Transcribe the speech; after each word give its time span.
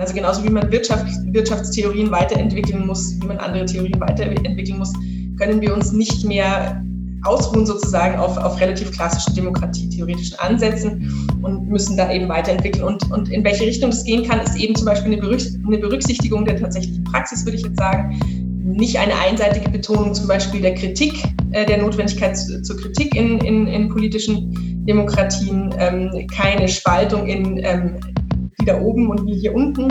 Also 0.00 0.14
genauso 0.14 0.42
wie 0.44 0.48
man 0.48 0.70
Wirtschaft, 0.72 1.06
Wirtschaftstheorien 1.26 2.10
weiterentwickeln 2.10 2.86
muss, 2.86 3.20
wie 3.20 3.26
man 3.26 3.36
andere 3.38 3.66
Theorien 3.66 4.00
weiterentwickeln 4.00 4.78
muss, 4.78 4.92
können 5.38 5.60
wir 5.60 5.74
uns 5.74 5.92
nicht 5.92 6.24
mehr 6.24 6.82
ausruhen 7.22 7.66
sozusagen 7.66 8.18
auf, 8.18 8.38
auf 8.38 8.58
relativ 8.60 8.92
klassischen 8.92 9.34
demokratietheoretischen 9.34 10.38
Ansätzen 10.38 11.28
und 11.42 11.68
müssen 11.68 11.98
da 11.98 12.10
eben 12.10 12.28
weiterentwickeln. 12.28 12.82
Und, 12.84 13.10
und 13.10 13.28
in 13.28 13.44
welche 13.44 13.64
Richtung 13.64 13.90
das 13.90 14.04
gehen 14.04 14.26
kann, 14.26 14.40
ist 14.40 14.56
eben 14.56 14.74
zum 14.74 14.86
Beispiel 14.86 15.12
eine 15.12 15.78
Berücksichtigung 15.78 16.46
der 16.46 16.58
tatsächlichen 16.58 17.04
Praxis, 17.04 17.44
würde 17.44 17.58
ich 17.58 17.64
jetzt 17.64 17.78
sagen. 17.78 18.18
Nicht 18.64 18.98
eine 18.98 19.12
einseitige 19.18 19.68
Betonung 19.68 20.14
zum 20.14 20.28
Beispiel 20.28 20.62
der 20.62 20.74
Kritik, 20.74 21.12
äh, 21.52 21.66
der 21.66 21.78
Notwendigkeit 21.78 22.38
zu, 22.38 22.62
zur 22.62 22.76
Kritik 22.78 23.14
in, 23.14 23.38
in, 23.40 23.66
in 23.66 23.88
politischen 23.88 24.84
Demokratien, 24.86 25.74
ähm, 25.78 26.26
keine 26.34 26.68
Spaltung 26.68 27.26
in 27.26 27.58
da 28.70 28.80
oben 28.80 29.10
und 29.10 29.26
wie 29.26 29.34
hier 29.34 29.54
unten, 29.54 29.88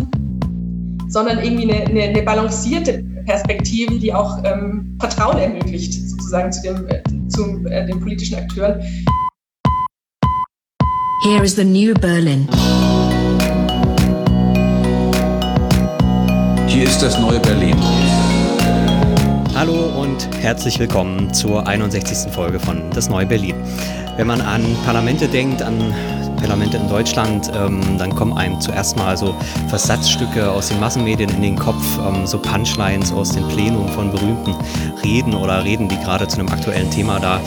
sondern 1.09 1.39
irgendwie 1.39 1.72
eine, 1.72 1.85
eine, 1.85 2.02
eine 2.04 2.22
balancierte 2.23 3.04
Perspektive, 3.26 3.99
die 3.99 4.13
auch 4.13 4.41
ähm, 4.44 4.98
Vertrauen 4.99 5.38
ermöglicht, 5.38 5.94
sozusagen 6.09 6.52
zu, 6.52 6.62
dem, 6.62 6.88
äh, 6.88 7.02
zu 7.27 7.66
äh, 7.66 7.85
den 7.85 7.99
politischen 7.99 8.38
Akteuren. 8.38 8.81
Here 11.23 11.44
is 11.44 11.55
the 11.55 11.66
new 11.66 11.94
Berlin. 11.95 12.48
Hier 16.68 16.84
ist 16.85 17.02
das 17.02 17.20
neue 17.20 17.40
Berlin. 17.40 17.76
Hallo 19.55 20.02
und 20.02 20.30
herzlich 20.40 20.80
willkommen 20.80 21.34
zur 21.34 21.68
61. 21.68 22.32
Folge 22.32 22.59
von 22.59 22.90
Das 22.91 23.09
Neue 23.09 23.26
Berlin. 23.26 23.55
Wenn 24.16 24.27
man 24.27 24.40
an 24.40 24.63
Parlamente 24.85 25.27
denkt, 25.27 25.62
an 25.62 25.93
Parlamente 26.39 26.77
in 26.77 26.88
Deutschland, 26.88 27.52
ähm, 27.55 27.98
dann 27.98 28.16
kommen 28.16 28.34
einem 28.34 28.59
zuerst 28.59 28.98
mal 28.98 29.17
so 29.17 29.35
Versatzstücke 29.67 30.49
aus 30.49 30.70
den 30.70 30.79
Massenmedien 30.79 31.29
in 31.29 31.41
den 31.41 31.55
Kopf, 31.55 31.84
ähm, 31.99 32.25
so 32.25 32.39
Punchlines 32.39 33.12
aus 33.12 33.31
den 33.31 33.48
Plenum 33.49 33.87
von 33.90 34.12
berühmten 34.12 34.55
Reden 35.04 35.34
oder 35.34 35.63
Reden, 35.63 35.87
die 35.87 35.98
gerade 35.98 36.27
zu 36.27 36.40
einem 36.40 36.49
aktuellen 36.49 36.90
Thema 36.90 37.20
da 37.20 37.40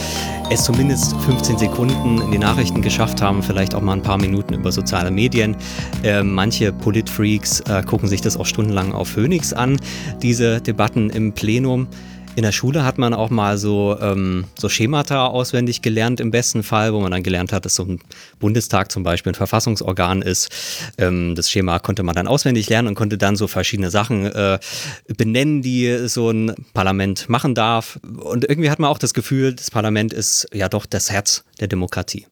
es 0.52 0.64
zumindest 0.64 1.16
15 1.16 1.56
Sekunden 1.56 2.20
in 2.20 2.30
die 2.30 2.38
Nachrichten 2.38 2.82
geschafft 2.82 3.22
haben, 3.22 3.42
vielleicht 3.42 3.74
auch 3.74 3.80
mal 3.80 3.94
ein 3.94 4.02
paar 4.02 4.18
Minuten 4.18 4.52
über 4.52 4.70
soziale 4.70 5.10
Medien. 5.10 5.56
Äh, 6.02 6.22
manche 6.22 6.72
Politfreaks 6.72 7.60
äh, 7.60 7.82
gucken 7.82 8.06
sich 8.06 8.20
das 8.20 8.36
auch 8.36 8.44
stundenlang 8.44 8.92
auf 8.92 9.08
Phoenix 9.08 9.54
an, 9.54 9.80
diese 10.20 10.60
Debatten 10.60 11.08
im 11.08 11.32
Plenum. 11.32 11.88
In 12.34 12.44
der 12.44 12.52
Schule 12.52 12.82
hat 12.84 12.96
man 12.96 13.12
auch 13.12 13.28
mal 13.28 13.58
so, 13.58 13.98
ähm, 14.00 14.46
so 14.58 14.70
Schemata 14.70 15.26
auswendig 15.26 15.82
gelernt, 15.82 16.18
im 16.18 16.30
besten 16.30 16.62
Fall, 16.62 16.94
wo 16.94 17.00
man 17.00 17.10
dann 17.10 17.22
gelernt 17.22 17.52
hat, 17.52 17.66
dass 17.66 17.74
so 17.74 17.84
ein 17.84 18.00
Bundestag 18.40 18.90
zum 18.90 19.02
Beispiel 19.02 19.32
ein 19.32 19.34
Verfassungsorgan 19.34 20.22
ist. 20.22 20.48
Ähm, 20.96 21.34
das 21.34 21.50
Schema 21.50 21.78
konnte 21.78 22.02
man 22.02 22.14
dann 22.14 22.26
auswendig 22.26 22.70
lernen 22.70 22.88
und 22.88 22.94
konnte 22.94 23.18
dann 23.18 23.36
so 23.36 23.48
verschiedene 23.48 23.90
Sachen 23.90 24.24
äh, 24.24 24.58
benennen, 25.14 25.60
die 25.60 26.08
so 26.08 26.30
ein 26.30 26.54
Parlament 26.72 27.28
machen 27.28 27.54
darf. 27.54 28.00
Und 28.02 28.48
irgendwie 28.48 28.70
hat 28.70 28.78
man 28.78 28.90
auch 28.90 28.98
das 28.98 29.12
Gefühl, 29.12 29.54
das 29.54 29.70
Parlament 29.70 30.14
ist 30.14 30.48
ja 30.54 30.70
doch 30.70 30.86
das 30.86 31.10
Herz 31.10 31.44
der 31.60 31.68
Demokratie. 31.68 32.26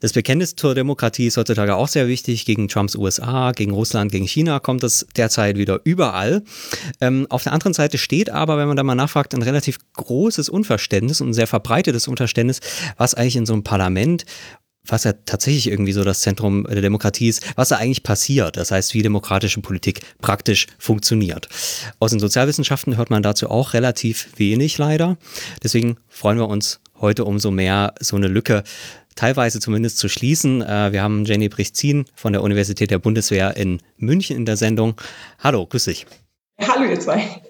Das 0.00 0.14
Bekenntnis 0.14 0.56
zur 0.56 0.74
Demokratie 0.74 1.26
ist 1.26 1.36
heutzutage 1.36 1.76
auch 1.76 1.88
sehr 1.88 2.08
wichtig. 2.08 2.46
Gegen 2.46 2.68
Trumps 2.68 2.96
USA, 2.96 3.52
gegen 3.52 3.72
Russland, 3.72 4.10
gegen 4.10 4.26
China 4.26 4.58
kommt 4.58 4.82
es 4.82 5.06
derzeit 5.14 5.58
wieder 5.58 5.80
überall. 5.84 6.42
Ähm, 7.02 7.26
auf 7.28 7.42
der 7.42 7.52
anderen 7.52 7.74
Seite 7.74 7.98
steht 7.98 8.30
aber, 8.30 8.56
wenn 8.56 8.66
man 8.66 8.78
da 8.78 8.82
mal 8.82 8.94
nachfragt, 8.94 9.34
ein 9.34 9.42
relativ 9.42 9.78
großes 9.94 10.48
Unverständnis 10.48 11.20
und 11.20 11.30
ein 11.30 11.34
sehr 11.34 11.46
verbreitetes 11.46 12.08
Unverständnis, 12.08 12.60
was 12.96 13.14
eigentlich 13.14 13.36
in 13.36 13.46
so 13.46 13.52
einem 13.52 13.62
Parlament 13.62 14.24
was 14.86 15.04
ja 15.04 15.12
tatsächlich 15.12 15.68
irgendwie 15.68 15.92
so 15.92 16.04
das 16.04 16.20
Zentrum 16.20 16.64
der 16.64 16.80
Demokratie 16.80 17.28
ist, 17.28 17.46
was 17.54 17.68
da 17.68 17.76
eigentlich 17.76 18.02
passiert. 18.02 18.56
Das 18.56 18.70
heißt, 18.70 18.94
wie 18.94 19.02
demokratische 19.02 19.60
Politik 19.60 20.00
praktisch 20.20 20.66
funktioniert. 20.78 21.48
Aus 21.98 22.10
den 22.10 22.18
Sozialwissenschaften 22.18 22.96
hört 22.96 23.10
man 23.10 23.22
dazu 23.22 23.50
auch 23.50 23.74
relativ 23.74 24.28
wenig 24.36 24.78
leider. 24.78 25.18
Deswegen 25.62 25.98
freuen 26.08 26.38
wir 26.38 26.48
uns 26.48 26.80
heute 27.00 27.24
umso 27.24 27.50
mehr, 27.50 27.94
so 28.00 28.16
eine 28.16 28.28
Lücke 28.28 28.62
teilweise 29.14 29.60
zumindest 29.60 29.98
zu 29.98 30.08
schließen. 30.08 30.62
Äh, 30.62 30.92
wir 30.92 31.02
haben 31.02 31.24
Jenny 31.24 31.48
Brichzin 31.48 32.04
von 32.14 32.32
der 32.32 32.42
Universität 32.42 32.90
der 32.90 32.98
Bundeswehr 32.98 33.56
in 33.56 33.80
München 33.96 34.36
in 34.36 34.46
der 34.46 34.56
Sendung. 34.56 34.94
Hallo, 35.38 35.66
grüß 35.66 35.84
dich. 35.84 36.06
Hallo 36.60 36.84
ihr 36.84 37.00
zwei. 37.00 37.42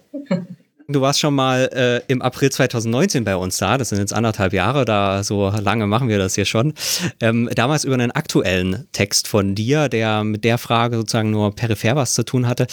Du 0.90 1.00
warst 1.00 1.20
schon 1.20 1.36
mal 1.36 1.70
äh, 1.72 2.12
im 2.12 2.20
April 2.20 2.50
2019 2.50 3.22
bei 3.22 3.36
uns 3.36 3.58
da. 3.58 3.78
Das 3.78 3.90
sind 3.90 3.98
jetzt 3.98 4.12
anderthalb 4.12 4.52
Jahre, 4.52 4.84
da 4.84 5.22
so 5.22 5.48
lange 5.48 5.86
machen 5.86 6.08
wir 6.08 6.18
das 6.18 6.34
hier 6.34 6.46
schon. 6.46 6.74
Ähm, 7.20 7.48
damals 7.54 7.84
über 7.84 7.94
einen 7.94 8.10
aktuellen 8.10 8.88
Text 8.90 9.28
von 9.28 9.54
dir, 9.54 9.88
der 9.88 10.24
mit 10.24 10.42
der 10.42 10.58
Frage 10.58 10.96
sozusagen 10.96 11.30
nur 11.30 11.54
peripher 11.54 11.94
was 11.94 12.14
zu 12.14 12.24
tun 12.24 12.48
hatte. 12.48 12.66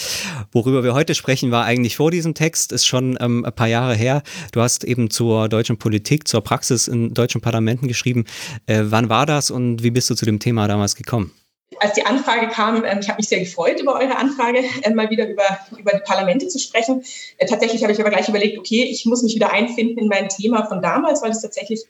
Worüber 0.52 0.84
wir 0.84 0.96
heute 0.96 1.14
sprechen, 1.14 1.52
war 1.52 1.66
eigentlich 1.66 1.98
vor 1.98 2.10
diesem 2.10 2.34
Text, 2.34 2.72
ist 2.72 2.88
schon 2.88 3.20
ähm, 3.22 3.46
ein 3.46 3.54
paar 3.54 3.68
Jahre 3.68 3.94
her. 3.94 4.24
Du 4.52 4.62
hast 4.62 4.84
eben 4.84 5.12
zur 5.12 5.48
deutschen 5.48 5.78
Politik, 5.78 6.28
zur 6.28 6.42
Praxis 6.42 6.88
in 6.88 7.14
deutschen 7.14 7.42
Parlamenten 7.42 7.88
geschrieben. 7.88 8.26
Äh, 8.66 8.86
wann 8.86 9.10
war 9.10 9.28
das 9.28 9.52
und 9.52 9.84
wie 9.84 9.92
bist 9.92 10.10
du 10.10 10.16
zu 10.16 10.26
dem 10.26 10.40
Thema 10.40 10.68
damals 10.68 10.96
gekommen? 10.96 11.34
Als 11.80 11.94
die 11.94 12.06
Anfrage 12.06 12.48
kam, 12.48 12.84
ähm, 12.86 13.00
ich 13.02 13.10
habe 13.10 13.18
mich 13.18 13.28
sehr 13.28 13.40
gefreut 13.40 13.80
über 13.80 13.96
eure 13.96 14.16
Anfrage, 14.16 14.64
äh, 14.82 14.90
mal 14.94 15.10
wieder 15.10 15.28
über, 15.28 15.44
über 15.78 15.92
die 15.92 16.04
Parlamente 16.04 16.48
zu 16.48 16.60
sprechen. 16.60 17.04
Äh, 17.38 17.46
tatsächlich 17.46 17.84
habe 17.84 17.94
ich 17.94 18.00
aber 18.00 18.10
gleich 18.10 18.30
überlegt, 18.30 18.58
okay, 18.58 18.84
ich 18.84 19.06
muss 19.06 19.24
mich 19.24 19.36
wieder 19.36 19.52
einfinden 19.52 20.00
in 20.00 20.08
mein 20.08 20.30
Thema 20.30 20.66
von 20.66 20.82
damals, 20.82 21.22
weil 21.22 21.32
es 21.32 21.42
tatsächlich 21.42 21.84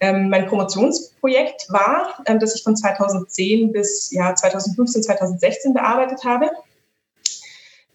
ähm, 0.00 0.28
mein 0.30 0.46
Promotionsprojekt 0.46 1.66
war, 1.70 2.22
ähm, 2.26 2.38
das 2.38 2.54
ich 2.54 2.62
von 2.62 2.76
2010 2.76 3.72
bis 3.72 4.10
ja, 4.12 4.34
2015, 4.34 5.02
2016 5.02 5.74
bearbeitet 5.74 6.24
habe. 6.24 6.50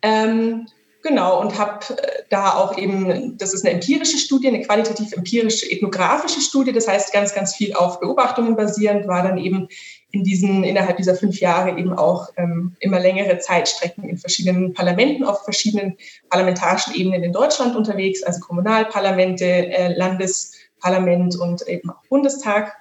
Ähm, 0.01 0.67
genau, 1.01 1.39
und 1.39 1.57
habe 1.57 1.97
äh, 1.97 2.23
da 2.29 2.55
auch 2.55 2.77
eben, 2.77 3.37
das 3.37 3.53
ist 3.53 3.65
eine 3.65 3.75
empirische 3.75 4.17
Studie, 4.17 4.49
eine 4.49 4.61
qualitativ 4.61 5.13
empirische 5.13 5.69
ethnografische 5.71 6.41
Studie, 6.41 6.73
das 6.73 6.87
heißt 6.87 7.13
ganz, 7.13 7.33
ganz 7.33 7.55
viel 7.55 7.73
auf 7.73 7.99
Beobachtungen 8.01 8.55
basierend, 8.55 9.07
war 9.07 9.23
dann 9.23 9.37
eben 9.37 9.69
in 10.13 10.23
diesen, 10.23 10.63
innerhalb 10.63 10.97
dieser 10.97 11.15
fünf 11.15 11.39
Jahre 11.39 11.71
eben 11.77 11.91
auch 11.91 12.29
ähm, 12.37 12.75
immer 12.79 12.99
längere 12.99 13.39
Zeitstrecken 13.39 14.07
in 14.07 14.19
verschiedenen 14.19 14.71
Parlamenten, 14.71 15.23
auf 15.23 15.43
verschiedenen 15.43 15.97
parlamentarischen 16.29 16.93
Ebenen 16.93 17.23
in 17.23 17.33
Deutschland 17.33 17.75
unterwegs, 17.75 18.21
also 18.21 18.39
Kommunalparlamente, 18.39 19.43
äh, 19.43 19.97
Landesparlament 19.97 21.35
und 21.39 21.67
eben 21.67 21.89
auch 21.89 22.03
Bundestag. 22.09 22.73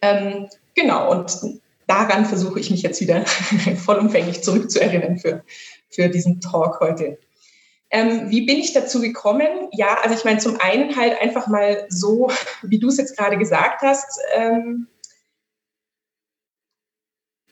Ähm, 0.00 0.48
genau, 0.74 1.10
und 1.10 1.38
daran 1.86 2.24
versuche 2.24 2.60
ich 2.60 2.70
mich 2.70 2.80
jetzt 2.80 3.02
wieder 3.02 3.26
vollumfänglich 3.84 4.42
zurückzuerinnern 4.42 5.18
für, 5.18 5.44
für 5.90 6.08
diesen 6.08 6.40
Talk 6.40 6.80
heute. 6.80 7.18
Ähm, 7.90 8.30
wie 8.30 8.46
bin 8.46 8.56
ich 8.56 8.72
dazu 8.72 9.02
gekommen? 9.02 9.68
Ja, 9.72 9.98
also 10.02 10.16
ich 10.16 10.24
meine, 10.24 10.38
zum 10.38 10.58
einen 10.60 10.96
halt 10.96 11.20
einfach 11.20 11.46
mal 11.46 11.84
so, 11.90 12.30
wie 12.62 12.78
du 12.78 12.88
es 12.88 12.96
jetzt 12.96 13.18
gerade 13.18 13.36
gesagt 13.36 13.82
hast, 13.82 14.18
ähm, 14.34 14.86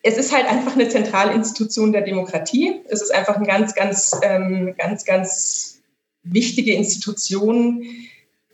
es 0.07 0.19
ist 0.19 0.33
halt 0.33 0.47
einfach 0.47 0.75
eine 0.75 0.89
zentrale 0.89 1.33
Institution 1.33 1.93
der 1.93 2.03
Demokratie. 2.03 2.83
Es 2.89 3.01
ist 3.01 3.13
einfach 3.13 3.37
eine 3.37 3.47
ganz, 3.47 3.75
ganz, 3.75 4.13
ähm, 4.23 4.75
ganz, 4.77 5.07
ganz 5.07 5.81
wichtige 6.23 6.75
Institution, 6.75 7.83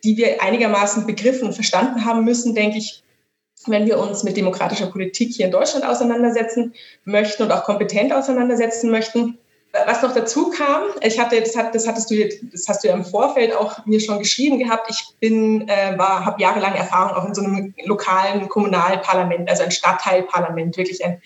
die 0.04 0.16
wir 0.16 0.40
einigermaßen 0.42 1.06
begriffen 1.06 1.48
und 1.48 1.54
verstanden 1.54 2.04
haben 2.04 2.24
müssen, 2.24 2.54
denke 2.54 2.78
ich, 2.78 3.02
wenn 3.66 3.86
wir 3.86 3.98
uns 3.98 4.22
mit 4.22 4.36
demokratischer 4.36 4.86
Politik 4.86 5.34
hier 5.34 5.46
in 5.46 5.50
Deutschland 5.50 5.84
auseinandersetzen 5.84 6.72
möchten 7.04 7.42
und 7.42 7.50
auch 7.50 7.64
kompetent 7.64 8.12
auseinandersetzen 8.12 8.88
möchten. 8.88 9.36
Was 9.86 10.02
noch 10.02 10.12
dazu 10.12 10.50
kam, 10.50 10.82
ich 11.00 11.18
hatte, 11.18 11.40
das, 11.40 11.56
hat, 11.56 11.74
das 11.74 11.86
hattest 11.86 12.10
du, 12.10 12.28
das 12.50 12.66
hast 12.66 12.82
du 12.82 12.88
ja 12.88 12.94
im 12.94 13.04
Vorfeld 13.04 13.54
auch 13.54 13.86
mir 13.86 14.00
schon 14.00 14.18
geschrieben 14.18 14.58
gehabt. 14.58 14.90
Ich 14.90 15.14
bin, 15.20 15.68
äh, 15.68 15.96
war, 15.96 16.24
habe 16.24 16.42
jahrelang 16.42 16.74
Erfahrung 16.74 17.16
auch 17.16 17.24
in 17.24 17.34
so 17.34 17.42
einem 17.42 17.72
lokalen 17.84 18.48
Kommunalparlament, 18.48 19.48
also 19.48 19.62
ein 19.62 19.70
Stadtteilparlament, 19.70 20.76
wirklich 20.76 21.04
ein 21.04 21.22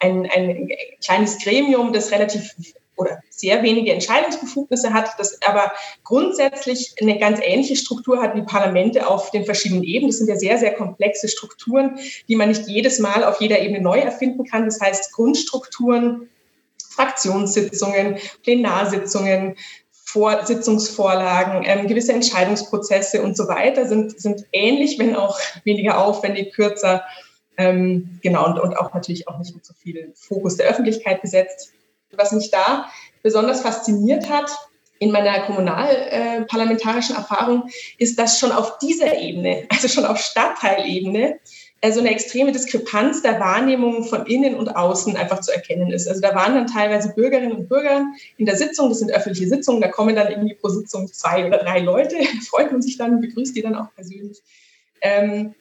ein, 0.00 0.28
ein 0.30 0.68
kleines 1.04 1.38
Gremium, 1.38 1.92
das 1.92 2.12
relativ 2.12 2.54
oder 2.96 3.20
sehr 3.30 3.62
wenige 3.62 3.92
Entscheidungsbefugnisse 3.92 4.92
hat, 4.92 5.10
das 5.18 5.40
aber 5.46 5.72
grundsätzlich 6.02 6.96
eine 7.00 7.16
ganz 7.16 7.38
ähnliche 7.40 7.76
Struktur 7.76 8.20
hat 8.20 8.34
wie 8.34 8.42
Parlamente 8.42 9.06
auf 9.06 9.30
den 9.30 9.44
verschiedenen 9.44 9.84
Ebenen. 9.84 10.10
Das 10.10 10.18
sind 10.18 10.28
ja 10.28 10.34
sehr, 10.34 10.58
sehr 10.58 10.74
komplexe 10.74 11.28
Strukturen, 11.28 12.00
die 12.26 12.34
man 12.34 12.48
nicht 12.48 12.66
jedes 12.66 12.98
Mal 12.98 13.22
auf 13.22 13.40
jeder 13.40 13.60
Ebene 13.60 13.80
neu 13.80 14.00
erfinden 14.00 14.44
kann. 14.44 14.64
Das 14.64 14.80
heißt, 14.80 15.12
Grundstrukturen, 15.12 16.28
Fraktionssitzungen, 16.98 18.18
Plenarsitzungen, 18.42 19.54
vor 20.04 20.44
Sitzungsvorlagen, 20.44 21.64
ähm, 21.66 21.86
gewisse 21.86 22.12
Entscheidungsprozesse 22.12 23.22
und 23.22 23.36
so 23.36 23.46
weiter 23.46 23.86
sind, 23.86 24.18
sind 24.18 24.46
ähnlich, 24.52 24.98
wenn 24.98 25.14
auch 25.14 25.38
weniger 25.64 26.02
aufwendig, 26.02 26.54
kürzer 26.54 27.04
ähm, 27.58 28.18
genau, 28.22 28.46
und, 28.46 28.58
und 28.58 28.78
auch 28.78 28.94
natürlich 28.94 29.28
auch 29.28 29.38
nicht 29.38 29.54
mit 29.54 29.66
so 29.66 29.74
viel 29.74 30.12
Fokus 30.14 30.56
der 30.56 30.66
Öffentlichkeit 30.68 31.20
besetzt. 31.20 31.72
Was 32.12 32.32
mich 32.32 32.50
da 32.50 32.86
besonders 33.22 33.60
fasziniert 33.60 34.30
hat, 34.30 34.50
in 34.98 35.12
meiner 35.12 35.40
kommunalparlamentarischen 35.40 37.14
äh, 37.14 37.18
Erfahrung 37.18 37.68
ist, 37.98 38.18
dass 38.18 38.38
schon 38.40 38.50
auf 38.50 38.78
dieser 38.78 39.18
Ebene, 39.18 39.66
also 39.68 39.88
schon 39.88 40.06
auf 40.06 40.18
Stadtteilebene, 40.18 41.38
also 41.80 42.00
eine 42.00 42.10
extreme 42.10 42.50
Diskrepanz 42.50 43.22
der 43.22 43.38
Wahrnehmung 43.38 44.04
von 44.04 44.26
innen 44.26 44.56
und 44.56 44.68
außen 44.68 45.16
einfach 45.16 45.40
zu 45.40 45.52
erkennen 45.52 45.92
ist. 45.92 46.08
Also 46.08 46.20
da 46.20 46.34
waren 46.34 46.54
dann 46.54 46.66
teilweise 46.66 47.12
Bürgerinnen 47.14 47.52
und 47.52 47.68
Bürger 47.68 48.06
in 48.36 48.46
der 48.46 48.56
Sitzung, 48.56 48.88
das 48.88 48.98
sind 48.98 49.12
öffentliche 49.12 49.48
Sitzungen, 49.48 49.80
da 49.80 49.88
kommen 49.88 50.16
dann 50.16 50.28
irgendwie 50.28 50.54
pro 50.54 50.68
Sitzung 50.68 51.06
zwei 51.12 51.46
oder 51.46 51.58
drei 51.58 51.78
Leute, 51.80 52.16
freut 52.48 52.72
man 52.72 52.82
sich 52.82 52.98
dann, 52.98 53.20
begrüßt 53.20 53.54
die 53.54 53.62
dann 53.62 53.76
auch 53.76 53.94
persönlich. 53.94 54.42
Ähm, 55.00 55.54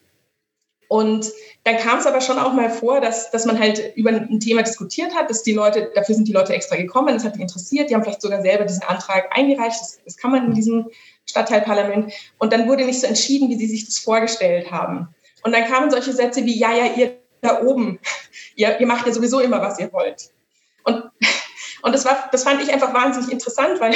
und 0.90 1.32
dann 1.66 1.78
kam 1.78 2.00
es 2.00 2.06
aber 2.06 2.22
schon 2.22 2.40
auch 2.40 2.54
mal 2.54 2.70
vor, 2.70 3.02
dass, 3.02 3.30
dass 3.32 3.46
man 3.46 3.60
halt 3.60 3.94
über 3.96 4.10
ein 4.10 4.40
Thema 4.40 4.64
diskutiert 4.64 5.14
hat, 5.14 5.30
dass 5.30 5.44
die 5.44 5.52
Leute, 5.52 5.92
dafür 5.94 6.16
sind 6.16 6.28
die 6.28 6.34
Leute 6.34 6.54
extra 6.54 6.78
gekommen, 6.78 7.14
das 7.14 7.26
hat 7.26 7.36
die 7.36 7.42
interessiert, 7.42 7.90
die 7.90 7.96
haben 7.96 8.04
vielleicht 8.04 8.22
sogar 8.22 8.42
selber 8.42 8.64
diesen 8.64 8.84
Antrag 8.84 9.28
eingereicht, 9.38 9.82
das, 9.82 10.00
das 10.06 10.16
kann 10.16 10.32
man 10.32 10.46
in 10.46 10.54
diesem 10.54 10.90
Stadtteilparlament. 11.26 12.14
Und 12.38 12.54
dann 12.54 12.70
wurde 12.70 12.86
nicht 12.86 13.02
so 13.02 13.08
entschieden, 13.08 13.50
wie 13.50 13.58
sie 13.58 13.68
sich 13.68 13.86
das 13.86 14.00
vorgestellt 14.00 14.72
haben. 14.72 15.10
Und 15.44 15.54
dann 15.54 15.66
kamen 15.66 15.92
solche 15.92 16.14
Sätze 16.14 16.46
wie, 16.46 16.58
ja, 16.58 16.74
ja, 16.74 16.86
ihr 16.96 17.18
da 17.42 17.62
oben, 17.62 18.00
ihr, 18.56 18.80
ihr 18.80 18.88
macht 18.88 19.06
ja 19.06 19.14
sowieso 19.14 19.40
immer, 19.40 19.62
was 19.62 19.80
ihr 19.80 19.92
wollt. 19.94 20.32
Und, 20.84 21.04
und 21.82 21.94
das, 21.94 22.06
war, 22.06 22.30
das 22.32 22.44
fand 22.44 22.62
ich 22.62 22.74
einfach 22.74 22.94
wahnsinnig 22.94 23.32
interessant, 23.32 23.80
weil 23.80 23.94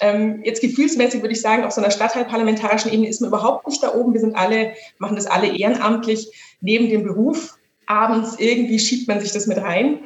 ähm, 0.00 0.42
jetzt 0.44 0.62
gefühlsmäßig 0.62 1.20
würde 1.22 1.34
ich 1.34 1.40
sagen, 1.40 1.64
auf 1.64 1.72
so 1.72 1.80
einer 1.80 1.90
stadtteilparlamentarischen 1.90 2.92
Ebene 2.92 3.08
ist 3.08 3.20
man 3.20 3.28
überhaupt 3.28 3.66
nicht 3.66 3.82
da 3.82 3.94
oben. 3.94 4.14
Wir 4.14 4.20
sind 4.20 4.34
alle, 4.34 4.74
machen 4.98 5.16
das 5.16 5.26
alle 5.26 5.54
ehrenamtlich 5.54 6.30
neben 6.60 6.88
dem 6.88 7.04
Beruf. 7.04 7.54
Abends 7.86 8.36
irgendwie 8.38 8.78
schiebt 8.78 9.08
man 9.08 9.20
sich 9.20 9.32
das 9.32 9.46
mit 9.46 9.58
rein. 9.58 10.00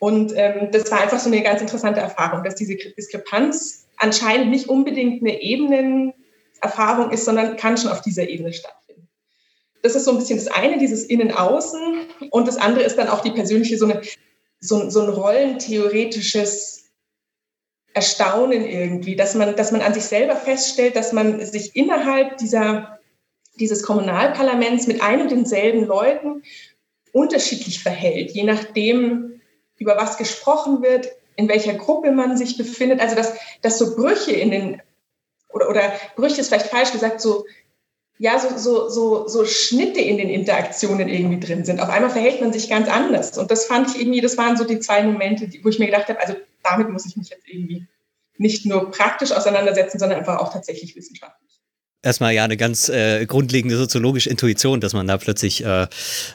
Und 0.00 0.32
ähm, 0.36 0.68
das 0.70 0.90
war 0.90 1.00
einfach 1.00 1.18
so 1.18 1.28
eine 1.28 1.42
ganz 1.42 1.60
interessante 1.60 2.00
Erfahrung, 2.00 2.44
dass 2.44 2.54
diese 2.54 2.76
Diskrepanz 2.76 3.86
anscheinend 3.96 4.50
nicht 4.50 4.68
unbedingt 4.68 5.22
eine 5.22 5.40
Ebenenerfahrung 5.40 7.10
ist, 7.10 7.24
sondern 7.24 7.56
kann 7.56 7.76
schon 7.76 7.90
auf 7.90 8.02
dieser 8.02 8.28
Ebene 8.28 8.52
stattfinden. 8.52 8.87
Das 9.88 9.96
ist 9.96 10.04
so 10.04 10.10
ein 10.10 10.18
bisschen 10.18 10.38
das 10.38 10.48
eine, 10.48 10.76
dieses 10.76 11.04
Innen-Außen. 11.04 11.80
Und 12.30 12.46
das 12.46 12.58
andere 12.58 12.84
ist 12.84 12.96
dann 12.96 13.08
auch 13.08 13.22
die 13.22 13.30
persönliche, 13.30 13.78
so, 13.78 13.86
eine, 13.86 14.02
so, 14.60 14.90
so 14.90 15.00
ein 15.00 15.08
rollentheoretisches 15.08 16.90
Erstaunen 17.94 18.66
irgendwie, 18.66 19.16
dass 19.16 19.34
man, 19.34 19.56
dass 19.56 19.72
man 19.72 19.80
an 19.80 19.94
sich 19.94 20.04
selber 20.04 20.36
feststellt, 20.36 20.94
dass 20.94 21.14
man 21.14 21.42
sich 21.42 21.74
innerhalb 21.74 22.36
dieser, 22.36 22.98
dieses 23.58 23.82
Kommunalparlaments 23.82 24.86
mit 24.88 25.00
ein 25.00 25.22
und 25.22 25.30
denselben 25.30 25.86
Leuten 25.86 26.42
unterschiedlich 27.12 27.82
verhält, 27.82 28.32
je 28.32 28.44
nachdem, 28.44 29.40
über 29.78 29.96
was 29.96 30.18
gesprochen 30.18 30.82
wird, 30.82 31.08
in 31.36 31.48
welcher 31.48 31.72
Gruppe 31.72 32.12
man 32.12 32.36
sich 32.36 32.58
befindet. 32.58 33.00
Also 33.00 33.16
dass, 33.16 33.32
dass 33.62 33.78
so 33.78 33.96
Brüche 33.96 34.32
in 34.32 34.50
den, 34.50 34.82
oder, 35.48 35.70
oder 35.70 35.92
Brüche 36.14 36.42
ist 36.42 36.48
vielleicht 36.48 36.66
falsch 36.66 36.92
gesagt, 36.92 37.22
so, 37.22 37.46
ja, 38.18 38.38
so, 38.38 38.58
so, 38.58 38.88
so, 38.88 39.28
so 39.28 39.44
Schnitte 39.44 40.00
in 40.00 40.18
den 40.18 40.28
Interaktionen 40.28 41.08
irgendwie 41.08 41.38
drin 41.38 41.64
sind. 41.64 41.80
Auf 41.80 41.88
einmal 41.88 42.10
verhält 42.10 42.40
man 42.40 42.52
sich 42.52 42.68
ganz 42.68 42.88
anders. 42.88 43.38
Und 43.38 43.50
das 43.50 43.66
fand 43.66 43.88
ich 43.88 44.00
irgendwie, 44.00 44.20
das 44.20 44.36
waren 44.36 44.56
so 44.56 44.64
die 44.64 44.80
zwei 44.80 45.02
Momente, 45.04 45.48
wo 45.62 45.68
ich 45.68 45.78
mir 45.78 45.86
gedacht 45.86 46.08
habe, 46.08 46.20
also 46.20 46.34
damit 46.64 46.90
muss 46.90 47.06
ich 47.06 47.16
mich 47.16 47.30
jetzt 47.30 47.46
irgendwie 47.46 47.86
nicht 48.36 48.66
nur 48.66 48.90
praktisch 48.90 49.30
auseinandersetzen, 49.30 49.98
sondern 49.98 50.18
einfach 50.18 50.38
auch 50.38 50.52
tatsächlich 50.52 50.96
wissenschaftlich. 50.96 51.48
Erstmal 52.02 52.32
ja 52.32 52.44
eine 52.44 52.56
ganz 52.56 52.88
äh, 52.88 53.24
grundlegende 53.26 53.76
soziologische 53.76 54.30
Intuition, 54.30 54.80
dass 54.80 54.92
man 54.92 55.06
da 55.06 55.16
plötzlich 55.16 55.64
äh, 55.64 55.86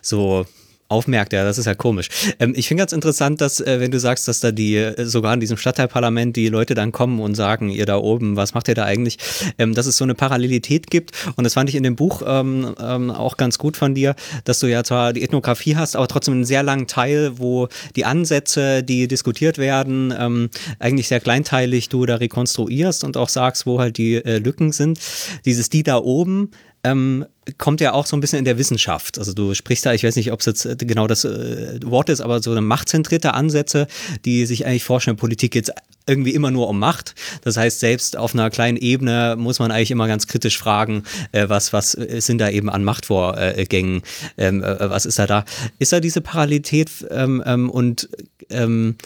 so 0.01 0.45
aufmerkt, 0.94 1.34
ja, 1.34 1.44
das 1.44 1.57
ist 1.57 1.66
ja 1.66 1.75
komisch. 1.75 2.10
Ähm, 2.40 2.54
ich 2.56 2.68
finde 2.68 2.81
ganz 2.81 2.94
interessant, 2.94 3.42
dass, 3.42 3.60
äh, 3.60 3.80
wenn 3.80 3.92
du 3.92 4.00
sagst, 4.00 4.28
dass 4.28 4.40
da 4.40 4.51
die, 4.51 4.75
äh, 4.75 5.06
sogar 5.06 5.34
in 5.34 5.40
diesem 5.40 5.57
Stadtteilparlament 5.57 6.36
die 6.36 6.48
Leute 6.48 6.75
dann 6.75 6.92
kommen 6.92 7.19
und 7.19 7.36
sagen, 7.36 7.69
ihr 7.69 7.86
da 7.86 7.98
oben, 7.98 8.36
was 8.36 8.54
macht 8.54 8.68
ihr 8.68 8.75
da 8.75 8.86
eigentlich, 8.86 9.18
ähm, 9.57 9.74
dass 9.74 9.88
es 9.88 9.98
so 9.98 10.04
eine 10.04 10.16
Parallelität 10.16 10.90
gibt. 10.90 11.12
Und 11.36 11.44
das 11.44 11.56
fand 11.56 11.69
ich 11.69 11.75
in 11.75 11.84
dem 11.84 11.95
Buch 11.95 12.22
ähm, 12.25 12.75
ähm 12.80 13.12
auch 13.12 13.38
ganz 13.38 13.57
gut 13.57 13.78
von 13.78 13.95
dir, 13.95 14.16
dass 14.45 14.60
du 14.60 14.68
ja 14.68 14.84
zwar 14.84 15.13
die 15.13 15.24
Ethnographie 15.24 15.75
hast, 15.75 15.95
aber 15.95 16.07
trotzdem 16.07 16.36
einen 16.36 16.45
sehr 16.45 16.63
langen 16.63 16.88
Teil, 16.88 17.34
wo 17.38 17.68
die 17.95 18.06
Ansätze, 18.06 18.84
die 18.84 19.07
diskutiert 19.07 19.57
werden, 19.57 20.13
ähm, 20.18 20.50
eigentlich 20.80 21.07
sehr 21.07 21.19
kleinteilig 21.19 21.90
du 21.90 22.06
da 22.06 22.16
rekonstruierst 22.16 23.04
und 23.04 23.18
auch 23.18 23.30
sagst, 23.30 23.66
wo 23.66 23.80
halt 23.80 23.98
die 23.98 24.16
äh, 24.16 24.38
Lücken 24.38 24.72
sind. 24.72 25.00
Dieses 25.45 25.69
die 25.69 25.84
da 25.84 25.98
oben, 25.98 26.51
ähm, 26.83 27.25
kommt 27.57 27.81
ja 27.81 27.94
auch 27.94 28.06
so 28.06 28.15
ein 28.15 28.19
bisschen 28.19 28.39
in 28.39 28.45
der 28.45 28.57
Wissenschaft. 28.57 29.18
Also 29.18 29.33
du 29.33 29.53
sprichst 29.53 29.85
da, 29.85 29.94
ich 29.94 30.03
weiß 30.03 30.15
nicht, 30.15 30.31
ob 30.31 30.39
es 30.39 30.45
jetzt 30.45 30.65
äh, 30.65 30.75
genau 30.77 31.07
das 31.07 31.25
äh, 31.25 31.80
Wort 31.83 32.09
ist, 32.09 32.21
aber 32.21 32.41
so 32.41 32.51
eine 32.51 32.62
machtzentrierte 32.62 33.33
Ansätze, 33.33 33.88
die 34.25 34.45
sich 34.45 34.65
eigentlich 34.65 34.83
vorstellen, 34.83 35.18
Politik 35.18 35.51
geht 35.51 35.71
irgendwie 36.06 36.33
immer 36.33 36.51
nur 36.51 36.68
um 36.68 36.80
Macht. 36.80 37.15
Das 37.44 37.56
heißt, 37.56 37.80
selbst 37.80 38.18
auf 38.18 38.33
einer 38.33 38.50
kleinen 38.50 38.77
Ebene 38.77 39.35
muss 39.38 39.59
man 39.59 39.71
eigentlich 39.71 39.91
immer 39.91 40.07
ganz 40.07 40.27
kritisch 40.27 40.57
fragen, 40.57 41.03
äh, 41.31 41.47
was, 41.47 41.71
was 41.71 41.91
sind 41.91 42.39
da 42.39 42.50
eben 42.50 42.69
an 42.69 42.83
Machtvorgängen, 42.83 44.01
ähm, 44.38 44.63
äh, 44.63 44.89
was 44.89 45.06
ist 45.06 45.19
da 45.19 45.27
da? 45.27 45.45
Ist 45.80 45.94
da 45.94 46.00
diese 46.01 46.21
Parallelität 46.21 46.89
ähm, 47.09 47.41
ähm, 47.45 47.69
und 47.69 48.09
ähm, 48.50 48.97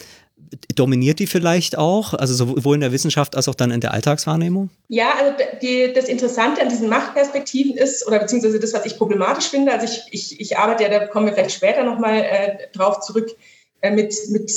dominiert 0.74 1.18
die 1.18 1.26
vielleicht 1.26 1.76
auch, 1.76 2.14
also 2.14 2.34
sowohl 2.34 2.76
in 2.76 2.80
der 2.80 2.92
Wissenschaft 2.92 3.36
als 3.36 3.48
auch 3.48 3.54
dann 3.54 3.70
in 3.70 3.80
der 3.80 3.92
Alltagswahrnehmung? 3.92 4.70
Ja, 4.88 5.12
also 5.18 5.34
die, 5.60 5.92
das 5.92 6.06
Interessante 6.06 6.62
an 6.62 6.68
diesen 6.68 6.88
Machtperspektiven 6.88 7.76
ist, 7.76 8.06
oder 8.06 8.18
beziehungsweise 8.18 8.60
das, 8.60 8.72
was 8.72 8.86
ich 8.86 8.96
problematisch 8.96 9.48
finde, 9.48 9.72
also 9.72 9.86
ich, 9.86 10.02
ich, 10.10 10.40
ich 10.40 10.58
arbeite 10.58 10.84
ja, 10.84 10.88
da 10.88 11.06
kommen 11.06 11.26
wir 11.26 11.32
vielleicht 11.32 11.52
später 11.52 11.84
nochmal 11.84 12.20
äh, 12.20 12.56
drauf 12.72 13.00
zurück, 13.00 13.30
äh, 13.80 13.90
mit, 13.90 14.14
mit 14.30 14.50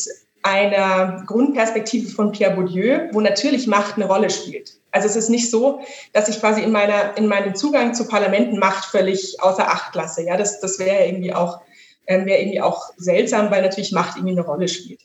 einer 0.44 1.24
Grundperspektive 1.28 2.10
von 2.10 2.32
Pierre 2.32 2.56
Bourdieu, 2.56 3.10
wo 3.12 3.22
natürlich 3.22 3.68
Macht 3.68 3.96
eine 3.96 4.06
Rolle 4.06 4.30
spielt. 4.30 4.74
Also 4.92 5.08
es 5.08 5.16
ist 5.16 5.30
nicht 5.30 5.50
so, 5.50 5.82
dass 6.14 6.28
ich 6.28 6.40
quasi 6.40 6.62
in, 6.62 6.72
meiner, 6.72 7.18
in 7.18 7.28
meinem 7.28 7.56
Zugang 7.56 7.94
zu 7.94 8.08
Parlamenten 8.08 8.60
Macht 8.60 8.86
völlig 8.86 9.42
außer 9.42 9.68
Acht 9.68 9.96
lasse. 9.96 10.24
Ja, 10.24 10.38
das, 10.38 10.60
das 10.60 10.80
wäre 10.80 11.06
irgendwie 11.06 11.34
auch, 11.34 11.62
äh, 12.06 12.26
wäre 12.26 12.42
irgendwie 12.42 12.62
auch 12.62 12.92
seltsam, 12.98 13.52
weil 13.52 13.62
natürlich 13.62 13.92
Macht 13.92 14.18
irgendwie 14.18 14.34
eine 14.34 14.46
Rolle 14.46 14.68
spielt. 14.68 15.02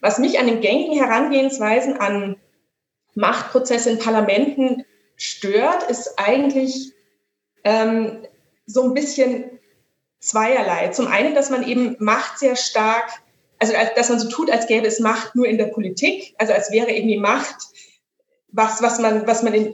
Was 0.00 0.18
mich 0.18 0.38
an 0.38 0.46
den 0.46 0.60
gängigen 0.60 0.98
Herangehensweisen 0.98 1.98
an 1.98 2.36
Machtprozesse 3.14 3.90
in 3.90 3.98
Parlamenten 3.98 4.84
stört, 5.16 5.90
ist 5.90 6.18
eigentlich 6.18 6.92
ähm, 7.64 8.26
so 8.66 8.84
ein 8.84 8.94
bisschen 8.94 9.58
zweierlei. 10.20 10.88
Zum 10.88 11.06
einen, 11.06 11.34
dass 11.34 11.50
man 11.50 11.66
eben 11.66 11.96
Macht 11.98 12.38
sehr 12.38 12.56
stark, 12.56 13.10
also 13.58 13.74
dass 13.96 14.08
man 14.08 14.20
so 14.20 14.28
tut, 14.28 14.50
als 14.50 14.66
gäbe 14.66 14.86
es 14.86 15.00
Macht 15.00 15.34
nur 15.34 15.46
in 15.46 15.58
der 15.58 15.66
Politik, 15.66 16.34
also 16.38 16.52
als 16.52 16.70
wäre 16.70 16.90
irgendwie 16.90 17.18
Macht 17.18 17.56
was, 18.52 18.82
was 18.82 18.98
man, 18.98 19.26
was 19.26 19.42
man 19.42 19.54
in, 19.54 19.72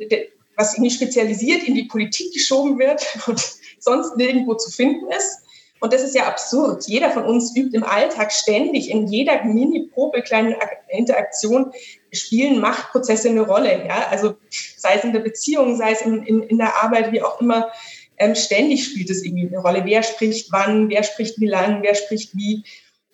was 0.57 0.75
irgendwie 0.75 0.91
spezialisiert 0.91 1.65
in 1.65 1.75
die 1.75 1.85
Politik 1.85 2.33
geschoben 2.33 2.79
wird 2.79 3.07
und 3.27 3.43
sonst 3.79 4.17
nirgendwo 4.17 4.55
zu 4.55 4.71
finden 4.71 5.11
ist. 5.11 5.46
Und 5.81 5.93
das 5.93 6.03
ist 6.03 6.15
ja 6.15 6.27
absurd. 6.27 6.85
Jeder 6.87 7.11
von 7.11 7.25
uns 7.25 7.55
übt 7.55 7.77
im 7.77 7.85
Alltag 7.85 8.33
ständig, 8.33 8.91
in 8.91 9.07
jeder 9.09 9.45
mini-probe 9.45 10.23
kleinen 10.23 10.57
Interaktion 10.89 11.73
spielen 12.13 12.61
Machtprozesse 12.61 13.29
eine 13.29 13.43
Rolle. 13.43 13.87
Ja? 13.87 14.09
Also 14.11 14.37
sei 14.77 14.95
es 14.95 15.05
in 15.05 15.13
der 15.13 15.21
Beziehung, 15.21 15.77
sei 15.77 15.93
es 15.93 16.01
in, 16.03 16.23
in, 16.23 16.43
in 16.45 16.59
der 16.59 16.83
Arbeit, 16.83 17.13
wie 17.13 17.23
auch 17.23 17.41
immer, 17.41 17.71
ähm, 18.19 18.35
ständig 18.35 18.85
spielt 18.85 19.11
es 19.11 19.23
irgendwie 19.23 19.49
eine 19.49 19.59
Rolle. 19.59 19.85
Wer 19.85 20.03
spricht 20.03 20.51
wann, 20.51 20.89
wer 20.89 21.03
spricht 21.03 21.39
wie 21.41 21.47
lang, 21.47 21.83
wer 21.83 21.95
spricht 21.95 22.35
wie. 22.35 22.65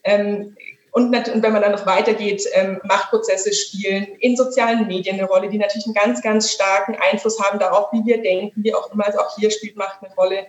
Ähm, 0.04 0.56
und, 0.92 1.06
und, 1.06 1.42
wenn 1.42 1.52
man 1.52 1.62
dann 1.62 1.72
noch 1.72 1.86
weitergeht, 1.86 2.44
ähm, 2.52 2.78
Machtprozesse 2.84 3.52
spielen 3.52 4.06
in 4.20 4.36
sozialen 4.36 4.86
Medien 4.86 5.18
eine 5.18 5.26
Rolle, 5.26 5.48
die 5.48 5.58
natürlich 5.58 5.86
einen 5.86 5.94
ganz, 5.94 6.22
ganz 6.22 6.52
starken 6.52 6.96
Einfluss 6.96 7.40
haben 7.40 7.58
darauf, 7.58 7.92
wie 7.92 8.04
wir 8.04 8.20
denken, 8.20 8.62
wie 8.62 8.74
auch 8.74 8.92
immer. 8.92 9.06
Also 9.06 9.18
auch 9.20 9.34
hier 9.36 9.50
spielt 9.50 9.76
Macht 9.76 10.02
eine 10.02 10.14
Rolle 10.14 10.46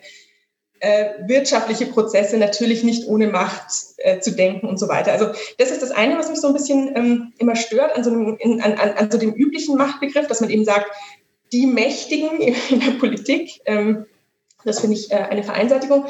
äh, 0.84 1.14
wirtschaftliche 1.28 1.86
Prozesse 1.86 2.38
natürlich 2.38 2.84
nicht 2.84 3.08
ohne 3.08 3.28
Macht 3.28 3.68
äh, 4.00 4.20
zu 4.20 4.32
denken 4.32 4.68
und 4.68 4.78
so 4.78 4.90
weiter. 4.90 5.14
Also 5.14 5.28
das 5.58 5.72
ist 5.72 5.82
das 5.82 5.92
eine, 5.92 6.18
was 6.18 6.30
mich 6.30 6.42
so 6.42 6.48
ein 6.48 6.54
bisschen 6.54 6.94
ähm, 6.98 7.34
immer 7.38 7.56
stört 7.56 7.96
an 7.96 8.04
so, 8.04 8.10
einem, 8.10 8.36
in, 8.38 8.62
an, 8.62 8.74
an 8.74 9.10
so 9.10 9.18
dem 9.18 9.32
üblichen 9.32 9.78
Machtbegriff, 9.78 10.28
dass 10.28 10.42
man 10.42 10.50
eben 10.50 10.66
sagt, 10.66 10.88
die 11.54 11.68
Mächtigen 11.68 12.38
in 12.70 12.82
der 12.82 12.92
Politik, 13.00 13.62
ähm, 13.66 14.08
das 14.66 14.82
finde 14.82 14.98
ich 14.98 15.10
äh, 15.10 15.16
eine 15.16 15.44
Vereinseitigung. 15.44 16.06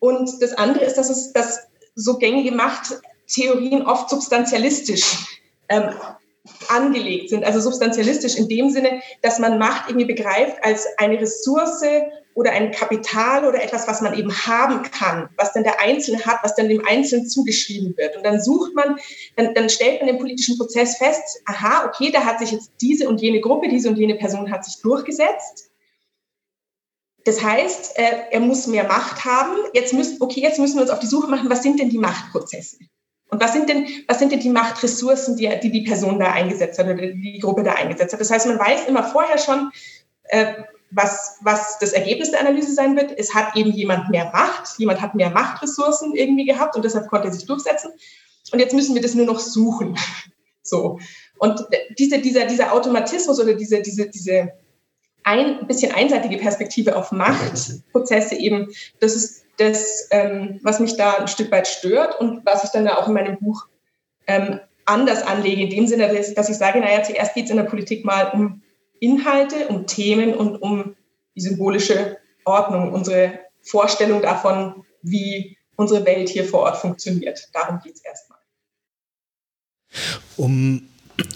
Und 0.00 0.42
das 0.42 0.54
andere 0.54 0.84
ist, 0.84 0.94
dass 0.94 1.08
es 1.08 1.32
dass 1.32 1.60
so 1.94 2.18
gängige 2.18 2.50
Machttheorien 2.50 3.86
oft 3.86 4.10
substantialistisch 4.10 5.38
ähm, 5.68 5.90
angelegt 6.68 7.30
sind. 7.30 7.44
Also 7.44 7.60
substantialistisch 7.60 8.34
in 8.34 8.48
dem 8.48 8.70
Sinne, 8.70 9.02
dass 9.22 9.38
man 9.38 9.60
Macht 9.60 9.88
irgendwie 9.88 10.06
begreift 10.06 10.56
als 10.64 10.84
eine 10.98 11.20
Ressource 11.20 11.84
oder 12.36 12.52
ein 12.52 12.70
Kapital 12.70 13.46
oder 13.46 13.62
etwas, 13.62 13.88
was 13.88 14.02
man 14.02 14.12
eben 14.12 14.30
haben 14.30 14.82
kann, 14.82 15.30
was 15.38 15.54
dann 15.54 15.64
der 15.64 15.80
Einzelne 15.80 16.22
hat, 16.26 16.40
was 16.42 16.54
dann 16.54 16.68
dem 16.68 16.84
Einzelnen 16.86 17.26
zugeschrieben 17.26 17.96
wird. 17.96 18.14
Und 18.14 18.26
dann 18.26 18.42
sucht 18.42 18.74
man, 18.74 18.98
dann, 19.36 19.54
dann 19.54 19.70
stellt 19.70 20.02
man 20.02 20.10
im 20.10 20.18
politischen 20.18 20.58
Prozess 20.58 20.98
fest, 20.98 21.40
aha, 21.46 21.86
okay, 21.86 22.12
da 22.12 22.26
hat 22.26 22.38
sich 22.38 22.52
jetzt 22.52 22.72
diese 22.82 23.08
und 23.08 23.22
jene 23.22 23.40
Gruppe, 23.40 23.68
diese 23.68 23.88
und 23.88 23.96
jene 23.96 24.16
Person 24.16 24.50
hat 24.50 24.66
sich 24.66 24.82
durchgesetzt. 24.82 25.70
Das 27.24 27.42
heißt, 27.42 27.98
äh, 27.98 28.24
er 28.30 28.40
muss 28.40 28.66
mehr 28.66 28.84
Macht 28.84 29.24
haben. 29.24 29.56
Jetzt 29.72 29.94
müssen, 29.94 30.20
okay, 30.20 30.42
jetzt 30.42 30.58
müssen 30.58 30.76
wir 30.76 30.82
uns 30.82 30.90
auf 30.90 31.00
die 31.00 31.06
Suche 31.06 31.28
machen, 31.28 31.48
was 31.48 31.62
sind 31.62 31.80
denn 31.80 31.88
die 31.88 31.98
Machtprozesse? 31.98 32.76
Und 33.30 33.42
was 33.42 33.54
sind 33.54 33.70
denn, 33.70 33.88
was 34.08 34.18
sind 34.18 34.30
denn 34.30 34.40
die 34.40 34.50
Machtressourcen, 34.50 35.38
die, 35.38 35.48
die 35.62 35.72
die 35.72 35.84
Person 35.84 36.20
da 36.20 36.32
eingesetzt 36.32 36.78
hat 36.78 36.84
oder 36.84 36.96
die, 36.96 37.32
die 37.32 37.38
Gruppe 37.38 37.62
da 37.62 37.72
eingesetzt 37.72 38.12
hat? 38.12 38.20
Das 38.20 38.30
heißt, 38.30 38.46
man 38.46 38.58
weiß 38.58 38.86
immer 38.88 39.04
vorher 39.04 39.38
schon, 39.38 39.70
äh, 40.24 40.52
was, 40.90 41.38
was 41.42 41.78
das 41.78 41.92
Ergebnis 41.92 42.30
der 42.30 42.40
Analyse 42.40 42.72
sein 42.72 42.96
wird. 42.96 43.12
Es 43.18 43.34
hat 43.34 43.56
eben 43.56 43.72
jemand 43.72 44.08
mehr 44.10 44.30
Macht, 44.32 44.78
jemand 44.78 45.00
hat 45.00 45.14
mehr 45.14 45.30
Machtressourcen 45.30 46.14
irgendwie 46.14 46.46
gehabt 46.46 46.76
und 46.76 46.84
deshalb 46.84 47.08
konnte 47.08 47.28
er 47.28 47.32
sich 47.34 47.46
durchsetzen. 47.46 47.92
Und 48.52 48.60
jetzt 48.60 48.74
müssen 48.74 48.94
wir 48.94 49.02
das 49.02 49.14
nur 49.14 49.26
noch 49.26 49.40
suchen. 49.40 49.98
So. 50.68 50.98
Und 51.38 51.64
diese, 51.96 52.18
dieser, 52.18 52.44
dieser 52.44 52.72
Automatismus 52.72 53.38
oder 53.38 53.54
diese, 53.54 53.82
diese, 53.82 54.08
diese 54.08 54.52
ein 55.22 55.64
bisschen 55.68 55.92
einseitige 55.92 56.38
Perspektive 56.38 56.96
auf 56.96 57.12
Machtprozesse 57.12 58.34
eben, 58.34 58.72
das 58.98 59.14
ist 59.14 59.44
das, 59.58 60.08
ähm, 60.10 60.58
was 60.64 60.80
mich 60.80 60.96
da 60.96 61.18
ein 61.18 61.28
Stück 61.28 61.52
weit 61.52 61.68
stört 61.68 62.18
und 62.18 62.44
was 62.44 62.64
ich 62.64 62.70
dann 62.70 62.88
auch 62.88 63.06
in 63.06 63.14
meinem 63.14 63.38
Buch 63.38 63.68
ähm, 64.26 64.58
anders 64.86 65.22
anlege, 65.22 65.62
in 65.62 65.70
dem 65.70 65.86
Sinne, 65.86 66.08
dass 66.34 66.48
ich 66.48 66.56
sage, 66.56 66.80
naja, 66.80 67.02
zuerst 67.02 67.34
geht 67.34 67.44
es 67.44 67.50
in 67.50 67.58
der 67.58 67.64
Politik 67.64 68.04
mal 68.04 68.30
um 68.32 68.62
Inhalte, 69.00 69.68
um 69.68 69.86
Themen 69.86 70.34
und 70.34 70.56
um 70.56 70.96
die 71.34 71.40
symbolische 71.40 72.18
Ordnung, 72.44 72.92
unsere 72.92 73.40
Vorstellung 73.62 74.22
davon, 74.22 74.84
wie 75.02 75.56
unsere 75.76 76.04
Welt 76.06 76.28
hier 76.28 76.44
vor 76.44 76.60
Ort 76.60 76.78
funktioniert. 76.78 77.48
Darum 77.52 77.80
geht 77.82 77.94
es 77.94 78.04
erstmal. 78.04 78.38
Um 80.36 80.88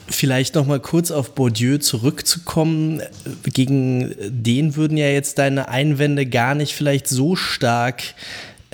vielleicht 0.09 0.55
noch 0.55 0.67
mal 0.67 0.81
kurz 0.81 1.11
auf 1.11 1.35
Bourdieu 1.35 1.79
zurückzukommen, 1.79 3.03
gegen 3.45 4.15
den 4.19 4.77
würden 4.77 4.97
ja 4.97 5.09
jetzt 5.09 5.39
deine 5.39 5.69
Einwände 5.69 6.27
gar 6.27 6.55
nicht 6.55 6.75
vielleicht 6.75 7.09
so 7.09 7.37
stark 7.37 8.03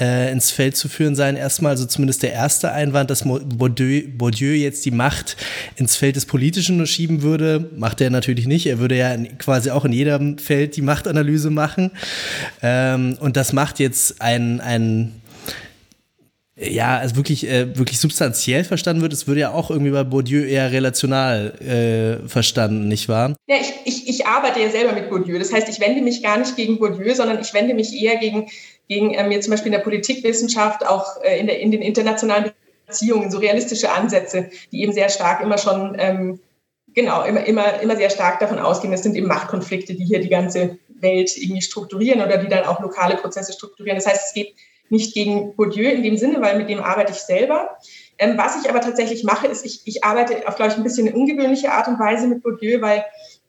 äh, 0.00 0.30
ins 0.30 0.50
Feld 0.50 0.76
zu 0.76 0.88
führen 0.88 1.14
sein. 1.14 1.36
Erstmal, 1.36 1.70
also 1.70 1.86
zumindest 1.86 2.22
der 2.22 2.32
erste 2.32 2.72
Einwand, 2.72 3.10
dass 3.10 3.24
Bourdieu, 3.24 4.02
Bourdieu 4.16 4.54
jetzt 4.54 4.84
die 4.84 4.90
Macht 4.90 5.36
ins 5.76 5.96
Feld 5.96 6.16
des 6.16 6.26
Politischen 6.26 6.86
schieben 6.86 7.22
würde, 7.22 7.70
macht 7.76 8.00
er 8.00 8.10
natürlich 8.10 8.46
nicht. 8.46 8.66
Er 8.66 8.78
würde 8.78 8.96
ja 8.96 9.16
quasi 9.38 9.70
auch 9.70 9.84
in 9.84 9.92
jedem 9.92 10.38
Feld 10.38 10.76
die 10.76 10.82
Machtanalyse 10.82 11.50
machen. 11.50 11.90
Ähm, 12.62 13.16
und 13.20 13.36
das 13.36 13.52
macht 13.52 13.78
jetzt 13.78 14.20
ein, 14.20 14.60
ein 14.60 15.22
ja, 16.58 16.96
also 16.96 17.16
wirklich, 17.16 17.46
äh, 17.46 17.76
wirklich 17.76 18.00
substanziell 18.00 18.64
verstanden 18.64 19.02
wird, 19.02 19.12
es 19.12 19.26
würde 19.26 19.40
ja 19.40 19.52
auch 19.52 19.70
irgendwie 19.70 19.90
bei 19.90 20.04
Bourdieu 20.04 20.42
eher 20.42 20.72
relational 20.72 21.52
äh, 21.60 22.26
verstanden, 22.28 22.88
nicht 22.88 23.10
wahr? 23.10 23.34
Ja, 23.46 23.56
ich, 23.60 23.74
ich, 23.84 24.08
ich 24.08 24.26
arbeite 24.26 24.60
ja 24.60 24.70
selber 24.70 24.92
mit 24.92 25.10
Bourdieu. 25.10 25.38
Das 25.38 25.52
heißt, 25.52 25.68
ich 25.68 25.80
wende 25.80 26.00
mich 26.00 26.22
gar 26.22 26.38
nicht 26.38 26.56
gegen 26.56 26.78
Bourdieu, 26.78 27.14
sondern 27.14 27.40
ich 27.40 27.52
wende 27.52 27.74
mich 27.74 27.92
eher 27.92 28.16
gegen, 28.16 28.46
gegen 28.88 29.14
ähm, 29.14 29.31
jetzt 29.31 29.45
zum 29.45 29.52
Beispiel 29.52 29.73
in 29.73 29.78
der 29.78 29.85
Politikwissenschaft, 29.85 30.87
auch 30.87 31.23
äh, 31.23 31.38
in, 31.38 31.47
der, 31.47 31.61
in 31.61 31.71
den 31.71 31.83
internationalen 31.83 32.52
Beziehungen, 32.87 33.31
so 33.31 33.38
realistische 33.38 33.90
Ansätze, 33.90 34.50
die 34.73 34.83
eben 34.83 34.93
sehr 34.93 35.09
stark 35.09 35.40
immer 35.40 35.59
schon, 35.59 35.97
ähm, 35.99 36.40
genau, 36.95 37.25
immer, 37.25 37.45
immer, 37.45 37.81
immer 37.81 37.97
sehr 37.97 38.11
stark 38.11 38.38
davon 38.38 38.59
ausgehen, 38.59 38.93
es 38.93 39.02
sind 39.02 39.16
eben 39.16 39.26
Machtkonflikte, 39.26 39.95
die 39.95 40.05
hier 40.05 40.21
die 40.21 40.28
ganze 40.28 40.78
Welt 40.88 41.37
irgendwie 41.37 41.62
strukturieren 41.62 42.23
oder 42.23 42.38
die 42.38 42.49
dann 42.49 42.64
auch 42.64 42.81
lokale 42.81 43.16
Prozesse 43.16 43.52
strukturieren. 43.52 43.99
Das 43.99 44.07
heißt, 44.07 44.28
es 44.28 44.35
geht 44.35 44.55
nicht 44.88 45.14
gegen 45.14 45.57
Bourdieu 45.57 45.88
in 45.90 46.02
dem 46.02 46.16
Sinne, 46.16 46.40
weil 46.40 46.57
mit 46.59 46.69
dem 46.69 46.81
arbeite 46.81 47.12
ich 47.12 47.19
selber. 47.19 47.76
Ähm, 48.19 48.38
was 48.38 48.62
ich 48.62 48.71
aber 48.71 48.81
tatsächlich 48.81 49.25
mache, 49.25 49.47
ist, 49.47 49.66
ich, 49.66 49.83
ich 49.85 50.05
arbeite 50.05 50.47
auf, 50.49 50.57
glaube 50.57 50.73
ich, 50.73 50.76
ein 50.78 50.85
bisschen 50.85 51.09
eine 51.09 51.16
ungewöhnliche 51.16 51.73
Art 51.73 51.88
und 51.88 51.99
Weise 51.99 52.28
mit 52.28 52.43
Bourdieu, 52.43 52.81
weil 52.81 53.05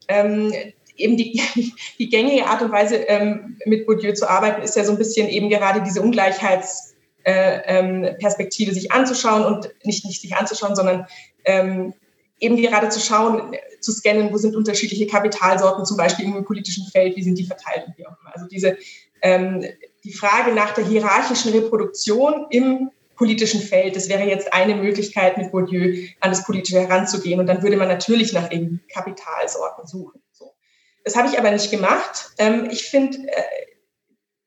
ähm, 0.07 0.51
eben 0.97 1.17
die, 1.17 1.41
die 1.99 2.09
gängige 2.09 2.45
Art 2.45 2.61
und 2.61 2.71
Weise 2.71 2.95
ähm, 2.95 3.57
mit 3.65 3.85
Bourdieu 3.85 4.13
zu 4.13 4.29
arbeiten, 4.29 4.61
ist 4.61 4.75
ja 4.75 4.83
so 4.83 4.91
ein 4.91 4.97
bisschen 4.97 5.29
eben 5.29 5.49
gerade 5.49 5.81
diese 5.81 6.01
Ungleichheitsperspektive 6.01 8.71
äh, 8.71 8.73
ähm, 8.73 8.79
sich 8.79 8.91
anzuschauen 8.91 9.45
und 9.45 9.69
nicht, 9.83 10.05
nicht 10.05 10.21
sich 10.21 10.35
anzuschauen, 10.35 10.75
sondern 10.75 11.07
ähm, 11.45 11.93
eben 12.39 12.57
gerade 12.57 12.89
zu 12.89 12.99
schauen, 12.99 13.55
zu 13.79 13.91
scannen, 13.91 14.31
wo 14.31 14.37
sind 14.37 14.55
unterschiedliche 14.55 15.07
Kapitalsorten, 15.07 15.85
zum 15.85 15.97
Beispiel 15.97 16.25
im 16.25 16.45
politischen 16.45 16.85
Feld, 16.87 17.15
wie 17.15 17.23
sind 17.23 17.37
die 17.37 17.45
verteilt 17.45 17.87
und 17.87 17.97
wie 17.97 18.05
auch 18.05 18.15
immer. 18.21 18.33
Also 18.33 18.47
diese, 18.47 18.77
ähm, 19.21 19.65
die 20.03 20.13
Frage 20.13 20.53
nach 20.53 20.73
der 20.73 20.85
hierarchischen 20.85 21.51
Reproduktion 21.51 22.47
im 22.49 22.91
politischen 23.15 23.61
Feld, 23.61 23.95
das 23.95 24.09
wäre 24.09 24.23
jetzt 24.23 24.53
eine 24.53 24.75
Möglichkeit, 24.75 25.37
mit 25.37 25.51
Bourdieu 25.51 26.07
an 26.19 26.29
das 26.29 26.45
Politische 26.45 26.79
heranzugehen. 26.79 27.39
Und 27.39 27.47
dann 27.47 27.63
würde 27.63 27.77
man 27.77 27.87
natürlich 27.87 28.31
nach 28.31 28.51
irgendwie 28.51 28.79
Kapitalsorten 28.93 29.87
suchen. 29.87 30.21
Das 31.07 31.15
habe 31.15 31.29
ich 31.29 31.39
aber 31.39 31.51
nicht 31.51 31.71
gemacht. 31.71 32.31
Ähm, 32.37 32.67
ich 32.69 32.83
finde, 32.83 33.17
äh, 33.29 33.41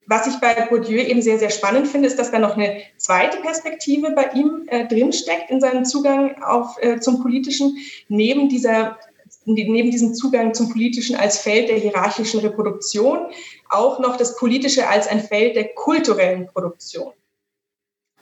was 0.07 0.27
ich 0.27 0.35
bei 0.41 0.53
Bourdieu 0.69 0.99
eben 0.99 1.23
sehr, 1.23 1.39
sehr 1.39 1.49
spannend 1.49 1.89
finde, 1.89 2.07
ist, 2.07 2.19
dass 2.19 2.31
da 2.31 2.39
noch 2.39 2.55
eine 2.55 2.83
zweite 2.99 3.39
Perspektive 3.39 4.11
bei 4.11 4.29
ihm 4.35 4.67
äh, 4.67 4.87
drinsteckt 4.87 5.51
in 5.51 5.59
seinem 5.63 5.87
Zugang 5.87 6.43
auf, 6.43 6.77
äh, 6.83 7.01
zum 7.01 7.23
Politischen, 7.23 7.79
neben 8.09 8.51
dieser 8.51 8.99
neben 9.47 9.91
diesem 9.91 10.13
Zugang 10.13 10.53
zum 10.53 10.71
Politischen 10.71 11.17
als 11.17 11.39
Feld 11.39 11.71
der 11.71 11.79
hierarchischen 11.79 12.41
Reproduktion 12.41 13.31
auch 13.71 13.99
noch 13.99 14.19
das 14.19 14.37
Politische 14.37 14.87
als 14.87 15.09
ein 15.09 15.23
Feld 15.23 15.57
der 15.57 15.69
kulturellen 15.69 16.47
Produktion. 16.47 17.15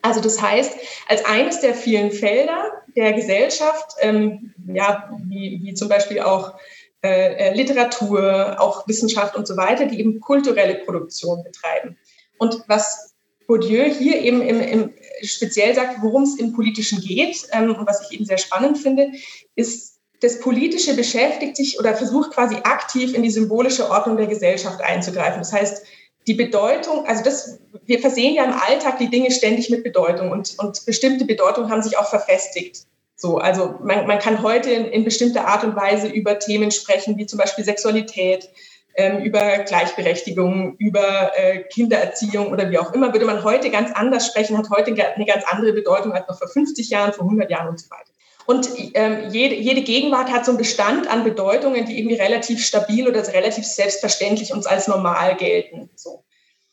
Also 0.01 0.21
das 0.21 0.41
heißt, 0.41 0.79
als 1.09 1.25
eines 1.25 1.59
der 1.59 1.75
vielen 1.75 2.13
Felder 2.13 2.71
der 2.95 3.15
Gesellschaft, 3.15 3.97
ähm, 4.01 4.55
ja, 4.73 5.11
wie, 5.25 5.59
wie 5.61 5.75
zum 5.75 5.89
Beispiel 5.89 6.21
auch 6.21 6.55
äh, 7.03 7.35
äh 7.35 7.55
Literatur, 7.55 8.57
auch 8.61 8.87
Wissenschaft 8.89 9.37
und 9.37 9.47
so 9.47 9.57
weiter, 9.57 9.87
die 9.87 10.01
eben 10.01 10.21
kulturelle 10.21 10.77
Produktion 10.77 11.43
betreiben. 11.45 11.97
Und 12.39 12.63
was 12.67 13.15
Bourdieu 13.47 13.85
hier 13.85 14.21
eben 14.21 14.43
im, 14.43 14.61
im 14.61 14.95
speziell 15.23 15.75
sagt, 15.75 16.03
worum 16.03 16.23
es 16.23 16.39
im 16.39 16.53
Politischen 16.53 17.01
geht, 17.01 17.49
ähm, 17.53 17.75
und 17.75 17.87
was 17.87 18.03
ich 18.03 18.17
eben 18.17 18.27
sehr 18.27 18.39
spannend 18.39 18.79
finde, 18.79 19.11
ist 19.57 19.99
das 20.21 20.41
Politische 20.41 20.95
beschäftigt 20.95 21.57
sich 21.57 21.79
oder 21.79 21.95
versucht 21.95 22.33
quasi 22.33 22.57
aktiv 22.57 23.15
in 23.15 23.23
die 23.23 23.31
symbolische 23.31 23.89
Ordnung 23.89 24.17
der 24.17 24.27
Gesellschaft 24.27 24.81
einzugreifen. 24.81 25.41
Das 25.41 25.53
heißt, 25.53 25.87
die 26.27 26.35
Bedeutung, 26.35 27.07
also 27.07 27.25
das, 27.25 27.59
wir 27.87 28.01
versehen 28.01 28.35
ja 28.35 28.45
im 28.45 28.53
Alltag 28.53 28.99
die 28.99 29.09
Dinge 29.09 29.31
ständig 29.31 29.71
mit 29.71 29.83
Bedeutung 29.83 30.31
und, 30.31 30.59
und 30.59 30.85
bestimmte 30.85 31.25
Bedeutungen 31.25 31.71
haben 31.71 31.83
sich 31.83 31.97
auch 31.97 32.09
verfestigt. 32.09 32.88
So, 33.21 33.39
also 33.39 33.75
man, 33.83 34.07
man 34.07 34.21
kann 34.21 34.43
heute 34.43 34.71
in, 34.71 34.85
in 34.87 35.05
bestimmter 35.05 35.47
Art 35.47 35.65
und 35.65 35.75
Weise 35.75 36.07
über 36.07 36.39
Themen 36.39 36.71
sprechen, 36.71 37.19
wie 37.19 37.27
zum 37.27 37.39
Beispiel 37.39 37.65
Sexualität, 37.65 38.49
ähm, 38.95 39.19
über 39.23 39.59
Gleichberechtigung, 39.59 40.77
über 40.79 41.33
äh, 41.37 41.65
Kindererziehung 41.65 42.53
oder 42.53 42.71
wie 42.71 42.79
auch 42.79 42.93
immer, 42.93 43.13
würde 43.13 43.27
man 43.27 43.43
heute 43.43 43.71
ganz 43.71 43.91
anders 43.93 44.27
sprechen, 44.29 44.57
hat 44.57 44.71
heute 44.71 44.93
eine 44.93 45.27
ganz 45.27 45.45
andere 45.51 45.73
Bedeutung 45.73 46.13
als 46.13 46.29
noch 46.29 46.39
vor 46.39 46.49
50 46.49 46.91
Jahren, 46.91 47.13
vor 47.13 47.25
100 47.25 47.51
Jahren 47.51 47.69
und 47.69 47.81
so 47.81 47.91
weiter. 47.91 48.11
Und 48.47 48.71
ähm, 48.95 49.31
jede, 49.31 49.57
jede 49.57 49.83
Gegenwart 49.83 50.31
hat 50.31 50.45
so 50.45 50.53
einen 50.53 50.59
Bestand 50.59 51.11
an 51.11 51.25
Bedeutungen, 51.25 51.87
die 51.87 51.99
irgendwie 51.99 52.17
relativ 52.17 52.65
stabil 52.65 53.07
oder 53.09 53.27
relativ 53.33 53.67
selbstverständlich 53.67 54.53
uns 54.53 54.67
als 54.67 54.87
normal 54.87 55.37
gelten. 55.37 55.91
So. 55.97 56.25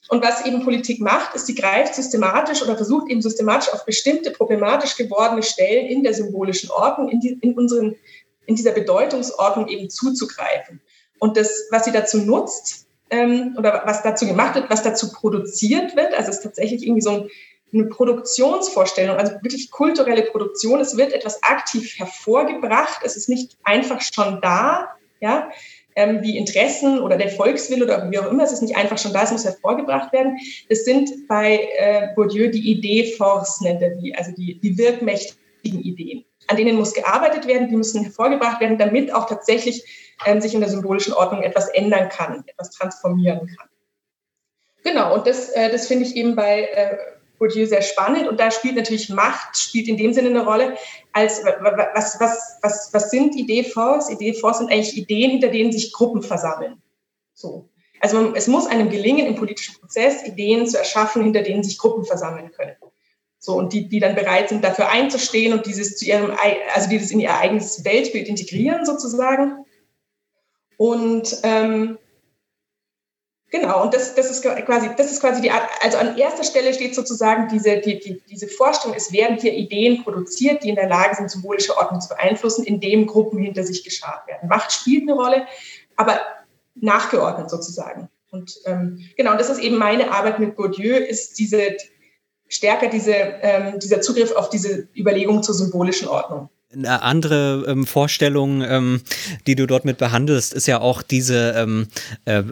Und 0.09 0.24
was 0.24 0.45
eben 0.45 0.63
Politik 0.63 1.01
macht, 1.01 1.35
ist, 1.35 1.47
sie 1.47 1.55
greift 1.55 1.95
systematisch 1.95 2.62
oder 2.62 2.75
versucht 2.75 3.09
eben 3.09 3.21
systematisch 3.21 3.74
auf 3.74 3.85
bestimmte 3.85 4.31
problematisch 4.31 4.95
gewordene 4.95 5.43
Stellen 5.43 5.88
in 5.88 6.03
der 6.03 6.13
symbolischen 6.13 6.69
Ordnung, 6.69 7.09
in, 7.09 7.19
die, 7.19 7.38
in, 7.41 7.57
unseren, 7.57 7.95
in 8.45 8.55
dieser 8.55 8.71
Bedeutungsordnung 8.71 9.67
eben 9.67 9.89
zuzugreifen. 9.89 10.81
Und 11.19 11.38
das, 11.38 11.67
was 11.71 11.85
sie 11.85 11.91
dazu 11.91 12.19
nutzt, 12.19 12.85
ähm, 13.09 13.55
oder 13.57 13.83
was 13.85 14.03
dazu 14.03 14.27
gemacht 14.27 14.55
wird, 14.55 14.69
was 14.69 14.83
dazu 14.83 15.12
produziert 15.12 15.95
wird, 15.95 16.13
also 16.13 16.29
es 16.29 16.38
ist 16.38 16.43
tatsächlich 16.43 16.83
irgendwie 16.83 17.01
so 17.01 17.12
ein 17.12 17.29
eine 17.75 17.85
Produktionsvorstellung, 17.85 19.17
also 19.17 19.33
wirklich 19.41 19.69
kulturelle 19.71 20.24
Produktion. 20.24 20.79
Es 20.79 20.97
wird 20.97 21.13
etwas 21.13 21.43
aktiv 21.43 21.97
hervorgebracht. 21.97 23.01
Es 23.03 23.15
ist 23.17 23.29
nicht 23.29 23.57
einfach 23.63 24.01
schon 24.01 24.39
da, 24.41 24.95
ja, 25.19 25.50
ähm, 25.96 26.22
wie 26.22 26.38
Interessen 26.38 27.00
oder 27.00 27.18
der 27.18 27.30
Volkswille 27.30 27.86
oder 27.86 28.12
wie 28.12 28.20
auch 28.20 28.30
immer. 28.30 28.44
Es 28.44 28.52
ist 28.52 28.62
nicht 28.62 28.75
einfach 28.75 28.98
schon 28.98 29.14
da, 29.14 29.24
es 29.24 29.32
muss 29.32 29.46
hervorgebracht 29.46 30.12
werden. 30.14 30.38
Es 30.70 30.86
sind 30.86 31.10
bei 31.28 31.70
äh, 31.78 32.10
Bourdieu 32.16 32.50
die 32.50 32.72
Idee-Force, 32.72 33.62
nennt 33.62 33.82
er 33.82 33.92
die, 33.92 34.14
also 34.16 34.32
die, 34.32 34.60
die 34.60 34.78
wirkmächtigen 34.78 35.82
Ideen. 35.82 36.25
An 36.48 36.58
denen 36.58 36.75
muss 36.75 36.94
gearbeitet 36.94 37.48
werden, 37.48 37.70
die 37.70 37.75
müssen 37.75 38.04
hervorgebracht 38.04 38.62
werden, 38.62 38.78
damit 38.78 39.14
auch 39.14 39.28
tatsächlich 39.28 39.84
ähm, 40.25 40.42
sich 40.42 40.54
in 40.54 40.60
der 40.60 40.70
symbolischen 40.70 41.14
Ordnung 41.14 41.42
etwas 41.42 41.70
ändern 41.70 42.10
kann, 42.10 42.44
etwas 42.46 42.72
transformieren 42.72 43.48
kann. 43.48 43.70
Genau, 44.84 45.16
und 45.16 45.25
das, 45.25 45.50
äh, 45.50 45.72
das 45.72 45.88
finde 45.88 46.06
ich 46.06 46.16
eben 46.16 46.36
bei 46.36 46.62
äh, 46.62 46.98
Bourdieu 47.38 47.65
sehr 47.65 47.82
spannend 47.82 48.27
und 48.27 48.39
da 48.39 48.51
spielt 48.51 48.75
natürlich 48.75 49.10
Macht, 49.10 49.58
spielt 49.58 49.88
in 49.88 49.98
dem 49.98 50.13
Sinne 50.13 50.30
eine 50.30 50.46
Rolle, 50.46 50.77
als 51.13 51.44
was, 51.44 52.20
was, 52.20 52.58
was, 52.62 52.89
was 52.94 53.12
sind 53.12 53.36
Idee-Fonds? 53.36 54.10
Idee-Fonds 54.10 54.60
sind 54.60 54.72
eigentlich 54.72 54.98
Ideen, 54.98 55.32
hinter 55.32 55.50
denen 55.50 55.72
sich 55.72 55.94
Gruppen 55.94 56.22
versammeln. 56.22 56.82
So. 57.34 57.70
Also 58.00 58.22
man, 58.22 58.36
es 58.36 58.48
muss 58.48 58.68
einem 58.68 58.89
gelingen, 58.89 59.25
im 59.25 59.36
politischen 59.36 59.75
Prozess 59.80 60.25
Ideen 60.25 60.68
zu 60.68 60.77
erschaffen, 60.77 61.24
hinter 61.24 61.42
denen 61.42 61.63
sich 61.63 61.77
Gruppen 61.77 62.06
versammeln 62.06 62.51
können. 62.51 62.75
So, 63.39 63.54
und 63.56 63.74
die, 63.74 63.88
die 63.88 64.00
dann 64.00 64.15
bereit 64.15 64.50
sind, 64.50 64.63
dafür 64.63 64.89
einzustehen 64.89 65.54
und 65.54 65.65
dieses 65.65 65.98
zu 65.98 66.06
ihrem, 66.06 66.34
also 66.74 66.89
dieses 66.89 67.12
in 67.12 67.20
ihr 67.20 67.38
eigenes 67.38 67.86
Weltbild 67.86 68.27
integrieren 68.27 68.86
sozusagen. 68.86 69.65
Und 70.77 71.38
ähm, 71.44 72.00
Genau, 73.55 73.83
und 73.83 73.93
das, 73.93 74.13
das, 74.15 74.29
ist 74.29 74.43
quasi, 74.43 74.89
das 74.97 75.13
ist 75.13 75.21
quasi 75.21 75.41
die 75.41 75.50
Art, 75.50 75.63
also 75.79 75.97
an 75.97 76.17
erster 76.17 76.43
Stelle 76.43 76.74
steht 76.74 76.93
sozusagen 76.93 77.47
diese, 77.47 77.79
die, 77.79 78.00
die, 78.01 78.21
diese 78.29 78.50
Vorstellung, 78.50 78.97
es 78.97 79.13
werden 79.13 79.38
hier 79.38 79.53
Ideen 79.53 80.03
produziert, 80.03 80.62
die 80.62 80.67
in 80.67 80.75
der 80.75 80.89
Lage 80.89 81.15
sind, 81.15 81.31
symbolische 81.31 81.77
Ordnung 81.77 82.01
zu 82.01 82.09
beeinflussen, 82.09 82.65
indem 82.65 83.07
Gruppen 83.07 83.39
hinter 83.39 83.63
sich 83.63 83.85
geschart 83.85 84.27
werden. 84.27 84.50
Macht 84.50 84.74
spielt 84.74 85.03
eine 85.03 85.13
Rolle, 85.13 85.47
aber 85.95 86.19
nachgeordnet 86.75 87.50
sozusagen. 87.50 88.09
Und 88.29 88.59
ähm, 88.65 89.00
genau, 89.15 89.38
das 89.38 89.50
ist 89.50 89.59
eben 89.59 89.77
meine 89.77 90.12
Arbeit 90.12 90.39
mit 90.39 90.57
Bourdieu, 90.57 90.97
ist 90.97 91.39
diese 91.39 91.77
stärker 92.50 92.89
diese, 92.89 93.13
ähm, 93.13 93.79
dieser 93.79 94.01
Zugriff 94.01 94.35
auf 94.35 94.50
diese 94.50 94.89
Überlegung 94.97 95.43
zur 95.43 95.55
symbolischen 95.55 96.09
Ordnung. 96.09 96.50
Eine 96.75 97.01
andere 97.01 97.65
ähm, 97.67 97.86
Vorstellung, 97.86 98.62
ähm, 98.62 99.01
die 99.48 99.55
du 99.55 99.65
dort 99.65 99.86
mit 99.86 99.98
behandelst, 99.98 100.53
ist 100.53 100.67
ja 100.67 100.79
auch 100.79 101.01
diese, 101.01 101.53
ähm, 101.58 101.88
äh, 102.25 102.44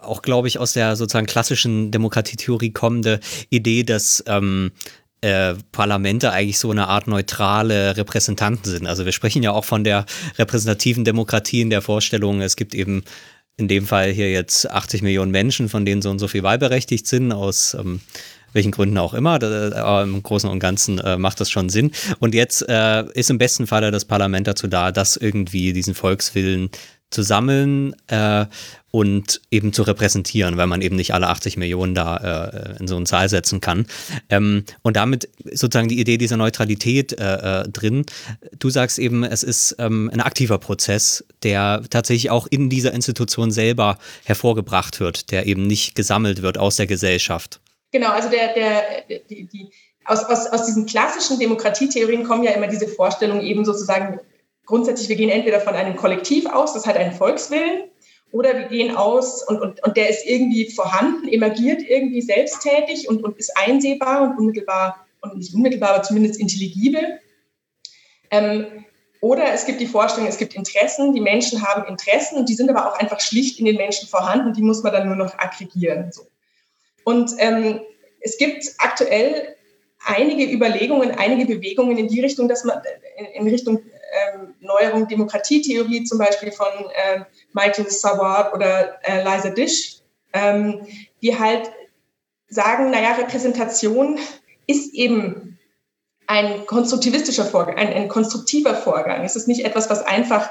auch 0.00 0.22
glaube 0.22 0.48
ich 0.48 0.58
aus 0.58 0.72
der 0.72 0.96
sozusagen 0.96 1.26
klassischen 1.26 1.90
Demokratietheorie 1.90 2.72
kommende 2.72 3.20
Idee, 3.50 3.82
dass 3.82 4.24
ähm, 4.26 4.72
äh, 5.20 5.54
Parlamente 5.72 6.32
eigentlich 6.32 6.58
so 6.58 6.70
eine 6.70 6.88
Art 6.88 7.06
neutrale 7.06 7.96
Repräsentanten 7.96 8.70
sind. 8.70 8.86
Also 8.86 9.04
wir 9.04 9.12
sprechen 9.12 9.42
ja 9.42 9.52
auch 9.52 9.64
von 9.64 9.84
der 9.84 10.06
repräsentativen 10.38 11.04
Demokratie 11.04 11.60
in 11.60 11.70
der 11.70 11.82
Vorstellung, 11.82 12.40
es 12.40 12.56
gibt 12.56 12.74
eben 12.74 13.04
in 13.58 13.68
dem 13.68 13.86
Fall 13.86 14.10
hier 14.10 14.30
jetzt 14.30 14.70
80 14.70 15.02
Millionen 15.02 15.30
Menschen, 15.30 15.68
von 15.68 15.84
denen 15.84 16.00
so 16.00 16.10
und 16.10 16.18
so 16.18 16.28
viel 16.28 16.42
wahlberechtigt 16.42 17.06
sind, 17.06 17.32
aus 17.32 17.74
ähm, 17.74 18.00
welchen 18.52 18.70
Gründen 18.70 18.98
auch 18.98 19.14
immer. 19.14 19.34
Aber 19.34 20.02
im 20.02 20.22
Großen 20.22 20.48
und 20.48 20.60
Ganzen 20.60 20.98
äh, 20.98 21.16
macht 21.16 21.40
das 21.40 21.50
schon 21.50 21.68
Sinn. 21.68 21.92
Und 22.18 22.34
jetzt 22.34 22.68
äh, 22.68 23.04
ist 23.14 23.30
im 23.30 23.38
besten 23.38 23.66
Falle 23.66 23.90
das 23.90 24.04
Parlament 24.04 24.46
dazu 24.46 24.66
da, 24.66 24.92
das 24.92 25.16
irgendwie 25.16 25.72
diesen 25.72 25.94
Volkswillen 25.94 26.70
zu 27.10 27.22
sammeln 27.22 27.94
äh, 28.06 28.46
und 28.92 29.40
eben 29.50 29.72
zu 29.72 29.82
repräsentieren, 29.82 30.56
weil 30.56 30.66
man 30.66 30.82
eben 30.82 30.96
nicht 30.96 31.12
alle 31.12 31.28
80 31.28 31.56
Millionen 31.56 31.94
da 31.94 32.16
äh, 32.16 32.78
in 32.80 32.88
so 32.88 32.96
eine 32.96 33.04
Zahl 33.04 33.28
setzen 33.28 33.60
kann. 33.60 33.86
Ähm, 34.28 34.64
und 34.82 34.96
damit 34.96 35.28
sozusagen 35.52 35.88
die 35.88 36.00
Idee 36.00 36.18
dieser 36.18 36.36
Neutralität 36.36 37.18
äh, 37.18 37.62
äh, 37.62 37.68
drin. 37.68 38.04
Du 38.58 38.70
sagst 38.70 38.98
eben, 38.98 39.24
es 39.24 39.42
ist 39.42 39.76
ähm, 39.78 40.10
ein 40.12 40.20
aktiver 40.20 40.58
Prozess, 40.58 41.24
der 41.42 41.82
tatsächlich 41.90 42.30
auch 42.30 42.46
in 42.48 42.70
dieser 42.70 42.92
Institution 42.92 43.50
selber 43.50 43.98
hervorgebracht 44.24 45.00
wird, 45.00 45.30
der 45.30 45.46
eben 45.46 45.66
nicht 45.66 45.94
gesammelt 45.94 46.42
wird 46.42 46.58
aus 46.58 46.76
der 46.76 46.86
Gesellschaft. 46.86 47.60
Genau, 47.92 48.10
also 48.10 48.28
der, 48.28 48.54
der, 48.54 49.20
die, 49.28 49.46
die, 49.46 49.70
aus, 50.04 50.24
aus, 50.24 50.46
aus 50.46 50.66
diesen 50.66 50.86
klassischen 50.86 51.38
Demokratietheorien 51.38 52.24
kommen 52.24 52.44
ja 52.44 52.52
immer 52.52 52.68
diese 52.68 52.88
Vorstellungen 52.88 53.42
eben 53.42 53.64
sozusagen 53.64 54.20
grundsätzlich, 54.64 55.08
wir 55.08 55.16
gehen 55.16 55.30
entweder 55.30 55.60
von 55.60 55.74
einem 55.74 55.96
Kollektiv 55.96 56.46
aus, 56.46 56.74
das 56.74 56.86
hat 56.86 56.96
einen 56.96 57.12
Volkswillen, 57.12 57.90
oder 58.32 58.56
wir 58.56 58.68
gehen 58.68 58.96
aus 58.96 59.42
und, 59.46 59.60
und, 59.60 59.82
und 59.84 59.96
der 59.96 60.08
ist 60.08 60.24
irgendwie 60.24 60.70
vorhanden, 60.70 61.26
emergiert 61.28 61.82
irgendwie 61.82 62.22
selbsttätig 62.22 63.08
und, 63.08 63.24
und 63.24 63.36
ist 63.38 63.56
einsehbar 63.56 64.22
und 64.22 64.38
unmittelbar, 64.38 65.06
und 65.20 65.36
nicht 65.36 65.52
unmittelbar, 65.54 65.94
aber 65.94 66.02
zumindest 66.02 66.40
intelligibel. 66.40 67.18
Ähm, 68.30 68.84
oder 69.20 69.52
es 69.52 69.66
gibt 69.66 69.80
die 69.80 69.86
Vorstellung, 69.86 70.28
es 70.28 70.38
gibt 70.38 70.54
Interessen, 70.54 71.12
die 71.12 71.20
Menschen 71.20 71.62
haben 71.62 71.88
Interessen 71.88 72.38
und 72.38 72.48
die 72.48 72.54
sind 72.54 72.70
aber 72.70 72.88
auch 72.88 72.98
einfach 72.98 73.20
schlicht 73.20 73.58
in 73.58 73.66
den 73.66 73.76
Menschen 73.76 74.08
vorhanden, 74.08 74.54
die 74.54 74.62
muss 74.62 74.82
man 74.82 74.92
dann 74.92 75.08
nur 75.08 75.16
noch 75.16 75.36
aggregieren. 75.38 76.12
So. 76.12 76.22
Und 77.04 77.32
ähm, 77.38 77.80
es 78.20 78.38
gibt 78.38 78.64
aktuell 78.78 79.56
einige 80.04 80.44
Überlegungen, 80.44 81.12
einige 81.12 81.46
Bewegungen 81.46 81.98
in 81.98 82.08
die 82.08 82.20
Richtung, 82.20 82.48
dass 82.48 82.64
man 82.64 82.80
in, 83.34 83.48
Richtung 83.48 83.78
ähm, 83.78 84.54
Neuerung 84.60 85.08
Demokratietheorie 85.08 86.04
zum 86.04 86.18
Beispiel 86.18 86.52
von 86.52 86.66
äh, 86.66 87.20
Michael 87.52 87.90
Savard 87.90 88.54
oder 88.54 88.98
äh, 89.04 89.22
Liza 89.22 89.50
Dish, 89.50 89.98
ähm, 90.32 90.86
die 91.22 91.38
halt 91.38 91.70
sagen, 92.48 92.90
naja, 92.90 93.12
Repräsentation 93.12 94.18
ist 94.66 94.94
eben 94.94 95.58
ein 96.26 96.64
konstruktivistischer 96.66 97.44
Vorgang, 97.44 97.76
ein, 97.76 97.92
ein 97.92 98.08
konstruktiver 98.08 98.74
Vorgang. 98.74 99.24
Es 99.24 99.36
ist 99.36 99.48
nicht 99.48 99.64
etwas, 99.64 99.90
was 99.90 100.02
einfach, 100.02 100.50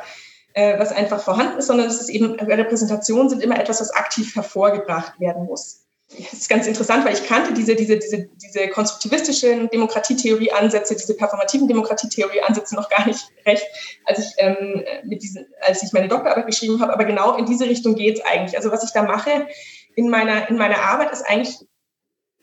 äh, 0.53 0.77
was 0.77 0.91
einfach 0.91 1.21
vorhanden 1.21 1.57
ist, 1.59 1.67
sondern 1.67 1.87
es 1.87 2.01
ist 2.01 2.09
eben, 2.09 2.33
Repräsentationen 2.35 3.29
sind 3.29 3.41
immer 3.41 3.59
etwas, 3.59 3.81
was 3.81 3.91
aktiv 3.91 4.35
hervorgebracht 4.35 5.19
werden 5.19 5.45
muss 5.45 5.88
das 6.17 6.33
ist 6.33 6.49
ganz 6.49 6.65
interessant, 6.65 7.05
weil 7.05 7.13
ich 7.13 7.23
kannte 7.25 7.53
diese, 7.53 7.75
diese, 7.75 7.97
diese, 7.97 8.29
diese 8.41 8.67
konstruktivistischen 8.69 9.69
Demokratietheorie-Ansätze, 9.69 10.95
diese 10.95 11.15
performativen 11.15 11.67
Demokratietheorie-Ansätze 11.67 12.75
noch 12.75 12.89
gar 12.89 13.05
nicht 13.05 13.21
recht, 13.45 13.63
als 14.05 14.19
ich, 14.19 14.33
ähm, 14.37 14.83
mit 15.03 15.21
diesen, 15.21 15.45
als 15.61 15.83
ich 15.83 15.93
meine 15.93 16.07
Doktorarbeit 16.07 16.47
geschrieben 16.47 16.81
habe. 16.81 16.93
Aber 16.93 17.05
genau 17.05 17.35
in 17.35 17.45
diese 17.45 17.65
Richtung 17.65 17.93
geht 17.93 18.17
es 18.17 18.25
eigentlich. 18.25 18.57
Also 18.57 18.71
was 18.71 18.83
ich 18.83 18.91
da 18.91 19.03
mache 19.03 19.47
in 19.95 20.09
meiner, 20.09 20.49
in 20.49 20.57
meiner 20.57 20.79
Arbeit 20.79 21.11
ist 21.11 21.23
eigentlich 21.23 21.57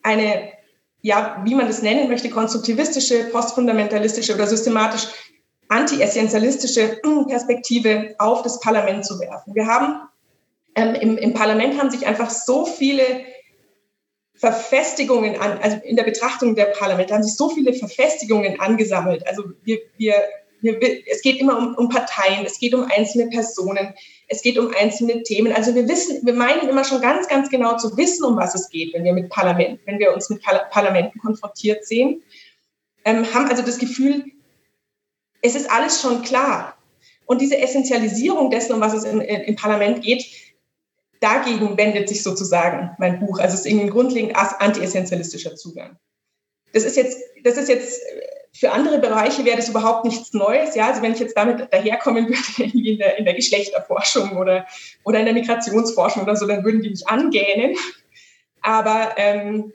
eine, 0.02 0.52
ja, 1.00 1.40
wie 1.44 1.54
man 1.54 1.66
das 1.66 1.82
nennen 1.82 2.08
möchte, 2.08 2.30
konstruktivistische, 2.30 3.24
postfundamentalistische 3.24 4.34
oder 4.34 4.46
systematisch 4.46 5.06
anti-essentialistische 5.68 7.00
Perspektive 7.28 8.14
auf 8.18 8.42
das 8.42 8.60
Parlament 8.60 9.04
zu 9.04 9.18
werfen. 9.18 9.54
Wir 9.54 9.66
haben 9.66 10.08
ähm, 10.76 10.94
im, 10.94 11.18
im 11.18 11.34
Parlament 11.34 11.80
haben 11.80 11.90
sich 11.90 12.06
einfach 12.06 12.30
so 12.30 12.66
viele 12.66 13.02
Verfestigungen 14.36 15.40
an, 15.40 15.58
also 15.58 15.78
in 15.82 15.96
der 15.96 16.04
Betrachtung 16.04 16.54
der 16.54 16.66
Parlamente 16.66 17.14
haben 17.14 17.22
sich 17.22 17.36
so 17.36 17.48
viele 17.48 17.72
Verfestigungen 17.72 18.60
angesammelt. 18.60 19.26
Also 19.26 19.44
wir, 19.64 19.78
wir, 19.96 20.14
wir, 20.60 20.78
es 21.10 21.22
geht 21.22 21.40
immer 21.40 21.56
um, 21.58 21.74
um 21.74 21.88
Parteien, 21.88 22.44
es 22.44 22.58
geht 22.58 22.74
um 22.74 22.84
einzelne 22.84 23.28
Personen, 23.30 23.94
es 24.28 24.42
geht 24.42 24.58
um 24.58 24.74
einzelne 24.78 25.22
Themen. 25.22 25.52
Also 25.52 25.74
wir 25.74 25.88
wissen, 25.88 26.24
wir 26.26 26.34
meinen 26.34 26.68
immer 26.68 26.84
schon 26.84 27.00
ganz, 27.00 27.28
ganz 27.28 27.48
genau 27.48 27.78
zu 27.78 27.96
wissen, 27.96 28.24
um 28.24 28.36
was 28.36 28.54
es 28.54 28.68
geht, 28.68 28.92
wenn 28.92 29.04
wir 29.04 29.14
mit 29.14 29.30
Parlament, 29.30 29.80
wenn 29.86 29.98
wir 29.98 30.12
uns 30.12 30.28
mit 30.28 30.42
Parlamenten 30.70 31.18
konfrontiert 31.18 31.86
sehen, 31.86 32.22
ähm, 33.04 33.24
haben 33.32 33.48
also 33.48 33.62
das 33.62 33.78
Gefühl, 33.78 34.24
es 35.40 35.54
ist 35.54 35.70
alles 35.70 36.02
schon 36.02 36.22
klar. 36.22 36.76
Und 37.24 37.40
diese 37.40 37.56
Essentialisierung 37.58 38.50
dessen, 38.50 38.74
um 38.74 38.80
was 38.80 38.92
es 38.92 39.04
in, 39.04 39.20
im 39.20 39.56
Parlament 39.56 40.02
geht, 40.02 40.26
dagegen 41.20 41.76
wendet 41.76 42.08
sich 42.08 42.22
sozusagen 42.22 42.90
mein 42.98 43.20
Buch. 43.20 43.38
Also 43.38 43.54
es 43.54 43.60
ist 43.60 43.66
irgendwie 43.66 43.86
ein 43.86 43.90
grundlegend 43.90 44.36
anti-essentialistischer 44.36 45.56
Zugang. 45.56 45.96
Das 46.72 46.84
ist 46.84 46.96
jetzt, 46.96 47.18
das 47.44 47.56
ist 47.56 47.68
jetzt 47.68 48.00
für 48.58 48.72
andere 48.72 48.98
Bereiche 48.98 49.44
wäre 49.44 49.56
das 49.56 49.68
überhaupt 49.68 50.04
nichts 50.06 50.32
Neues. 50.32 50.74
Ja, 50.74 50.88
also 50.88 51.02
wenn 51.02 51.12
ich 51.12 51.18
jetzt 51.18 51.36
damit 51.36 51.72
daherkommen 51.72 52.28
würde, 52.28 52.72
in 52.78 52.98
der, 52.98 53.18
in 53.18 53.24
der 53.24 53.34
Geschlechterforschung 53.34 54.36
oder, 54.38 54.66
oder 55.04 55.18
in 55.18 55.26
der 55.26 55.34
Migrationsforschung 55.34 56.22
oder 56.22 56.36
so, 56.36 56.46
dann 56.46 56.64
würden 56.64 56.80
die 56.80 56.90
mich 56.90 57.06
angähnen. 57.06 57.76
Aber 58.62 59.10
ähm, 59.16 59.72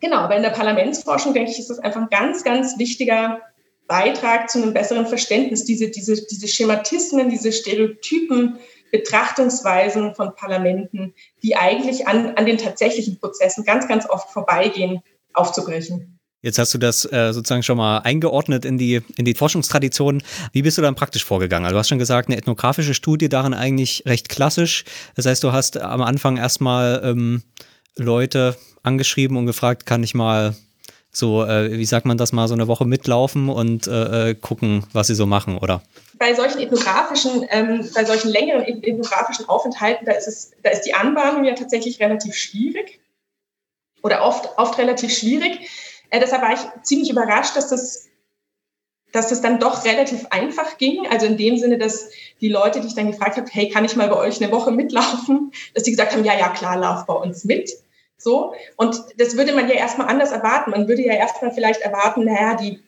genau, 0.00 0.16
aber 0.18 0.36
in 0.36 0.42
der 0.42 0.50
Parlamentsforschung, 0.50 1.34
denke 1.34 1.52
ich, 1.52 1.58
ist 1.60 1.70
das 1.70 1.78
einfach 1.78 2.00
ein 2.00 2.10
ganz, 2.10 2.42
ganz 2.42 2.78
wichtiger 2.78 3.42
Beitrag 3.86 4.50
zu 4.50 4.60
einem 4.60 4.74
besseren 4.74 5.06
Verständnis. 5.06 5.64
Diese, 5.64 5.88
diese, 5.88 6.26
diese 6.26 6.48
Schematismen, 6.48 7.28
diese 7.28 7.52
Stereotypen, 7.52 8.58
Betrachtungsweisen 8.90 10.14
von 10.14 10.34
Parlamenten, 10.34 11.14
die 11.42 11.56
eigentlich 11.56 12.06
an, 12.06 12.34
an 12.36 12.46
den 12.46 12.58
tatsächlichen 12.58 13.18
Prozessen 13.18 13.64
ganz, 13.64 13.88
ganz 13.88 14.08
oft 14.08 14.30
vorbeigehen, 14.30 15.00
aufzubrechen. 15.32 16.18
Jetzt 16.42 16.58
hast 16.58 16.72
du 16.72 16.78
das 16.78 17.04
äh, 17.12 17.32
sozusagen 17.32 17.62
schon 17.62 17.76
mal 17.76 17.98
eingeordnet 17.98 18.64
in 18.64 18.78
die, 18.78 19.02
in 19.16 19.26
die 19.26 19.34
Forschungstradition. 19.34 20.22
Wie 20.52 20.62
bist 20.62 20.78
du 20.78 20.82
dann 20.82 20.94
praktisch 20.94 21.24
vorgegangen? 21.24 21.66
Also 21.66 21.74
du 21.74 21.78
hast 21.78 21.88
schon 21.88 21.98
gesagt, 21.98 22.28
eine 22.28 22.38
ethnografische 22.38 22.94
Studie 22.94 23.28
darin 23.28 23.52
eigentlich 23.52 24.04
recht 24.06 24.30
klassisch. 24.30 24.84
Das 25.16 25.26
heißt, 25.26 25.44
du 25.44 25.52
hast 25.52 25.76
am 25.76 26.00
Anfang 26.00 26.38
erstmal 26.38 27.02
ähm, 27.04 27.42
Leute 27.96 28.56
angeschrieben 28.82 29.36
und 29.36 29.44
gefragt, 29.44 29.84
kann 29.84 30.02
ich 30.02 30.14
mal 30.14 30.54
so, 31.12 31.44
äh, 31.44 31.76
wie 31.76 31.84
sagt 31.84 32.06
man 32.06 32.16
das 32.16 32.32
mal, 32.32 32.48
so 32.48 32.54
eine 32.54 32.68
Woche 32.68 32.86
mitlaufen 32.86 33.50
und 33.50 33.86
äh, 33.86 34.30
äh, 34.30 34.34
gucken, 34.34 34.84
was 34.92 35.08
sie 35.08 35.14
so 35.14 35.26
machen, 35.26 35.58
oder? 35.58 35.82
Bei 36.20 36.34
solchen 36.34 36.60
ethnografischen, 36.60 37.46
ähm, 37.48 37.90
bei 37.94 38.04
solchen 38.04 38.30
längeren 38.30 38.62
ethnografischen 38.62 39.48
Aufenthalten, 39.48 40.04
da 40.04 40.12
ist 40.12 40.28
es, 40.28 40.52
da 40.62 40.70
ist 40.70 40.82
die 40.82 40.94
Anbahnung 40.94 41.44
ja 41.44 41.54
tatsächlich 41.54 41.98
relativ 41.98 42.34
schwierig 42.34 43.00
oder 44.02 44.22
oft, 44.22 44.56
oft 44.58 44.78
relativ 44.78 45.16
schwierig. 45.16 45.70
Äh, 46.10 46.20
deshalb 46.20 46.42
war 46.42 46.52
ich 46.52 46.60
ziemlich 46.82 47.10
überrascht, 47.10 47.56
dass 47.56 47.70
das 47.70 48.10
dass 49.12 49.28
das 49.28 49.40
dann 49.40 49.58
doch 49.58 49.84
relativ 49.84 50.26
einfach 50.30 50.78
ging. 50.78 51.06
Also 51.08 51.26
in 51.26 51.36
dem 51.36 51.56
Sinne, 51.56 51.78
dass 51.78 52.10
die 52.40 52.48
Leute, 52.48 52.80
die 52.80 52.86
ich 52.86 52.94
dann 52.94 53.10
gefragt 53.10 53.36
habe, 53.36 53.48
hey, 53.50 53.68
kann 53.68 53.84
ich 53.84 53.96
mal 53.96 54.08
bei 54.08 54.16
euch 54.16 54.40
eine 54.42 54.52
Woche 54.52 54.70
mitlaufen, 54.70 55.52
dass 55.74 55.82
die 55.82 55.90
gesagt 55.90 56.12
haben, 56.12 56.24
ja, 56.24 56.38
ja, 56.38 56.50
klar, 56.50 56.76
lauf 56.76 57.06
bei 57.06 57.14
uns 57.14 57.44
mit. 57.44 57.70
So. 58.16 58.54
Und 58.76 59.02
das 59.16 59.36
würde 59.36 59.54
man 59.54 59.68
ja 59.68 59.74
erstmal 59.74 60.08
anders 60.08 60.30
erwarten. 60.30 60.70
Man 60.70 60.86
würde 60.86 61.02
ja 61.02 61.14
erstmal 61.14 61.52
vielleicht 61.52 61.80
erwarten, 61.80 62.24
naja, 62.24 62.54
die, 62.54 62.72
die 62.76 62.84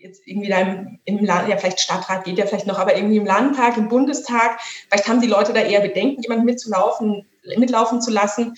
jetzt 0.00 0.26
irgendwie 0.26 0.48
da 0.48 0.60
im, 1.04 1.24
Land, 1.24 1.48
ja, 1.48 1.56
vielleicht 1.56 1.80
Stadtrat 1.80 2.24
geht 2.24 2.38
ja 2.38 2.46
vielleicht 2.46 2.66
noch, 2.66 2.78
aber 2.78 2.96
irgendwie 2.96 3.16
im 3.16 3.26
Landtag, 3.26 3.76
im 3.76 3.88
Bundestag, 3.88 4.60
vielleicht 4.88 5.08
haben 5.08 5.20
die 5.20 5.26
Leute 5.26 5.52
da 5.52 5.60
eher 5.60 5.80
Bedenken, 5.80 6.22
jemanden 6.22 6.44
mitzulaufen, 6.44 7.26
mitlaufen 7.56 8.00
zu 8.00 8.10
lassen. 8.10 8.54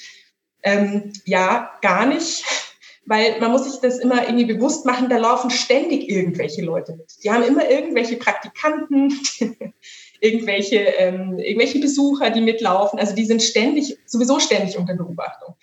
Ähm, 0.63 1.13
ja, 1.25 1.71
gar 1.81 2.07
nicht. 2.07 2.45
Weil 3.07 3.41
man 3.41 3.51
muss 3.51 3.65
sich 3.65 3.81
das 3.81 3.99
immer 3.99 4.27
irgendwie 4.27 4.45
bewusst 4.45 4.85
machen, 4.85 5.09
da 5.09 5.17
laufen 5.17 5.51
ständig 5.51 6.09
irgendwelche 6.09 6.63
Leute 6.63 6.93
mit. 6.93 7.11
Die 7.25 7.31
haben 7.31 7.43
immer 7.43 7.69
irgendwelche 7.69 8.17
Praktikanten, 8.17 9.19
irgendwelche, 10.21 10.77
ähm, 10.77 11.39
irgendwelche 11.39 11.81
Besucher, 11.81 12.31
die 12.31 12.43
mitlaufen. 12.43 12.99
Also 12.99 13.15
die 13.15 13.25
sind 13.25 13.43
ständig, 13.43 13.97
sowieso 14.07 14.39
ständig 14.39 14.79
unter 14.79 14.95
Beobachtung. 14.95 15.55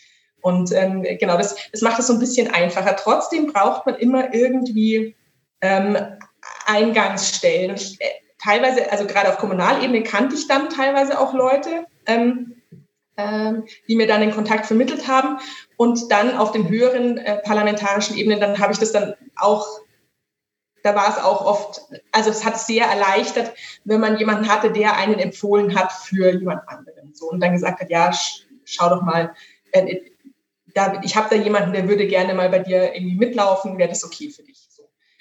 Und 0.42 0.72
ähm, 0.74 1.04
genau, 1.20 1.38
das, 1.38 1.56
das 1.72 1.82
macht 1.82 2.00
es 2.00 2.08
so 2.08 2.14
ein 2.14 2.20
bisschen 2.20 2.48
einfacher. 2.48 2.96
Trotzdem 2.96 3.48
braucht 3.48 3.86
man 3.86 3.96
immer 3.96 4.34
irgendwie 4.34 5.16
ähm, 5.62 5.98
Eingangsstellen. 6.66 7.72
Und 7.72 7.82
ich, 7.82 8.02
äh, 8.02 8.06
teilweise, 8.42 8.92
also 8.92 9.06
gerade 9.06 9.30
auf 9.30 9.38
Kommunalebene 9.38 10.04
kannte 10.04 10.36
ich 10.36 10.48
dann 10.48 10.70
teilweise 10.70 11.20
auch 11.20 11.34
Leute, 11.34 11.86
ähm, 12.06 12.62
ähm, 13.18 13.66
die 13.88 13.96
mir 13.96 14.08
dann 14.08 14.22
den 14.22 14.32
Kontakt 14.34 14.66
vermittelt 14.66 15.08
haben. 15.08 15.40
Und 15.76 16.12
dann 16.12 16.38
auf 16.38 16.52
den 16.52 16.70
höheren 16.70 17.18
äh, 17.18 17.38
parlamentarischen 17.38 18.16
Ebenen, 18.16 18.40
dann 18.40 18.60
habe 18.60 18.74
ich 18.74 18.80
das 18.80 18.92
dann 18.92 19.16
auch, 19.36 19.66
da 20.84 20.96
war 20.96 21.10
es 21.10 21.18
auch 21.18 21.44
oft, 21.44 21.82
also 22.12 22.30
es 22.30 22.46
hat 22.46 22.60
sehr 22.60 22.86
erleichtert, 22.86 23.54
wenn 23.84 24.00
man 24.00 24.18
jemanden 24.18 24.48
hatte, 24.48 24.72
der 24.72 24.96
einen 24.96 25.20
empfohlen 25.20 25.78
hat 25.78 25.92
für 25.92 26.32
jemand 26.32 26.68
anderen. 26.70 27.14
So, 27.14 27.30
und 27.30 27.40
dann 27.40 27.54
gesagt 27.54 27.82
hat, 27.82 27.90
ja, 27.90 28.12
schau 28.66 28.90
doch 28.90 29.02
mal, 29.02 29.34
äh, 29.72 30.02
da, 30.74 31.02
ich 31.04 31.16
habe 31.16 31.36
da 31.36 31.42
jemanden, 31.42 31.74
der 31.74 31.90
würde 31.90 32.08
gerne 32.08 32.36
mal 32.36 32.50
bei 32.50 32.60
dir 32.60 32.94
irgendwie 32.94 33.16
mitlaufen, 33.16 33.80
wäre 33.80 33.90
das 33.90 34.04
okay 34.04 34.30
für 34.30 34.44
dich? 34.44 34.67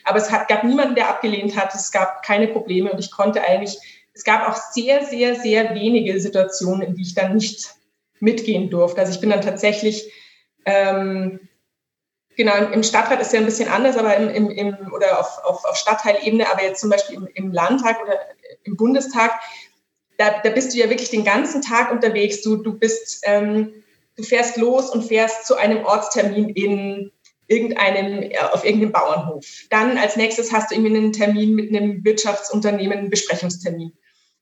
Aber 0.06 0.18
es 0.18 0.30
hat, 0.30 0.48
gab 0.48 0.64
niemanden, 0.64 0.94
der 0.94 1.08
abgelehnt 1.08 1.56
hat, 1.56 1.74
es 1.74 1.90
gab 1.90 2.22
keine 2.22 2.48
Probleme 2.48 2.90
und 2.90 2.98
ich 2.98 3.10
konnte 3.10 3.42
eigentlich, 3.42 3.76
es 4.14 4.24
gab 4.24 4.48
auch 4.48 4.56
sehr, 4.56 5.04
sehr, 5.04 5.34
sehr 5.34 5.74
wenige 5.74 6.18
Situationen, 6.20 6.82
in 6.82 6.94
die 6.94 7.02
ich 7.02 7.14
dann 7.14 7.34
nicht 7.34 7.74
mitgehen 8.20 8.70
durfte. 8.70 9.00
Also 9.00 9.12
ich 9.12 9.20
bin 9.20 9.30
dann 9.30 9.42
tatsächlich, 9.42 10.10
ähm, 10.64 11.40
genau, 12.36 12.56
im 12.56 12.82
Stadtrat 12.84 13.20
ist 13.20 13.32
ja 13.32 13.40
ein 13.40 13.46
bisschen 13.46 13.68
anders, 13.68 13.96
aber 13.96 14.16
im, 14.16 14.30
im, 14.30 14.50
im 14.50 14.92
oder 14.92 15.20
auf, 15.20 15.44
auf, 15.44 15.64
auf 15.64 15.76
Stadtteilebene, 15.76 16.50
aber 16.50 16.62
jetzt 16.62 16.80
zum 16.80 16.90
Beispiel 16.90 17.16
im, 17.16 17.28
im 17.34 17.52
Landtag 17.52 18.00
oder 18.00 18.18
im 18.64 18.76
Bundestag, 18.76 19.32
da, 20.18 20.40
da 20.42 20.50
bist 20.50 20.72
du 20.72 20.78
ja 20.78 20.88
wirklich 20.88 21.10
den 21.10 21.24
ganzen 21.24 21.62
Tag 21.62 21.90
unterwegs. 21.90 22.42
Du, 22.42 22.56
du 22.56 22.78
bist, 22.78 23.22
ähm, 23.24 23.82
du 24.16 24.22
fährst 24.22 24.56
los 24.56 24.88
und 24.88 25.04
fährst 25.04 25.46
zu 25.46 25.56
einem 25.56 25.84
Ortstermin 25.84 26.48
in 26.50 27.12
irgendeinem, 27.48 28.30
auf 28.52 28.64
irgendeinem 28.64 28.92
Bauernhof. 28.92 29.44
Dann 29.70 29.98
als 29.98 30.16
nächstes 30.16 30.52
hast 30.52 30.70
du 30.70 30.74
irgendwie 30.74 30.96
einen 30.96 31.12
Termin 31.12 31.54
mit 31.54 31.68
einem 31.68 32.04
Wirtschaftsunternehmen, 32.04 32.98
einen 32.98 33.10
Besprechungstermin. 33.10 33.92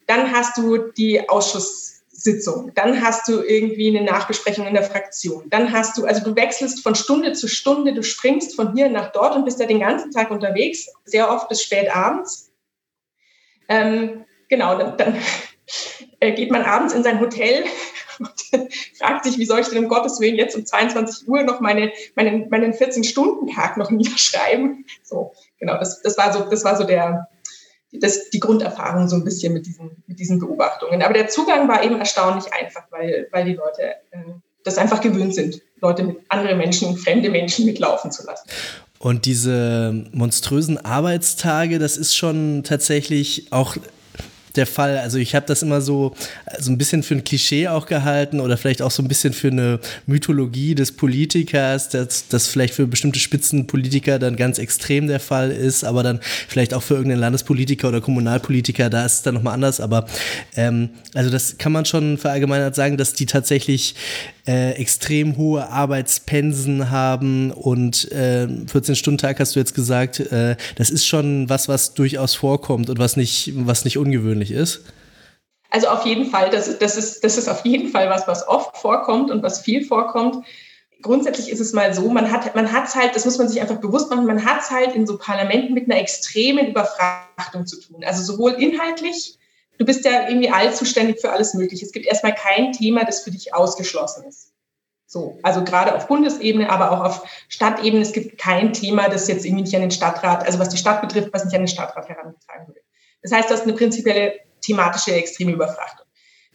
Dann 0.06 0.32
hast 0.32 0.56
du 0.58 0.78
die 0.78 1.28
Ausschusssitzung. 1.28 2.72
Dann 2.74 3.02
hast 3.02 3.28
du 3.28 3.42
irgendwie 3.42 3.96
eine 3.96 4.06
Nachbesprechung 4.06 4.66
in 4.66 4.74
der 4.74 4.82
Fraktion. 4.82 5.48
Dann 5.50 5.72
hast 5.72 5.98
du, 5.98 6.04
also 6.04 6.24
du 6.24 6.36
wechselst 6.36 6.82
von 6.82 6.94
Stunde 6.94 7.32
zu 7.32 7.48
Stunde, 7.48 7.94
du 7.94 8.02
springst 8.02 8.54
von 8.56 8.74
hier 8.74 8.88
nach 8.88 9.12
dort 9.12 9.34
und 9.34 9.44
bist 9.44 9.60
da 9.60 9.66
den 9.66 9.80
ganzen 9.80 10.10
Tag 10.10 10.30
unterwegs, 10.30 10.88
sehr 11.04 11.30
oft 11.30 11.48
bis 11.48 11.62
spät 11.62 11.94
abends. 11.94 12.50
Ähm, 13.68 14.24
genau, 14.48 14.76
dann, 14.78 14.96
dann 14.96 15.18
äh, 16.20 16.32
geht 16.32 16.50
man 16.50 16.62
abends 16.62 16.94
in 16.94 17.02
sein 17.02 17.20
Hotel 17.20 17.64
und 18.20 18.72
fragt 18.98 19.24
sich, 19.24 19.38
wie 19.38 19.46
soll 19.46 19.60
ich 19.60 19.68
denn 19.68 19.84
um 19.84 19.88
Gottes 19.88 20.20
Willen 20.20 20.36
jetzt 20.36 20.56
um 20.56 20.64
22 20.64 21.28
Uhr 21.28 21.42
noch 21.42 21.60
meine, 21.60 21.92
meinen, 22.14 22.48
meinen 22.48 22.72
14-Stunden-Tag 22.72 23.76
noch 23.76 23.90
niederschreiben? 23.90 24.84
So, 25.02 25.32
genau, 25.58 25.78
das, 25.78 26.02
das 26.02 26.16
war 26.18 26.32
so, 26.32 26.40
das 26.50 26.64
war 26.64 26.76
so 26.76 26.84
der, 26.84 27.28
das, 27.92 28.30
die 28.30 28.40
Grunderfahrung 28.40 29.08
so 29.08 29.16
ein 29.16 29.24
bisschen 29.24 29.52
mit 29.52 29.66
diesen, 29.66 30.02
mit 30.06 30.18
diesen 30.18 30.38
Beobachtungen. 30.38 31.02
Aber 31.02 31.14
der 31.14 31.28
Zugang 31.28 31.68
war 31.68 31.84
eben 31.84 31.98
erstaunlich 31.98 32.52
einfach, 32.52 32.84
weil, 32.90 33.28
weil 33.30 33.44
die 33.44 33.54
Leute 33.54 33.82
äh, 34.10 34.18
das 34.64 34.78
einfach 34.78 35.00
gewöhnt 35.00 35.34
sind, 35.34 35.60
Leute 35.80 36.02
mit 36.02 36.18
andere 36.28 36.56
Menschen, 36.56 36.96
fremde 36.96 37.28
Menschen 37.28 37.66
mitlaufen 37.66 38.10
zu 38.10 38.26
lassen. 38.26 38.48
Und 38.98 39.26
diese 39.26 40.06
monströsen 40.12 40.82
Arbeitstage, 40.82 41.78
das 41.78 41.98
ist 41.98 42.16
schon 42.16 42.62
tatsächlich 42.64 43.52
auch 43.52 43.76
der 44.56 44.66
Fall. 44.66 44.98
Also 44.98 45.18
ich 45.18 45.34
habe 45.34 45.46
das 45.46 45.62
immer 45.62 45.80
so, 45.80 46.14
so 46.58 46.70
ein 46.70 46.78
bisschen 46.78 47.02
für 47.02 47.14
ein 47.14 47.24
Klischee 47.24 47.68
auch 47.68 47.86
gehalten 47.86 48.40
oder 48.40 48.56
vielleicht 48.56 48.82
auch 48.82 48.90
so 48.90 49.02
ein 49.02 49.08
bisschen 49.08 49.32
für 49.32 49.48
eine 49.48 49.80
Mythologie 50.06 50.74
des 50.74 50.92
Politikers, 50.92 51.88
dass 51.88 52.28
das 52.28 52.46
vielleicht 52.46 52.74
für 52.74 52.86
bestimmte 52.86 53.18
Spitzenpolitiker 53.18 54.18
dann 54.18 54.36
ganz 54.36 54.58
extrem 54.58 55.06
der 55.06 55.20
Fall 55.20 55.50
ist, 55.50 55.84
aber 55.84 56.02
dann 56.02 56.20
vielleicht 56.48 56.74
auch 56.74 56.82
für 56.82 56.94
irgendeinen 56.94 57.20
Landespolitiker 57.20 57.88
oder 57.88 58.00
Kommunalpolitiker, 58.00 58.90
da 58.90 59.04
ist 59.04 59.14
es 59.14 59.22
dann 59.22 59.34
nochmal 59.34 59.54
anders. 59.54 59.80
Aber 59.80 60.06
ähm, 60.56 60.90
also 61.14 61.30
das 61.30 61.58
kann 61.58 61.72
man 61.72 61.84
schon 61.84 62.18
verallgemeinert 62.18 62.74
sagen, 62.74 62.96
dass 62.96 63.14
die 63.14 63.26
tatsächlich 63.26 63.94
äh, 64.46 64.72
extrem 64.72 65.36
hohe 65.36 65.68
Arbeitspensen 65.70 66.90
haben 66.90 67.50
und 67.50 68.10
äh, 68.12 68.46
14-Stunden-Tag 68.46 69.40
hast 69.40 69.56
du 69.56 69.60
jetzt 69.60 69.74
gesagt, 69.74 70.20
äh, 70.20 70.56
das 70.76 70.90
ist 70.90 71.06
schon 71.06 71.48
was, 71.48 71.68
was 71.68 71.94
durchaus 71.94 72.34
vorkommt 72.34 72.90
und 72.90 72.98
was 72.98 73.16
nicht, 73.16 73.52
was 73.56 73.84
nicht 73.84 73.96
ungewöhnlich 73.96 74.50
ist. 74.50 74.82
Also 75.70 75.88
auf 75.88 76.04
jeden 76.04 76.26
Fall, 76.26 76.50
das, 76.50 76.78
das, 76.78 76.96
ist, 76.96 77.24
das 77.24 77.36
ist 77.36 77.48
auf 77.48 77.64
jeden 77.64 77.88
Fall 77.88 78.08
was, 78.08 78.28
was 78.28 78.46
oft 78.46 78.76
vorkommt 78.76 79.30
und 79.30 79.42
was 79.42 79.60
viel 79.60 79.84
vorkommt. 79.84 80.44
Grundsätzlich 81.02 81.50
ist 81.50 81.60
es 81.60 81.72
mal 81.72 81.92
so, 81.92 82.08
man 82.10 82.30
hat 82.30 82.54
man 82.54 82.72
halt, 82.72 83.16
das 83.16 83.24
muss 83.24 83.38
man 83.38 83.48
sich 83.48 83.60
einfach 83.60 83.80
bewusst 83.80 84.08
machen, 84.10 84.26
man 84.26 84.44
hat 84.44 84.60
es 84.60 84.70
halt 84.70 84.94
in 84.94 85.06
so 85.06 85.18
Parlamenten 85.18 85.74
mit 85.74 85.90
einer 85.90 86.00
extremen 86.00 86.68
Überfrachtung 86.68 87.66
zu 87.66 87.80
tun. 87.80 88.04
Also 88.04 88.22
sowohl 88.22 88.52
inhaltlich 88.52 89.38
du 89.78 89.84
bist 89.84 90.04
ja 90.04 90.28
irgendwie 90.28 90.50
allzuständig 90.50 91.20
für 91.20 91.30
alles 91.30 91.54
Mögliche. 91.54 91.84
Es 91.84 91.92
gibt 91.92 92.06
erstmal 92.06 92.34
kein 92.34 92.72
Thema, 92.72 93.04
das 93.04 93.22
für 93.22 93.30
dich 93.30 93.54
ausgeschlossen 93.54 94.24
ist. 94.24 94.52
So, 95.06 95.38
also 95.42 95.62
gerade 95.62 95.94
auf 95.94 96.08
Bundesebene, 96.08 96.70
aber 96.70 96.90
auch 96.90 97.04
auf 97.04 97.28
Stadtebene. 97.48 98.02
Es 98.02 98.12
gibt 98.12 98.38
kein 98.38 98.72
Thema, 98.72 99.08
das 99.08 99.28
jetzt 99.28 99.44
irgendwie 99.44 99.62
nicht 99.62 99.74
an 99.74 99.82
den 99.82 99.90
Stadtrat, 99.90 100.44
also 100.44 100.58
was 100.58 100.70
die 100.70 100.76
Stadt 100.76 101.02
betrifft, 101.02 101.28
was 101.32 101.44
nicht 101.44 101.54
an 101.54 101.62
den 101.62 101.68
Stadtrat 101.68 102.08
herangetragen 102.08 102.68
wird. 102.68 102.84
Das 103.22 103.32
heißt, 103.32 103.48
du 103.48 103.54
hast 103.54 103.62
eine 103.62 103.74
prinzipielle 103.74 104.40
thematische 104.60 105.14
extreme 105.14 105.52
Überfrachtung. 105.52 106.06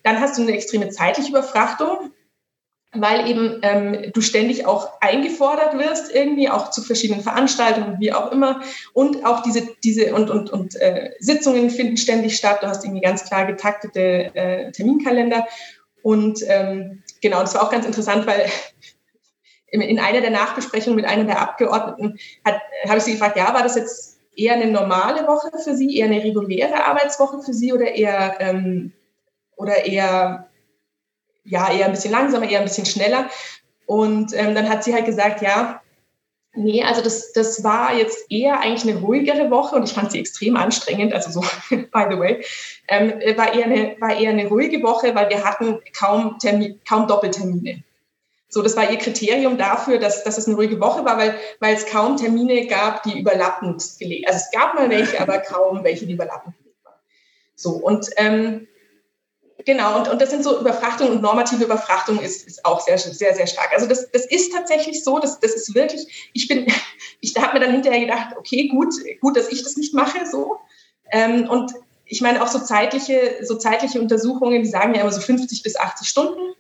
Dann 0.04 0.20
hast 0.20 0.38
du 0.38 0.42
eine 0.42 0.54
extreme 0.54 0.90
zeitliche 0.90 1.30
Überfrachtung 1.30 2.12
weil 2.92 3.30
eben 3.30 3.60
ähm, 3.62 4.12
du 4.14 4.22
ständig 4.22 4.66
auch 4.66 5.00
eingefordert 5.00 5.78
wirst, 5.78 6.14
irgendwie 6.14 6.50
auch 6.50 6.72
zu 6.72 6.82
verschiedenen 6.82 7.22
Veranstaltungen, 7.22 8.00
wie 8.00 8.14
auch 8.14 8.32
immer. 8.32 8.62
Und 8.94 9.26
auch 9.26 9.44
diese, 9.44 9.68
diese 9.84 10.14
und, 10.16 10.32
und, 10.32 10.50
und 10.50 10.76
äh, 10.76 11.12
Sitzungen 11.20 11.70
finden 11.70 11.98
ständig 11.98 12.36
statt. 12.36 12.64
Du 12.64 12.68
hast 12.68 12.84
irgendwie 12.84 13.02
ganz 13.02 13.26
klar 13.26 13.46
getaktete 13.46 14.34
äh, 14.34 14.72
Terminkalender. 14.72 15.46
Und 16.02 16.40
ähm, 16.48 17.04
genau, 17.22 17.42
das 17.42 17.54
war 17.54 17.64
auch 17.64 17.72
ganz 17.72 17.86
interessant, 17.86 18.26
weil 18.26 18.50
in 19.68 20.00
einer 20.00 20.22
der 20.22 20.32
Nachbesprechungen 20.32 20.96
mit 20.96 21.06
einer 21.06 21.26
der 21.26 21.42
Abgeordneten 21.42 22.18
habe 22.44 22.98
ich 22.98 23.04
sie 23.04 23.12
gefragt, 23.12 23.38
ja, 23.38 23.54
war 23.54 23.62
das 23.62 23.76
jetzt 23.76 24.20
eher 24.36 24.54
eine 24.54 24.72
normale 24.72 25.28
Woche 25.28 25.52
für 25.64 25.76
Sie, 25.76 25.98
eher 25.98 26.06
eine 26.08 26.24
reguläre 26.24 26.86
Arbeitswoche 26.86 27.44
für 27.44 27.54
Sie 27.54 27.72
oder 27.72 27.94
eher, 27.94 28.38
ähm, 28.40 28.94
oder 29.58 29.86
eher 29.86 30.49
ja, 31.44 31.72
eher 31.72 31.86
ein 31.86 31.92
bisschen 31.92 32.12
langsamer, 32.12 32.50
eher 32.50 32.60
ein 32.60 32.66
bisschen 32.66 32.86
schneller. 32.86 33.30
Und 33.86 34.34
ähm, 34.34 34.54
dann 34.56 34.70
hat 34.70 34.84
sie 34.84 34.94
halt 34.94 35.06
gesagt, 35.06 35.42
ja, 35.42 35.82
nee, 36.54 36.84
also 36.84 37.02
das, 37.02 37.32
das 37.34 37.64
war 37.64 37.96
jetzt 37.96 38.30
eher 38.30 38.60
eigentlich 38.60 38.92
eine 38.92 39.02
ruhigere 39.02 39.50
Woche 39.50 39.76
und 39.76 39.84
ich 39.84 39.94
fand 39.94 40.12
sie 40.12 40.20
extrem 40.20 40.56
anstrengend, 40.58 41.14
also 41.14 41.32
so, 41.32 41.42
by 41.70 42.06
the 42.10 42.20
way, 42.20 42.44
ähm, 42.88 43.14
war, 43.36 43.54
eher 43.54 43.66
eine, 43.66 43.96
war 44.00 44.20
eher 44.20 44.32
eine 44.32 44.48
ruhige 44.48 44.84
Woche, 44.84 45.16
weil 45.16 45.30
wir 45.30 45.44
hatten 45.44 45.80
kaum, 45.98 46.38
Termin, 46.40 46.80
kaum 46.88 47.08
Doppeltermine. 47.08 47.84
So, 48.52 48.64
das 48.64 48.76
war 48.76 48.90
ihr 48.90 48.98
Kriterium 48.98 49.60
dafür, 49.60 50.00
dass, 50.00 50.24
dass 50.24 50.40
es 50.40 50.48
eine 50.48 50.56
ruhige 50.56 50.80
Woche 50.80 51.06
war, 51.06 51.18
weil, 51.18 51.36
weil 51.60 51.76
es 51.76 51.86
kaum 51.86 52.18
Termine 52.18 52.66
gab, 52.66 53.04
die 53.04 53.20
überlappend 53.20 53.84
gelegt. 54.00 54.28
Also 54.28 54.40
es 54.40 54.52
gab 54.52 54.74
mal 54.74 54.90
welche, 54.90 55.22
aber 55.22 55.38
kaum 55.38 55.84
welche, 55.84 56.08
die 56.08 56.14
überlappend 56.14 56.58
gelegt 56.58 56.84
waren. 56.84 56.96
So, 57.54 57.74
und 57.74 58.10
ähm, 58.18 58.68
Genau, 59.66 59.98
und, 59.98 60.08
und 60.08 60.22
das 60.22 60.30
sind 60.30 60.44
so 60.44 60.60
Überfrachtung 60.60 61.10
und 61.10 61.22
normative 61.22 61.66
Überfrachtung 61.66 62.20
ist, 62.20 62.48
ist 62.48 62.64
auch 62.64 62.80
sehr, 62.80 62.98
sehr, 62.98 63.36
sehr 63.36 63.48
stark. 63.48 63.74
Also 63.74 63.88
das, 63.88 64.10
das 64.12 64.26
ist 64.26 64.54
tatsächlich 64.54 65.04
so, 65.04 65.20
das, 65.20 65.40
das 65.40 65.54
ist 65.54 65.76
wirklich, 65.76 66.32
ich 66.34 66.48
bin, 66.48 66.66
ich 67.20 67.36
habe 67.36 67.54
mir 67.54 67.66
dann 67.66 67.74
hinterher 67.74 68.00
gedacht, 68.00 68.36
okay, 68.38 68.70
gut, 68.70 68.94
gut, 69.20 69.36
dass 69.36 69.50
ich 69.50 69.64
das 69.64 69.76
nicht 69.76 69.94
mache, 69.94 70.26
so. 70.26 70.58
Ähm, 71.12 71.50
und 71.50 71.74
ich 72.06 72.22
meine 72.22 72.42
auch 72.42 72.48
so 72.48 72.60
zeitliche, 72.60 73.40
so 73.44 73.56
zeitliche 73.56 74.00
Untersuchungen, 74.00 74.64
die 74.64 74.70
sagen 74.70 74.96
ja 74.96 75.02
immer 75.02 75.12
so 75.12 75.22
50 75.22 75.62
bis 75.62 75.76
80 75.76 76.08
Stunden. 76.08 76.56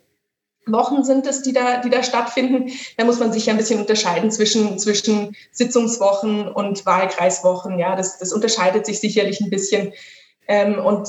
Wochen 0.68 1.04
sind 1.04 1.26
es, 1.26 1.42
die 1.42 1.54
da, 1.54 1.78
die 1.78 1.90
da 1.90 2.04
stattfinden. 2.04 2.72
Da 2.98 3.06
muss 3.06 3.20
man 3.20 3.32
sich 3.32 3.48
ja 3.48 3.54
ein 3.54 3.58
bisschen 3.58 3.80
unterscheiden 3.80 4.30
zwischen, 4.30 4.78
zwischen 4.78 5.36
Sitzungswochen 5.52 6.48
und 6.48 6.86
Wahlkreiswochen. 6.86 7.80
Ja, 7.80 7.96
das, 7.96 8.20
das 8.20 8.32
unterscheidet 8.32 8.86
sich 8.86 9.00
sicherlich 9.00 9.42
ein 9.42 9.50
bisschen. 9.50 9.94
Ähm, 10.48 10.78
und 10.78 11.08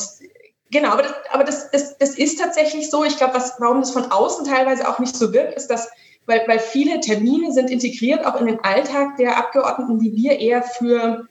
Genau, 0.70 0.90
aber 0.90 1.02
das, 1.02 1.12
aber 1.30 1.44
das, 1.44 1.70
das, 1.70 1.98
das 1.98 2.16
ist 2.16 2.38
tatsächlich 2.38 2.90
so. 2.90 3.04
Ich 3.04 3.16
glaube, 3.16 3.35
warum 3.59 3.80
das 3.80 3.90
von 3.90 4.11
außen 4.11 4.46
teilweise 4.46 4.88
auch 4.88 5.00
nicht 5.00 5.16
so 5.16 5.33
wirkt, 5.33 5.54
ist, 5.54 5.66
dass, 5.66 5.90
weil, 6.26 6.46
weil 6.46 6.61
viele 6.61 7.00
Termine 7.00 7.52
sind 7.52 7.70
integriert 7.70 8.24
auch 8.24 8.40
in 8.40 8.46
den 8.46 8.61
Alltag 8.61 9.16
der 9.16 9.37
Abgeordneten, 9.37 9.98
die 9.98 10.14
wir 10.14 10.38
eher 10.38 10.62
für, 10.62 11.26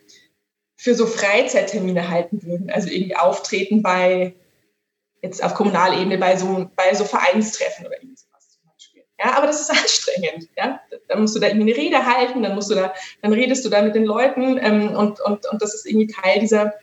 für 0.75 0.93
so 0.93 1.05
Freizeittermine 1.05 2.09
halten 2.09 2.43
würden. 2.43 2.69
Also 2.69 2.89
irgendwie 2.89 3.15
auftreten 3.15 3.81
bei, 3.81 4.35
jetzt 5.21 5.41
auf 5.41 5.53
Kommunalebene, 5.53 6.17
bei 6.17 6.35
so, 6.35 6.69
bei 6.75 6.93
so 6.93 7.05
Vereinstreffen 7.05 7.85
oder 7.85 7.95
irgendwas 7.95 8.27
zum 8.49 8.69
Beispiel. 8.69 9.03
Ja, 9.19 9.37
aber 9.37 9.47
das 9.47 9.61
ist 9.61 9.69
anstrengend. 9.71 10.49
Ja? 10.57 10.81
Dann 11.07 11.21
musst 11.21 11.33
du 11.33 11.39
da 11.39 11.47
irgendwie 11.47 11.71
eine 11.71 11.81
Rede 11.81 12.05
halten, 12.05 12.43
dann 12.43 12.55
musst 12.55 12.69
du 12.69 12.75
da, 12.75 12.93
dann 13.21 13.31
redest 13.31 13.63
du 13.63 13.69
da 13.69 13.81
mit 13.81 13.95
den 13.95 14.03
Leuten 14.03 14.57
ähm, 14.61 14.97
und, 14.97 15.21
und, 15.21 15.45
und 15.49 15.61
das 15.61 15.75
ist 15.75 15.85
irgendwie 15.85 16.07
Teil 16.07 16.41
dieser, 16.41 16.73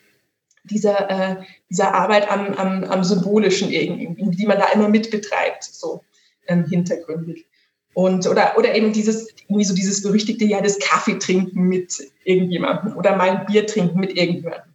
dieser, 0.70 1.10
äh, 1.10 1.36
dieser 1.70 1.94
Arbeit 1.94 2.30
am, 2.30 2.52
am, 2.54 2.84
am 2.84 3.04
Symbolischen 3.04 3.70
irgendwie, 3.70 4.36
die 4.36 4.46
man 4.46 4.58
da 4.58 4.66
immer 4.72 4.88
mitbetreibt, 4.88 5.64
so 5.64 6.02
ähm, 6.48 6.64
hintergründig. 6.64 7.46
Und, 7.94 8.26
oder, 8.26 8.58
oder 8.58 8.74
eben 8.74 8.92
dieses, 8.92 9.28
irgendwie 9.48 9.64
so 9.64 9.74
dieses 9.74 10.02
berüchtigte, 10.02 10.44
ja, 10.44 10.60
das 10.60 10.78
Kaffee 10.78 11.18
trinken 11.18 11.62
mit 11.62 11.96
irgendjemandem 12.24 12.96
oder 12.96 13.16
mal 13.16 13.30
ein 13.30 13.46
Bier 13.46 13.66
trinken 13.66 13.98
mit 13.98 14.16
irgendjemandem. 14.16 14.74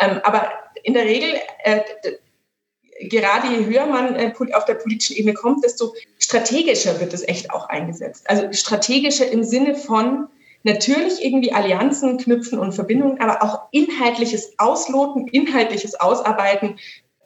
Ähm, 0.00 0.20
aber 0.22 0.52
in 0.84 0.94
der 0.94 1.04
Regel, 1.04 1.34
äh, 1.64 1.80
gerade 3.08 3.48
je 3.48 3.66
höher 3.66 3.86
man 3.86 4.14
äh, 4.14 4.32
auf 4.52 4.64
der 4.66 4.74
politischen 4.74 5.16
Ebene 5.16 5.34
kommt, 5.34 5.64
desto 5.64 5.94
strategischer 6.18 7.00
wird 7.00 7.12
es 7.12 7.26
echt 7.26 7.50
auch 7.50 7.68
eingesetzt. 7.68 8.28
Also 8.28 8.52
strategischer 8.52 9.30
im 9.30 9.42
Sinne 9.42 9.74
von 9.74 10.28
natürlich 10.62 11.24
irgendwie 11.24 11.52
Allianzen 11.52 12.18
knüpfen 12.18 12.58
und 12.58 12.72
Verbindungen, 12.72 13.20
aber 13.20 13.42
auch 13.42 13.68
inhaltliches 13.70 14.52
Ausloten, 14.58 15.28
inhaltliches 15.28 15.98
Ausarbeiten 15.98 16.78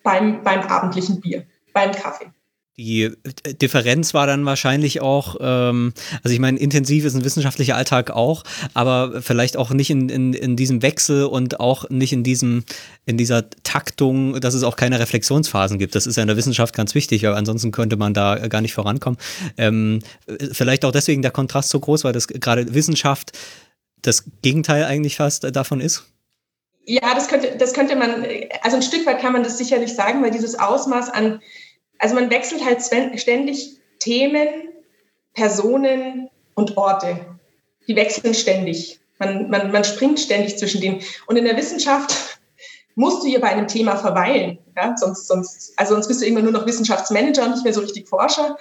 beim, 0.02 0.42
beim 0.42 0.60
abendlichen 0.60 1.20
Bier, 1.20 1.46
beim 1.72 1.92
Kaffee. 1.92 2.30
Die 2.76 3.12
Differenz 3.62 4.14
war 4.14 4.26
dann 4.26 4.44
wahrscheinlich 4.46 5.00
auch, 5.00 5.36
ähm, 5.40 5.92
also 6.24 6.34
ich 6.34 6.40
meine, 6.40 6.58
intensiv 6.58 7.04
ist 7.04 7.14
ein 7.14 7.24
wissenschaftlicher 7.24 7.76
Alltag 7.76 8.10
auch, 8.10 8.42
aber 8.74 9.22
vielleicht 9.22 9.56
auch 9.56 9.70
nicht 9.70 9.90
in, 9.90 10.08
in, 10.08 10.34
in 10.34 10.56
diesem 10.56 10.82
Wechsel 10.82 11.26
und 11.26 11.60
auch 11.60 11.88
nicht 11.90 12.12
in 12.12 12.24
diesem, 12.24 12.64
in 13.06 13.16
dieser 13.16 13.48
Taktung, 13.62 14.40
dass 14.40 14.54
es 14.54 14.64
auch 14.64 14.74
keine 14.74 14.98
Reflexionsphasen 14.98 15.78
gibt. 15.78 15.94
Das 15.94 16.08
ist 16.08 16.16
ja 16.16 16.22
in 16.22 16.26
der 16.26 16.36
Wissenschaft 16.36 16.74
ganz 16.74 16.96
wichtig, 16.96 17.24
aber 17.28 17.36
ansonsten 17.36 17.70
könnte 17.70 17.96
man 17.96 18.12
da 18.12 18.48
gar 18.48 18.60
nicht 18.60 18.74
vorankommen. 18.74 19.20
Ähm, 19.56 20.00
vielleicht 20.50 20.84
auch 20.84 20.92
deswegen 20.92 21.22
der 21.22 21.30
Kontrast 21.30 21.70
so 21.70 21.78
groß, 21.78 22.02
weil 22.02 22.12
das 22.12 22.26
gerade 22.26 22.74
Wissenschaft 22.74 23.38
das 24.02 24.24
Gegenteil 24.42 24.84
eigentlich 24.84 25.16
fast 25.16 25.44
davon 25.54 25.80
ist. 25.80 26.06
Ja, 26.86 27.14
das 27.14 27.28
könnte, 27.28 27.56
das 27.56 27.72
könnte 27.72 27.94
man, 27.96 28.26
also 28.62 28.76
ein 28.76 28.82
Stück 28.82 29.06
weit 29.06 29.20
kann 29.20 29.32
man 29.32 29.42
das 29.44 29.58
sicherlich 29.58 29.94
sagen, 29.94 30.22
weil 30.22 30.32
dieses 30.32 30.58
Ausmaß 30.58 31.10
an 31.10 31.40
also 31.98 32.14
man 32.14 32.30
wechselt 32.30 32.64
halt 32.64 32.82
ständig 32.82 33.78
Themen, 33.98 34.48
Personen 35.34 36.28
und 36.54 36.76
Orte. 36.76 37.18
Die 37.86 37.96
wechseln 37.96 38.34
ständig. 38.34 39.00
Man, 39.18 39.50
man, 39.50 39.70
man 39.70 39.84
springt 39.84 40.18
ständig 40.18 40.58
zwischen 40.58 40.80
denen. 40.80 41.00
Und 41.26 41.36
in 41.36 41.44
der 41.44 41.56
Wissenschaft 41.56 42.38
musst 42.94 43.22
du 43.22 43.28
hier 43.28 43.40
bei 43.40 43.48
einem 43.48 43.68
Thema 43.68 43.96
verweilen. 43.96 44.58
Ja? 44.76 44.96
Sonst, 44.96 45.26
sonst, 45.26 45.72
also 45.76 45.94
sonst 45.94 46.08
bist 46.08 46.22
du 46.22 46.26
immer 46.26 46.40
nur 46.40 46.52
noch 46.52 46.66
Wissenschaftsmanager 46.66 47.44
und 47.44 47.52
nicht 47.52 47.64
mehr 47.64 47.74
so 47.74 47.80
richtig 47.80 48.08
Forscher. 48.08 48.56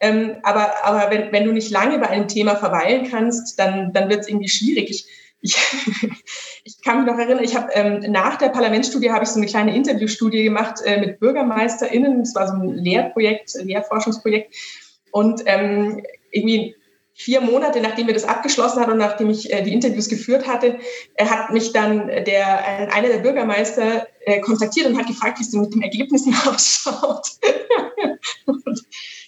Ähm, 0.00 0.36
aber 0.42 0.84
aber 0.84 1.10
wenn, 1.10 1.32
wenn 1.32 1.44
du 1.44 1.52
nicht 1.52 1.70
lange 1.70 1.98
bei 1.98 2.08
einem 2.08 2.28
Thema 2.28 2.56
verweilen 2.56 3.10
kannst, 3.10 3.58
dann, 3.58 3.92
dann 3.92 4.08
wird 4.08 4.20
es 4.20 4.28
irgendwie 4.28 4.48
schwierig. 4.48 4.90
Ich, 4.90 5.06
ich, 5.40 5.56
ich 6.64 6.82
kann 6.82 7.02
mich 7.02 7.12
noch 7.12 7.18
erinnern, 7.18 7.44
ich 7.44 7.54
habe 7.54 7.72
ähm, 7.72 8.10
nach 8.10 8.36
der 8.36 8.48
Parlamentsstudie 8.48 9.10
habe 9.10 9.24
ich 9.24 9.30
so 9.30 9.38
eine 9.38 9.46
kleine 9.46 9.74
Interviewstudie 9.74 10.44
gemacht 10.44 10.80
äh, 10.84 11.00
mit 11.00 11.20
BürgermeisterInnen. 11.20 12.20
Das 12.20 12.34
war 12.34 12.48
so 12.48 12.54
ein 12.54 12.74
Lehrprojekt, 12.74 13.54
Lehrforschungsprojekt. 13.62 14.54
Und 15.10 15.42
ähm, 15.46 16.02
irgendwie 16.30 16.76
vier 17.18 17.40
Monate, 17.40 17.80
nachdem 17.80 18.06
wir 18.06 18.14
das 18.14 18.24
abgeschlossen 18.24 18.80
hatten 18.80 18.92
und 18.92 18.98
nachdem 18.98 19.28
ich 19.28 19.52
äh, 19.52 19.62
die 19.62 19.72
Interviews 19.72 20.08
geführt 20.08 20.46
hatte, 20.46 20.78
äh, 21.14 21.26
hat 21.26 21.50
mich 21.50 21.72
dann 21.72 22.06
der, 22.06 22.24
äh, 22.26 22.86
einer 22.92 23.08
der 23.08 23.18
Bürgermeister 23.18 24.06
äh, 24.20 24.40
kontaktiert 24.40 24.86
und 24.86 24.96
hat 24.96 25.08
gefragt, 25.08 25.38
wie 25.38 25.42
es 25.42 25.50
denn 25.50 25.62
mit 25.62 25.74
den 25.74 25.82
Ergebnissen 25.82 26.32
ausschaut. 26.46 27.26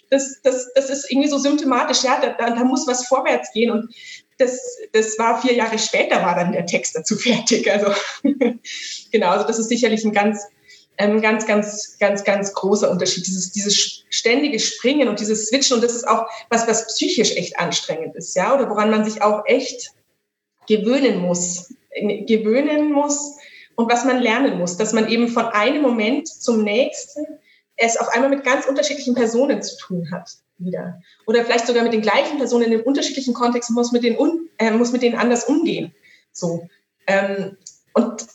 das, 0.09 0.41
das, 0.45 0.73
das 0.73 0.89
ist 0.89 1.11
irgendwie 1.11 1.29
so 1.29 1.39
symptomatisch, 1.39 2.05
ja, 2.05 2.21
da, 2.21 2.51
da 2.51 2.65
muss 2.65 2.87
was 2.87 3.09
vorwärts 3.09 3.53
gehen. 3.53 3.73
Und 3.73 3.93
das, 4.41 4.79
das 4.93 5.19
war 5.19 5.41
vier 5.41 5.55
Jahre 5.55 5.79
später, 5.79 6.23
war 6.23 6.35
dann 6.35 6.53
der 6.53 6.67
Text 6.67 6.97
dazu 6.97 7.17
fertig. 7.17 7.71
Also 7.71 7.93
genau, 9.13 9.29
also 9.29 9.47
das 9.47 9.59
ist 9.59 9.69
sicherlich 9.69 10.05
ein 10.05 10.13
ganz, 10.13 10.43
ähm, 10.99 11.21
ganz, 11.21 11.47
ganz, 11.47 11.99
ganz, 11.99 12.25
ganz 12.25 12.55
großer 12.55 12.91
Unterschied. 12.91 13.27
Dieses, 13.27 13.53
dieses 13.53 14.05
ständige 14.09 14.59
Springen 14.59 15.09
und 15.09 15.21
dieses 15.21 15.49
Switchen 15.49 15.77
und 15.77 15.85
das 15.85 15.95
ist 15.95 16.09
auch 16.09 16.27
was, 16.49 16.67
was 16.67 16.87
psychisch 16.87 17.37
echt 17.37 17.59
anstrengend 17.59 18.17
ist, 18.17 18.35
ja, 18.35 18.55
oder 18.55 18.69
woran 18.71 18.91
man 18.91 19.05
sich 19.05 19.23
auch 19.23 19.45
echt 19.47 19.93
gewöhnen 20.67 21.19
muss, 21.19 21.75
gewöhnen 22.27 22.93
muss 22.93 23.37
und 23.77 23.91
was 23.91 24.05
man 24.05 24.21
lernen 24.21 24.59
muss, 24.59 24.77
dass 24.77 24.93
man 24.93 25.09
eben 25.09 25.29
von 25.29 25.47
einem 25.47 25.83
Moment 25.83 26.29
zum 26.29 26.63
nächsten 26.63 27.27
es 27.77 27.97
auf 27.97 28.09
einmal 28.09 28.31
mit 28.31 28.45
ganz 28.45 28.67
unterschiedlichen 28.67 29.15
Personen 29.15 29.63
zu 29.63 29.77
tun 29.79 30.11
hat 30.13 30.31
wieder. 30.65 31.01
Oder 31.27 31.45
vielleicht 31.45 31.67
sogar 31.67 31.83
mit 31.83 31.93
den 31.93 32.03
gleichen 32.03 32.39
Personen 32.39 32.65
in 32.65 32.73
einem 32.73 32.83
unterschiedlichen 32.83 33.35
Kontext 33.35 33.71
muss 33.71 33.93
mit 33.93 34.05
denen, 34.05 34.19
un, 34.19 34.49
äh, 34.59 34.71
muss 34.71 34.93
mit 34.93 35.03
denen 35.03 35.17
anders 35.17 35.45
umgehen. 35.45 35.95
So. 36.33 36.69
Ähm, 37.07 37.57
und 37.95 38.27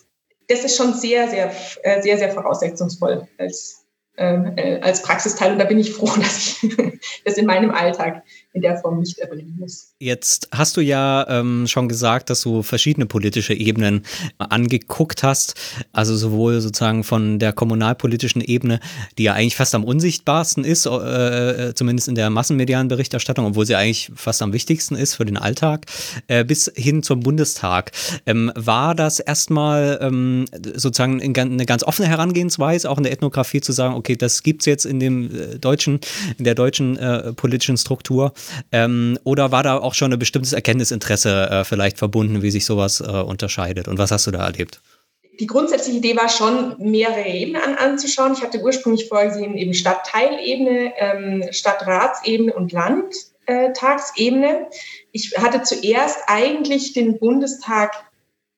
das 0.47 0.63
ist 0.63 0.77
schon 0.77 0.93
sehr, 0.93 1.27
sehr, 1.29 1.51
äh, 1.83 2.01
sehr, 2.01 2.17
sehr 2.17 2.31
voraussetzungsvoll 2.31 3.27
als, 3.37 3.85
ähm, 4.17 4.53
äh, 4.57 4.79
als 4.81 5.01
Praxisteil. 5.01 5.53
Und 5.53 5.59
da 5.59 5.65
bin 5.65 5.79
ich 5.79 5.93
froh, 5.93 6.05
dass 6.17 6.63
ich 6.63 6.77
das 7.23 7.37
in 7.37 7.45
meinem 7.45 7.71
Alltag 7.71 8.23
in 8.55 8.61
der 8.61 8.77
Form 8.77 8.99
nicht 8.99 9.19
erbringen 9.19 9.57
muss. 9.59 9.93
Jetzt 9.99 10.47
hast 10.51 10.77
du 10.77 10.81
ja 10.81 11.27
ähm, 11.27 11.67
schon 11.67 11.89
gesagt, 11.89 12.29
dass 12.29 12.41
du 12.41 12.63
verschiedene 12.63 13.05
politische 13.05 13.53
Ebenen 13.53 14.03
angeguckt 14.37 15.23
hast. 15.23 15.55
Also 15.91 16.15
sowohl 16.15 16.61
sozusagen 16.61 17.03
von 17.03 17.37
der 17.37 17.51
kommunalpolitischen 17.51 18.41
Ebene, 18.41 18.79
die 19.17 19.23
ja 19.23 19.33
eigentlich 19.33 19.57
fast 19.57 19.75
am 19.75 19.83
unsichtbarsten 19.83 20.63
ist, 20.63 20.85
äh, 20.85 20.89
äh, 21.69 21.75
zumindest 21.75 22.07
in 22.07 22.15
der 22.15 22.29
massenmedialen 22.29 22.87
Berichterstattung, 22.87 23.45
obwohl 23.45 23.65
sie 23.65 23.75
eigentlich 23.75 24.09
fast 24.15 24.41
am 24.41 24.53
wichtigsten 24.53 24.95
ist 24.95 25.15
für 25.15 25.25
den 25.25 25.37
Alltag, 25.37 25.85
äh, 26.27 26.45
bis 26.45 26.71
hin 26.73 27.03
zum 27.03 27.19
Bundestag. 27.19 27.91
Ähm, 28.25 28.53
war 28.55 28.95
das 28.95 29.19
erstmal 29.19 29.99
ähm, 30.01 30.45
sozusagen 30.75 31.21
eine 31.21 31.65
ganz 31.65 31.83
offene 31.83 32.07
Herangehensweise, 32.07 32.89
auch 32.89 32.97
in 32.97 33.03
der 33.03 33.11
Ethnographie 33.11 33.59
zu 33.59 33.73
sagen, 33.73 33.95
okay, 33.95 34.15
das 34.15 34.43
gibt 34.43 34.61
es 34.61 34.65
jetzt 34.65 34.85
in 34.85 35.01
dem 35.01 35.25
äh, 35.25 35.59
deutschen, 35.59 35.99
in 36.37 36.45
der 36.45 36.55
deutschen 36.55 36.97
äh, 36.97 37.33
politischen 37.33 37.75
Struktur 37.75 38.33
ähm, 38.71 39.17
oder 39.23 39.51
war 39.51 39.63
da 39.63 39.77
auch 39.77 39.93
schon 39.93 40.13
ein 40.13 40.19
bestimmtes 40.19 40.53
Erkenntnisinteresse 40.53 41.49
äh, 41.49 41.63
vielleicht 41.63 41.97
verbunden, 41.97 42.41
wie 42.41 42.51
sich 42.51 42.65
sowas 42.65 43.01
äh, 43.01 43.05
unterscheidet? 43.05 43.87
Und 43.87 43.97
was 43.97 44.11
hast 44.11 44.27
du 44.27 44.31
da 44.31 44.45
erlebt? 44.45 44.81
Die 45.39 45.47
grundsätzliche 45.47 45.97
Idee 45.97 46.15
war 46.15 46.29
schon, 46.29 46.75
mehrere 46.79 47.25
Ebenen 47.25 47.61
an, 47.61 47.75
anzuschauen. 47.75 48.33
Ich 48.33 48.41
hatte 48.41 48.61
ursprünglich 48.61 49.07
vorgesehen, 49.07 49.57
eben 49.57 49.73
Stadtteilebene, 49.73 50.93
ähm, 50.97 51.43
Stadtratsebene 51.51 52.53
und 52.53 52.71
Landtagsebene. 52.71 54.67
Ich 55.11 55.37
hatte 55.37 55.63
zuerst 55.63 56.19
eigentlich 56.27 56.93
den 56.93 57.19
Bundestag 57.19 57.91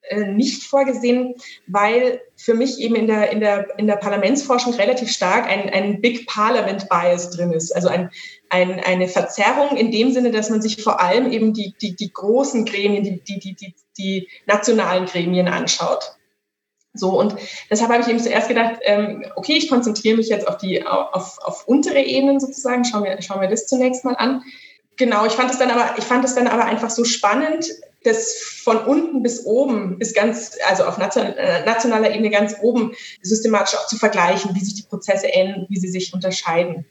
äh, 0.09 0.25
nicht 0.25 0.63
vorgesehen, 0.63 1.35
weil 1.65 2.21
für 2.35 2.53
mich 2.53 2.79
eben 2.79 2.95
in 2.95 3.07
der, 3.07 3.31
in 3.31 3.39
der, 3.39 3.77
in 3.79 3.87
der 3.87 3.95
Parlamentsforschung 3.95 4.73
relativ 4.75 5.11
stark 5.11 5.47
ein, 5.49 5.69
ein 5.69 5.99
Big 5.99 6.27
Parliament 6.27 6.87
Bias 6.89 7.31
drin 7.31 7.51
ist. 7.51 7.75
Also 7.75 7.87
ein, 7.87 8.11
ein, 8.49 8.79
eine 8.79 9.07
Verzerrung 9.07 9.77
in 9.77 9.91
dem 9.91 10.11
Sinne, 10.11 10.31
dass 10.31 10.49
man 10.49 10.61
sich 10.61 10.81
vor 10.81 11.01
allem 11.01 11.31
eben 11.31 11.53
die, 11.53 11.73
die, 11.81 11.95
die 11.95 12.11
großen 12.11 12.65
Gremien, 12.65 13.03
die, 13.03 13.21
die, 13.23 13.39
die, 13.39 13.55
die, 13.55 13.75
die 13.97 14.29
nationalen 14.45 15.05
Gremien 15.05 15.47
anschaut. 15.47 16.17
So, 16.93 17.19
und 17.19 17.35
deshalb 17.69 17.91
habe 17.91 18.01
ich 18.01 18.09
eben 18.09 18.19
zuerst 18.19 18.47
gedacht, 18.47 18.79
ähm, 18.83 19.25
okay, 19.35 19.53
ich 19.53 19.69
konzentriere 19.69 20.17
mich 20.17 20.29
jetzt 20.29 20.47
auf 20.47 20.57
die, 20.57 20.85
auf, 20.85 21.37
auf 21.43 21.67
untere 21.67 22.01
Ebenen 22.01 22.39
sozusagen, 22.39 22.85
schauen 22.85 23.03
wir, 23.03 23.21
schauen 23.21 23.41
wir 23.41 23.49
das 23.49 23.67
zunächst 23.67 24.03
mal 24.03 24.15
an. 24.15 24.43
Genau, 24.97 25.25
ich 25.25 25.33
fand 25.33 25.51
es 25.51 25.59
dann 25.59 25.69
aber, 25.69 25.95
ich 25.97 26.03
fand 26.03 26.25
es 26.25 26.33
dann 26.33 26.47
aber 26.47 26.65
einfach 26.65 26.89
so 26.89 27.03
spannend, 27.03 27.67
das 28.03 28.37
von 28.63 28.77
unten 28.77 29.21
bis 29.21 29.45
oben 29.45 29.99
bis 29.99 30.13
ganz, 30.13 30.57
also 30.67 30.85
auf 30.85 30.97
äh, 30.97 31.65
nationaler 31.65 32.11
Ebene 32.11 32.29
ganz 32.29 32.55
oben 32.61 32.93
systematisch 33.21 33.75
auch 33.75 33.87
zu 33.87 33.97
vergleichen, 33.97 34.55
wie 34.55 34.63
sich 34.63 34.75
die 34.75 34.87
Prozesse 34.87 35.31
ändern, 35.31 35.67
wie 35.69 35.77
sie 35.77 35.89
sich 35.89 36.13
unterscheiden. 36.13 36.85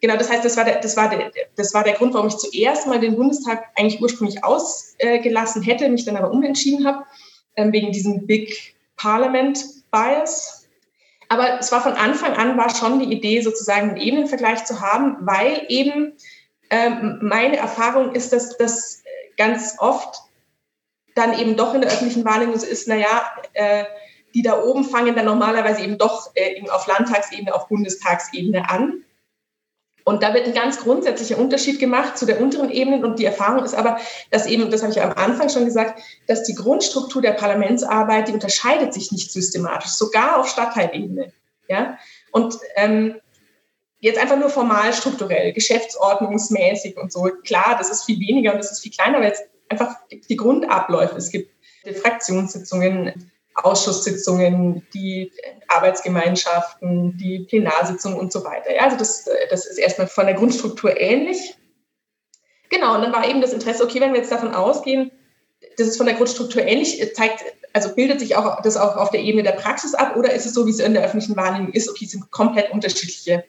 Genau, 0.00 0.16
das 0.16 0.30
heißt, 0.30 0.44
das 0.44 0.56
war 0.56 0.64
der, 0.64 0.80
das 0.80 0.96
war 0.96 1.08
der, 1.08 1.32
das 1.56 1.74
war 1.74 1.82
der 1.82 1.94
Grund, 1.94 2.14
warum 2.14 2.28
ich 2.28 2.36
zuerst 2.36 2.86
mal 2.86 3.00
den 3.00 3.16
Bundestag 3.16 3.64
eigentlich 3.76 4.00
ursprünglich 4.00 4.44
ausgelassen 4.44 5.62
hätte, 5.62 5.88
mich 5.88 6.04
dann 6.04 6.16
aber 6.16 6.30
umentschieden 6.30 6.86
habe, 6.86 7.04
ähm, 7.56 7.72
wegen 7.72 7.90
diesem 7.90 8.26
Big 8.26 8.76
Parliament 8.96 9.64
Bias. 9.90 10.68
Aber 11.28 11.58
es 11.58 11.72
war 11.72 11.82
von 11.82 11.92
Anfang 11.92 12.34
an 12.34 12.56
war 12.56 12.74
schon 12.74 13.00
die 13.00 13.12
Idee, 13.12 13.40
sozusagen 13.40 13.90
einen 13.90 13.96
Ebenenvergleich 13.98 14.64
zu 14.64 14.80
haben, 14.80 15.16
weil 15.20 15.66
eben 15.68 16.12
ähm, 16.70 17.18
meine 17.22 17.56
Erfahrung 17.56 18.14
ist, 18.14 18.32
dass 18.32 18.56
das 18.56 19.02
ganz 19.36 19.76
oft 19.78 20.20
dann 21.14 21.38
eben 21.38 21.56
doch 21.56 21.74
in 21.74 21.80
der 21.80 21.90
öffentlichen 21.90 22.24
Wahrnehmung 22.24 22.58
so 22.58 22.66
ist, 22.66 22.88
naja, 22.88 23.30
äh, 23.54 23.84
die 24.34 24.42
da 24.42 24.62
oben 24.62 24.84
fangen 24.84 25.16
dann 25.16 25.24
normalerweise 25.24 25.82
eben 25.82 25.98
doch 25.98 26.30
äh, 26.34 26.56
eben 26.56 26.70
auf 26.70 26.86
Landtagsebene, 26.86 27.54
auf 27.54 27.68
Bundestagsebene 27.68 28.68
an. 28.68 29.04
Und 30.08 30.22
da 30.22 30.32
wird 30.32 30.46
ein 30.46 30.54
ganz 30.54 30.78
grundsätzlicher 30.78 31.36
Unterschied 31.36 31.78
gemacht 31.78 32.16
zu 32.16 32.24
der 32.24 32.40
unteren 32.40 32.70
Ebene. 32.70 33.06
Und 33.06 33.18
die 33.18 33.26
Erfahrung 33.26 33.62
ist 33.62 33.74
aber, 33.74 33.98
dass 34.30 34.46
eben, 34.46 34.70
das 34.70 34.80
habe 34.80 34.90
ich 34.90 34.96
ja 34.96 35.04
am 35.04 35.12
Anfang 35.12 35.50
schon 35.50 35.66
gesagt, 35.66 36.00
dass 36.26 36.44
die 36.44 36.54
Grundstruktur 36.54 37.20
der 37.20 37.32
Parlamentsarbeit, 37.32 38.26
die 38.26 38.32
unterscheidet 38.32 38.94
sich 38.94 39.12
nicht 39.12 39.30
systematisch, 39.30 39.90
sogar 39.90 40.40
auf 40.40 40.48
Stadtteilebene. 40.48 41.30
Ja? 41.68 41.98
Und 42.32 42.58
ähm, 42.76 43.20
jetzt 44.00 44.18
einfach 44.18 44.38
nur 44.38 44.48
formal 44.48 44.94
strukturell, 44.94 45.52
geschäftsordnungsmäßig 45.52 46.96
und 46.96 47.12
so. 47.12 47.28
Klar, 47.44 47.76
das 47.76 47.90
ist 47.90 48.04
viel 48.04 48.18
weniger 48.18 48.52
und 48.52 48.60
das 48.60 48.72
ist 48.72 48.80
viel 48.80 48.92
kleiner, 48.92 49.18
weil 49.18 49.28
jetzt 49.28 49.42
einfach 49.68 49.94
die 50.10 50.36
Grundabläufe. 50.36 51.16
Es 51.16 51.30
gibt 51.30 51.52
Fraktionssitzungen, 52.00 53.30
Ausschusssitzungen, 53.64 54.86
die 54.94 55.32
Arbeitsgemeinschaften, 55.68 57.16
die 57.16 57.40
Plenarsitzungen 57.40 58.18
und 58.18 58.32
so 58.32 58.44
weiter. 58.44 58.74
Ja, 58.74 58.82
also 58.84 58.96
das, 58.96 59.28
das 59.50 59.66
ist 59.66 59.78
erstmal 59.78 60.06
von 60.06 60.26
der 60.26 60.34
Grundstruktur 60.34 60.98
ähnlich. 60.98 61.56
Genau, 62.70 62.94
und 62.94 63.02
dann 63.02 63.12
war 63.12 63.28
eben 63.28 63.40
das 63.40 63.52
Interesse, 63.52 63.82
okay, 63.82 64.00
wenn 64.00 64.12
wir 64.12 64.20
jetzt 64.20 64.32
davon 64.32 64.54
ausgehen, 64.54 65.10
das 65.76 65.88
ist 65.88 65.96
von 65.96 66.06
der 66.06 66.14
Grundstruktur 66.14 66.62
ähnlich, 66.62 67.14
zeigt, 67.14 67.44
also 67.72 67.94
bildet 67.94 68.20
sich 68.20 68.36
auch 68.36 68.62
das 68.62 68.76
auch 68.76 68.96
auf 68.96 69.10
der 69.10 69.20
Ebene 69.20 69.42
der 69.42 69.52
Praxis 69.52 69.94
ab 69.94 70.16
oder 70.16 70.32
ist 70.32 70.46
es 70.46 70.54
so, 70.54 70.66
wie 70.66 70.70
es 70.70 70.78
in 70.78 70.94
der 70.94 71.04
öffentlichen 71.04 71.36
Wahrnehmung 71.36 71.72
ist, 71.72 71.88
okay, 71.88 72.04
es 72.04 72.12
sind 72.12 72.30
komplett 72.30 72.70
unterschiedliche 72.70 73.44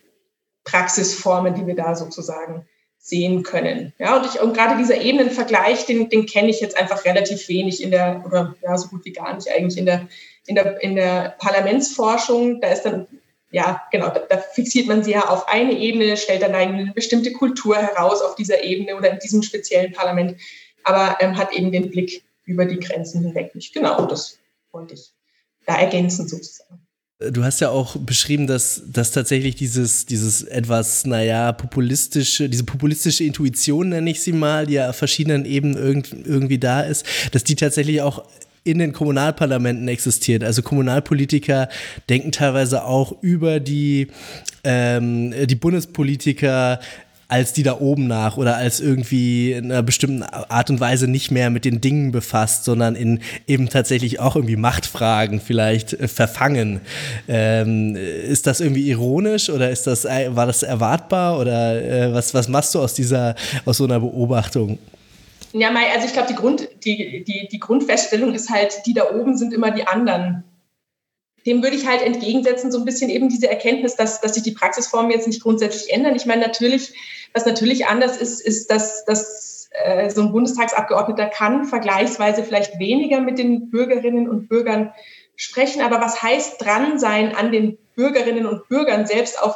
Praxisformen, 0.63 1.53
die 1.53 1.67
wir 1.67 1.75
da 1.75 1.95
sozusagen 1.95 2.67
sehen 3.09 3.43
können. 3.43 3.93
Ja, 3.97 4.17
und, 4.17 4.25
ich, 4.25 4.41
und 4.41 4.53
gerade 4.53 4.77
dieser 4.77 5.01
Ebenenvergleich, 5.01 5.85
den, 5.85 6.09
den 6.09 6.25
kenne 6.25 6.49
ich 6.49 6.61
jetzt 6.61 6.77
einfach 6.77 7.05
relativ 7.05 7.47
wenig 7.49 7.83
in 7.83 7.91
der, 7.91 8.23
oder 8.25 8.55
ja, 8.61 8.77
so 8.77 8.87
gut 8.89 9.05
wie 9.05 9.11
gar 9.11 9.33
nicht 9.35 9.49
eigentlich 9.49 9.77
in 9.77 9.85
der, 9.85 10.07
in 10.47 10.55
der, 10.55 10.81
in 10.81 10.95
der 10.95 11.35
Parlamentsforschung. 11.39 12.61
Da 12.61 12.69
ist 12.69 12.83
dann, 12.83 13.07
ja, 13.51 13.81
genau, 13.91 14.09
da, 14.09 14.19
da 14.19 14.37
fixiert 14.37 14.87
man 14.87 15.03
sehr 15.03 15.29
auf 15.29 15.47
eine 15.47 15.73
Ebene, 15.73 16.17
stellt 16.17 16.43
dann 16.43 16.55
eine 16.55 16.91
bestimmte 16.93 17.33
Kultur 17.33 17.77
heraus 17.77 18.21
auf 18.21 18.35
dieser 18.35 18.63
Ebene 18.63 18.95
oder 18.95 19.11
in 19.11 19.19
diesem 19.19 19.41
speziellen 19.41 19.93
Parlament, 19.93 20.39
aber 20.83 21.17
ähm, 21.19 21.37
hat 21.37 21.53
eben 21.53 21.71
den 21.71 21.89
Blick 21.89 22.23
über 22.45 22.65
die 22.65 22.79
Grenzen 22.79 23.23
hinweg 23.23 23.53
nicht. 23.55 23.73
Genau, 23.73 24.05
das 24.05 24.39
wollte 24.71 24.93
ich 24.93 25.11
da 25.65 25.77
ergänzen 25.77 26.27
sozusagen. 26.27 26.88
Du 27.19 27.43
hast 27.43 27.59
ja 27.59 27.69
auch 27.69 27.97
beschrieben, 27.97 28.47
dass, 28.47 28.81
dass 28.85 29.11
tatsächlich 29.11 29.55
dieses, 29.55 30.05
dieses 30.05 30.41
etwas, 30.43 31.05
naja, 31.05 31.51
populistische, 31.51 32.47
diese 32.47 32.63
populistische 32.63 33.25
Intuition, 33.25 33.89
nenne 33.89 34.09
ich 34.09 34.21
sie 34.21 34.31
mal, 34.31 34.65
die 34.65 34.75
ja 34.75 34.89
auf 34.89 34.95
verschiedenen 34.95 35.43
Ebenen 35.43 35.75
irgend, 35.75 36.13
irgendwie 36.25 36.59
da 36.59 36.79
ist, 36.79 37.05
dass 37.33 37.43
die 37.43 37.55
tatsächlich 37.55 38.01
auch 38.01 38.23
in 38.63 38.79
den 38.79 38.93
Kommunalparlamenten 38.93 39.89
existiert. 39.89 40.45
Also 40.45 40.61
Kommunalpolitiker 40.61 41.67
denken 42.07 42.31
teilweise 42.31 42.85
auch 42.85 43.21
über 43.21 43.59
die, 43.59 44.07
ähm, 44.63 45.33
die 45.45 45.55
Bundespolitiker 45.55 46.79
als 47.29 47.53
die 47.53 47.61
da 47.61 47.79
oben 47.79 48.07
nach 48.07 48.37
oder 48.37 48.57
als 48.57 48.79
irgendwie 48.79 49.53
in 49.53 49.71
einer 49.71 49.83
bestimmten 49.83 50.23
Art 50.23 50.71
und 50.71 50.79
Weise 50.79 51.07
nicht 51.07 51.29
mehr 51.29 51.51
mit 51.51 51.63
den 51.63 51.79
Dingen 51.79 52.11
befasst, 52.11 52.63
sondern 52.63 52.95
in 52.95 53.19
eben 53.45 53.69
tatsächlich 53.69 54.19
auch 54.19 54.35
irgendwie 54.35 54.55
Machtfragen 54.55 55.39
vielleicht 55.39 55.93
äh, 55.93 56.07
verfangen. 56.07 56.81
Ähm, 57.27 57.95
ist 57.95 58.47
das 58.47 58.59
irgendwie 58.59 58.89
ironisch 58.89 59.49
oder 59.51 59.69
ist 59.69 59.85
das, 59.85 60.05
äh, 60.05 60.35
war 60.35 60.47
das 60.47 60.63
erwartbar 60.63 61.39
oder 61.39 61.81
äh, 61.81 62.13
was, 62.13 62.33
was 62.33 62.47
machst 62.47 62.73
du 62.73 62.79
aus 62.79 62.95
dieser, 62.95 63.35
aus 63.63 63.77
so 63.77 63.83
einer 63.83 63.99
Beobachtung? 63.99 64.79
Ja, 65.53 65.69
also 65.69 66.07
ich 66.07 66.13
glaube, 66.13 66.27
die, 66.29 66.35
Grund, 66.35 66.67
die, 66.83 67.23
die, 67.23 67.47
die 67.51 67.59
Grundfeststellung 67.59 68.33
ist 68.33 68.49
halt, 68.49 68.73
die 68.87 68.93
da 68.93 69.03
oben 69.11 69.37
sind 69.37 69.53
immer 69.53 69.71
die 69.71 69.85
anderen 69.85 70.43
dem 71.45 71.63
würde 71.63 71.75
ich 71.75 71.87
halt 71.87 72.01
entgegensetzen, 72.01 72.71
so 72.71 72.79
ein 72.79 72.85
bisschen 72.85 73.09
eben 73.09 73.29
diese 73.29 73.49
Erkenntnis, 73.49 73.95
dass, 73.95 74.21
dass 74.21 74.33
sich 74.33 74.43
die 74.43 74.51
Praxisformen 74.51 75.11
jetzt 75.11 75.27
nicht 75.27 75.41
grundsätzlich 75.41 75.93
ändern. 75.93 76.15
Ich 76.15 76.25
meine, 76.25 76.41
natürlich, 76.41 76.93
was 77.33 77.45
natürlich 77.45 77.87
anders 77.87 78.17
ist, 78.17 78.41
ist, 78.41 78.71
dass, 78.71 79.05
dass 79.05 79.69
äh, 79.71 80.09
so 80.09 80.21
ein 80.21 80.31
Bundestagsabgeordneter 80.31 81.27
kann 81.27 81.65
vergleichsweise 81.65 82.43
vielleicht 82.43 82.79
weniger 82.79 83.21
mit 83.21 83.37
den 83.37 83.69
Bürgerinnen 83.69 84.27
und 84.27 84.49
Bürgern 84.49 84.93
sprechen. 85.35 85.81
Aber 85.81 86.01
was 86.01 86.21
heißt 86.21 86.61
dran 86.61 86.99
sein 86.99 87.35
an 87.35 87.51
den 87.51 87.77
Bürgerinnen 87.95 88.45
und 88.45 88.67
Bürgern 88.67 89.05
selbst 89.05 89.41
auf, 89.41 89.55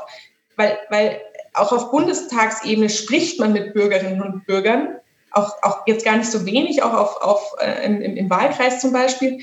weil, 0.56 0.78
weil 0.90 1.22
auch 1.54 1.72
auf 1.72 1.92
Bundestagsebene 1.92 2.90
spricht 2.90 3.40
man 3.40 3.54
mit 3.54 3.74
Bürgerinnen 3.74 4.22
und 4.22 4.46
Bürgern, 4.46 4.98
auch, 5.32 5.56
auch 5.64 5.88
jetzt 5.88 6.06
gar 6.06 6.18
nicht 6.18 6.32
so 6.32 6.46
wenig, 6.46 6.84
auch 6.84 6.94
auf, 6.94 7.22
auf, 7.22 7.56
äh, 7.60 7.86
im, 7.86 8.02
im 8.02 8.30
Wahlkreis 8.30 8.80
zum 8.80 8.94
Beispiel. 8.94 9.40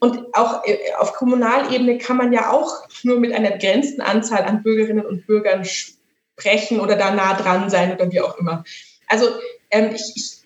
Und 0.00 0.34
auch 0.34 0.64
äh, 0.64 0.78
auf 0.98 1.12
Kommunalebene 1.12 1.98
kann 1.98 2.16
man 2.16 2.32
ja 2.32 2.50
auch 2.50 2.88
nur 3.02 3.20
mit 3.20 3.32
einer 3.32 3.50
begrenzten 3.52 4.00
Anzahl 4.00 4.42
an 4.44 4.62
Bürgerinnen 4.62 5.04
und 5.04 5.26
Bürgern 5.26 5.64
sprechen 5.64 6.80
oder 6.80 6.96
da 6.96 7.10
nah 7.12 7.34
dran 7.34 7.70
sein 7.70 7.92
oder 7.92 8.10
wie 8.10 8.20
auch 8.20 8.38
immer. 8.38 8.64
Also 9.08 9.28
ähm, 9.70 9.94
ich, 9.94 10.42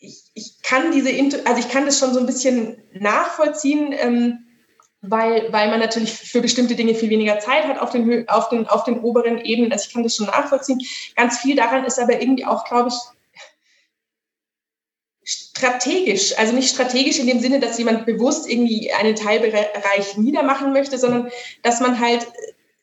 ich, 0.00 0.22
ich, 0.34 0.62
kann 0.62 0.92
diese, 0.92 1.10
also 1.46 1.58
ich 1.58 1.68
kann 1.70 1.86
das 1.86 1.98
schon 1.98 2.12
so 2.12 2.20
ein 2.20 2.26
bisschen 2.26 2.76
nachvollziehen, 2.92 3.94
ähm, 3.98 4.44
weil, 5.00 5.50
weil 5.52 5.70
man 5.70 5.80
natürlich 5.80 6.12
für 6.12 6.42
bestimmte 6.42 6.74
Dinge 6.74 6.94
viel 6.94 7.10
weniger 7.10 7.38
Zeit 7.38 7.64
hat 7.64 7.78
auf 7.78 7.90
den, 7.90 8.28
auf 8.28 8.50
den, 8.50 8.66
auf 8.66 8.84
den 8.84 9.00
oberen 9.00 9.38
Ebenen. 9.38 9.72
Also 9.72 9.86
ich 9.86 9.94
kann 9.94 10.02
das 10.02 10.16
schon 10.16 10.26
nachvollziehen. 10.26 10.80
Ganz 11.16 11.38
viel 11.38 11.56
daran 11.56 11.84
ist 11.84 11.98
aber 11.98 12.20
irgendwie 12.20 12.44
auch, 12.44 12.64
glaube 12.64 12.88
ich, 12.88 12.94
strategisch, 15.56 16.36
also 16.36 16.52
nicht 16.52 16.70
strategisch 16.70 17.18
in 17.18 17.26
dem 17.26 17.40
Sinne, 17.40 17.60
dass 17.60 17.78
jemand 17.78 18.06
bewusst 18.06 18.48
irgendwie 18.48 18.92
einen 18.92 19.14
Teilbereich 19.14 20.16
niedermachen 20.16 20.72
möchte, 20.72 20.98
sondern 20.98 21.30
dass 21.62 21.80
man 21.80 22.00
halt 22.00 22.26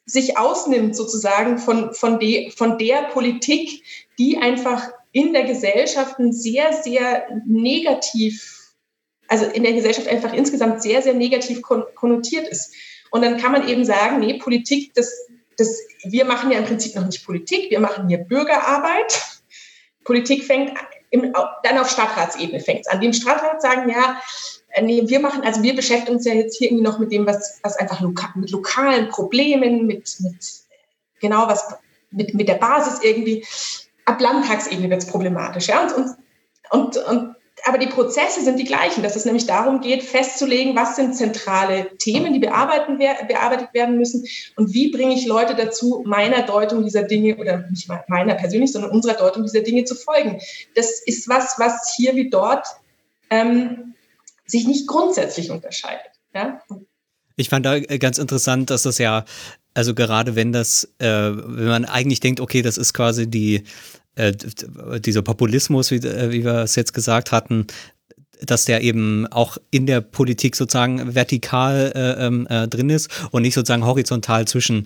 sich 0.06 0.38
ausnimmt 0.38 0.96
sozusagen 0.96 1.58
von, 1.58 1.94
von, 1.94 2.20
de, 2.20 2.50
von 2.52 2.78
der 2.78 3.04
Politik, 3.04 3.84
die 4.18 4.38
einfach 4.38 4.90
in 5.12 5.34
der 5.34 5.44
Gesellschaft 5.44 6.16
sehr, 6.18 6.74
sehr 6.74 7.28
negativ, 7.46 8.74
also 9.28 9.46
in 9.46 9.64
der 9.64 9.74
Gesellschaft 9.74 10.08
einfach 10.08 10.34
insgesamt 10.34 10.82
sehr, 10.82 11.02
sehr 11.02 11.14
negativ 11.14 11.62
konnotiert 11.62 12.48
ist. 12.48 12.74
Und 13.12 13.24
dann 13.24 13.38
kann 13.38 13.52
man 13.52 13.68
eben 13.68 13.84
sagen, 13.84 14.20
nee, 14.20 14.36
Politik, 14.36 14.94
das, 14.96 15.28
das, 15.58 15.78
wir 16.06 16.24
machen 16.24 16.52
ja 16.52 16.60
im 16.60 16.66
Prinzip 16.66 16.96
noch 16.96 17.06
nicht 17.06 17.26
Politik, 17.26 17.70
wir 17.70 17.82
machen 17.82 18.08
hier 18.08 18.20
Bürgerarbeit. 18.20 19.42
Politik 20.06 20.46
fängt 20.46 20.72
im, 21.12 21.34
dann 21.64 21.78
auf 21.78 21.90
Stadtratsebene 21.90 22.60
fängt 22.60 22.82
es 22.82 22.88
an. 22.88 23.02
Dem 23.02 23.14
Stadtrat 23.14 23.62
sagen, 23.62 23.90
ja, 23.90 24.20
äh, 24.70 24.82
nee, 24.82 25.04
wir 25.06 25.20
machen, 25.20 25.44
also 25.44 25.62
wir 25.62 25.76
beschäftigen 25.76 26.16
uns 26.16 26.26
ja 26.26 26.34
jetzt 26.34 26.58
hier 26.58 26.70
irgendwie 26.70 26.84
noch 26.84 27.00
mit 27.00 27.12
dem, 27.12 27.28
was, 27.28 27.60
was 27.62 27.76
einfach 27.78 28.02
loka 28.02 28.32
mit 28.36 28.50
lokalen 28.50 29.10
Problemen, 29.10 29.86
mit, 29.86 30.16
mit 30.20 30.36
genau 31.20 31.48
was, 31.48 31.76
mit, 32.12 32.34
mit 32.34 32.48
der 32.48 32.56
Basis 32.56 33.04
irgendwie. 33.04 33.46
Ab 34.06 34.20
Landtagsebene 34.20 34.90
wird 34.90 35.04
es 35.04 35.10
problematisch, 35.10 35.68
ja. 35.68 35.84
Und, 35.84 35.92
und, 35.92 36.18
und, 36.72 36.98
und 36.98 37.36
aber 37.66 37.78
die 37.78 37.88
Prozesse 37.88 38.44
sind 38.44 38.58
die 38.58 38.64
gleichen, 38.64 39.04
dass 39.04 39.16
es 39.16 39.26
nämlich 39.26 39.46
darum 39.46 39.82
geht, 39.82 40.04
festzulegen, 40.04 40.76
was 40.76 40.96
sind 40.96 41.16
zentrale 41.16 41.96
Themen, 41.98 42.34
die 42.34 42.40
bearbeitet 42.40 43.74
werden 43.74 43.98
müssen 43.98 44.26
und 44.56 44.74
wie 44.74 44.92
bringe 44.92 45.14
ich 45.14 45.26
Leute 45.26 45.56
dazu, 45.56 46.04
meiner 46.06 46.44
Deutung 46.44 46.84
dieser 46.84 47.04
Dinge 47.04 47.38
oder 47.38 47.66
nicht 47.70 47.90
meiner 48.08 48.36
persönlich, 48.36 48.72
sondern 48.72 48.92
unserer 48.92 49.14
Deutung 49.14 49.44
dieser 49.44 49.62
Dinge 49.62 49.84
zu 49.84 49.96
folgen. 49.96 50.40
Das 50.76 51.02
ist 51.02 51.28
was, 51.30 51.56
was 51.58 51.94
hier 51.96 52.16
wie 52.16 52.30
dort 52.30 52.66
ähm, 53.30 53.94
sich 54.46 54.68
nicht 54.68 54.88
grundsätzlich 54.88 55.52
unterscheidet. 55.52 56.12
Ja? 56.34 56.62
Ich 57.36 57.50
fand 57.50 57.66
da 57.66 57.80
ganz 57.80 58.18
interessant, 58.18 58.70
dass 58.70 58.84
das 58.84 58.98
ja, 58.98 59.26
also 59.74 59.96
gerade 59.96 60.36
wenn 60.36 60.52
das, 60.52 60.86
äh, 61.00 61.08
wenn 61.08 61.68
man 61.68 61.86
eigentlich 61.86 62.20
denkt, 62.20 62.40
okay, 62.40 62.62
das 62.62 62.78
ist 62.78 62.94
quasi 62.94 63.30
die 63.30 63.64
äh, 64.16 64.34
dieser 65.00 65.22
Populismus, 65.22 65.92
wie, 65.92 65.98
äh, 65.98 66.32
wie 66.32 66.44
wir 66.44 66.60
es 66.64 66.76
jetzt 66.76 66.94
gesagt 66.94 67.32
hatten, 67.32 67.68
dass 68.44 68.66
der 68.66 68.82
eben 68.82 69.28
auch 69.28 69.58
in 69.70 69.86
der 69.86 70.02
Politik 70.02 70.56
sozusagen 70.56 71.14
vertikal 71.16 71.92
äh, 71.96 72.26
ähm, 72.26 72.48
äh, 72.50 72.68
drin 72.68 72.90
ist 72.90 73.10
und 73.32 73.44
nicht 73.44 73.54
sozusagen 73.54 73.86
horizontal 73.86 74.48
zwischen 74.48 74.84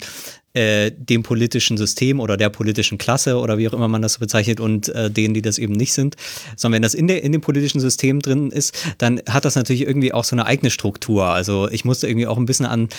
äh, 0.53 0.91
dem 0.91 1.23
politischen 1.23 1.77
System 1.77 2.19
oder 2.19 2.37
der 2.37 2.49
politischen 2.49 2.97
Klasse 2.97 3.37
oder 3.37 3.57
wie 3.57 3.67
auch 3.67 3.73
immer 3.73 3.87
man 3.87 4.01
das 4.01 4.17
bezeichnet 4.17 4.59
und 4.59 4.91
denen, 4.93 5.33
die 5.33 5.41
das 5.41 5.57
eben 5.57 5.73
nicht 5.73 5.93
sind. 5.93 6.15
Sondern 6.55 6.77
wenn 6.77 6.81
das 6.81 6.93
in, 6.93 7.07
der, 7.07 7.23
in 7.23 7.31
dem 7.31 7.41
politischen 7.41 7.79
System 7.79 8.19
drin 8.21 8.51
ist, 8.51 8.75
dann 8.97 9.21
hat 9.27 9.45
das 9.45 9.55
natürlich 9.55 9.81
irgendwie 9.81 10.13
auch 10.13 10.23
so 10.23 10.35
eine 10.35 10.45
eigene 10.45 10.69
Struktur. 10.69 11.25
Also 11.25 11.69
ich 11.69 11.83
musste 11.83 12.07
irgendwie 12.07 12.27
auch 12.27 12.37
ein 12.37 12.45
bisschen 12.45 12.65
an 12.65 12.89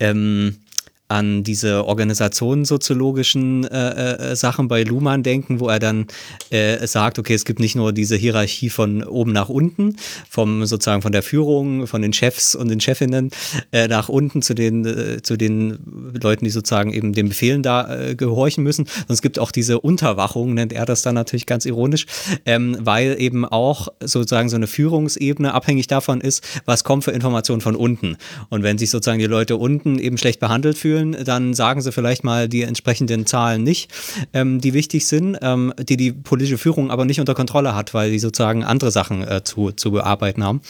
ähm, 0.00 0.56
an 1.08 1.44
diese 1.44 1.84
organisationssoziologischen 1.84 3.64
äh, 3.64 4.32
äh, 4.32 4.36
Sachen 4.36 4.66
bei 4.66 4.82
Luhmann 4.82 5.22
denken, 5.22 5.60
wo 5.60 5.68
er 5.68 5.78
dann 5.78 6.06
äh, 6.50 6.84
sagt, 6.86 7.18
okay, 7.18 7.34
es 7.34 7.44
gibt 7.44 7.60
nicht 7.60 7.76
nur 7.76 7.92
diese 7.92 8.16
Hierarchie 8.16 8.70
von 8.70 9.04
oben 9.04 9.32
nach 9.32 9.48
unten, 9.48 9.96
vom 10.28 10.66
sozusagen 10.66 11.02
von 11.02 11.12
der 11.12 11.22
Führung, 11.22 11.86
von 11.86 12.02
den 12.02 12.12
Chefs 12.12 12.56
und 12.56 12.68
den 12.68 12.80
Chefinnen 12.80 13.30
äh, 13.70 13.86
nach 13.86 14.08
unten 14.08 14.42
zu 14.42 14.54
den 14.54 14.84
äh, 14.84 15.22
zu 15.22 15.36
den 15.36 15.78
Leuten, 16.20 16.44
die 16.44 16.50
sozusagen 16.50 16.92
eben 16.92 17.12
den 17.12 17.28
Befehlen 17.28 17.62
da 17.62 17.94
äh, 17.94 18.14
gehorchen 18.16 18.64
müssen. 18.64 18.82
Und 18.82 19.10
es 19.10 19.22
gibt 19.22 19.38
auch 19.38 19.52
diese 19.52 19.80
Unterwachung, 19.80 20.54
nennt 20.54 20.72
er 20.72 20.86
das 20.86 21.02
dann 21.02 21.14
natürlich 21.14 21.46
ganz 21.46 21.66
ironisch, 21.66 22.06
ähm, 22.44 22.76
weil 22.80 23.16
eben 23.20 23.44
auch 23.44 23.88
sozusagen 24.00 24.48
so 24.48 24.56
eine 24.56 24.66
Führungsebene 24.66 25.54
abhängig 25.54 25.86
davon 25.86 26.20
ist, 26.20 26.42
was 26.64 26.82
kommt 26.82 27.04
für 27.04 27.12
Informationen 27.12 27.60
von 27.60 27.76
unten. 27.76 28.16
Und 28.48 28.64
wenn 28.64 28.76
sich 28.76 28.90
sozusagen 28.90 29.20
die 29.20 29.26
Leute 29.26 29.56
unten 29.56 29.98
eben 30.00 30.18
schlecht 30.18 30.40
behandelt 30.40 30.76
fühlen, 30.76 30.95
fühlen, 30.96 31.24
dann 31.24 31.54
sagen 31.54 31.80
sie 31.80 31.92
vielleicht 31.92 32.24
mal 32.24 32.48
die 32.48 32.62
entsprechenden 32.62 33.26
Zahlen 33.26 33.62
nicht, 33.62 33.90
ähm, 34.32 34.60
die 34.60 34.74
wichtig 34.74 35.06
sind, 35.06 35.38
ähm, 35.42 35.72
die 35.78 35.96
die 35.96 36.12
politische 36.12 36.58
Führung 36.58 36.90
aber 36.90 37.04
nicht 37.04 37.20
unter 37.20 37.34
Kontrolle 37.34 37.74
hat, 37.74 37.94
weil 37.94 38.10
die 38.10 38.18
sozusagen 38.18 38.64
andere 38.64 38.90
Sachen 38.90 39.26
äh, 39.26 39.42
zu, 39.44 39.72
zu 39.72 39.90
bearbeiten 39.90 40.42
haben. 40.42 40.60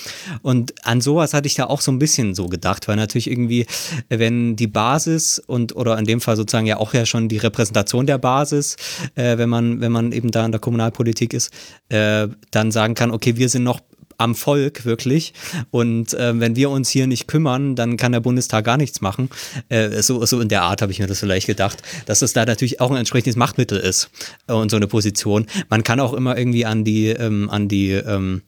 Und 0.43 0.75
an 0.85 1.01
sowas 1.01 1.35
hatte 1.35 1.47
ich 1.47 1.55
da 1.55 1.65
auch 1.65 1.81
so 1.81 1.93
ein 1.93 1.99
bisschen 1.99 2.35
so 2.35 2.47
gedacht, 2.47 2.89
weil 2.89 2.97
natürlich 2.97 3.31
irgendwie, 3.31 3.67
wenn 4.09 4.57
die 4.57 4.67
Basis 4.67 5.39
und 5.39 5.77
oder 5.77 5.99
in 5.99 6.05
dem 6.05 6.21
Fall 6.21 6.37
sozusagen 6.37 6.67
ja 6.67 6.79
auch 6.79 6.95
ja 6.95 7.07
schon 7.07 7.29
die 7.29 7.39
Repräsentation 7.39 8.07
der 8.07 8.19
Basis, 8.19 8.77
äh, 9.15 9.39
wenn 9.39 9.49
man, 9.49 9.81
wenn 9.81 9.93
man 9.93 10.13
eben 10.13 10.31
da 10.31 10.45
in 10.45 10.53
der 10.53 10.61
Kommunalpolitik 10.61 11.35
ist, 11.35 11.53
äh, 11.89 12.29
dann 12.51 12.73
sagen 12.73 12.95
kann, 12.95 13.11
okay, 13.11 13.37
wir 13.37 13.49
sind 13.49 13.63
noch 13.63 13.81
am 14.19 14.35
Volk 14.35 14.85
wirklich. 14.85 15.33
Und 15.71 16.15
äh, 16.15 16.39
wenn 16.39 16.57
wir 16.57 16.71
uns 16.71 16.91
hier 16.91 17.07
nicht 17.07 17.29
kümmern, 17.29 17.77
dann 17.77 17.97
kann 17.97 18.13
der 18.13 18.21
Bundestag 18.21 18.65
gar 18.65 18.77
nichts 18.77 19.01
machen. 19.01 19.31
Äh, 19.69 20.03
so, 20.03 20.25
so 20.25 20.41
in 20.41 20.49
der 20.49 20.63
Art 20.63 20.83
habe 20.83 20.93
ich 20.93 20.99
mir 20.99 21.07
das 21.07 21.21
vielleicht 21.21 21.47
gedacht, 21.47 21.83
dass 22.07 22.23
es 22.23 22.33
da 22.33 22.45
natürlich 22.45 22.81
auch 22.81 22.91
ein 22.91 22.97
entsprechendes 22.97 23.37
Machtmittel 23.37 23.79
ist 23.79 24.11
äh, 24.47 24.53
und 24.53 24.71
so 24.71 24.77
eine 24.77 24.87
Position. 24.87 25.47
Man 25.69 25.83
kann 25.85 26.01
auch 26.01 26.13
immer 26.13 26.37
irgendwie 26.37 26.65
an 26.67 26.85
die, 26.85 27.09
ähm, 27.09 27.51
an 27.51 27.69
die 27.69 27.93
ähm, 27.93 28.43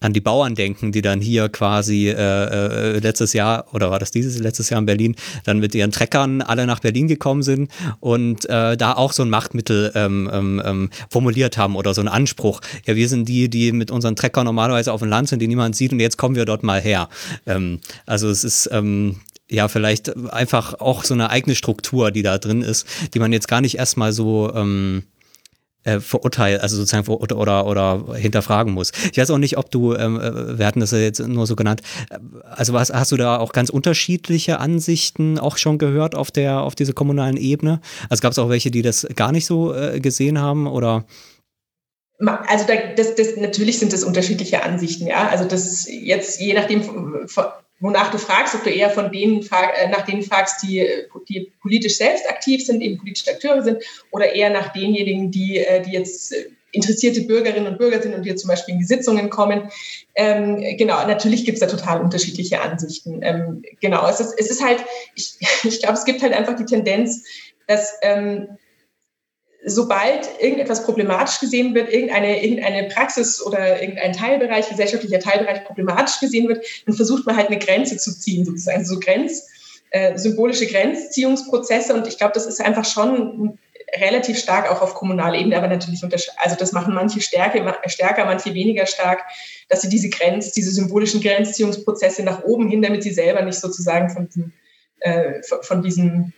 an 0.00 0.12
die 0.12 0.20
Bauern 0.20 0.54
denken, 0.54 0.92
die 0.92 1.02
dann 1.02 1.20
hier 1.20 1.48
quasi 1.48 2.08
äh, 2.08 2.14
äh, 2.14 2.98
letztes 3.00 3.32
Jahr, 3.32 3.66
oder 3.72 3.90
war 3.90 3.98
das 3.98 4.10
dieses 4.10 4.38
letztes 4.38 4.70
Jahr 4.70 4.78
in 4.78 4.86
Berlin, 4.86 5.16
dann 5.44 5.58
mit 5.58 5.74
ihren 5.74 5.90
Treckern 5.90 6.40
alle 6.40 6.66
nach 6.66 6.80
Berlin 6.80 7.08
gekommen 7.08 7.42
sind 7.42 7.70
und 8.00 8.48
äh, 8.48 8.76
da 8.76 8.92
auch 8.94 9.12
so 9.12 9.22
ein 9.22 9.30
Machtmittel 9.30 9.92
ähm, 9.94 10.30
ähm, 10.32 10.62
ähm, 10.64 10.90
formuliert 11.10 11.58
haben 11.58 11.74
oder 11.74 11.94
so 11.94 12.00
einen 12.00 12.08
Anspruch. 12.08 12.60
Ja, 12.86 12.94
wir 12.94 13.08
sind 13.08 13.28
die, 13.28 13.48
die 13.48 13.72
mit 13.72 13.90
unseren 13.90 14.14
Treckern 14.14 14.44
normalerweise 14.44 14.92
auf 14.92 15.00
dem 15.00 15.08
Land 15.08 15.28
sind, 15.28 15.40
die 15.40 15.48
niemand 15.48 15.74
sieht 15.74 15.92
und 15.92 16.00
jetzt 16.00 16.16
kommen 16.16 16.36
wir 16.36 16.44
dort 16.44 16.62
mal 16.62 16.80
her. 16.80 17.08
Ähm, 17.46 17.80
also 18.06 18.28
es 18.28 18.44
ist 18.44 18.68
ähm, 18.72 19.16
ja 19.50 19.66
vielleicht 19.68 20.16
einfach 20.32 20.74
auch 20.74 21.04
so 21.04 21.14
eine 21.14 21.30
eigene 21.30 21.56
Struktur, 21.56 22.10
die 22.10 22.22
da 22.22 22.38
drin 22.38 22.62
ist, 22.62 22.86
die 23.14 23.18
man 23.18 23.32
jetzt 23.32 23.48
gar 23.48 23.60
nicht 23.60 23.78
erstmal 23.78 24.12
so 24.12 24.52
ähm, 24.54 25.02
äh, 25.88 26.00
verurteilen, 26.00 26.60
also 26.60 26.76
sozusagen 26.76 27.04
ver 27.04 27.20
oder, 27.20 27.36
oder, 27.36 27.66
oder 27.66 28.14
hinterfragen 28.14 28.72
muss. 28.72 28.92
Ich 29.10 29.18
weiß 29.18 29.30
auch 29.30 29.38
nicht, 29.38 29.56
ob 29.56 29.70
du, 29.70 29.94
ähm, 29.94 30.20
äh, 30.20 30.58
wir 30.58 30.66
hatten 30.66 30.80
das 30.80 30.90
ja 30.90 30.98
jetzt 30.98 31.20
nur 31.20 31.46
so 31.46 31.56
genannt, 31.56 31.82
äh, 32.10 32.18
also 32.44 32.72
was, 32.72 32.90
hast 32.90 33.12
du 33.12 33.16
da 33.16 33.38
auch 33.38 33.52
ganz 33.52 33.70
unterschiedliche 33.70 34.58
Ansichten 34.58 35.38
auch 35.38 35.56
schon 35.56 35.78
gehört 35.78 36.14
auf 36.14 36.30
der, 36.30 36.60
auf 36.60 36.74
dieser 36.74 36.92
kommunalen 36.92 37.36
Ebene? 37.36 37.80
Also 38.08 38.20
gab 38.20 38.32
es 38.32 38.38
auch 38.38 38.48
welche, 38.48 38.70
die 38.70 38.82
das 38.82 39.06
gar 39.16 39.32
nicht 39.32 39.46
so 39.46 39.74
äh, 39.74 40.00
gesehen 40.00 40.38
haben 40.38 40.66
oder? 40.66 41.06
Also 42.20 42.66
da, 42.66 42.74
das, 42.96 43.14
das, 43.14 43.36
natürlich 43.36 43.78
sind 43.78 43.92
das 43.92 44.02
unterschiedliche 44.02 44.64
Ansichten, 44.64 45.06
ja. 45.06 45.28
Also 45.28 45.44
das 45.44 45.86
jetzt 45.88 46.40
je 46.40 46.52
nachdem 46.52 46.82
wonach 47.80 48.10
du 48.10 48.18
fragst, 48.18 48.54
ob 48.54 48.64
du 48.64 48.70
eher 48.70 48.90
von 48.90 49.10
denen 49.12 49.40
äh, 49.40 49.88
nach 49.88 50.02
denen 50.02 50.22
fragst, 50.22 50.62
die, 50.62 50.86
die 51.28 51.52
politisch 51.60 51.96
selbst 51.96 52.28
aktiv 52.28 52.64
sind, 52.64 52.82
eben 52.82 52.98
politische 52.98 53.30
Akteure 53.30 53.62
sind, 53.62 53.82
oder 54.10 54.32
eher 54.32 54.50
nach 54.50 54.72
denjenigen, 54.72 55.30
die, 55.30 55.58
äh, 55.58 55.82
die 55.82 55.92
jetzt 55.92 56.32
äh, 56.32 56.46
interessierte 56.72 57.22
Bürgerinnen 57.22 57.66
und 57.66 57.78
Bürger 57.78 58.02
sind 58.02 58.14
und 58.14 58.24
die 58.24 58.34
zum 58.34 58.48
Beispiel 58.48 58.74
in 58.74 58.80
die 58.80 58.86
Sitzungen 58.86 59.30
kommen. 59.30 59.70
Ähm, 60.14 60.76
genau, 60.76 61.06
natürlich 61.06 61.44
gibt 61.44 61.56
es 61.56 61.60
da 61.60 61.66
total 61.66 62.00
unterschiedliche 62.00 62.60
Ansichten. 62.60 63.20
Ähm, 63.22 63.62
genau, 63.80 64.06
es 64.08 64.20
ist, 64.20 64.34
es 64.38 64.50
ist 64.50 64.62
halt, 64.62 64.84
ich, 65.14 65.36
ich 65.64 65.80
glaube, 65.80 65.94
es 65.94 66.04
gibt 66.04 66.22
halt 66.22 66.34
einfach 66.34 66.56
die 66.56 66.66
Tendenz, 66.66 67.24
dass 67.66 67.94
ähm, 68.02 68.48
sobald 69.68 70.28
irgendetwas 70.40 70.84
problematisch 70.84 71.40
gesehen 71.40 71.74
wird, 71.74 71.92
irgendeine, 71.92 72.42
irgendeine 72.42 72.88
Praxis 72.88 73.44
oder 73.44 73.80
irgendein 73.80 74.12
Teilbereich, 74.12 74.68
gesellschaftlicher 74.68 75.20
Teilbereich 75.20 75.64
problematisch 75.64 76.20
gesehen 76.20 76.48
wird, 76.48 76.64
dann 76.86 76.94
versucht 76.94 77.26
man 77.26 77.36
halt 77.36 77.48
eine 77.48 77.58
Grenze 77.58 77.96
zu 77.96 78.18
ziehen, 78.18 78.44
sozusagen 78.44 78.84
so 78.84 78.98
Grenz, 78.98 79.48
äh, 79.90 80.18
symbolische 80.18 80.66
Grenzziehungsprozesse. 80.66 81.94
Und 81.94 82.06
ich 82.06 82.18
glaube, 82.18 82.34
das 82.34 82.46
ist 82.46 82.60
einfach 82.60 82.84
schon 82.84 83.58
relativ 84.00 84.38
stark 84.38 84.70
auch 84.70 84.82
auf 84.82 84.94
kommunaler 84.94 85.38
Ebene, 85.38 85.56
aber 85.56 85.68
natürlich, 85.68 86.02
also 86.36 86.56
das 86.56 86.72
machen 86.72 86.92
manche 86.92 87.20
stärker, 87.20 87.78
stärker, 87.86 88.26
manche 88.26 88.52
weniger 88.52 88.86
stark, 88.86 89.22
dass 89.68 89.80
sie 89.80 89.88
diese 89.88 90.10
Grenz, 90.10 90.52
diese 90.52 90.70
symbolischen 90.70 91.22
Grenzziehungsprozesse 91.22 92.22
nach 92.22 92.44
oben 92.44 92.68
hin, 92.68 92.82
damit 92.82 93.02
sie 93.02 93.12
selber 93.12 93.40
nicht 93.42 93.58
sozusagen 93.58 94.10
von 94.10 94.28
äh, 95.00 95.42
von 95.62 95.82
diesem 95.82 96.32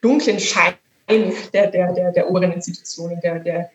dunklen 0.00 0.38
Schein 0.38 0.74
der, 1.08 1.68
der, 1.70 1.92
der, 1.92 2.12
der 2.12 2.30
oberen 2.30 2.52
Institutionen, 2.52 3.20
der, 3.20 3.38
der 3.40 3.70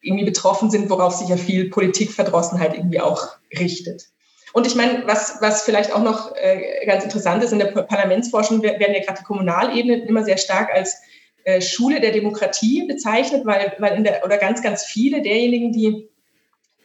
irgendwie 0.00 0.24
betroffen 0.24 0.70
sind, 0.70 0.90
worauf 0.90 1.14
sich 1.14 1.28
ja 1.28 1.36
viel 1.36 1.70
Politikverdrossenheit 1.70 2.74
irgendwie 2.74 3.00
auch 3.00 3.36
richtet. 3.58 4.08
Und 4.52 4.66
ich 4.66 4.76
meine, 4.76 5.02
was, 5.06 5.38
was 5.40 5.62
vielleicht 5.62 5.92
auch 5.92 6.02
noch 6.02 6.34
äh, 6.36 6.86
ganz 6.86 7.02
interessant 7.02 7.42
ist, 7.42 7.52
in 7.52 7.58
der 7.58 7.66
Parlamentsforschung 7.66 8.62
werden 8.62 8.94
ja 8.94 9.02
gerade 9.02 9.18
die 9.18 9.24
Kommunalebenen 9.24 10.02
immer 10.02 10.22
sehr 10.24 10.36
stark 10.36 10.72
als 10.72 10.96
äh, 11.44 11.60
Schule 11.60 12.00
der 12.00 12.12
Demokratie 12.12 12.86
bezeichnet, 12.86 13.44
weil, 13.44 13.74
weil 13.78 13.96
in 13.96 14.04
der, 14.04 14.24
oder 14.24 14.38
ganz, 14.38 14.62
ganz 14.62 14.84
viele 14.84 15.22
derjenigen, 15.22 15.72
die, 15.72 16.08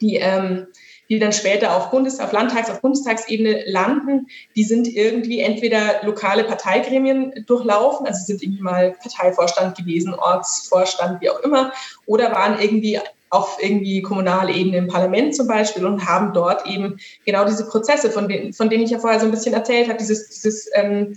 die 0.02 0.16
ähm, 0.16 0.68
die 1.10 1.20
dann 1.20 1.34
später 1.34 1.76
auf 1.76 1.90
Bundes-, 1.90 2.20
auf 2.20 2.32
Landtags-, 2.32 2.70
auf 2.70 2.82
Bundestagsebene 2.82 3.64
landen, 3.66 4.28
die 4.56 4.64
sind 4.64 4.88
irgendwie 4.88 5.40
entweder 5.40 6.04
lokale 6.04 6.44
Parteigremien 6.44 7.46
durchlaufen, 7.48 8.06
also 8.06 8.24
sind 8.24 8.44
irgendwie 8.44 8.62
mal 8.62 8.96
Parteivorstand 9.02 9.78
gewesen, 9.78 10.14
Ortsvorstand, 10.14 11.22
wie 11.22 11.30
auch 11.30 11.40
immer, 11.40 11.74
oder 12.06 12.32
waren 12.34 12.60
irgendwie 12.60 13.00
auf 13.32 13.58
irgendwie 13.62 14.02
kommunale 14.02 14.54
Ebene 14.54 14.78
im 14.78 14.88
Parlament 14.88 15.36
zum 15.36 15.48
Beispiel 15.48 15.86
und 15.86 16.08
haben 16.08 16.34
dort 16.34 16.66
eben 16.66 16.98
genau 17.26 17.46
diese 17.46 17.68
Prozesse, 17.68 18.10
von 18.10 18.28
denen, 18.28 18.54
von 18.54 18.70
denen 18.70 18.84
ich 18.84 18.92
ja 18.92 19.00
vorher 19.00 19.20
so 19.20 19.26
ein 19.26 19.32
bisschen 19.32 19.54
erzählt 19.54 19.88
habe, 19.88 20.00
dieses, 20.00 20.30
dieses 20.30 20.68
ähm, 20.74 21.16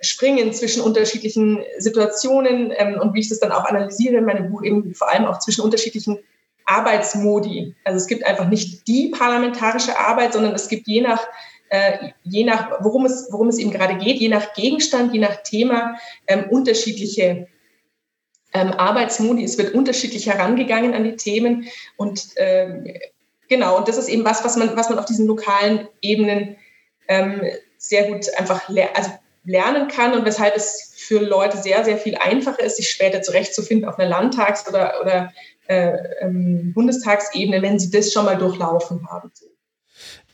Springen 0.00 0.52
zwischen 0.52 0.82
unterschiedlichen 0.82 1.64
Situationen 1.78 2.72
ähm, 2.76 3.00
und 3.00 3.14
wie 3.14 3.20
ich 3.20 3.30
das 3.30 3.40
dann 3.40 3.52
auch 3.52 3.64
analysiere 3.64 4.16
in 4.16 4.26
meinem 4.26 4.50
Buch, 4.50 4.62
eben 4.62 4.94
vor 4.94 5.10
allem 5.10 5.24
auch 5.24 5.38
zwischen 5.38 5.62
unterschiedlichen 5.62 6.18
Arbeitsmodi. 6.66 7.74
Also 7.84 7.96
es 7.96 8.06
gibt 8.06 8.24
einfach 8.26 8.48
nicht 8.48 8.86
die 8.86 9.08
parlamentarische 9.08 9.98
Arbeit, 9.98 10.32
sondern 10.32 10.54
es 10.54 10.68
gibt 10.68 10.86
je 10.86 11.00
nach 11.00 11.26
äh, 11.68 12.10
je 12.22 12.44
nach, 12.44 12.78
worum 12.80 13.06
es, 13.06 13.28
worum 13.30 13.48
es 13.48 13.58
eben 13.58 13.70
gerade 13.70 13.96
geht, 13.96 14.18
je 14.18 14.28
nach 14.28 14.54
Gegenstand, 14.54 15.12
je 15.12 15.20
nach 15.20 15.42
Thema, 15.42 15.96
ähm, 16.26 16.44
unterschiedliche 16.50 17.48
ähm, 18.52 18.72
Arbeitsmodi. 18.72 19.44
Es 19.44 19.58
wird 19.58 19.74
unterschiedlich 19.74 20.26
herangegangen 20.26 20.94
an 20.94 21.04
die 21.04 21.16
Themen. 21.16 21.66
Und 21.96 22.28
ähm, 22.36 22.86
genau, 23.48 23.78
und 23.78 23.88
das 23.88 23.98
ist 23.98 24.08
eben 24.08 24.24
was, 24.24 24.44
was 24.44 24.56
man, 24.56 24.76
was 24.76 24.88
man 24.88 24.98
auf 24.98 25.06
diesen 25.06 25.26
lokalen 25.26 25.88
Ebenen 26.00 26.56
ähm, 27.08 27.42
sehr 27.78 28.10
gut 28.10 28.26
einfach 28.36 28.68
ler 28.68 28.88
also 28.94 29.10
lernen 29.44 29.86
kann 29.86 30.12
und 30.12 30.24
weshalb 30.24 30.56
es 30.56 30.92
für 30.96 31.20
Leute 31.20 31.56
sehr, 31.56 31.84
sehr 31.84 31.98
viel 31.98 32.16
einfacher 32.16 32.64
ist, 32.64 32.78
sich 32.78 32.90
später 32.90 33.22
zurechtzufinden 33.22 33.88
auf 33.88 33.96
einer 33.96 34.08
Landtags- 34.08 34.68
oder, 34.68 35.00
oder 35.00 35.32
äh, 35.68 35.92
ähm, 36.20 36.72
Bundestagsebene, 36.74 37.62
wenn 37.62 37.78
sie 37.78 37.90
das 37.90 38.12
schon 38.12 38.24
mal 38.24 38.36
durchlaufen 38.36 39.06
haben. 39.08 39.30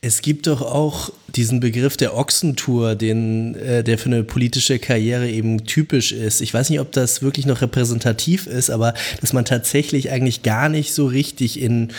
Es 0.04 0.20
gibt 0.20 0.48
doch 0.48 0.62
auch 0.62 1.10
diesen 1.28 1.60
Begriff 1.60 1.96
der 1.96 2.16
Ochsentour, 2.16 2.96
den, 2.96 3.54
äh, 3.54 3.84
der 3.84 3.98
für 3.98 4.06
eine 4.06 4.24
politische 4.24 4.80
Karriere 4.80 5.28
eben 5.28 5.64
typisch 5.64 6.10
ist. 6.10 6.40
Ich 6.40 6.52
weiß 6.52 6.70
nicht, 6.70 6.80
ob 6.80 6.90
das 6.90 7.22
wirklich 7.22 7.46
noch 7.46 7.62
repräsentativ 7.62 8.48
ist, 8.48 8.70
aber 8.70 8.94
dass 9.20 9.32
man 9.32 9.44
tatsächlich 9.44 10.10
eigentlich 10.10 10.42
gar 10.42 10.68
nicht 10.68 10.92
so 10.92 11.06
richtig 11.06 11.60
in 11.60 11.92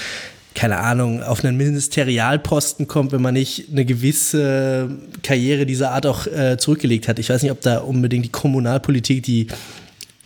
keine 0.56 0.78
Ahnung, 0.78 1.24
auf 1.24 1.44
einen 1.44 1.58
Ministerialposten 1.58 2.88
kommt, 2.88 3.12
wenn 3.12 3.22
man 3.22 3.34
nicht 3.34 3.72
eine 3.72 3.86
gewisse 3.86 4.90
Karriere 5.24 5.66
dieser 5.66 5.92
Art 5.92 6.06
auch 6.06 6.28
äh, 6.28 6.58
zurückgelegt 6.58 7.08
hat. 7.08 7.18
Ich 7.20 7.30
weiß 7.30 7.42
nicht, 7.42 7.52
ob 7.52 7.62
da 7.62 7.80
unbedingt 7.80 8.26
die 8.26 8.32
Kommunalpolitik 8.32 9.24
die 9.24 9.48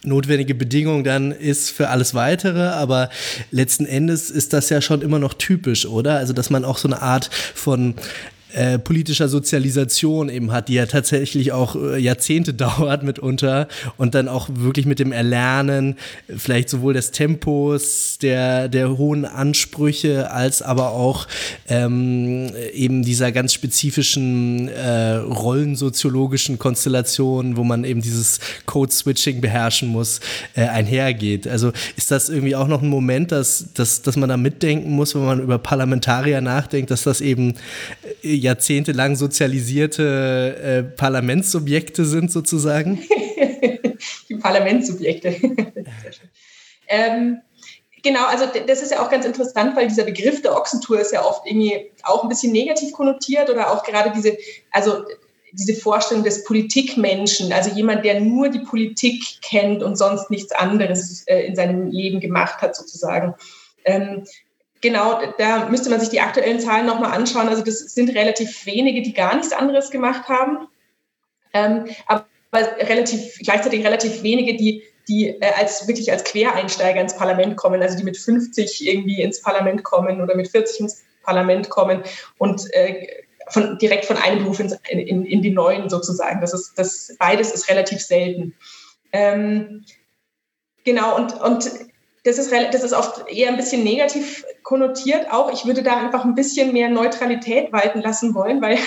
notwendige 0.07 0.55
Bedingung 0.55 1.03
dann 1.03 1.31
ist 1.31 1.69
für 1.69 1.89
alles 1.89 2.13
weitere, 2.13 2.67
aber 2.67 3.09
letzten 3.51 3.85
Endes 3.85 4.29
ist 4.29 4.53
das 4.53 4.69
ja 4.69 4.81
schon 4.81 5.01
immer 5.01 5.19
noch 5.19 5.33
typisch, 5.33 5.85
oder? 5.85 6.17
Also, 6.17 6.33
dass 6.33 6.49
man 6.49 6.65
auch 6.65 6.77
so 6.77 6.87
eine 6.87 7.01
Art 7.01 7.29
von 7.53 7.95
äh, 8.53 8.79
politischer 8.79 9.27
Sozialisation 9.27 10.29
eben 10.29 10.51
hat, 10.51 10.69
die 10.69 10.75
ja 10.75 10.85
tatsächlich 10.85 11.51
auch 11.51 11.75
äh, 11.75 11.97
Jahrzehnte 11.97 12.53
dauert 12.53 13.03
mitunter 13.03 13.67
und 13.97 14.15
dann 14.15 14.27
auch 14.27 14.47
wirklich 14.51 14.85
mit 14.85 14.99
dem 14.99 15.11
Erlernen 15.11 15.95
vielleicht 16.35 16.69
sowohl 16.69 16.93
des 16.93 17.11
Tempos, 17.11 18.17
der, 18.21 18.69
der 18.69 18.97
hohen 18.97 19.25
Ansprüche, 19.25 20.31
als 20.31 20.61
aber 20.61 20.91
auch 20.91 21.27
ähm, 21.67 22.51
eben 22.73 23.03
dieser 23.03 23.31
ganz 23.31 23.53
spezifischen 23.53 24.69
äh, 24.69 25.15
rollensoziologischen 25.15 26.57
Konstellation, 26.57 27.57
wo 27.57 27.63
man 27.63 27.83
eben 27.83 28.01
dieses 28.01 28.39
Code-Switching 28.65 29.41
beherrschen 29.41 29.89
muss, 29.89 30.21
äh, 30.55 30.61
einhergeht. 30.61 31.47
Also 31.47 31.73
ist 31.97 32.11
das 32.11 32.29
irgendwie 32.29 32.55
auch 32.55 32.67
noch 32.67 32.81
ein 32.81 32.89
Moment, 32.89 33.31
dass, 33.31 33.73
dass, 33.73 34.01
dass 34.01 34.15
man 34.15 34.29
da 34.29 34.37
mitdenken 34.37 34.91
muss, 34.91 35.15
wenn 35.15 35.25
man 35.25 35.41
über 35.41 35.57
Parlamentarier 35.57 36.39
nachdenkt, 36.39 36.91
dass 36.91 37.03
das 37.03 37.19
eben 37.19 37.55
äh, 38.23 38.36
jahrzehntelang 38.39 39.15
sozialisierte 39.15 40.55
äh, 40.61 40.83
Parlamentssubjekte 40.83 42.05
sind, 42.05 42.31
sozusagen? 42.31 43.01
Die 44.29 44.35
Parlamentssubjekte. 44.35 45.29
ähm, 46.88 47.41
genau, 48.03 48.25
also 48.27 48.45
das 48.67 48.81
ist 48.81 48.91
ja 48.91 49.05
auch 49.05 49.09
ganz 49.09 49.25
interessant, 49.25 49.75
weil 49.75 49.88
dieser 49.88 50.03
Begriff 50.03 50.41
der 50.41 50.55
Ochsentour 50.55 50.99
ist 50.99 51.11
ja 51.11 51.23
oft 51.23 51.45
irgendwie 51.45 51.91
auch 52.03 52.23
ein 52.23 52.29
bisschen 52.29 52.51
negativ 52.51 52.91
konnotiert 52.91 53.49
oder 53.49 53.71
auch 53.71 53.83
gerade 53.83 54.11
diese, 54.15 54.38
also 54.71 55.03
diese 55.53 55.79
Vorstellung 55.79 56.23
des 56.23 56.43
Politikmenschen, 56.43 57.51
also 57.51 57.71
jemand, 57.71 58.05
der 58.05 58.19
nur 58.19 58.49
die 58.49 58.59
Politik 58.59 59.23
kennt 59.41 59.81
und 59.81 59.97
sonst 59.97 60.29
nichts 60.29 60.51
anderes 60.51 61.23
äh, 61.27 61.45
in 61.45 61.55
seinem 61.55 61.88
Leben 61.88 62.19
gemacht 62.19 62.61
hat, 62.61 62.75
sozusagen. 62.75 63.33
Ähm, 63.85 64.25
Genau, 64.82 65.19
da 65.38 65.69
müsste 65.69 65.89
man 65.89 65.99
sich 65.99 66.09
die 66.09 66.21
aktuellen 66.21 66.59
Zahlen 66.59 66.86
nochmal 66.86 67.11
anschauen. 67.11 67.49
Also 67.49 67.63
das 67.63 67.80
sind 67.80 68.15
relativ 68.15 68.65
wenige, 68.65 69.01
die 69.01 69.13
gar 69.13 69.36
nichts 69.36 69.51
anderes 69.51 69.89
gemacht 69.89 70.28
haben, 70.30 70.67
ähm, 71.53 71.86
aber 72.05 72.25
relativ, 72.53 73.39
gleichzeitig 73.39 73.86
relativ 73.86 74.21
wenige, 74.23 74.55
die, 74.55 74.84
die 75.07 75.30
äh, 75.30 75.53
als 75.57 75.88
wirklich 75.88 76.11
als 76.11 76.23
Quereinsteiger 76.23 77.01
ins 77.01 77.15
Parlament 77.15 77.57
kommen, 77.57 77.82
also 77.82 77.97
die 77.97 78.03
mit 78.03 78.17
50 78.17 78.88
irgendwie 78.88 79.21
ins 79.21 79.41
Parlament 79.41 79.84
kommen 79.84 80.21
oder 80.21 80.36
mit 80.36 80.49
40 80.49 80.82
ins 80.82 81.03
Parlament 81.23 81.69
kommen 81.69 82.03
und 82.38 82.61
äh, 82.73 83.07
von, 83.49 83.78
direkt 83.80 84.05
von 84.05 84.17
einem 84.17 84.39
Beruf 84.39 84.59
ins, 84.59 84.75
in, 84.89 85.25
in 85.25 85.41
die 85.41 85.51
neuen 85.51 85.89
sozusagen. 85.89 86.41
Das 86.41 86.53
ist, 86.53 86.73
das, 86.78 87.15
beides 87.17 87.51
ist 87.51 87.69
relativ 87.69 88.01
selten. 88.01 88.55
Ähm, 89.11 89.86
genau, 90.84 91.15
und, 91.15 91.34
und 91.41 91.69
das 92.28 92.38
ist, 92.38 92.51
das 92.51 92.84
ist 92.84 92.93
oft 92.93 93.25
eher 93.30 93.47
ein 93.49 93.55
bisschen 93.55 93.84
negativ 93.86 94.43
konnotiert 94.63 95.32
auch. 95.32 95.51
Ich 95.51 95.65
würde 95.65 95.82
da 95.82 95.97
einfach 95.97 96.25
ein 96.25 96.36
bisschen 96.36 96.73
mehr 96.73 96.89
Neutralität 96.89 97.71
walten 97.71 98.01
lassen 98.01 98.36
wollen, 98.36 98.61
weil, 98.61 98.78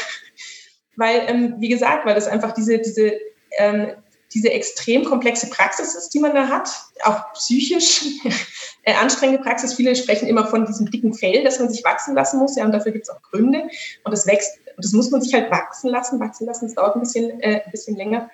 weil 0.97 1.25
ähm, 1.27 1.55
wie 1.59 1.71
gesagt, 1.71 2.05
weil 2.05 2.15
das 2.15 2.27
einfach 2.27 2.53
diese, 2.53 2.79
diese, 2.79 3.19
ähm, 3.57 3.93
diese 4.35 4.51
extrem 4.51 5.05
komplexe 5.05 5.49
Praxis 5.49 5.95
ist, 5.95 6.11
die 6.11 6.21
man 6.21 6.35
da 6.35 6.49
hat, 6.49 6.69
auch 7.03 7.33
psychisch 7.33 8.05
äh, 8.83 8.93
anstrengende 8.93 9.43
Praxis. 9.43 9.73
Viele 9.73 9.97
sprechen 9.97 10.29
immer 10.29 10.47
von 10.47 10.67
diesem 10.67 10.91
dicken 10.91 11.15
Fell, 11.15 11.43
das 11.43 11.59
man 11.59 11.71
sich 11.71 11.83
wachsen 11.83 12.15
lassen 12.15 12.39
muss, 12.39 12.57
ja, 12.57 12.67
und 12.67 12.73
dafür 12.73 12.93
gibt 12.93 13.09
es 13.09 13.11
auch 13.11 13.23
Gründe. 13.23 13.63
Und 14.05 14.13
das 14.13 14.27
wächst, 14.27 14.59
und 14.77 14.85
das 14.85 14.93
muss 14.93 15.11
man 15.11 15.23
sich 15.23 15.33
halt 15.33 15.51
wachsen 15.51 15.89
lassen, 15.89 16.21
wachsen 16.21 16.47
lassen, 16.47 16.67
das 16.67 16.75
dauert 16.75 16.95
ein 16.95 17.01
bisschen, 17.01 17.41
äh, 17.41 17.63
ein 17.65 17.71
bisschen 17.71 17.97
länger. 17.97 18.31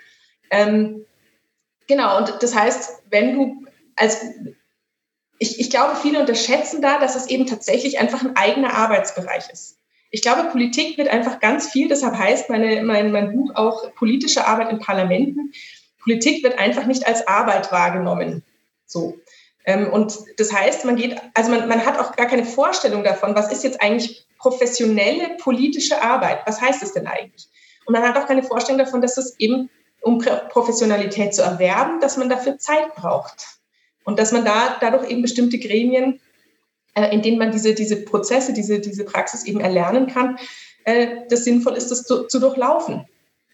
Ähm, 0.50 1.06
genau, 1.86 2.18
und 2.18 2.42
das 2.42 2.54
heißt, 2.56 3.02
wenn 3.10 3.34
du 3.34 3.66
als 3.94 4.20
ich, 5.38 5.60
ich 5.60 5.70
glaube, 5.70 5.96
viele 5.96 6.20
unterschätzen 6.20 6.80
da, 6.80 6.98
dass 6.98 7.16
es 7.16 7.26
eben 7.26 7.46
tatsächlich 7.46 7.98
einfach 7.98 8.22
ein 8.22 8.36
eigener 8.36 8.74
Arbeitsbereich 8.74 9.50
ist. 9.50 9.78
Ich 10.10 10.22
glaube, 10.22 10.48
Politik 10.50 10.96
wird 10.98 11.08
einfach 11.08 11.40
ganz 11.40 11.70
viel, 11.70 11.88
deshalb 11.88 12.16
heißt 12.16 12.48
meine, 12.48 12.82
mein, 12.82 13.12
mein 13.12 13.32
Buch 13.32 13.54
auch 13.54 13.94
politische 13.94 14.46
Arbeit 14.46 14.70
in 14.70 14.78
Parlamenten. 14.78 15.52
Politik 16.02 16.42
wird 16.42 16.58
einfach 16.58 16.86
nicht 16.86 17.06
als 17.06 17.26
Arbeit 17.26 17.72
wahrgenommen. 17.72 18.42
So. 18.86 19.18
Ähm, 19.64 19.92
und 19.92 20.16
das 20.38 20.52
heißt, 20.52 20.84
man 20.84 20.96
geht, 20.96 21.20
also 21.34 21.50
man, 21.50 21.68
man 21.68 21.84
hat 21.84 21.98
auch 21.98 22.14
gar 22.14 22.26
keine 22.26 22.44
Vorstellung 22.44 23.02
davon, 23.02 23.34
was 23.34 23.52
ist 23.52 23.64
jetzt 23.64 23.82
eigentlich 23.82 24.26
professionelle 24.38 25.36
politische 25.38 26.00
Arbeit? 26.00 26.38
Was 26.46 26.60
heißt 26.60 26.82
es 26.82 26.92
denn 26.92 27.06
eigentlich? 27.06 27.48
Und 27.84 27.92
man 27.92 28.02
hat 28.02 28.16
auch 28.16 28.26
keine 28.26 28.42
Vorstellung 28.42 28.78
davon, 28.78 29.00
dass 29.00 29.16
es 29.16 29.38
eben, 29.38 29.68
um 30.00 30.18
Professionalität 30.50 31.34
zu 31.34 31.42
erwerben, 31.42 32.00
dass 32.00 32.16
man 32.16 32.28
dafür 32.28 32.58
Zeit 32.58 32.94
braucht. 32.94 33.55
Und 34.06 34.20
dass 34.20 34.32
man 34.32 34.44
da 34.44 34.76
dadurch 34.80 35.10
eben 35.10 35.20
bestimmte 35.20 35.58
Gremien, 35.58 36.20
äh, 36.94 37.12
in 37.12 37.22
denen 37.22 37.38
man 37.38 37.50
diese, 37.50 37.74
diese 37.74 37.96
Prozesse, 37.96 38.52
diese, 38.52 38.80
diese 38.80 39.04
Praxis 39.04 39.44
eben 39.44 39.60
erlernen 39.60 40.06
kann, 40.06 40.38
äh, 40.84 41.08
das 41.28 41.44
sinnvoll 41.44 41.74
ist, 41.74 41.90
das 41.90 42.04
zu, 42.04 42.26
zu 42.28 42.38
durchlaufen. 42.38 43.04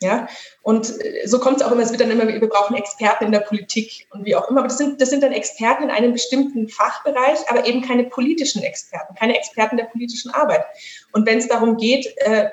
Ja, 0.03 0.29
und 0.63 1.01
äh, 1.01 1.27
so 1.27 1.39
kommt 1.39 1.61
es 1.61 1.63
auch 1.67 1.73
immer, 1.73 1.83
es 1.83 1.91
wird 1.91 2.03
dann 2.03 2.11
immer, 2.11 2.29
wir 2.29 2.49
brauchen 2.49 2.77
Experten 2.77 3.25
in 3.25 3.33
der 3.33 3.41
Politik 3.41 4.07
und 4.11 4.27
wie 4.27 4.37
auch 4.37 4.51
immer. 4.51 4.59
Aber 4.59 4.69
das 4.69 4.77
sind, 4.77 5.01
das 5.01 5.11
sind 5.11 5.23
dann 5.23 5.33
Experten 5.33 5.85
in 5.85 5.91
einem 5.91 6.13
bestimmten 6.13 6.69
Fachbereich, 6.69 7.39
aber 7.49 7.65
eben 7.67 7.81
keine 7.81 8.05
politischen 8.05 8.63
Experten, 8.63 9.15
keine 9.15 9.37
Experten 9.37 9.77
der 9.77 9.85
politischen 9.85 10.33
Arbeit. 10.33 10.65
Und 11.13 11.25
wenn 11.25 11.39
es 11.39 11.49
darum 11.49 11.79
geht, 11.79 12.07
äh, 12.19 12.51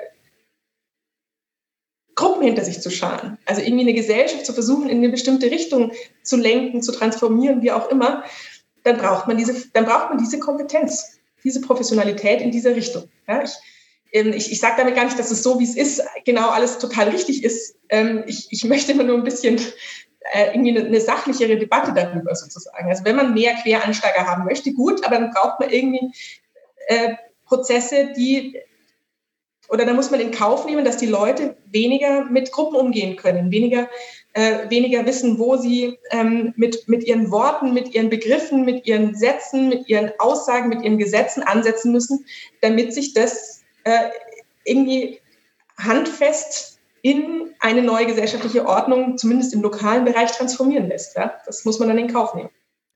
Gruppen 2.19 2.43
hinter 2.43 2.65
sich 2.65 2.81
zu 2.81 2.91
scharen. 2.91 3.37
Also 3.45 3.61
irgendwie 3.61 3.83
eine 3.83 3.93
Gesellschaft 3.93 4.45
zu 4.45 4.51
versuchen, 4.51 4.89
in 4.89 4.97
eine 4.97 5.09
bestimmte 5.09 5.49
Richtung 5.49 5.93
zu 6.21 6.35
lenken, 6.35 6.81
zu 6.81 6.91
transformieren, 6.91 7.61
wie 7.61 7.71
auch 7.71 7.89
immer, 7.89 8.25
dann 8.83 8.97
braucht 8.97 9.27
man 9.27 9.37
diese, 9.37 9.55
dann 9.71 9.85
braucht 9.85 10.09
man 10.09 10.17
diese 10.17 10.37
Kompetenz, 10.37 11.19
diese 11.45 11.61
Professionalität 11.61 12.41
in 12.41 12.51
dieser 12.51 12.75
Richtung. 12.75 13.05
Ja, 13.25 13.41
ich, 13.41 13.51
ähm, 14.11 14.33
ich, 14.33 14.51
ich 14.51 14.59
sage 14.59 14.75
damit 14.77 14.95
gar 14.95 15.05
nicht, 15.05 15.17
dass 15.17 15.31
es 15.31 15.43
so, 15.43 15.59
wie 15.61 15.63
es 15.63 15.77
ist, 15.77 16.01
genau 16.25 16.49
alles 16.49 16.77
total 16.79 17.07
richtig 17.07 17.45
ist. 17.45 17.77
Ähm, 17.87 18.25
ich, 18.27 18.47
ich 18.49 18.65
möchte 18.65 18.91
immer 18.91 19.03
nur 19.03 19.17
ein 19.17 19.23
bisschen 19.23 19.57
äh, 20.33 20.51
irgendwie 20.53 20.77
eine, 20.77 20.99
sachlichere 20.99 21.57
Debatte 21.57 21.93
darüber 21.93 22.35
sozusagen. 22.35 22.89
Also 22.89 23.05
wenn 23.05 23.15
man 23.15 23.33
mehr 23.33 23.53
Quereinsteiger 23.53 24.27
haben 24.27 24.43
möchte, 24.43 24.73
gut, 24.73 25.05
aber 25.05 25.19
dann 25.19 25.31
braucht 25.31 25.61
man 25.61 25.69
irgendwie 25.69 26.11
äh, 26.87 27.13
Prozesse, 27.45 28.11
die 28.17 28.59
oder 29.69 29.85
da 29.85 29.93
muss 29.93 30.11
man 30.11 30.19
in 30.19 30.31
Kauf 30.31 30.65
nehmen, 30.65 30.83
dass 30.83 30.97
die 30.97 31.05
Leute 31.05 31.55
weniger 31.71 32.25
mit 32.25 32.51
Gruppen 32.51 32.75
umgehen 32.75 33.15
können, 33.15 33.51
weniger, 33.51 33.87
äh, 34.33 34.69
weniger 34.69 35.05
wissen, 35.05 35.37
wo 35.37 35.57
sie 35.57 35.97
ähm, 36.11 36.53
mit, 36.55 36.87
mit 36.87 37.03
ihren 37.03 37.29
Worten, 37.31 37.73
mit 37.73 37.93
ihren 37.93 38.09
Begriffen, 38.09 38.65
mit 38.65 38.87
ihren 38.87 39.15
Sätzen, 39.15 39.69
mit 39.69 39.87
ihren 39.87 40.11
Aussagen, 40.17 40.69
mit 40.69 40.81
ihren 40.81 40.97
Gesetzen 40.97 41.43
ansetzen 41.43 41.91
müssen, 41.91 42.25
damit 42.61 42.93
sich 42.93 43.13
das 43.13 43.61
äh, 43.83 44.09
irgendwie 44.65 45.19
handfest 45.77 46.79
in 47.01 47.53
eine 47.59 47.81
neue 47.81 48.07
gesellschaftliche 48.07 48.65
Ordnung, 48.65 49.17
zumindest 49.17 49.53
im 49.53 49.61
lokalen 49.61 50.03
Bereich, 50.03 50.31
transformieren 50.31 50.89
lässt. 50.89 51.15
Ja? 51.15 51.39
Das 51.45 51.63
muss 51.63 51.79
man 51.79 51.87
dann 51.87 51.97
in 51.97 52.11
Kauf 52.11 52.33
nehmen. 52.33 52.49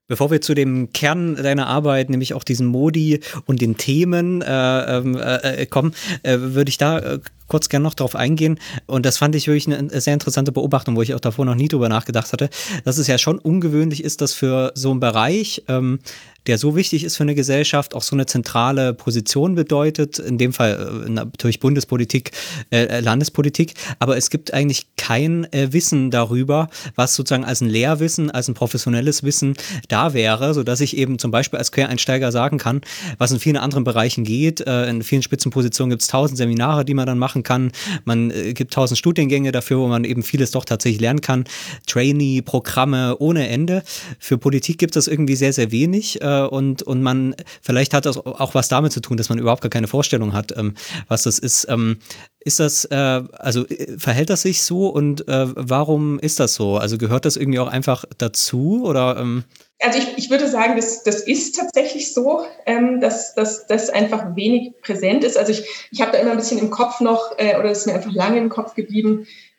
Bevor 0.06 0.30
wir 0.30 0.42
zu 0.42 0.54
dem 0.54 0.92
Kern 0.92 1.34
deiner 1.34 1.66
Arbeit, 1.66 2.10
nämlich 2.10 2.34
auch 2.34 2.44
diesen 2.44 2.66
Modi 2.66 3.20
und 3.46 3.62
den 3.62 3.78
Themen 3.78 4.42
äh, 4.42 4.98
ähm, 4.98 5.16
äh, 5.16 5.62
äh, 5.62 5.66
kommen, 5.66 5.94
äh, 6.22 6.36
würde 6.38 6.68
ich 6.68 6.76
da 6.76 6.98
äh, 6.98 7.20
kurz 7.46 7.70
gerne 7.70 7.84
noch 7.84 7.94
darauf 7.94 8.14
eingehen. 8.14 8.58
Und 8.84 9.06
das 9.06 9.16
fand 9.16 9.34
ich 9.34 9.46
wirklich 9.46 9.66
eine 9.66 10.00
sehr 10.02 10.12
interessante 10.12 10.52
Beobachtung, 10.52 10.94
wo 10.96 11.00
ich 11.00 11.14
auch 11.14 11.20
davor 11.20 11.46
noch 11.46 11.54
nie 11.54 11.68
drüber 11.68 11.88
nachgedacht 11.88 12.34
hatte, 12.34 12.50
dass 12.84 12.98
es 12.98 13.06
ja 13.06 13.16
schon 13.16 13.38
ungewöhnlich 13.38 14.04
ist, 14.04 14.20
dass 14.20 14.34
für 14.34 14.72
so 14.74 14.90
einen 14.90 15.00
Bereich 15.00 15.62
ähm, 15.68 16.00
der 16.46 16.58
so 16.58 16.76
wichtig 16.76 17.04
ist 17.04 17.16
für 17.16 17.22
eine 17.22 17.34
Gesellschaft, 17.34 17.94
auch 17.94 18.02
so 18.02 18.14
eine 18.14 18.26
zentrale 18.26 18.94
Position 18.94 19.54
bedeutet, 19.54 20.18
in 20.18 20.38
dem 20.38 20.52
Fall 20.52 21.04
äh, 21.06 21.10
natürlich 21.10 21.60
Bundespolitik, 21.60 22.32
äh, 22.70 22.84
äh, 22.84 23.00
Landespolitik, 23.00 23.74
aber 23.98 24.16
es 24.16 24.30
gibt 24.30 24.52
eigentlich 24.52 24.86
kein 24.96 25.50
äh, 25.52 25.72
Wissen 25.72 26.10
darüber, 26.10 26.68
was 26.96 27.14
sozusagen 27.14 27.44
als 27.44 27.60
ein 27.60 27.68
Lehrwissen, 27.68 28.30
als 28.30 28.48
ein 28.48 28.54
professionelles 28.54 29.22
Wissen 29.22 29.54
da 29.88 30.14
wäre, 30.14 30.54
sodass 30.54 30.80
ich 30.80 30.96
eben 30.96 31.18
zum 31.18 31.30
Beispiel 31.30 31.58
als 31.58 31.72
Quereinsteiger 31.72 32.30
sagen 32.32 32.58
kann, 32.58 32.82
was 33.18 33.32
in 33.32 33.40
vielen 33.40 33.56
anderen 33.56 33.84
Bereichen 33.84 34.24
geht. 34.24 34.60
Äh, 34.60 34.88
in 34.88 35.02
vielen 35.02 35.22
Spitzenpositionen 35.22 35.90
gibt 35.90 36.02
es 36.02 36.08
tausend 36.08 36.36
Seminare, 36.36 36.84
die 36.84 36.94
man 36.94 37.06
dann 37.06 37.18
machen 37.18 37.42
kann. 37.42 37.72
Man 38.04 38.30
äh, 38.30 38.52
gibt 38.52 38.72
tausend 38.74 38.98
Studiengänge 38.98 39.52
dafür, 39.52 39.78
wo 39.78 39.86
man 39.86 40.04
eben 40.04 40.22
vieles 40.22 40.50
doch 40.50 40.64
tatsächlich 40.64 41.00
lernen 41.00 41.20
kann. 41.20 41.44
Trainee-Programme 41.86 43.16
ohne 43.18 43.48
Ende. 43.48 43.82
Für 44.18 44.38
Politik 44.38 44.78
gibt 44.78 44.96
es 44.96 45.08
irgendwie 45.08 45.36
sehr, 45.36 45.52
sehr 45.52 45.70
wenig. 45.70 46.20
Äh, 46.20 46.33
und, 46.42 46.82
und 46.82 47.02
man, 47.02 47.34
vielleicht 47.62 47.94
hat 47.94 48.06
das 48.06 48.18
auch 48.18 48.54
was 48.54 48.68
damit 48.68 48.92
zu 48.92 49.00
tun, 49.00 49.16
dass 49.16 49.28
man 49.28 49.38
überhaupt 49.38 49.62
gar 49.62 49.70
keine 49.70 49.86
Vorstellung 49.86 50.32
hat, 50.32 50.56
ähm, 50.56 50.74
was 51.08 51.24
das 51.24 51.38
ist. 51.38 51.66
Ähm, 51.68 51.98
ist 52.40 52.60
das, 52.60 52.84
äh, 52.86 53.22
also 53.32 53.66
äh, 53.66 53.98
verhält 53.98 54.30
das 54.30 54.42
sich 54.42 54.62
so 54.62 54.88
und 54.88 55.26
äh, 55.28 55.46
warum 55.54 56.18
ist 56.18 56.40
das 56.40 56.54
so? 56.54 56.76
Also 56.76 56.98
gehört 56.98 57.24
das 57.24 57.36
irgendwie 57.36 57.58
auch 57.58 57.68
einfach 57.68 58.04
dazu 58.18 58.84
oder? 58.84 59.16
Ähm? 59.18 59.44
Also 59.80 59.98
ich, 59.98 60.18
ich 60.18 60.30
würde 60.30 60.48
sagen, 60.48 60.76
das, 60.76 61.02
das 61.02 61.20
ist 61.20 61.56
tatsächlich 61.56 62.12
so, 62.12 62.44
ähm, 62.66 63.00
dass 63.00 63.34
das 63.34 63.90
einfach 63.90 64.36
wenig 64.36 64.74
präsent 64.82 65.24
ist. 65.24 65.36
Also 65.36 65.52
ich, 65.52 65.64
ich 65.90 66.00
habe 66.00 66.12
da 66.12 66.18
immer 66.18 66.32
ein 66.32 66.36
bisschen 66.36 66.58
im 66.58 66.70
Kopf 66.70 67.00
noch, 67.00 67.32
äh, 67.38 67.58
oder 67.58 67.70
es 67.70 67.80
ist 67.80 67.86
mir 67.86 67.94
einfach 67.94 68.12
lange 68.12 68.38
im 68.38 68.48
Kopf 68.48 68.74
geblieben, 68.74 69.26
äh, 69.26 69.53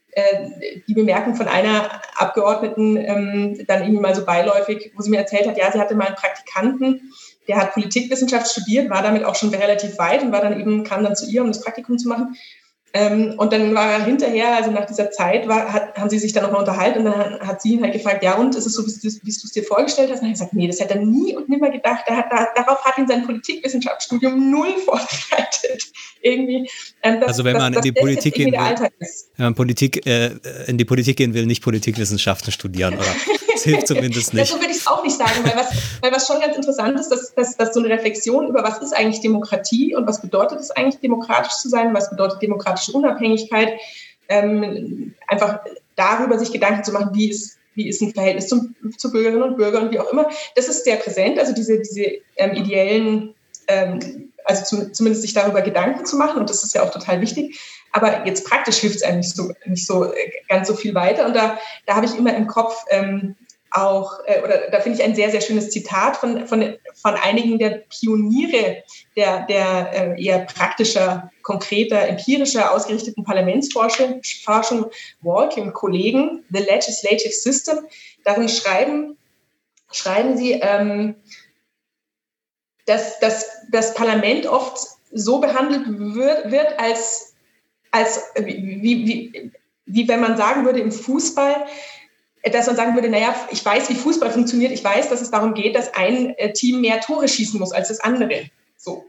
die 0.88 0.94
Bemerkung 0.94 1.36
von 1.36 1.48
einer 1.48 2.02
Abgeordneten 2.16 2.98
ähm, 2.98 3.66
dann 3.68 3.82
irgendwie 3.82 4.02
mal 4.02 4.16
so 4.16 4.26
beiläufig, 4.26 4.92
wo 4.96 5.02
sie 5.02 5.10
mir 5.10 5.20
erzählt 5.20 5.48
hat, 5.48 5.58
ja, 5.58 5.72
sie 5.72 5.80
hatte 5.80 5.96
mal 5.96 6.08
einen 6.08 6.16
Praktikanten, 6.16 7.12
der 7.48 7.58
hat 7.58 7.74
Politikwissenschaft 7.74 8.50
studiert, 8.50 8.90
war 8.90 9.04
damit 9.04 9.26
auch 9.26 9.36
schon 9.36 9.54
relativ 9.54 9.98
weit 9.98 10.24
und 10.24 10.32
war 10.32 10.42
dann 10.42 10.60
eben, 10.60 10.84
kam 10.84 11.04
dann 11.04 11.16
zu 11.16 11.30
ihr, 11.30 11.42
um 11.42 11.50
das 11.50 11.62
Praktikum 11.62 11.98
zu 11.98 12.08
machen. 12.08 12.36
Ähm, 12.96 13.34
und 13.36 13.52
dann 13.52 13.76
war 13.76 13.92
er 13.92 14.06
hinterher, 14.06 14.56
also 14.56 14.72
nach 14.72 14.86
dieser 14.86 15.12
Zeit, 15.12 15.50
war, 15.50 15.74
hat, 15.74 15.98
haben 15.98 16.10
sie 16.10 16.18
sich 16.18 16.32
dann 16.32 16.44
nochmal 16.44 16.62
unterhalten 16.62 17.00
und 17.00 17.06
dann 17.06 17.42
hat 17.42 17.62
sie 17.62 17.74
ihn 17.74 17.84
halt 17.84 17.92
gefragt, 17.92 18.24
ja 18.24 18.36
und, 18.36 18.56
ist 18.56 18.66
es 18.66 18.74
so, 18.74 18.88
wie, 18.88 18.92
du 19.02 19.08
es 19.22 19.52
dir 19.52 19.64
vorgestellt 19.64 20.10
hast? 20.10 20.22
Und 20.22 20.28
er 20.28 20.30
hat 20.30 20.36
gesagt, 20.36 20.54
nee, 20.54 20.66
das 20.66 20.80
hätte 20.80 20.94
er 20.94 21.02
nie 21.02 21.36
und 21.36 21.50
nimmer 21.50 21.72
gedacht. 21.72 22.06
Er 22.06 22.16
hat, 22.16 22.28
da, 22.32 22.48
darauf 22.56 22.86
hat 22.86 22.98
ihn 22.98 23.06
sein 23.06 23.26
Politikwissenschaftsstudium 23.26 24.50
null 24.50 24.78
vorbereitet. 24.86 25.92
Irgendwie. 26.22 26.70
Ähm, 27.04 27.20
das, 27.20 27.28
also 27.28 27.44
wenn 27.44 27.58
man 27.58 27.74
das, 27.74 27.84
in 27.84 27.94
die 27.94 28.00
Politik 28.00 28.34
gehen 28.34 28.54
will, 28.54 28.60
wenn 28.60 29.46
man 29.46 29.56
Politik, 29.56 30.06
äh, 30.06 30.32
in 30.68 30.78
die 30.78 30.86
Politik 30.86 31.18
gehen 31.18 31.34
will, 31.34 31.46
nicht 31.46 31.62
Politikwissenschaften 31.64 32.54
studieren, 32.54 32.94
oder? 32.94 33.04
Das 33.56 33.64
hilft 33.64 33.88
zumindest 33.88 34.34
nicht. 34.34 34.52
Dazu 34.52 34.62
würde 34.62 34.72
ich 34.72 34.78
es 34.78 34.88
auch 34.88 35.04
nicht 35.04 35.18
sagen, 35.18 35.44
weil 35.44 35.56
was, 35.56 35.72
weil 36.02 36.12
was 36.12 36.28
schon 36.28 36.40
ganz 36.40 36.56
interessant 36.56 37.00
ist, 37.00 37.10
dass, 37.10 37.34
dass, 37.34 37.58
dass 37.58 37.74
so 37.74 37.80
eine 37.80 37.90
Reflexion 37.90 38.48
über 38.48 38.64
was 38.64 38.80
ist 38.80 38.96
eigentlich 38.96 39.22
Demokratie 39.22 39.96
und 39.96 40.08
was 40.08 40.22
bedeutet 40.22 40.60
es 40.60 40.72
eigentlich, 40.72 41.00
demokratisch 41.00 41.54
zu 41.54 41.70
sein, 41.70 41.94
was 41.94 42.10
bedeutet 42.10 42.42
demokratische 42.42 42.92
Unabhängigkeit, 42.92 43.74
ähm, 44.30 45.14
einfach 45.28 45.60
darüber 45.96 46.38
sich 46.38 46.52
Gedanken 46.52 46.84
zu 46.84 46.92
machen, 46.92 47.12
wie 47.14 47.30
ist, 47.30 47.58
wie 47.76 47.88
ist 47.88 48.02
ein 48.02 48.14
Verhältnis 48.14 48.48
zum, 48.48 48.76
zu 48.98 49.12
Bürgerinnen 49.12 49.44
und 49.44 49.58
Bürgern 49.58 49.84
und 49.84 49.92
wie 49.92 50.00
auch 50.00 50.12
immer. 50.12 50.30
Das 50.56 50.68
ist 50.68 50.84
sehr 50.84 50.98
präsent, 50.98 51.40
also 51.40 51.54
diese, 51.54 51.80
diese 51.80 52.20
ähm, 52.36 52.54
ideellen, 52.56 53.34
ähm, 53.68 54.32
also 54.44 54.64
zum, 54.64 54.94
zumindest 54.94 55.24
sich 55.24 55.34
darüber 55.34 55.62
Gedanken 55.62 56.06
zu 56.06 56.18
machen 56.18 56.40
und 56.40 56.50
das 56.50 56.64
ist 56.64 56.76
ja 56.76 56.84
auch 56.84 56.92
total 56.92 57.22
wichtig. 57.22 57.60
Aber 57.96 58.28
jetzt 58.28 58.46
praktisch 58.46 58.78
hilft 58.80 58.98
es 58.98 59.04
einem 59.04 59.20
nicht 59.20 59.34
so, 59.34 59.54
nicht 59.66 59.88
so 59.88 60.12
äh, 60.12 60.32
ganz 60.50 60.68
so 60.68 60.76
viel 60.76 60.94
weiter. 60.94 61.26
Und 61.26 61.34
da, 61.34 61.58
da 61.86 61.96
habe 61.96 62.06
ich 62.06 62.18
immer 62.18 62.36
im 62.36 62.46
Kopf 62.46 62.84
ähm, 62.90 63.38
auch, 63.72 64.20
äh, 64.26 64.42
oder 64.42 64.70
da 64.72 64.80
finde 64.80 65.00
ich 65.00 65.04
ein 65.04 65.16
sehr, 65.16 65.30
sehr 65.32 65.42
schönes 65.42 65.70
Zitat 65.70 66.18
von, 66.18 66.48
von, 66.48 66.76
von 66.94 67.14
einigen 67.16 67.60
der 67.60 67.84
Pioniere 67.90 68.84
der, 69.16 69.46
der 69.48 69.92
äh, 69.94 70.24
eher 70.24 70.40
praktischer, 70.46 71.32
konkreter, 71.42 72.08
empirischer 72.08 72.72
ausgerichteten 72.72 73.24
Parlamentsforschung, 73.24 74.22
Forschung, 74.44 74.86
und 75.24 75.74
Kollegen, 75.74 76.44
The 76.52 76.60
Legislative 76.60 77.34
System. 77.34 77.80
Darin 78.24 78.50
schreiben, 78.50 79.18
schreiben 79.92 80.38
sie, 80.38 80.54
ähm, 80.54 81.16
dass, 82.86 83.20
dass 83.20 83.46
das 83.72 83.94
Parlament 83.94 84.46
oft 84.46 84.80
so 85.12 85.40
behandelt 85.40 85.84
wird, 85.88 86.52
wird 86.52 86.80
als, 86.80 87.34
als 87.92 88.22
wie, 88.38 89.08
wie, 89.08 89.52
wie 89.86 90.08
wenn 90.08 90.20
man 90.20 90.38
sagen 90.38 90.66
würde 90.66 90.80
im 90.80 90.92
Fußball, 90.92 91.66
dass 92.52 92.68
man 92.68 92.76
sagen 92.76 92.96
würde, 92.96 93.10
naja, 93.10 93.34
ich 93.52 93.64
weiß, 93.66 93.90
wie 93.90 93.96
Fußball 93.96 94.32
funktioniert, 94.32 94.72
ich 94.72 94.84
weiß, 94.84 95.10
dass 95.10 95.22
es 95.22 95.32
darum 95.32 95.54
geht, 95.54 95.76
dass 95.76 95.94
ein 95.94 96.36
äh, 96.38 96.54
Team 96.54 96.82
mehr 96.82 97.00
Tore 97.02 97.28
schießen 97.28 97.60
muss 97.60 97.72
als 97.72 97.88
das 97.88 98.00
andere. 98.00 98.50
So. 98.78 99.06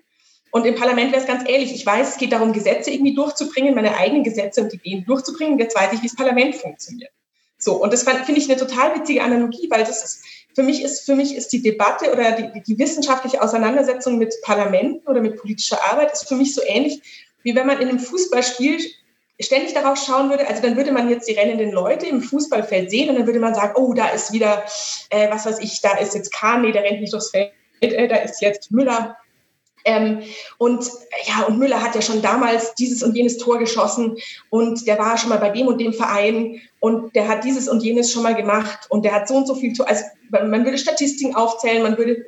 Und 0.50 0.64
im 0.64 0.74
Parlament 0.74 1.12
wäre 1.12 1.20
es 1.20 1.28
ganz 1.28 1.46
ehrlich, 1.48 1.74
ich 1.74 1.84
weiß, 1.84 2.10
es 2.10 2.16
geht 2.16 2.32
darum, 2.32 2.52
Gesetze 2.52 2.90
irgendwie 2.90 3.14
durchzubringen, 3.14 3.74
meine 3.74 3.96
eigenen 3.96 4.24
Gesetze 4.24 4.62
und 4.62 4.72
Ideen 4.72 5.04
durchzubringen. 5.04 5.58
Jetzt 5.58 5.76
weiß 5.76 5.92
ich, 5.92 6.02
wie 6.02 6.06
das 6.06 6.16
Parlament 6.16 6.56
funktioniert. 6.56 7.10
So, 7.58 7.82
und 7.82 7.92
das 7.92 8.04
finde 8.04 8.40
ich 8.40 8.48
eine 8.48 8.58
total 8.58 8.94
witzige 8.94 9.22
Analogie, 9.22 9.68
weil 9.70 9.84
das 9.84 10.02
ist, 10.02 10.24
für 10.54 10.62
mich 10.62 10.82
ist, 10.82 11.04
für 11.04 11.14
mich 11.14 11.34
ist 11.34 11.52
die 11.52 11.62
Debatte 11.62 12.12
oder 12.12 12.32
die, 12.32 12.62
die 12.62 12.78
wissenschaftliche 12.78 13.42
Auseinandersetzung 13.42 14.18
mit 14.18 14.34
Parlamenten 14.42 15.06
oder 15.06 15.20
mit 15.20 15.36
politischer 15.36 15.82
Arbeit 15.90 16.12
ist 16.12 16.28
für 16.28 16.36
mich 16.36 16.54
so 16.54 16.62
ähnlich, 16.64 17.02
wie 17.42 17.54
wenn 17.54 17.66
man 17.66 17.80
in 17.80 17.88
einem 17.88 17.98
Fußballspiel 17.98 18.78
ständig 19.40 19.74
darauf 19.74 19.98
schauen 19.98 20.30
würde, 20.30 20.48
also 20.48 20.62
dann 20.62 20.76
würde 20.76 20.92
man 20.92 21.10
jetzt 21.10 21.28
die 21.28 21.34
rennenden 21.34 21.70
Leute 21.70 22.06
im 22.06 22.22
Fußballfeld 22.22 22.90
sehen 22.90 23.10
und 23.10 23.16
dann 23.16 23.26
würde 23.26 23.40
man 23.40 23.54
sagen, 23.54 23.74
oh, 23.76 23.92
da 23.92 24.08
ist 24.08 24.32
wieder, 24.32 24.64
äh, 25.10 25.30
was 25.30 25.46
weiß 25.46 25.58
ich, 25.60 25.80
da 25.80 25.96
ist 25.98 26.14
jetzt 26.14 26.32
Kahn, 26.32 26.62
nee, 26.62 26.72
der 26.72 26.82
rennt 26.82 27.00
nicht 27.00 27.12
durchs 27.12 27.30
Feld, 27.30 27.52
äh, 27.80 28.08
da 28.08 28.16
ist 28.16 28.40
jetzt 28.40 28.70
Müller. 28.70 29.16
Ähm, 29.84 30.22
und 30.58 30.90
ja, 31.26 31.44
und 31.44 31.58
Müller 31.58 31.80
hat 31.80 31.94
ja 31.94 32.02
schon 32.02 32.20
damals 32.20 32.74
dieses 32.74 33.04
und 33.04 33.14
jenes 33.14 33.38
Tor 33.38 33.58
geschossen 33.58 34.16
und 34.50 34.84
der 34.88 34.98
war 34.98 35.16
schon 35.16 35.28
mal 35.28 35.38
bei 35.38 35.50
dem 35.50 35.68
und 35.68 35.80
dem 35.80 35.92
Verein 35.92 36.60
und 36.80 37.14
der 37.14 37.28
hat 37.28 37.44
dieses 37.44 37.68
und 37.68 37.84
jenes 37.84 38.10
schon 38.10 38.24
mal 38.24 38.34
gemacht 38.34 38.86
und 38.88 39.04
der 39.04 39.12
hat 39.12 39.28
so 39.28 39.36
und 39.36 39.46
so 39.46 39.54
viel 39.54 39.74
Tor. 39.74 39.86
Also 39.86 40.02
man 40.30 40.64
würde 40.64 40.76
Statistiken 40.76 41.36
aufzählen, 41.36 41.84
man 41.84 41.96
würde 41.96 42.24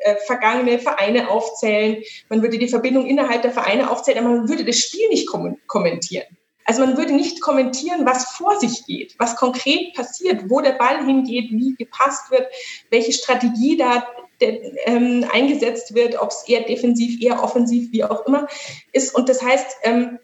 äh, 0.00 0.16
vergangene 0.26 0.78
Vereine 0.78 1.30
aufzählen, 1.30 2.02
man 2.28 2.42
würde 2.42 2.58
die 2.58 2.68
Verbindung 2.68 3.06
innerhalb 3.06 3.42
der 3.42 3.52
Vereine 3.52 3.90
aufzählen, 3.90 4.18
aber 4.18 4.36
man 4.36 4.48
würde 4.48 4.64
das 4.64 4.78
Spiel 4.78 5.08
nicht 5.08 5.26
kom 5.26 5.58
kommentieren. 5.66 6.26
Also 6.64 6.84
man 6.86 6.96
würde 6.96 7.12
nicht 7.12 7.40
kommentieren, 7.40 8.06
was 8.06 8.32
vor 8.32 8.58
sich 8.60 8.86
geht, 8.86 9.14
was 9.18 9.36
konkret 9.36 9.94
passiert, 9.94 10.48
wo 10.48 10.60
der 10.60 10.72
Ball 10.72 11.04
hingeht, 11.04 11.50
wie 11.50 11.74
gepasst 11.74 12.30
wird, 12.30 12.46
welche 12.90 13.12
Strategie 13.12 13.76
da 13.76 14.06
ähm, 14.40 15.26
eingesetzt 15.32 15.94
wird, 15.94 16.20
ob 16.20 16.30
es 16.30 16.48
eher 16.48 16.62
defensiv, 16.62 17.20
eher 17.20 17.42
offensiv, 17.42 17.92
wie 17.92 18.04
auch 18.04 18.24
immer 18.26 18.46
ist. 18.92 19.14
Und 19.14 19.28
das 19.28 19.42
heißt, 19.42 19.66
ähm, 19.82 20.18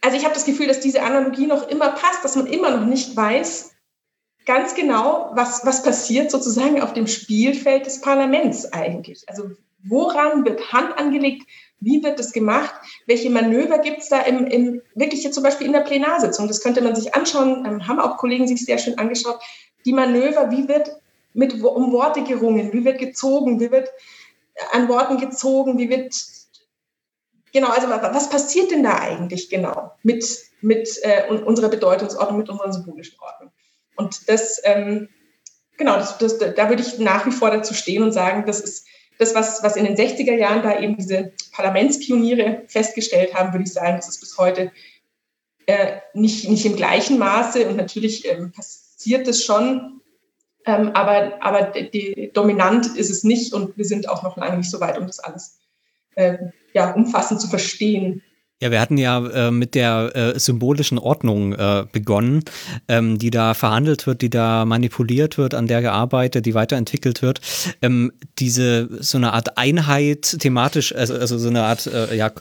also 0.00 0.16
ich 0.16 0.24
habe 0.24 0.34
das 0.34 0.44
Gefühl, 0.44 0.68
dass 0.68 0.80
diese 0.80 1.02
Analogie 1.02 1.46
noch 1.46 1.68
immer 1.68 1.90
passt, 1.90 2.24
dass 2.24 2.36
man 2.36 2.46
immer 2.46 2.70
noch 2.76 2.86
nicht 2.86 3.16
weiß, 3.16 3.72
ganz 4.48 4.74
genau, 4.74 5.30
was, 5.34 5.64
was 5.66 5.82
passiert 5.82 6.30
sozusagen 6.30 6.80
auf 6.80 6.94
dem 6.94 7.06
Spielfeld 7.06 7.84
des 7.84 8.00
Parlaments 8.00 8.72
eigentlich. 8.72 9.22
Also 9.28 9.50
woran 9.84 10.46
wird 10.46 10.72
Hand 10.72 10.98
angelegt? 10.98 11.46
Wie 11.80 12.02
wird 12.02 12.18
das 12.18 12.32
gemacht? 12.32 12.74
Welche 13.06 13.28
Manöver 13.28 13.78
gibt 13.78 13.98
es 13.98 14.08
da 14.08 14.22
im, 14.22 14.46
im, 14.46 14.80
wirklich 14.94 15.22
jetzt 15.22 15.34
zum 15.34 15.44
Beispiel 15.44 15.66
in 15.66 15.74
der 15.74 15.80
Plenarsitzung? 15.80 16.48
Das 16.48 16.62
könnte 16.62 16.80
man 16.80 16.96
sich 16.96 17.14
anschauen, 17.14 17.66
ähm, 17.66 17.86
haben 17.86 18.00
auch 18.00 18.16
Kollegen 18.16 18.48
sich 18.48 18.64
sehr 18.64 18.78
schön 18.78 18.96
angeschaut. 18.96 19.38
Die 19.84 19.92
Manöver, 19.92 20.50
wie 20.50 20.66
wird 20.66 20.96
mit 21.34 21.62
um 21.62 21.92
Worte 21.92 22.22
gerungen? 22.22 22.72
Wie 22.72 22.86
wird 22.86 22.98
gezogen? 22.98 23.60
Wie 23.60 23.70
wird 23.70 23.90
an 24.72 24.88
Worten 24.88 25.18
gezogen? 25.18 25.76
Wie 25.76 25.90
wird 25.90 26.14
genau, 27.52 27.68
also 27.68 27.90
was 27.90 28.30
passiert 28.30 28.70
denn 28.70 28.82
da 28.82 28.98
eigentlich 28.98 29.50
genau 29.50 29.92
mit, 30.02 30.24
mit 30.62 30.88
äh, 31.02 31.30
unserer 31.30 31.68
Bedeutungsordnung, 31.68 32.38
mit 32.38 32.48
unserer 32.48 32.72
symbolischen 32.72 33.18
Ordnung? 33.20 33.52
Und 33.98 34.28
das, 34.28 34.60
ähm, 34.64 35.08
genau, 35.76 35.96
das, 35.96 36.16
das, 36.18 36.38
da 36.38 36.68
würde 36.68 36.82
ich 36.82 36.98
nach 36.98 37.26
wie 37.26 37.32
vor 37.32 37.50
dazu 37.50 37.74
stehen 37.74 38.02
und 38.02 38.12
sagen, 38.12 38.46
das 38.46 38.60
ist 38.60 38.86
das, 39.18 39.34
was, 39.34 39.62
was 39.62 39.76
in 39.76 39.84
den 39.84 39.96
60er 39.96 40.34
Jahren 40.34 40.62
da 40.62 40.80
eben 40.80 40.96
diese 40.96 41.32
Parlamentspioniere 41.52 42.62
festgestellt 42.68 43.34
haben, 43.34 43.52
würde 43.52 43.64
ich 43.64 43.72
sagen, 43.72 43.96
das 43.96 44.08
ist 44.08 44.20
bis 44.20 44.38
heute 44.38 44.70
äh, 45.66 45.98
nicht, 46.14 46.48
nicht 46.48 46.64
im 46.64 46.76
gleichen 46.76 47.18
Maße. 47.18 47.68
Und 47.68 47.76
natürlich 47.76 48.26
ähm, 48.26 48.52
passiert 48.52 49.26
es 49.26 49.44
schon, 49.44 50.00
ähm, 50.64 50.90
aber, 50.94 51.42
aber 51.42 51.62
die, 51.64 52.30
dominant 52.32 52.96
ist 52.96 53.10
es 53.10 53.24
nicht. 53.24 53.52
Und 53.52 53.76
wir 53.76 53.84
sind 53.84 54.08
auch 54.08 54.22
noch 54.22 54.36
lange 54.36 54.58
nicht 54.58 54.70
so 54.70 54.80
weit, 54.80 54.96
um 54.96 55.06
das 55.08 55.18
alles 55.18 55.58
äh, 56.14 56.38
ja, 56.72 56.92
umfassend 56.92 57.40
zu 57.40 57.48
verstehen. 57.48 58.22
Ja, 58.60 58.72
wir 58.72 58.80
hatten 58.80 58.98
ja 58.98 59.24
äh, 59.24 59.50
mit 59.52 59.76
der 59.76 60.16
äh, 60.16 60.38
symbolischen 60.38 60.98
Ordnung 60.98 61.52
äh, 61.52 61.84
begonnen, 61.92 62.42
ähm, 62.88 63.16
die 63.16 63.30
da 63.30 63.54
verhandelt 63.54 64.08
wird, 64.08 64.20
die 64.20 64.30
da 64.30 64.64
manipuliert 64.64 65.38
wird, 65.38 65.54
an 65.54 65.68
der 65.68 65.80
gearbeitet, 65.80 66.44
die 66.44 66.54
weiterentwickelt 66.54 67.22
wird. 67.22 67.40
Ähm, 67.82 68.10
diese 68.40 68.88
so 69.00 69.16
eine 69.16 69.32
Art 69.32 69.58
Einheit 69.58 70.38
thematisch, 70.40 70.92
also, 70.92 71.14
also 71.14 71.38
so 71.38 71.48
eine 71.48 71.62
Art 71.62 71.86
äh, 71.86 72.16
ja, 72.16 72.32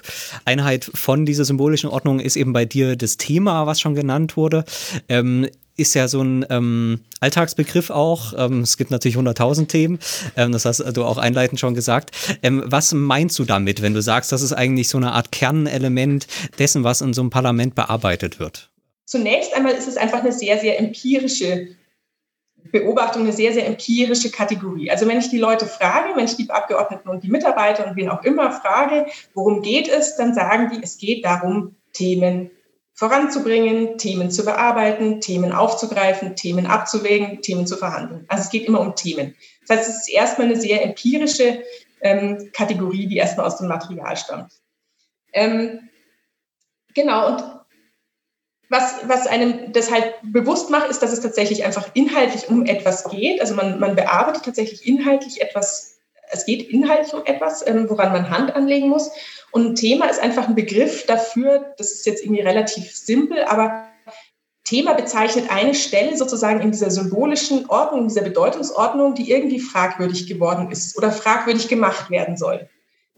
Einheit 0.43 0.89
von 0.91 1.28
dieser 1.28 1.45
symbolischen 1.45 1.89
Ordnung 1.91 2.20
ist 2.20 2.36
eben 2.36 2.51
bei 2.51 2.65
dir 2.65 2.95
das 2.95 3.18
Thema, 3.18 3.68
was 3.68 3.80
schon 3.80 3.93
genannt 3.93 4.38
wurde. 4.38 4.65
Ähm, 5.09 5.47
ist 5.78 5.93
ja 5.93 6.07
so 6.07 6.21
ein 6.21 6.45
ähm, 6.49 7.01
Alltagsbegriff 7.19 7.91
auch. 7.91 8.34
Ähm, 8.36 8.61
es 8.61 8.78
gibt 8.78 8.91
natürlich 8.91 9.15
100.000 9.15 9.67
Themen. 9.67 9.99
Ähm, 10.36 10.51
das 10.51 10.65
hast 10.65 10.80
du 10.80 11.03
auch 11.03 11.17
einleitend 11.17 11.59
schon 11.59 11.75
gesagt. 11.75 12.11
Ähm, 12.41 12.63
was 12.65 12.93
meinst 12.93 13.38
du 13.39 13.45
damit, 13.45 13.82
wenn 13.82 13.93
du 13.93 14.01
sagst, 14.01 14.32
das 14.32 14.41
ist 14.41 14.53
eigentlich 14.53 14.89
so 14.89 14.97
eine 14.97 15.13
Art 15.13 15.32
Kernelement 15.32 16.28
dessen, 16.57 16.84
was 16.84 17.01
in 17.01 17.13
so 17.13 17.21
einem 17.21 17.30
Parlament 17.30 17.75
bearbeitet 17.75 18.39
wird? 18.39 18.71
Zunächst 19.05 19.53
einmal 19.53 19.73
ist 19.73 19.88
es 19.88 19.97
einfach 19.97 20.19
eine 20.19 20.34
sehr, 20.34 20.59
sehr 20.59 20.80
empirische 20.80 21.69
Beobachtung, 22.71 23.21
eine 23.21 23.32
sehr, 23.32 23.53
sehr 23.53 23.65
empirische 23.65 24.32
Kategorie. 24.32 24.91
Also 24.91 25.07
wenn 25.07 25.19
ich 25.19 25.30
die 25.30 25.38
Leute 25.38 25.65
frage, 25.65 26.15
wenn 26.15 26.25
ich 26.25 26.36
die 26.36 26.49
Abgeordneten 26.49 27.07
und 27.07 27.23
die 27.23 27.30
Mitarbeiter 27.30 27.88
und 27.88 27.95
wen 27.95 28.09
auch 28.09 28.23
immer 28.23 28.51
frage, 28.51 29.05
worum 29.34 29.61
geht 29.61 29.88
es, 29.88 30.17
dann 30.17 30.34
sagen 30.34 30.69
die, 30.73 30.84
es 30.84 30.97
geht 30.97 31.23
darum, 31.23 31.75
Themen 31.93 32.51
voranzubringen, 32.98 34.00
Themen 34.00 34.32
zu 34.32 34.43
bearbeiten, 34.43 35.22
Themen 35.22 35.52
aufzugreifen, 35.52 36.36
Themen 36.36 36.66
abzuwägen, 36.66 37.43
Themen 37.43 37.68
zu 37.68 37.78
verhandeln. 37.78 38.26
Also 38.28 38.43
es 38.43 38.50
geht 38.50 38.66
immer 38.66 38.82
um 38.82 38.95
Themen. 38.95 39.36
Das 39.66 39.78
heißt, 39.78 39.89
es 39.89 39.95
ist 39.98 40.10
erstmal 40.10 40.48
eine 40.48 40.60
sehr 40.60 40.84
empirische 40.84 41.64
ähm, 42.02 42.50
Kategorie, 42.54 43.06
die 43.08 43.18
erstmal 43.18 43.45
aus 43.45 43.58
dem 43.58 43.68
Material 43.68 44.18
stammt. 44.18 44.52
Ähm, 45.32 45.89
genau, 46.95 47.28
und 47.28 47.43
was, 48.70 49.08
was 49.08 49.28
einem 49.28 49.72
das 49.74 49.91
halt 49.91 50.16
bewusst 50.24 50.72
macht, 50.72 50.89
ist, 50.89 51.04
dass 51.04 51.14
es 51.14 51.22
tatsächlich 51.22 51.64
einfach 51.64 51.91
inhaltlich 51.93 52.50
um 52.50 52.66
etwas 52.66 53.08
geht. 53.10 53.39
Also 53.41 53.54
man, 53.54 53.80
man 53.80 53.95
bearbeitet 53.95 54.43
tatsächlich 54.43 54.88
inhaltlich 54.88 55.39
etwas, 55.39 55.97
es 56.32 56.45
geht 56.45 56.69
inhaltlich 56.69 57.13
um 57.13 57.25
etwas, 57.25 57.65
ähm, 57.67 57.89
woran 57.89 58.11
man 58.11 58.30
Hand 58.30 58.55
anlegen 58.55 58.89
muss. 58.89 59.11
Und 59.51 59.65
ein 59.65 59.75
Thema 59.75 60.07
ist 60.07 60.19
einfach 60.19 60.47
ein 60.47 60.55
Begriff 60.55 61.05
dafür, 61.05 61.73
das 61.78 61.91
ist 61.91 62.05
jetzt 62.05 62.23
irgendwie 62.23 62.41
relativ 62.41 62.95
simpel, 62.95 63.43
aber 63.43 63.88
Thema 64.65 64.93
bezeichnet 64.93 65.49
eine 65.49 65.73
Stelle 65.73 66.17
sozusagen 66.17 66.59
in 66.59 66.71
dieser 66.71 66.91
symbolischen 66.91 67.69
Ordnung, 67.69 68.01
in 68.01 68.07
dieser 68.09 68.23
Bedeutungsordnung, 68.23 69.15
die 69.15 69.32
irgendwie 69.32 69.61
fragwürdig 69.61 70.28
geworden 70.28 70.69
ist 70.71 70.97
oder 70.97 71.11
fragwürdig 71.11 71.69
gemacht 71.69 72.09
werden 72.09 72.36
soll. 72.36 72.67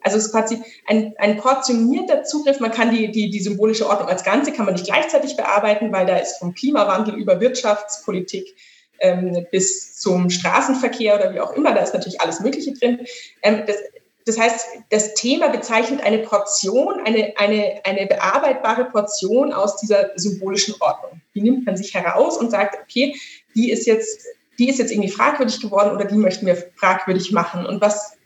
Also 0.02 0.18
es 0.18 0.28
ist 0.28 0.32
quasi 0.32 0.62
ein, 0.88 1.16
ein 1.18 1.38
portionierter 1.38 2.24
Zugriff. 2.24 2.60
Man 2.60 2.72
kann 2.72 2.92
die, 2.92 3.12
die, 3.12 3.32
die 3.32 3.40
symbolische 3.40 3.90
Ordnung 3.90 4.08
als 4.08 4.24
Ganze 4.24 4.52
kann 4.54 4.66
man 4.66 4.76
nicht 4.76 4.86
gleichzeitig 4.86 5.36
bearbeiten, 5.36 5.92
weil 5.92 6.06
da 6.06 6.18
ist 6.18 6.38
vom 6.38 6.54
Klimawandel 6.54 7.16
über 7.16 7.42
Wirtschaftspolitik 7.42 8.56
ähm, 9.02 9.46
bis 9.52 9.98
zum 9.98 10.30
Straßenverkehr 10.30 11.16
oder 11.16 11.34
wie 11.34 11.40
auch 11.40 11.54
immer, 11.54 11.74
da 11.74 11.82
ist 11.82 11.94
natürlich 11.94 12.22
alles 12.22 12.40
Mögliche 12.40 12.74
drin. 12.74 13.06
Ähm, 13.42 13.64
das, 13.68 13.78
das 14.26 14.38
heißt, 14.38 14.68
das 14.90 15.14
Thema 15.16 15.50
bezeichnet 15.50 16.04
eine 16.04 16.20
Portion, 16.20 17.02
eine, 17.06 17.34
eine, 17.38 17.82
eine 17.84 18.06
bearbeitbare 18.06 18.86
Portion 18.86 19.54
aus 19.54 19.78
dieser 19.78 20.12
symbolischen 20.16 20.76
Ordnung. 20.80 21.22
Die 21.34 21.42
nimmt 21.42 21.66
man 21.66 21.78
sich 21.78 21.94
heraus 21.94 22.38
und 22.38 22.52
sagt, 22.52 22.78
okay, 22.82 23.16
die 23.56 23.72
ist 23.72 23.88
jetzt, 23.88 24.26
die 24.60 24.70
ist 24.70 24.78
jetzt 24.78 24.92
irgendwie 24.92 25.10
fragwürdig 25.10 25.62
geworden 25.62 25.96
oder 25.96 26.06
die 26.06 26.18
möchten 26.18 26.46
wir 26.46 26.56
fragwürdig 26.76 27.32
machen. 27.32 27.66
Und 27.66 27.82
was 27.82 28.18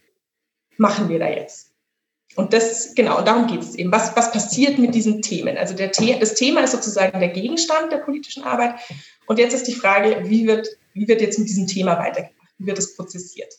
machen 0.77 1.09
wir 1.09 1.19
da 1.19 1.29
jetzt? 1.29 1.72
Und 2.35 2.53
das, 2.53 2.95
genau, 2.95 3.21
darum 3.21 3.47
geht 3.47 3.61
es 3.61 3.75
eben. 3.75 3.91
Was, 3.91 4.15
was 4.15 4.31
passiert 4.31 4.79
mit 4.79 4.95
diesen 4.95 5.21
Themen? 5.21 5.57
Also 5.57 5.75
der 5.75 5.91
The 5.93 6.17
das 6.19 6.33
Thema 6.33 6.61
ist 6.61 6.71
sozusagen 6.71 7.19
der 7.19 7.29
Gegenstand 7.29 7.91
der 7.91 7.97
politischen 7.97 8.43
Arbeit. 8.43 8.75
Und 9.27 9.39
jetzt 9.39 9.53
ist 9.53 9.67
die 9.67 9.75
Frage, 9.75 10.23
wie 10.25 10.47
wird, 10.47 10.67
wie 10.93 11.07
wird 11.07 11.21
jetzt 11.21 11.37
mit 11.37 11.47
diesem 11.47 11.67
Thema 11.67 11.97
weitergemacht? 11.99 12.43
wird 12.65 12.79
es 12.79 12.95
prozessiert. 12.95 13.53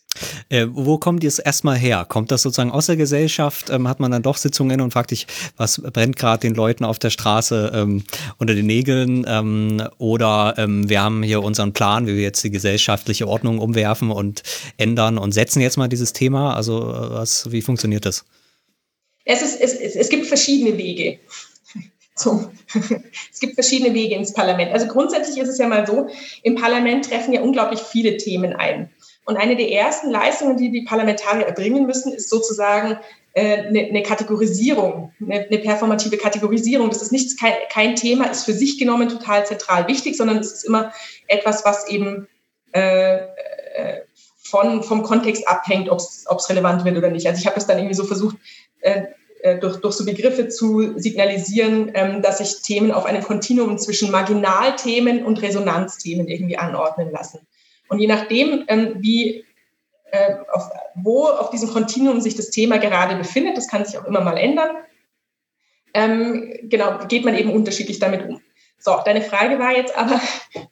Äh, 0.48 0.66
wo 0.70 0.98
kommt 0.98 1.24
das 1.24 1.38
erstmal 1.38 1.76
her? 1.76 2.06
Kommt 2.08 2.30
das 2.30 2.42
sozusagen 2.42 2.70
aus 2.70 2.86
der 2.86 2.96
Gesellschaft? 2.96 3.70
Ähm, 3.70 3.88
hat 3.88 4.00
man 4.00 4.10
dann 4.10 4.22
doch 4.22 4.36
Sitzungen 4.36 4.80
und 4.80 4.92
fragt 4.92 5.10
sich, 5.10 5.26
was 5.56 5.80
brennt 5.80 6.16
gerade 6.16 6.40
den 6.40 6.54
Leuten 6.54 6.84
auf 6.84 6.98
der 6.98 7.10
Straße 7.10 7.72
ähm, 7.74 8.04
unter 8.38 8.54
den 8.54 8.66
Nägeln? 8.66 9.24
Ähm, 9.28 9.82
oder 9.98 10.54
ähm, 10.56 10.88
wir 10.88 11.02
haben 11.02 11.22
hier 11.22 11.42
unseren 11.42 11.72
Plan, 11.72 12.06
wie 12.06 12.14
wir 12.14 12.22
jetzt 12.22 12.44
die 12.44 12.50
gesellschaftliche 12.50 13.28
Ordnung 13.28 13.58
umwerfen 13.58 14.10
und 14.10 14.42
ändern 14.76 15.18
und 15.18 15.32
setzen 15.32 15.60
jetzt 15.60 15.76
mal 15.76 15.88
dieses 15.88 16.12
Thema. 16.12 16.54
Also 16.54 16.80
äh, 16.82 17.10
was, 17.10 17.50
wie 17.50 17.62
funktioniert 17.62 18.06
das? 18.06 18.24
Es, 19.24 19.42
ist, 19.42 19.60
es, 19.60 19.96
es 19.96 20.08
gibt 20.08 20.26
verschiedene 20.26 20.76
Wege. 20.76 21.18
Zum, 22.16 22.50
es 23.32 23.40
gibt 23.40 23.54
verschiedene 23.54 23.94
Wege 23.94 24.14
ins 24.14 24.32
Parlament. 24.32 24.72
Also 24.72 24.86
grundsätzlich 24.86 25.38
ist 25.38 25.48
es 25.48 25.58
ja 25.58 25.66
mal 25.66 25.86
so, 25.86 26.08
im 26.42 26.54
Parlament 26.54 27.08
treffen 27.08 27.32
ja 27.32 27.40
unglaublich 27.40 27.80
viele 27.80 28.16
Themen 28.16 28.54
ein. 28.54 28.90
Und 29.24 29.36
eine 29.36 29.56
der 29.56 29.70
ersten 29.70 30.10
Leistungen, 30.10 30.56
die 30.56 30.70
die 30.70 30.82
Parlamentarier 30.82 31.46
erbringen 31.46 31.86
müssen, 31.86 32.12
ist 32.12 32.28
sozusagen 32.28 32.98
eine, 33.34 33.88
eine 33.88 34.02
Kategorisierung, 34.02 35.12
eine, 35.20 35.46
eine, 35.46 35.58
performative 35.58 36.18
Kategorisierung. 36.18 36.90
Das 36.90 37.02
ist 37.02 37.10
nichts, 37.10 37.36
kein, 37.36 37.54
kein, 37.68 37.96
Thema 37.96 38.26
ist 38.26 38.44
für 38.44 38.52
sich 38.52 38.78
genommen 38.78 39.08
total 39.08 39.44
zentral 39.44 39.88
wichtig, 39.88 40.16
sondern 40.16 40.38
es 40.38 40.52
ist 40.52 40.64
immer 40.64 40.92
etwas, 41.26 41.64
was 41.64 41.88
eben 41.88 42.28
äh, 42.72 43.18
von, 44.44 44.84
vom 44.84 45.02
Kontext 45.02 45.48
abhängt, 45.48 45.88
ob 45.88 45.98
es 45.98 46.48
relevant 46.48 46.84
wird 46.84 46.96
oder 46.96 47.10
nicht. 47.10 47.26
Also 47.26 47.40
ich 47.40 47.46
habe 47.46 47.56
das 47.56 47.66
dann 47.66 47.78
irgendwie 47.78 47.96
so 47.96 48.04
versucht, 48.04 48.36
äh, 48.36 48.38
äh, 48.38 48.42
durch, 49.60 49.76
durch 49.76 49.94
so 49.94 50.04
Begriffe 50.06 50.48
zu 50.48 50.98
signalisieren, 50.98 51.90
ähm, 51.94 52.22
dass 52.22 52.38
sich 52.38 52.62
Themen 52.62 52.90
auf 52.92 53.04
einem 53.04 53.22
Kontinuum 53.22 53.78
zwischen 53.78 54.10
Marginalthemen 54.10 55.24
und 55.24 55.42
Resonanzthemen 55.42 56.28
irgendwie 56.28 56.56
anordnen 56.56 57.10
lassen. 57.10 57.40
Und 57.88 57.98
je 57.98 58.06
nachdem, 58.06 58.64
ähm, 58.68 58.96
wie, 59.00 59.44
äh, 60.10 60.34
auf, 60.52 60.70
wo 60.94 61.26
auf 61.26 61.50
diesem 61.50 61.68
Kontinuum 61.68 62.20
sich 62.20 62.34
das 62.36 62.50
Thema 62.50 62.78
gerade 62.78 63.16
befindet, 63.16 63.56
das 63.56 63.68
kann 63.68 63.84
sich 63.84 63.98
auch 63.98 64.06
immer 64.06 64.22
mal 64.22 64.38
ändern, 64.38 64.76
ähm, 65.92 66.58
genau, 66.64 66.98
geht 67.06 67.24
man 67.24 67.36
eben 67.36 67.52
unterschiedlich 67.52 67.98
damit 67.98 68.28
um. 68.28 68.40
So, 68.78 68.96
deine 69.04 69.22
Frage 69.22 69.58
war 69.58 69.76
jetzt 69.76 69.96
aber, 69.96 70.20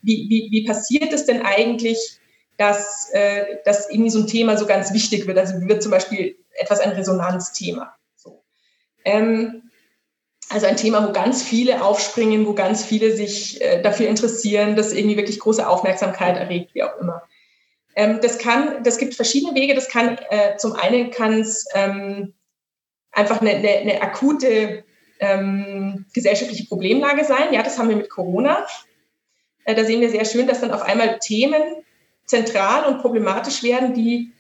wie, 0.02 0.26
wie, 0.28 0.48
wie 0.50 0.64
passiert 0.64 1.12
es 1.12 1.26
denn 1.26 1.42
eigentlich, 1.42 2.18
dass, 2.56 3.10
äh, 3.12 3.58
dass 3.64 3.90
irgendwie 3.90 4.10
so 4.10 4.20
ein 4.20 4.26
Thema 4.26 4.56
so 4.56 4.66
ganz 4.66 4.92
wichtig 4.92 5.26
wird? 5.26 5.38
Also 5.38 5.60
wird 5.60 5.82
zum 5.82 5.92
Beispiel 5.92 6.36
etwas 6.54 6.80
ein 6.80 6.90
Resonanzthema. 6.90 7.94
Ähm, 9.04 9.70
also 10.48 10.66
ein 10.66 10.76
Thema, 10.76 11.06
wo 11.08 11.12
ganz 11.12 11.42
viele 11.42 11.82
aufspringen, 11.82 12.46
wo 12.46 12.52
ganz 12.52 12.84
viele 12.84 13.16
sich 13.16 13.60
äh, 13.62 13.80
dafür 13.80 14.08
interessieren, 14.08 14.76
das 14.76 14.92
irgendwie 14.92 15.16
wirklich 15.16 15.38
große 15.38 15.66
Aufmerksamkeit 15.66 16.36
erregt, 16.36 16.74
wie 16.74 16.82
auch 16.82 16.98
immer. 16.98 17.22
Ähm, 17.96 18.20
das 18.22 18.38
kann, 18.38 18.82
das 18.84 18.98
gibt 18.98 19.14
verschiedene 19.14 19.54
Wege. 19.54 19.74
Das 19.74 19.88
kann, 19.88 20.18
äh, 20.30 20.56
zum 20.56 20.74
einen 20.74 21.10
kann 21.10 21.40
es 21.40 21.66
ähm, 21.74 22.34
einfach 23.12 23.40
eine, 23.40 23.50
eine, 23.50 23.68
eine 23.68 24.02
akute 24.02 24.84
ähm, 25.20 26.06
gesellschaftliche 26.12 26.66
Problemlage 26.66 27.24
sein. 27.24 27.52
Ja, 27.52 27.62
das 27.62 27.78
haben 27.78 27.88
wir 27.88 27.96
mit 27.96 28.10
Corona. 28.10 28.66
Äh, 29.64 29.74
da 29.74 29.84
sehen 29.84 30.00
wir 30.00 30.10
sehr 30.10 30.24
schön, 30.24 30.46
dass 30.46 30.60
dann 30.60 30.72
auf 30.72 30.82
einmal 30.82 31.18
Themen 31.18 31.62
zentral 32.24 32.84
und 32.86 33.00
problematisch 33.00 33.62
werden, 33.62 33.94
die, 33.94 34.32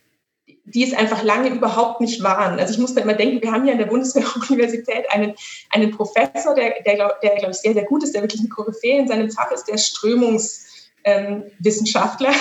die 0.64 0.84
es 0.84 0.94
einfach 0.94 1.24
lange 1.24 1.48
überhaupt 1.48 2.00
nicht 2.00 2.22
waren. 2.22 2.60
Also 2.60 2.74
ich 2.74 2.78
muss 2.78 2.94
da 2.94 3.02
immer 3.02 3.14
denken, 3.14 3.42
wir 3.42 3.50
haben 3.50 3.64
hier 3.64 3.72
an 3.72 3.78
der 3.78 3.86
Bundeswehr-Universität 3.86 5.10
einen, 5.10 5.34
einen 5.70 5.90
Professor, 5.90 6.54
der, 6.54 6.80
der, 6.82 7.18
der 7.22 7.36
glaube 7.36 7.50
ich, 7.50 7.58
sehr, 7.58 7.74
sehr 7.74 7.84
gut 7.84 8.04
ist, 8.04 8.14
der 8.14 8.22
wirklich 8.22 8.40
eine 8.40 8.48
Koryphäe 8.48 8.98
in 8.98 9.08
seinem 9.08 9.30
Fach 9.30 9.50
ist, 9.50 9.64
der 9.64 9.78
Strömungswissenschaftler. 9.78 12.28
Ähm, 12.28 12.34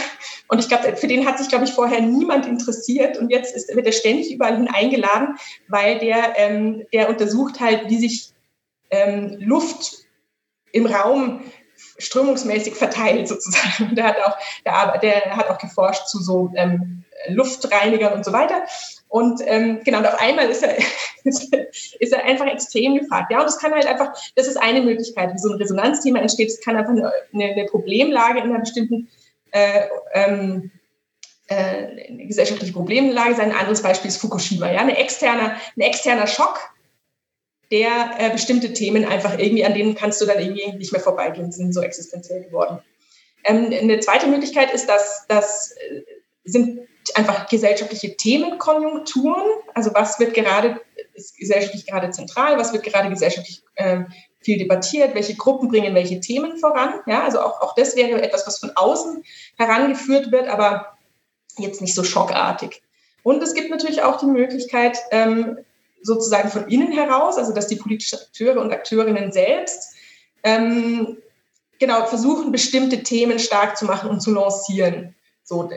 und 0.49 0.59
ich 0.59 0.67
glaube, 0.67 0.95
für 0.95 1.07
den 1.07 1.26
hat 1.26 1.39
sich, 1.39 1.49
glaube 1.49 1.65
ich, 1.65 1.72
vorher 1.72 2.01
niemand 2.01 2.45
interessiert. 2.45 3.17
Und 3.17 3.32
jetzt 3.32 3.55
ist, 3.55 3.76
wird 3.76 3.88
er 3.88 3.91
ständig 3.91 4.32
überall 4.32 4.55
hin 4.55 4.69
eingeladen, 4.72 5.38
weil 5.67 5.97
der, 5.97 6.38
ähm, 6.38 6.86
der 6.93 7.09
untersucht 7.09 7.59
halt, 7.59 7.89
wie 7.89 7.97
sich 7.97 8.34
ähm, 8.91 9.38
Luft 9.39 10.05
im 10.74 10.86
Raum 10.86 11.41
strömungsmäßig 11.97 12.76
verteilt 12.76 13.28
sozusagen. 13.28 13.95
Der 13.95 14.05
hat 14.05 14.17
auch, 14.24 14.38
der, 14.65 14.99
der 14.99 15.36
hat 15.36 15.49
auch 15.49 15.57
geforscht 15.57 16.05
zu 16.07 16.19
so 16.19 16.51
ähm, 16.55 17.03
Luftreinigern 17.30 18.13
und 18.13 18.26
so 18.26 18.34
weiter. 18.34 18.63
Und 19.07 19.41
ähm, 19.45 19.82
genau, 19.84 19.99
und 19.99 20.07
auf 20.07 20.19
einmal 20.22 20.49
ist 20.49 20.63
er, 20.63 20.78
ist 21.24 22.13
er 22.13 22.24
einfach 22.24 22.47
extrem 22.47 22.97
gefragt. 22.97 23.32
Ja, 23.32 23.39
und 23.39 23.45
das 23.45 23.59
kann 23.59 23.74
halt 23.74 23.86
einfach, 23.86 24.13
das 24.36 24.47
ist 24.47 24.57
eine 24.57 24.82
Möglichkeit, 24.82 25.34
wie 25.34 25.39
so 25.39 25.49
ein 25.49 25.57
Resonanzthema 25.57 26.19
entsteht. 26.19 26.49
Es 26.49 26.61
kann 26.61 26.78
einfach 26.78 26.91
eine, 26.91 27.11
eine, 27.34 27.65
Problemlage 27.65 28.39
in 28.39 28.45
einer 28.45 28.59
bestimmten 28.59 29.09
äh, 29.51 29.88
ähm, 30.13 30.72
äh, 31.47 31.55
eine 31.55 32.26
gesellschaftliche 32.26 32.74
Problemlage 32.74 33.36
sein. 33.36 33.51
Ein 33.51 33.57
anderes 33.57 33.82
Beispiel 33.82 34.09
ist 34.09 34.17
Fukushima. 34.17 34.72
Ja, 34.72 34.80
eine 34.80 34.97
externe, 34.97 35.57
ein 35.76 35.82
externer 35.82 36.28
Schock, 36.28 36.59
der 37.72 38.11
äh, 38.17 38.30
bestimmte 38.30 38.72
Themen 38.72 39.05
einfach 39.05 39.38
irgendwie, 39.38 39.65
an 39.65 39.74
denen 39.74 39.95
kannst 39.95 40.22
du 40.22 40.26
dann 40.26 40.39
irgendwie 40.39 40.72
nicht 40.78 40.91
mehr 40.91 41.01
vorbeigehen, 41.01 41.51
sind 41.51 41.74
so 41.74 41.82
existenziell 41.82 42.43
geworden. 42.43 42.80
Ähm, 43.43 43.72
eine 43.72 43.99
zweite 43.99 44.28
Möglichkeit 44.28 44.72
ist, 44.72 44.88
dass 44.88 45.26
das 45.28 45.72
äh, 45.72 46.03
sind 46.44 46.80
einfach 47.16 47.48
gesellschaftliche 47.48 48.16
Themenkonjunkturen. 48.16 49.44
Also 49.74 49.92
was 49.94 50.20
wird 50.20 50.34
gerade, 50.34 50.80
ist 51.14 51.38
gesellschaftlich 51.38 51.86
gerade 51.86 52.12
zentral, 52.12 52.58
was 52.58 52.74
wird 52.74 52.84
gerade 52.84 53.10
gesellschaftlich 53.10 53.64
äh, 53.76 54.02
viel 54.39 54.58
debattiert, 54.58 55.14
welche 55.14 55.36
Gruppen 55.36 55.70
bringen 55.70 55.96
welche 55.96 56.20
Themen 56.20 56.58
voran. 56.58 57.02
Ja, 57.06 57.24
also 57.24 57.42
auch, 57.42 57.62
auch 57.62 57.76
das 57.76 57.96
wäre 57.96 58.22
etwas, 58.22 58.48
was 58.48 58.60
von 58.60 58.72
außen 58.76 59.24
herangeführt 59.58 60.32
wird, 60.32 60.48
aber 60.48 60.98
jetzt 61.58 61.82
nicht 61.82 61.96
so 61.96 62.04
schockartig. 62.04 62.82
Und 63.24 63.44
es 63.44 63.54
gibt 63.54 63.70
natürlich 63.70 64.02
auch 64.02 64.18
die 64.18 64.26
Möglichkeit, 64.26 64.98
ähm, 65.12 65.60
sozusagen 66.02 66.50
von 66.50 66.68
innen 66.68 66.92
heraus, 66.92 67.38
also 67.38 67.54
dass 67.54 67.68
die 67.68 67.76
politischen 67.76 68.20
Akteure 68.20 68.60
und 68.60 68.72
Akteurinnen 68.72 69.32
selbst 69.32 69.94
ähm, 70.44 71.18
genau 71.78 72.06
versuchen, 72.06 72.52
bestimmte 72.52 73.04
Themen 73.04 73.38
stark 73.38 73.78
zu 73.78 73.86
machen 73.86 74.10
und 74.10 74.22
zu 74.22 74.34
lancieren. 74.34 75.16
So, 75.44 75.70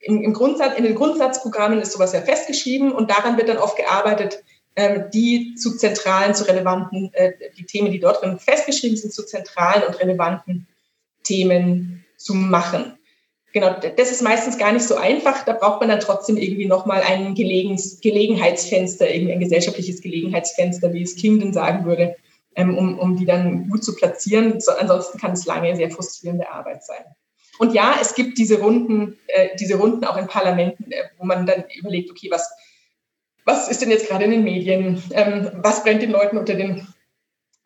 im, 0.00 0.22
im 0.22 0.32
Grundsatz, 0.32 0.78
in 0.78 0.84
den 0.84 0.94
Grundsatzprogrammen 0.94 1.80
ist 1.80 1.92
sowas 1.92 2.12
ja 2.12 2.20
festgeschrieben 2.20 2.92
und 2.92 3.10
daran 3.10 3.36
wird 3.36 3.48
dann 3.48 3.58
oft 3.58 3.76
gearbeitet, 3.76 4.42
ähm, 4.76 5.04
die 5.12 5.54
zu 5.54 5.76
zentralen, 5.76 6.34
zu 6.34 6.46
relevanten, 6.46 7.10
äh, 7.12 7.32
die 7.56 7.66
Themen, 7.66 7.92
die 7.92 8.00
dort 8.00 8.22
drin 8.22 8.38
festgeschrieben 8.38 8.96
sind, 8.96 9.12
zu 9.12 9.24
zentralen 9.24 9.82
und 9.82 10.00
relevanten 10.00 10.66
Themen 11.22 12.04
zu 12.16 12.34
machen 12.34 12.98
genau, 13.52 13.74
das 13.80 14.10
ist 14.10 14.22
meistens 14.22 14.58
gar 14.58 14.72
nicht 14.72 14.86
so 14.86 14.96
einfach. 14.96 15.44
Da 15.44 15.52
braucht 15.52 15.80
man 15.80 15.88
dann 15.88 16.00
trotzdem 16.00 16.36
irgendwie 16.36 16.66
nochmal 16.66 17.02
ein 17.02 17.34
Gelegens 17.34 18.00
Gelegenheitsfenster, 18.00 19.12
irgendwie 19.12 19.32
ein 19.32 19.40
gesellschaftliches 19.40 20.00
Gelegenheitsfenster, 20.00 20.92
wie 20.92 21.02
es 21.02 21.16
King 21.16 21.52
sagen 21.52 21.84
würde, 21.84 22.16
ähm, 22.56 22.76
um, 22.76 22.98
um 22.98 23.16
die 23.16 23.26
dann 23.26 23.68
gut 23.68 23.84
zu 23.84 23.94
platzieren. 23.94 24.60
So, 24.60 24.72
ansonsten 24.72 25.18
kann 25.18 25.32
es 25.32 25.46
lange 25.46 25.74
sehr 25.76 25.90
frustrierende 25.90 26.50
Arbeit 26.50 26.84
sein. 26.84 27.04
Und 27.60 27.74
ja, 27.74 27.96
es 28.00 28.14
gibt 28.14 28.38
diese 28.38 28.58
Runden, 28.58 29.18
äh, 29.26 29.50
diese 29.60 29.74
Runden 29.74 30.06
auch 30.06 30.16
in 30.16 30.26
Parlamenten, 30.26 30.90
äh, 30.90 31.02
wo 31.18 31.26
man 31.26 31.44
dann 31.44 31.64
überlegt, 31.78 32.10
okay, 32.10 32.28
was, 32.30 32.50
was 33.44 33.68
ist 33.68 33.82
denn 33.82 33.90
jetzt 33.90 34.08
gerade 34.08 34.24
in 34.24 34.30
den 34.30 34.44
Medien? 34.44 35.02
Ähm, 35.10 35.50
was 35.56 35.82
brennt 35.82 36.00
den 36.00 36.10
Leuten 36.10 36.38
unter 36.38 36.54
den 36.54 36.88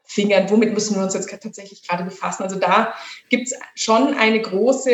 Fingern? 0.02 0.50
Womit 0.50 0.74
müssen 0.74 0.96
wir 0.96 1.04
uns 1.04 1.14
jetzt 1.14 1.30
tatsächlich 1.30 1.86
gerade 1.86 2.02
befassen? 2.02 2.42
Also 2.42 2.58
da 2.58 2.92
gibt 3.28 3.46
es 3.46 3.54
schon 3.76 4.14
eine 4.14 4.42
große 4.42 4.90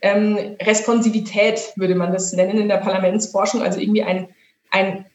ähm, 0.00 0.56
Responsivität, 0.62 1.72
würde 1.74 1.96
man 1.96 2.12
das 2.12 2.32
nennen 2.32 2.58
in 2.58 2.68
der 2.68 2.76
Parlamentsforschung, 2.76 3.62
also 3.62 3.80
irgendwie 3.80 4.04
ein, 4.04 4.28
ein, 4.70 5.06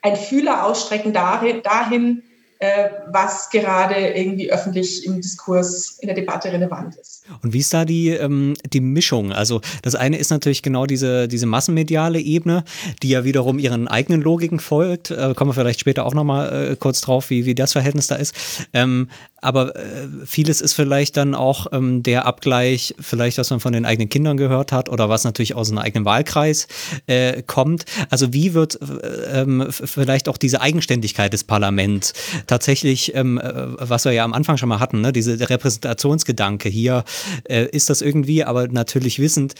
ein 0.00 0.16
Fühler 0.16 0.64
ausstrecken 0.64 1.12
dahin, 1.12 2.22
äh, 2.60 2.88
was 3.08 3.50
gerade 3.50 3.94
irgendwie 3.94 4.50
öffentlich 4.50 5.04
im 5.04 5.20
Diskurs, 5.20 5.98
in 6.00 6.06
der 6.06 6.16
Debatte 6.16 6.50
relevant 6.50 6.96
ist. 6.96 7.23
Und 7.42 7.54
wie 7.54 7.60
ist 7.60 7.72
da 7.72 7.84
die, 7.84 8.10
ähm, 8.10 8.54
die 8.70 8.80
Mischung? 8.80 9.32
Also 9.32 9.62
das 9.82 9.94
eine 9.94 10.18
ist 10.18 10.30
natürlich 10.30 10.62
genau 10.62 10.84
diese, 10.84 11.26
diese 11.26 11.46
massenmediale 11.46 12.20
Ebene, 12.20 12.64
die 13.02 13.08
ja 13.08 13.24
wiederum 13.24 13.58
ihren 13.58 13.88
eigenen 13.88 14.20
Logiken 14.20 14.60
folgt. 14.60 15.10
Äh, 15.10 15.32
kommen 15.34 15.50
wir 15.50 15.54
vielleicht 15.54 15.80
später 15.80 16.04
auch 16.04 16.12
nochmal 16.14 16.72
äh, 16.72 16.76
kurz 16.76 17.00
drauf, 17.00 17.30
wie, 17.30 17.46
wie 17.46 17.54
das 17.54 17.72
Verhältnis 17.72 18.08
da 18.08 18.16
ist. 18.16 18.34
Ähm, 18.74 19.08
aber 19.44 19.76
äh, 19.76 20.08
vieles 20.24 20.60
ist 20.60 20.72
vielleicht 20.72 21.16
dann 21.16 21.34
auch 21.34 21.66
ähm, 21.72 22.02
der 22.02 22.24
Abgleich, 22.26 22.94
vielleicht 22.98 23.36
was 23.36 23.50
man 23.50 23.60
von 23.60 23.74
den 23.74 23.84
eigenen 23.84 24.08
Kindern 24.08 24.36
gehört 24.36 24.72
hat 24.72 24.88
oder 24.88 25.08
was 25.08 25.24
natürlich 25.24 25.54
aus 25.54 25.70
einem 25.70 25.78
eigenen 25.78 26.04
Wahlkreis 26.04 26.66
äh, 27.06 27.42
kommt. 27.42 27.84
Also 28.08 28.32
wie 28.32 28.54
wird 28.54 28.80
äh, 28.80 29.42
ähm, 29.42 29.66
vielleicht 29.70 30.28
auch 30.28 30.38
diese 30.38 30.62
Eigenständigkeit 30.62 31.32
des 31.32 31.44
Parlaments 31.44 32.14
tatsächlich, 32.46 33.14
ähm, 33.14 33.38
äh, 33.38 33.52
was 33.78 34.06
wir 34.06 34.12
ja 34.12 34.24
am 34.24 34.32
Anfang 34.32 34.56
schon 34.56 34.68
mal 34.68 34.80
hatten, 34.80 35.02
ne, 35.02 35.12
diese 35.12 35.48
Repräsentationsgedanke 35.50 36.70
hier, 36.70 37.04
äh, 37.44 37.66
ist 37.66 37.90
das 37.90 38.02
irgendwie, 38.02 38.44
aber 38.44 38.68
natürlich 38.68 39.18
wissend, 39.18 39.54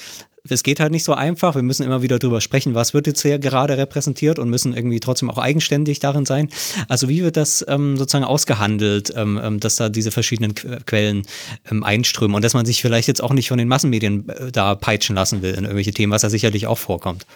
es 0.48 0.62
geht 0.62 0.78
halt 0.78 0.92
nicht 0.92 1.04
so 1.04 1.14
einfach. 1.14 1.54
Wir 1.54 1.62
müssen 1.62 1.84
immer 1.84 2.02
wieder 2.02 2.18
drüber 2.18 2.42
sprechen, 2.42 2.74
was 2.74 2.92
wird 2.92 3.06
jetzt 3.06 3.22
hier 3.22 3.38
gerade 3.38 3.78
repräsentiert 3.78 4.38
und 4.38 4.50
müssen 4.50 4.76
irgendwie 4.76 5.00
trotzdem 5.00 5.30
auch 5.30 5.38
eigenständig 5.38 6.00
darin 6.00 6.26
sein. 6.26 6.50
Also 6.86 7.08
wie 7.08 7.22
wird 7.22 7.38
das 7.38 7.64
ähm, 7.66 7.96
sozusagen 7.96 8.24
ausgehandelt, 8.24 9.12
ähm, 9.16 9.40
ähm 9.42 9.60
dass 9.60 9.76
da 9.76 9.88
diese 9.88 10.10
verschiedenen 10.10 10.54
Quellen 10.54 11.22
ähm, 11.70 11.82
einströmen 11.82 12.34
und 12.34 12.44
dass 12.44 12.52
man 12.52 12.66
sich 12.66 12.82
vielleicht 12.82 13.08
jetzt 13.08 13.22
auch 13.22 13.32
nicht 13.32 13.48
von 13.48 13.56
den 13.56 13.68
Massenmedien 13.68 14.28
äh, 14.28 14.52
da 14.52 14.74
peitschen 14.74 15.16
lassen 15.16 15.40
will 15.40 15.54
in 15.54 15.64
irgendwelche 15.64 15.92
Themen, 15.92 16.12
was 16.12 16.22
ja 16.22 16.28
sicherlich 16.28 16.66
auch 16.66 16.78
vorkommt. 16.78 17.26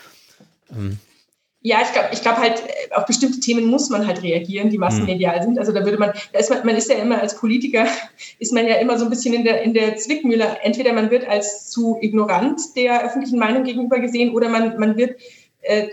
Ja, 1.60 1.80
ich 1.82 1.92
glaube 1.92 2.08
ich 2.12 2.22
glaub 2.22 2.36
halt, 2.36 2.62
äh, 2.66 2.94
auf 2.94 3.04
bestimmte 3.06 3.40
Themen 3.40 3.66
muss 3.66 3.90
man 3.90 4.06
halt 4.06 4.22
reagieren, 4.22 4.70
die 4.70 4.78
massenmedial 4.78 5.42
sind. 5.42 5.58
Also 5.58 5.72
da 5.72 5.84
würde 5.84 5.98
man, 5.98 6.12
da 6.32 6.38
ist 6.38 6.50
man, 6.50 6.64
man 6.64 6.76
ist 6.76 6.88
ja 6.88 6.96
immer 6.96 7.20
als 7.20 7.36
Politiker, 7.36 7.86
ist 8.38 8.52
man 8.52 8.66
ja 8.66 8.76
immer 8.76 8.96
so 8.96 9.04
ein 9.04 9.10
bisschen 9.10 9.34
in 9.34 9.44
der, 9.44 9.62
in 9.62 9.74
der 9.74 9.96
Zwickmühle. 9.96 10.58
Entweder 10.62 10.92
man 10.92 11.10
wird 11.10 11.26
als 11.26 11.68
zu 11.68 11.98
ignorant 12.00 12.60
der 12.76 13.04
öffentlichen 13.04 13.40
Meinung 13.40 13.64
gegenüber 13.64 13.98
gesehen 13.98 14.34
oder 14.34 14.48
man, 14.48 14.78
man 14.78 14.96
wird 14.96 15.20
äh, 15.62 15.88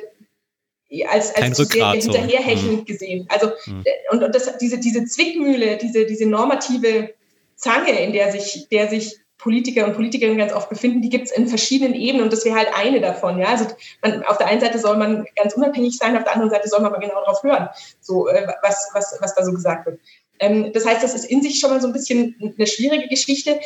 als, 1.07 1.36
als 1.36 1.57
zu 1.57 1.66
sehr 1.66 1.91
hinterherhechelnd 1.91 2.80
so. 2.80 2.84
gesehen. 2.86 3.28
Also, 3.30 3.51
mhm. 3.66 3.84
und, 4.11 4.24
und 4.24 4.36
das, 4.36 4.57
diese, 4.59 4.78
diese 4.78 5.05
Zwickmühle, 5.05 5.78
diese, 5.78 6.05
diese 6.05 6.28
normative 6.28 7.16
Zange, 7.55 7.99
in 8.03 8.13
der 8.13 8.32
sich, 8.32 8.68
der 8.70 8.88
sich 8.88 9.18
Politiker 9.38 9.86
und 9.86 9.96
Politikerinnen 9.96 10.38
ganz 10.38 10.54
oft 10.54 10.70
befinden, 10.70 11.02
die 11.02 11.10
gibt 11.10 11.26
es 11.26 11.32
in 11.32 11.48
verschiedenen 11.48 11.94
Ebenen 11.94 12.24
und 12.24 12.34
das 12.34 12.46
wäre 12.46 12.56
halt 12.56 12.70
eine 12.74 13.02
davon. 13.02 13.38
Ja? 13.40 13.48
Also 13.48 13.68
man, 14.02 14.24
auf 14.26 14.38
der 14.38 14.48
einen 14.48 14.62
Seite 14.62 14.80
soll 14.80 14.98
man 14.98 15.26
ganz 15.36 15.54
unabhängig 15.54 15.98
sein, 15.98 16.16
auf 16.16 16.24
der 16.24 16.34
anderen 16.34 16.52
Seite 16.52 16.70
soll 16.70 16.82
man 16.82 16.94
aber 16.94 17.02
genau 17.02 17.20
darauf 17.20 17.44
hören, 17.44 17.70
so, 18.00 18.28
äh, 18.28 18.48
was, 18.62 18.90
was, 18.94 19.18
was 19.20 19.36
da 19.36 19.44
so 19.44 19.52
gesagt 19.52 19.86
wird. 19.86 20.00
Ähm, 20.40 20.72
das 20.74 20.86
heißt, 20.86 21.04
das 21.04 21.16
ist 21.16 21.26
in 21.26 21.42
sich 21.42 21.60
schon 21.60 21.70
mal 21.70 21.82
so 21.82 21.88
ein 21.88 21.94
bisschen 21.94 22.54
eine 22.58 22.68
schwierige 22.68 23.08
Geschichte. 23.08 23.60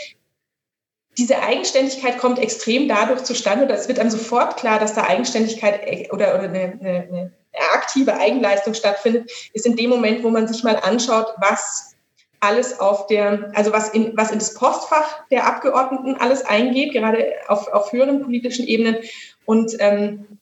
Diese 1.17 1.41
Eigenständigkeit 1.41 2.17
kommt 2.17 2.39
extrem 2.39 2.87
dadurch 2.87 3.23
zustande, 3.23 3.65
oder 3.65 3.75
es 3.75 3.87
wird 3.87 3.99
einem 3.99 4.11
sofort 4.11 4.57
klar, 4.57 4.79
dass 4.79 4.93
da 4.93 5.03
Eigenständigkeit 5.03 5.81
äh, 5.83 6.09
oder, 6.11 6.35
oder 6.35 6.43
eine, 6.43 6.77
eine, 6.79 7.07
eine 7.09 7.31
aktive 7.73 8.17
Eigenleistung 8.17 8.73
stattfindet, 8.73 9.31
ist 9.53 9.65
in 9.65 9.75
dem 9.75 9.89
Moment, 9.89 10.23
wo 10.23 10.29
man 10.29 10.47
sich 10.47 10.63
mal 10.63 10.77
anschaut, 10.77 11.27
was 11.37 11.95
alles 12.39 12.79
auf 12.79 13.07
der, 13.07 13.51
also 13.53 13.73
was 13.73 13.89
in, 13.89 14.15
was 14.15 14.31
in 14.31 14.39
das 14.39 14.53
Postfach 14.53 15.27
der 15.29 15.45
Abgeordneten 15.45 16.15
alles 16.15 16.45
eingeht, 16.45 16.93
gerade 16.93 17.33
auf, 17.47 17.67
auf 17.67 17.91
höheren 17.91 18.21
politischen 18.21 18.65
Ebenen 18.65 18.97
und 19.45 19.75
ähm, 19.79 20.39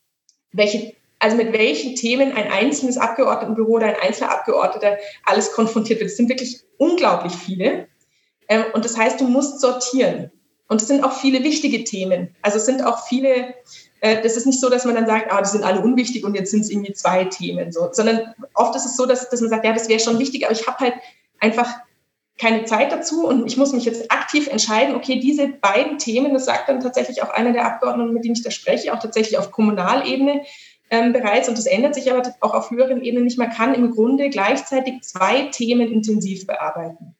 welche, 0.52 0.94
also 1.20 1.36
mit 1.38 1.54
welchen 1.54 1.96
Themen 1.96 2.34
ein 2.34 2.52
einzelnes 2.52 2.98
Abgeordnetenbüro 2.98 3.74
oder 3.74 3.88
ein 3.88 3.96
einzelner 4.02 4.32
Abgeordneter 4.32 4.98
alles 5.26 5.52
konfrontiert 5.52 6.00
wird. 6.00 6.12
Es 6.12 6.18
sind 6.18 6.30
wirklich 6.30 6.62
unglaublich 6.78 7.34
viele. 7.34 7.88
Ähm, 8.48 8.66
und 8.74 8.86
das 8.86 8.98
heißt, 8.98 9.20
du 9.20 9.28
musst 9.28 9.60
sortieren. 9.60 10.32
Und 10.70 10.82
es 10.82 10.88
sind 10.88 11.04
auch 11.04 11.14
viele 11.14 11.44
wichtige 11.44 11.84
Themen. 11.84 12.36
Also 12.42 12.58
es 12.58 12.66
sind 12.66 12.86
auch 12.86 13.08
viele, 13.08 13.56
äh, 14.02 14.22
das 14.22 14.36
ist 14.36 14.46
nicht 14.46 14.60
so, 14.60 14.70
dass 14.70 14.86
man 14.86 14.96
dann 14.96 15.08
sagt, 15.08 15.32
ah, 15.32 15.42
die 15.42 15.50
sind 15.50 15.64
alle 15.64 15.82
unwichtig 15.82 16.26
und 16.26 16.36
jetzt 16.36 16.52
sind 16.52 16.62
es 16.62 16.70
irgendwie 16.70 16.94
zwei 16.94 17.26
Themen, 17.26 17.72
so, 17.72 17.90
sondern 17.92 18.36
oft 18.54 18.76
ist 18.76 18.86
es 18.86 18.98
so, 18.98 19.06
dass, 19.06 19.30
dass 19.30 19.40
man 19.40 19.50
sagt, 19.50 19.64
ja, 19.64 19.72
das 19.72 19.88
wäre 19.88 20.02
schon 20.02 20.20
wichtig, 20.20 20.44
aber 20.46 20.52
ich 20.52 20.68
habe 20.68 20.80
halt 20.80 20.94
einfach 21.40 21.74
keine 22.38 22.66
Zeit 22.66 22.92
dazu 22.92 23.26
und 23.28 23.48
ich 23.48 23.58
muss 23.58 23.74
mich 23.74 23.86
jetzt 23.86 24.12
aktiv 24.12 24.48
entscheiden, 24.48 24.96
okay, 24.96 25.20
diese 25.20 25.48
beiden 25.48 25.98
Themen, 25.98 26.34
das 26.34 26.46
sagt 26.46 26.70
dann 26.70 26.82
tatsächlich 26.82 27.24
auch 27.24 27.30
einer 27.30 27.52
der 27.52 27.66
Abgeordneten, 27.66 28.14
mit 28.14 28.24
denen 28.24 28.36
ich 28.36 28.44
da 28.44 28.52
spreche, 28.52 28.94
auch 28.94 29.00
tatsächlich 29.00 29.40
auf 29.40 29.52
Kommunalebene 29.52 30.44
ähm, 30.90 31.14
bereits 31.14 31.50
und 31.50 31.58
das 31.58 31.66
ändert 31.66 31.96
sich 31.96 32.12
aber 32.12 32.32
auch 32.42 32.54
auf 32.54 32.70
höheren 32.70 33.02
Ebenen 33.02 33.26
nicht. 33.26 33.40
Man 33.40 33.50
kann 33.50 33.74
im 33.74 33.92
Grunde 33.92 34.30
gleichzeitig 34.30 35.02
zwei 35.02 35.44
Themen 35.52 35.92
intensiv 35.92 36.46
bearbeiten. 36.46 37.16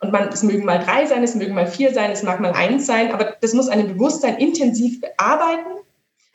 Und 0.00 0.12
man, 0.12 0.28
es 0.28 0.42
mögen 0.42 0.64
mal 0.64 0.78
drei 0.78 1.04
sein, 1.04 1.22
es 1.22 1.34
mögen 1.34 1.54
mal 1.54 1.66
vier 1.66 1.92
sein, 1.92 2.10
es 2.10 2.22
mag 2.22 2.40
mal 2.40 2.52
eins 2.52 2.86
sein, 2.86 3.12
aber 3.12 3.36
das 3.40 3.52
muss 3.52 3.68
einem 3.68 3.88
Bewusstsein 3.88 4.38
intensiv 4.38 5.00
bearbeiten 5.00 5.80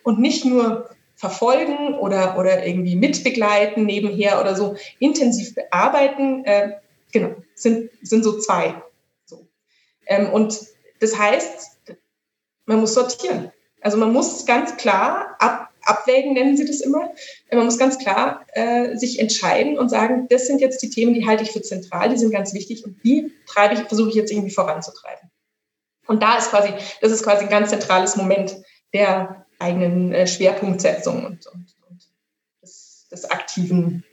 und 0.03 0.19
nicht 0.19 0.45
nur 0.45 0.89
verfolgen 1.15 1.95
oder, 1.95 2.37
oder 2.37 2.65
irgendwie 2.65 2.95
mitbegleiten 2.95 3.85
nebenher 3.85 4.39
oder 4.39 4.55
so 4.55 4.75
intensiv 4.99 5.55
bearbeiten. 5.55 6.45
Äh, 6.45 6.73
genau, 7.15 7.35
sind, 7.55 7.89
sind 8.01 8.23
so 8.23 8.37
zwei. 8.39 8.83
So. 9.23 9.47
Ähm, 10.05 10.31
und 10.33 10.59
das 10.99 11.17
heißt, 11.17 11.71
man 12.65 12.81
muss 12.81 12.93
sortieren. 12.93 13.51
Also 13.81 13.97
man 13.97 14.11
muss 14.11 14.45
ganz 14.45 14.75
klar 14.75 15.35
ab, 15.39 15.69
abwägen, 15.83 16.33
nennen 16.33 16.57
sie 16.57 16.65
das 16.65 16.81
immer. 16.81 17.11
Man 17.51 17.65
muss 17.65 17.77
ganz 17.77 17.97
klar 17.97 18.45
äh, 18.53 18.97
sich 18.97 19.19
entscheiden 19.19 19.79
und 19.79 19.89
sagen, 19.89 20.27
das 20.29 20.45
sind 20.47 20.59
jetzt 20.59 20.81
die 20.81 20.89
Themen, 20.89 21.13
die 21.13 21.25
halte 21.25 21.43
ich 21.43 21.51
für 21.51 21.61
zentral, 21.61 22.09
die 22.09 22.17
sind 22.17 22.31
ganz 22.31 22.53
wichtig 22.53 22.83
und 22.83 23.01
die 23.03 23.31
treibe 23.47 23.75
ich, 23.75 23.81
versuche 23.87 24.09
ich 24.09 24.15
jetzt 24.15 24.31
irgendwie 24.31 24.53
voranzutreiben. 24.53 25.31
Und 26.07 26.21
da 26.21 26.37
ist 26.37 26.49
quasi, 26.49 26.73
das 27.01 27.11
ist 27.11 27.23
quasi 27.23 27.45
ein 27.45 27.49
ganz 27.49 27.69
zentrales 27.69 28.17
Moment 28.17 28.57
der 28.93 29.45
eigenen 29.59 30.11
äh, 30.11 30.27
Schwerpunktsetzung 30.27 31.25
und, 31.25 31.47
und, 31.47 31.75
und 31.87 32.09
des, 32.61 33.07
des 33.09 33.25
aktiven 33.25 34.03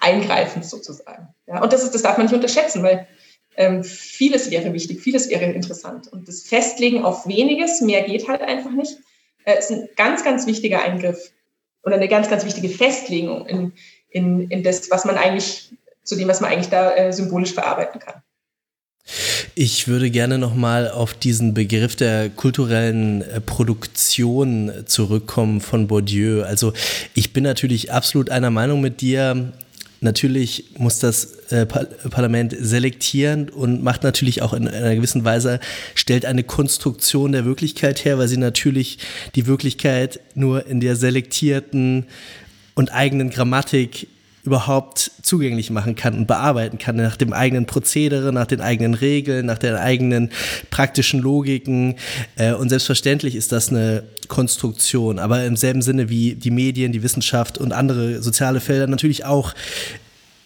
Eingreifens 0.00 0.70
sozusagen. 0.70 1.28
Ja, 1.46 1.62
und 1.62 1.72
das, 1.72 1.82
ist, 1.82 1.94
das 1.94 2.02
darf 2.02 2.16
man 2.16 2.26
nicht 2.26 2.34
unterschätzen, 2.34 2.82
weil 2.82 3.06
ähm, 3.56 3.82
vieles 3.82 4.50
wäre 4.50 4.72
wichtig, 4.72 5.00
vieles 5.00 5.28
wäre 5.28 5.44
interessant. 5.44 6.08
Und 6.08 6.28
das 6.28 6.42
Festlegen 6.42 7.04
auf 7.04 7.26
weniges, 7.26 7.80
mehr 7.80 8.02
geht 8.02 8.28
halt 8.28 8.40
einfach 8.40 8.70
nicht, 8.70 8.96
äh, 9.44 9.58
ist 9.58 9.70
ein 9.70 9.88
ganz, 9.96 10.24
ganz 10.24 10.46
wichtiger 10.46 10.82
Eingriff 10.82 11.32
oder 11.82 11.96
eine 11.96 12.08
ganz, 12.08 12.30
ganz 12.30 12.44
wichtige 12.44 12.68
Festlegung 12.68 13.46
in, 13.46 13.72
in, 14.10 14.48
in 14.50 14.62
das, 14.62 14.90
was 14.90 15.04
man 15.04 15.16
eigentlich, 15.16 15.70
zu 16.04 16.16
dem, 16.16 16.28
was 16.28 16.40
man 16.40 16.52
eigentlich 16.52 16.70
da 16.70 16.94
äh, 16.94 17.12
symbolisch 17.12 17.52
verarbeiten 17.52 18.00
kann. 18.00 18.22
Ich 19.54 19.88
würde 19.88 20.10
gerne 20.10 20.38
nochmal 20.38 20.90
auf 20.90 21.14
diesen 21.14 21.54
Begriff 21.54 21.96
der 21.96 22.28
kulturellen 22.28 23.22
äh, 23.22 23.40
Produktion 23.40 24.70
zurückkommen 24.86 25.60
von 25.60 25.88
Bourdieu. 25.88 26.42
Also 26.42 26.72
ich 27.14 27.32
bin 27.32 27.42
natürlich 27.42 27.90
absolut 27.90 28.30
einer 28.30 28.50
Meinung 28.50 28.80
mit 28.80 29.00
dir. 29.00 29.52
Natürlich 30.00 30.66
muss 30.78 31.00
das 31.00 31.50
äh, 31.50 31.66
Parlament 31.66 32.54
selektieren 32.58 33.48
und 33.48 33.82
macht 33.82 34.04
natürlich 34.04 34.42
auch 34.42 34.52
in 34.52 34.68
einer 34.68 34.94
gewissen 34.94 35.24
Weise, 35.24 35.58
stellt 35.94 36.24
eine 36.24 36.44
Konstruktion 36.44 37.32
der 37.32 37.44
Wirklichkeit 37.44 38.04
her, 38.04 38.18
weil 38.18 38.28
sie 38.28 38.36
natürlich 38.36 38.98
die 39.34 39.46
Wirklichkeit 39.46 40.20
nur 40.34 40.66
in 40.66 40.78
der 40.80 40.94
selektierten 40.94 42.06
und 42.74 42.92
eigenen 42.92 43.30
Grammatik 43.30 44.06
überhaupt 44.48 45.10
zugänglich 45.22 45.70
machen 45.70 45.94
kann 45.94 46.16
und 46.16 46.26
bearbeiten 46.26 46.78
kann, 46.78 46.96
nach 46.96 47.16
dem 47.16 47.34
eigenen 47.34 47.66
Prozedere, 47.66 48.32
nach 48.32 48.46
den 48.46 48.62
eigenen 48.62 48.94
Regeln, 48.94 49.44
nach 49.44 49.58
den 49.58 49.74
eigenen 49.74 50.30
praktischen 50.70 51.20
Logiken. 51.20 51.96
Äh, 52.36 52.54
und 52.54 52.70
selbstverständlich 52.70 53.36
ist 53.36 53.52
das 53.52 53.68
eine 53.68 54.04
Konstruktion, 54.28 55.18
aber 55.18 55.44
im 55.44 55.56
selben 55.56 55.82
Sinne 55.82 56.08
wie 56.08 56.34
die 56.34 56.50
Medien, 56.50 56.92
die 56.92 57.02
Wissenschaft 57.02 57.58
und 57.58 57.72
andere 57.72 58.22
soziale 58.22 58.60
Felder 58.60 58.86
natürlich 58.86 59.26
auch 59.26 59.54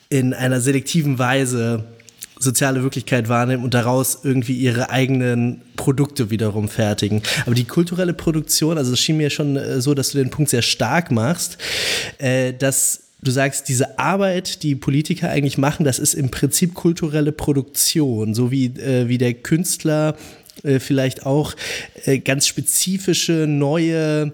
in 0.09 0.35
einer 0.35 0.61
selektiven 0.61 1.21
Weise 1.21 1.85
soziale 2.43 2.83
Wirklichkeit 2.83 3.29
wahrnehmen 3.29 3.63
und 3.63 3.75
daraus 3.75 4.21
irgendwie 4.25 4.55
ihre 4.55 4.91
eigenen 4.91 5.63
Produkte 5.77 6.31
wiederum 6.31 6.69
fertigen. 6.69 7.23
Aber 7.47 7.55
die 7.55 7.65
kulturelle 7.65 8.15
Produktion, 8.15 8.79
also 8.79 8.93
es 8.93 9.01
schien 9.01 9.17
mir 9.17 9.31
schon 9.31 9.57
äh, 9.57 9.81
so, 9.81 9.95
dass 9.95 10.11
du 10.11 10.19
den 10.19 10.31
Punkt 10.31 10.51
sehr 10.51 10.63
stark 10.63 11.11
machst, 11.13 11.59
äh, 12.19 12.53
dass 12.53 13.03
du 13.23 13.31
sagst, 13.31 13.69
diese 13.69 13.99
Arbeit, 13.99 14.63
die 14.63 14.75
Politiker 14.75 15.31
eigentlich 15.31 15.59
machen, 15.59 15.85
das 15.85 15.99
ist 15.99 16.15
im 16.15 16.31
Prinzip 16.31 16.75
kulturelle 16.75 17.33
Produktion, 17.33 18.35
so 18.35 18.51
wie, 18.51 18.67
äh, 18.67 19.09
wie 19.09 19.19
der 19.19 19.35
Künstler 19.35 20.17
äh, 20.65 20.79
vielleicht 20.79 21.25
auch 21.25 21.55
äh, 22.05 22.19
ganz 22.19 22.47
spezifische 22.47 23.47
neue 23.49 24.33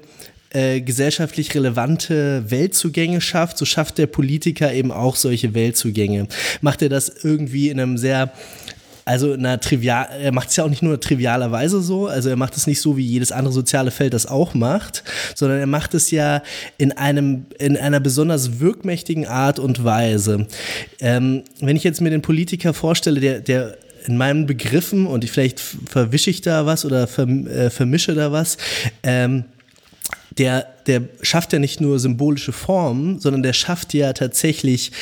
äh, 0.51 0.81
gesellschaftlich 0.81 1.55
relevante 1.55 2.51
Weltzugänge 2.51 3.21
schafft, 3.21 3.59
so 3.59 3.67
schafft 3.67 3.99
der 3.99 4.07
Politiker 4.07 4.73
eben 4.73 4.93
auch 4.93 5.17
solche 5.17 5.53
Weltzugänge. 5.53 6.27
Macht 6.63 6.81
er 6.81 6.89
das 6.89 7.13
irgendwie 7.23 7.69
in 7.69 7.79
einem 7.79 7.99
sehr 7.99 8.33
also 9.09 9.37
na, 9.39 9.57
trivial, 9.57 10.07
er 10.21 10.33
macht 10.33 10.51
es 10.51 10.57
ja 10.57 10.65
auch 10.65 10.69
nicht 10.69 10.83
nur 10.83 11.01
trivialerweise 11.01 11.81
so, 11.81 12.09
also 12.09 12.29
er 12.29 12.37
macht 12.37 12.57
es 12.59 12.67
nicht 12.67 12.83
so, 12.83 12.99
wie 12.99 13.07
jedes 13.07 13.33
andere 13.33 13.55
soziale 13.55 13.91
Feld 13.91 14.13
das 14.13 14.27
auch 14.27 14.53
macht, 14.53 15.03
sondern 15.35 15.59
er 15.61 15.67
macht 15.67 15.95
es 15.95 16.11
ja 16.11 16.43
in 16.77 16.93
einem, 16.93 17.47
in 17.59 17.79
einer 17.79 18.01
besonders 18.01 18.61
wirkmächtigen 18.61 19.27
Art 19.27 19.59
und 19.59 19.83
Weise. 19.83 20.47
Ähm, 21.01 21.43
wenn 21.61 21.75
ich 21.75 21.85
jetzt 21.85 22.03
mir 22.03 22.11
den 22.11 22.21
Politiker 22.21 22.75
vorstelle, 22.75 23.21
der, 23.21 23.41
der 23.41 23.79
in 24.07 24.19
meinen 24.19 24.45
Begriffen, 24.45 25.07
und 25.07 25.25
ich, 25.25 25.33
vielleicht 25.33 25.59
verwische 25.59 26.29
ich 26.29 26.43
da 26.43 26.67
was 26.67 26.85
oder 26.85 27.05
äh, 27.05 27.71
vermische 27.71 28.15
da 28.15 28.31
was, 28.31 28.59
ähm, 29.03 29.45
der, 30.37 30.67
der 30.87 31.03
schafft 31.23 31.55
ja 31.55 31.59
nicht 31.59 31.81
nur 31.81 31.99
symbolische 31.99 32.53
Formen, 32.53 33.21
sondern 33.21 33.43
der 33.43 33.55
schafft 33.55 33.95
ja 33.95 34.13
tatsächlich 34.13 34.93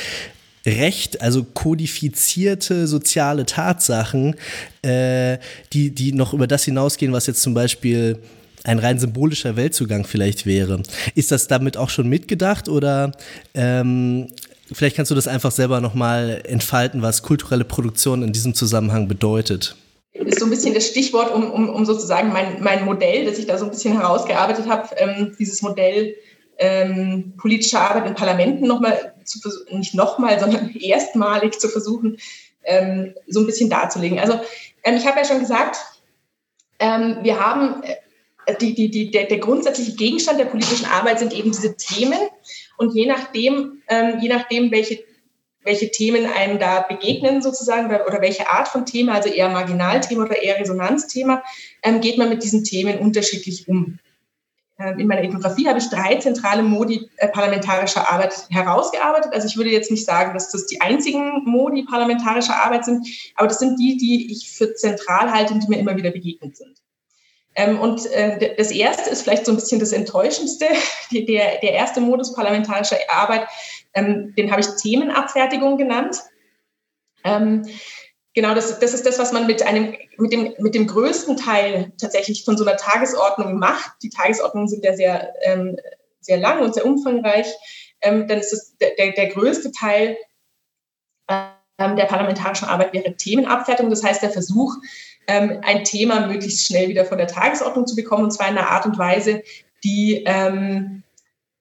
Recht, 0.67 1.23
also 1.23 1.45
kodifizierte 1.45 2.89
soziale 2.89 3.47
Tatsachen, 3.47 4.35
äh, 4.83 5.39
die, 5.73 5.91
die 5.91 6.13
noch 6.13 6.35
über 6.35 6.49
das 6.49 6.65
hinausgehen, 6.65 7.13
was 7.13 7.27
jetzt 7.29 7.41
zum 7.41 7.55
Beispiel 7.55 8.19
ein 8.65 8.81
rein 8.81 8.99
symbolischer 8.99 9.57
Weltzugang 9.57 10.05
vielleicht 10.05 10.45
wäre. 10.45 10.83
Ist 11.15 11.31
das 11.31 11.47
damit 11.47 11.77
auch 11.77 11.89
schon 11.89 12.09
mitgedacht 12.09 12.69
oder 12.69 13.13
ähm, 13.55 14.27
vielleicht 14.73 14.97
kannst 14.97 15.11
du 15.11 15.15
das 15.15 15.29
einfach 15.29 15.53
selber 15.53 15.81
nochmal 15.81 16.43
entfalten, 16.45 17.01
was 17.01 17.23
kulturelle 17.23 17.65
Produktion 17.65 18.23
in 18.25 18.33
diesem 18.33 18.55
Zusammenhang 18.55 19.07
bedeutet? 19.07 19.77
Ist 20.13 20.41
so 20.41 20.47
ein 20.47 20.51
bisschen 20.51 20.75
das 20.75 20.89
Stichwort, 20.89 21.33
um, 21.33 21.51
um, 21.51 21.69
um 21.69 21.85
sozusagen 21.85 22.33
mein, 22.33 22.61
mein 22.61 22.85
Modell, 22.85 23.27
das 23.27 23.39
ich 23.39 23.47
da 23.47 23.59
so 23.59 23.67
ein 23.67 23.71
bisschen 23.71 23.93
herausgearbeitet 23.93 24.67
habe, 24.67 24.89
ähm, 24.97 25.37
dieses 25.39 25.63
Modell 25.63 26.15
ähm, 26.59 27.35
politische 27.37 27.81
Arbeit 27.81 28.07
in 28.07 28.15
Parlamenten 28.15 28.67
nochmal 28.67 29.15
zu 29.25 29.41
versuchen, 29.41 29.79
nicht 29.79 29.95
nochmal, 29.95 30.39
sondern 30.41 30.71
erstmalig 30.81 31.59
zu 31.59 31.69
versuchen, 31.69 32.19
ähm, 32.65 33.15
so 33.27 33.41
ein 33.41 33.47
bisschen 33.47 33.71
darzulegen. 33.71 34.19
Also 34.19 34.41
ähm, 34.85 34.97
ich 34.97 35.07
habe 35.07 35.19
ja 35.19 35.25
schon 35.25 35.41
gesagt, 35.41 35.79
ähm, 36.79 37.19
wir 37.23 37.41
haben 37.41 37.83
äh, 38.47 38.55
die, 38.61 38.75
die, 38.75 38.91
die, 38.91 39.11
der, 39.11 39.25
der 39.25 39.39
grundsätzliche 39.39 39.97
Gegenstand 39.97 40.39
der 40.39 40.47
politischen 40.47 40.87
Arbeit 40.87 41.19
sind 41.19 41.33
eben 41.33 41.53
diese 41.53 41.77
Themen 41.77 42.19
und 42.77 42.95
je 42.95 43.07
nachdem, 43.07 43.83
ähm, 43.89 44.19
je 44.21 44.29
nachdem, 44.29 44.71
welche 44.71 45.05
welche 45.67 45.91
Themen 45.91 46.27
einem 46.27 46.59
da 46.59 46.81
begegnen 46.81 47.43
sozusagen 47.43 47.89
oder, 47.89 48.23
welche 48.23 48.49
Art 48.49 48.69
von 48.69 48.87
Thema, 48.87 49.15
also 49.15 49.29
eher 49.29 49.49
Marginalthema 49.49 50.25
oder 50.25 50.41
eher 50.41 50.61
Resonanzthema, 50.61 51.43
ähm, 51.83 52.01
geht 52.01 52.17
man 52.17 52.29
mit 52.29 52.43
diesen 52.43 52.65
Themen 52.65 52.99
unterschiedlich 52.99 53.69
um. 53.69 53.99
Ähm, 54.79 54.99
in 54.99 55.07
meiner 55.07 55.23
Ethnographie 55.23 55.69
habe 55.69 55.79
ich 55.79 55.89
drei 55.89 56.17
zentrale 56.17 56.63
Modi 56.63 57.09
äh, 57.17 57.29
parlamentarischer 57.29 58.13
Arbeit 58.13 58.47
herausgearbeitet. 58.51 59.33
Also 59.33 59.47
ich 59.47 59.57
würde 59.57 59.71
jetzt 59.71 59.91
nicht 59.91 60.05
sagen, 60.05 60.35
dass 60.35 60.51
das 60.51 60.67
die 60.67 60.81
einzigen 60.81 61.45
Modi 61.45 61.85
parlamentarischer 61.85 62.57
Arbeit 62.57 62.85
sind, 62.85 63.07
aber 63.37 63.49
das 63.49 63.59
sind 63.59 63.79
die, 63.79 63.97
die 63.97 64.31
ich 64.31 64.51
für 64.51 64.75
zentral 64.75 65.33
halte 65.33 65.55
und 65.55 65.63
die 65.63 65.69
mir 65.69 65.79
immer 65.79 65.97
wieder 65.97 66.11
begegnet 66.11 66.57
sind. 66.57 66.77
Ähm, 67.55 67.81
und 67.81 68.05
äh, 68.13 68.55
das 68.57 68.71
erste 68.71 69.09
ist 69.09 69.23
vielleicht 69.23 69.47
so 69.47 69.53
ein 69.53 69.57
bisschen 69.57 69.81
das 69.81 69.93
Enttäuschendste. 69.93 70.67
der, 71.11 71.59
der 71.61 71.73
erste 71.73 72.03
Modus 72.03 72.35
parlamentarischer 72.35 72.99
Arbeit, 73.09 73.49
ähm, 73.95 74.35
den 74.37 74.51
habe 74.51 74.61
ich 74.61 74.67
Themenabfertigung 74.83 75.79
genannt. 75.79 76.19
Genau, 78.37 78.55
das, 78.55 78.79
das 78.79 78.93
ist 78.93 79.07
das, 79.07 79.19
was 79.19 79.33
man 79.33 79.47
mit 79.47 79.63
einem, 79.63 79.95
mit 80.19 80.31
dem, 80.31 80.53
mit 80.59 80.75
dem 80.75 80.87
größten 80.87 81.39
Teil 81.39 81.93
tatsächlich 81.99 82.45
von 82.45 82.59
so 82.59 82.67
einer 82.67 82.77
Tagesordnung 82.77 83.59
macht. 83.59 83.93
Die 84.03 84.11
Tagesordnungen 84.11 84.69
sind 84.69 84.85
ja 84.85 84.95
sehr, 84.95 85.33
ähm, 85.41 85.79
sehr 86.21 86.37
lang 86.37 86.61
und 86.61 86.75
sehr 86.75 86.85
umfangreich. 86.85 87.47
Ähm, 88.03 88.29
dann 88.29 88.39
ist 88.39 88.53
es 88.53 88.77
der, 88.77 89.13
der 89.13 89.29
größte 89.29 89.73
Teil 89.73 90.19
ähm, 91.31 91.97
der 91.97 92.05
parlamentarischen 92.05 92.69
Arbeit 92.69 92.93
wäre 92.93 93.17
Themenabfertigung. 93.17 93.89
Das 93.89 94.05
heißt, 94.05 94.23
der 94.23 94.31
Versuch, 94.31 94.75
ähm, 95.29 95.63
ein 95.65 95.85
Thema 95.85 96.27
möglichst 96.27 96.67
schnell 96.67 96.91
wieder 96.91 97.07
von 97.07 97.17
der 97.17 97.29
Tagesordnung 97.29 97.87
zu 97.87 97.97
bekommen, 97.97 98.25
und 98.25 98.33
zwar 98.33 98.51
in 98.51 98.59
einer 98.59 98.69
Art 98.69 98.85
und 98.85 98.99
Weise, 98.99 99.43
die, 99.83 100.25
ähm, 100.27 101.03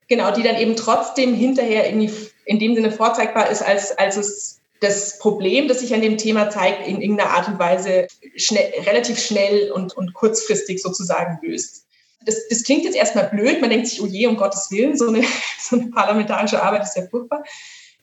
genau, 0.10 0.32
die 0.32 0.44
dann 0.44 0.58
eben 0.58 0.76
trotzdem 0.76 1.36
hinterher 1.36 1.88
in, 1.88 2.12
in 2.44 2.60
dem 2.60 2.76
Sinne 2.76 2.92
vorzeigbar 2.92 3.50
ist, 3.50 3.62
als, 3.62 3.98
als 3.98 4.18
es 4.18 4.62
das 4.82 5.20
Problem, 5.20 5.68
das 5.68 5.80
sich 5.80 5.94
an 5.94 6.02
dem 6.02 6.18
Thema 6.18 6.50
zeigt, 6.50 6.88
in 6.88 7.02
irgendeiner 7.02 7.32
Art 7.32 7.48
und 7.48 7.60
Weise 7.60 8.08
schnell, 8.36 8.72
relativ 8.86 9.20
schnell 9.20 9.72
und, 9.72 9.96
und 9.96 10.14
kurzfristig 10.14 10.82
sozusagen 10.82 11.40
löst. 11.42 11.86
Das, 12.26 12.48
das 12.50 12.64
klingt 12.64 12.84
jetzt 12.84 12.96
erstmal 12.96 13.30
blöd, 13.30 13.62
man 13.62 13.70
denkt 13.70 13.88
sich, 13.88 14.02
oh 14.02 14.06
je, 14.06 14.28
um 14.28 14.36
Gottes 14.36 14.70
Willen, 14.72 14.98
so 14.98 15.08
eine, 15.08 15.24
so 15.60 15.78
eine 15.78 15.88
parlamentarische 15.88 16.62
Arbeit 16.62 16.84
ist 16.84 16.96
ja 16.96 17.08
furchtbar. 17.08 17.44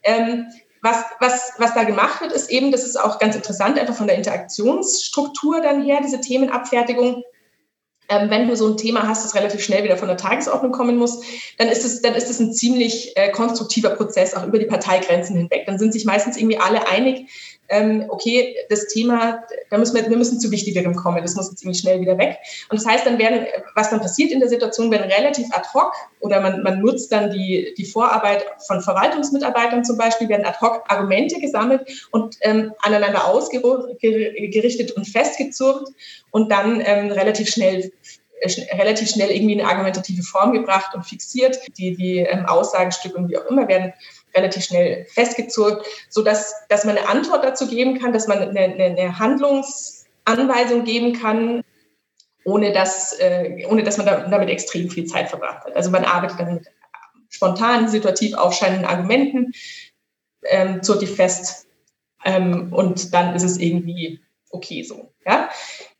Ähm, 0.03 0.47
was, 0.81 1.05
was, 1.21 1.53
was 1.59 1.75
da 1.75 1.85
gemacht 1.85 2.21
wird, 2.21 2.33
ist 2.33 2.51
eben, 2.51 2.73
das 2.73 2.85
ist 2.85 2.99
auch 2.99 3.21
ganz 3.21 3.37
interessant, 3.37 3.79
einfach 3.79 3.95
von 3.95 4.09
der 4.09 4.17
Interaktionsstruktur 4.17 5.61
dann 5.61 5.85
her, 5.85 6.01
diese 6.03 6.21
Themenabfertigung, 6.21 7.23
ähm, 8.13 8.31
wenn 8.31 8.49
du 8.49 8.57
so 8.57 8.69
ein 8.69 8.77
Thema 8.77 9.09
hast, 9.09 9.25
das 9.25 9.35
relativ 9.35 9.63
schnell 9.63 9.85
wieder 9.85 9.97
von 9.97 10.09
der 10.09 10.17
Tagesordnung 10.17 10.73
kommen 10.73 10.97
muss, 10.97 11.21
dann 11.57 11.69
ist 11.69 11.85
es, 11.85 12.03
dann 12.03 12.15
ist 12.15 12.29
es 12.29 12.41
ein 12.41 12.53
ziemlich 12.53 13.17
äh, 13.17 13.31
konstruktiver 13.31 13.91
Prozess, 13.91 14.35
auch 14.35 14.47
über 14.47 14.59
die 14.59 14.67
Parteigrenzen 14.67 15.37
hinweg. 15.37 15.65
Dann 15.67 15.79
sind 15.79 15.93
sich 15.93 16.05
meistens 16.05 16.37
irgendwie 16.37 16.59
alle 16.59 16.87
einig, 16.89 17.27
ähm, 17.73 18.05
okay, 18.09 18.55
das 18.69 18.87
Thema, 18.89 19.43
da 19.71 19.79
müssen 19.79 19.95
wir, 19.97 20.09
wir 20.09 20.17
müssen 20.17 20.39
zu 20.39 20.51
Wichtigerem 20.51 20.95
kommen, 20.95 21.23
das 21.23 21.35
muss 21.37 21.49
jetzt 21.49 21.61
ziemlich 21.61 21.79
schnell 21.79 22.01
wieder 22.01 22.19
weg. 22.19 22.37
Und 22.69 22.79
das 22.79 22.87
heißt, 22.87 23.07
dann 23.07 23.19
werden, 23.19 23.47
was 23.75 23.89
dann 23.89 24.01
passiert 24.01 24.31
in 24.31 24.41
der 24.41 24.49
Situation, 24.51 24.91
werden 24.91 25.11
relativ 25.11 25.47
ad 25.53 25.67
hoc 25.73 25.95
oder 26.21 26.41
man, 26.41 26.63
man 26.63 26.81
nutzt 26.81 27.11
dann 27.13 27.31
die, 27.31 27.73
die 27.79 27.87
Vorarbeit 27.87 28.45
von 28.67 28.83
Verwaltungsmitarbeitern 28.83 29.85
zum 29.85 29.97
Beispiel, 29.97 30.29
werden 30.29 30.45
ad 30.45 30.59
hoc 30.61 30.85
Argumente 30.89 31.41
gesammelt 31.41 32.09
und 32.11 32.37
ähm, 32.43 32.73
aneinander 32.83 33.27
ausgerichtet 33.27 34.93
und 34.93 35.09
festgezurrt 35.09 35.89
und 36.31 36.51
dann 36.53 36.83
ähm, 36.85 37.11
relativ 37.11 37.49
schnell 37.49 37.93
relativ 38.45 39.11
schnell 39.11 39.31
irgendwie 39.31 39.61
eine 39.61 39.69
argumentative 39.69 40.23
Form 40.23 40.53
gebracht 40.53 40.95
und 40.95 41.05
fixiert. 41.05 41.59
Die, 41.79 41.95
die 41.95 42.19
ähm, 42.19 42.47
Aussagenstücke 42.47 43.17
und 43.17 43.29
wie 43.29 43.39
auch 43.39 43.47
immer 43.47 43.69
werden 43.69 43.93
relativ 44.35 44.65
schnell 44.65 45.07
festgezurrt, 45.07 45.87
so 46.09 46.23
dass, 46.23 46.55
man 46.85 46.97
eine 46.97 47.09
Antwort 47.09 47.45
dazu 47.45 47.67
geben 47.67 47.99
kann, 47.99 48.13
dass 48.13 48.27
man 48.27 48.39
eine, 48.39 48.61
eine 48.61 49.19
Handlungsanweisung 49.19 50.85
geben 50.85 51.13
kann, 51.21 51.63
ohne 52.45 52.73
dass, 52.73 53.13
äh, 53.21 53.65
ohne 53.69 53.83
dass 53.83 53.99
man 53.99 54.07
damit 54.07 54.49
extrem 54.49 54.91
viel 54.91 55.05
Zeit 55.05 55.29
verbracht 55.29 55.65
hat. 55.65 55.77
Also 55.77 55.91
man 55.91 56.05
arbeitet 56.05 56.41
dann 56.41 56.55
mit 56.55 56.69
spontan, 57.29 57.89
situativ 57.89 58.35
aufscheinenden 58.35 58.87
Argumenten, 58.87 59.53
ähm, 60.45 60.83
zurrt 60.83 61.03
die 61.03 61.07
fest 61.07 61.67
ähm, 62.25 62.73
und 62.73 63.15
dann 63.15 63.35
ist 63.35 63.45
es 63.45 63.59
irgendwie 63.59 64.22
okay 64.53 64.83
so. 64.85 65.13
Ja? 65.27 65.51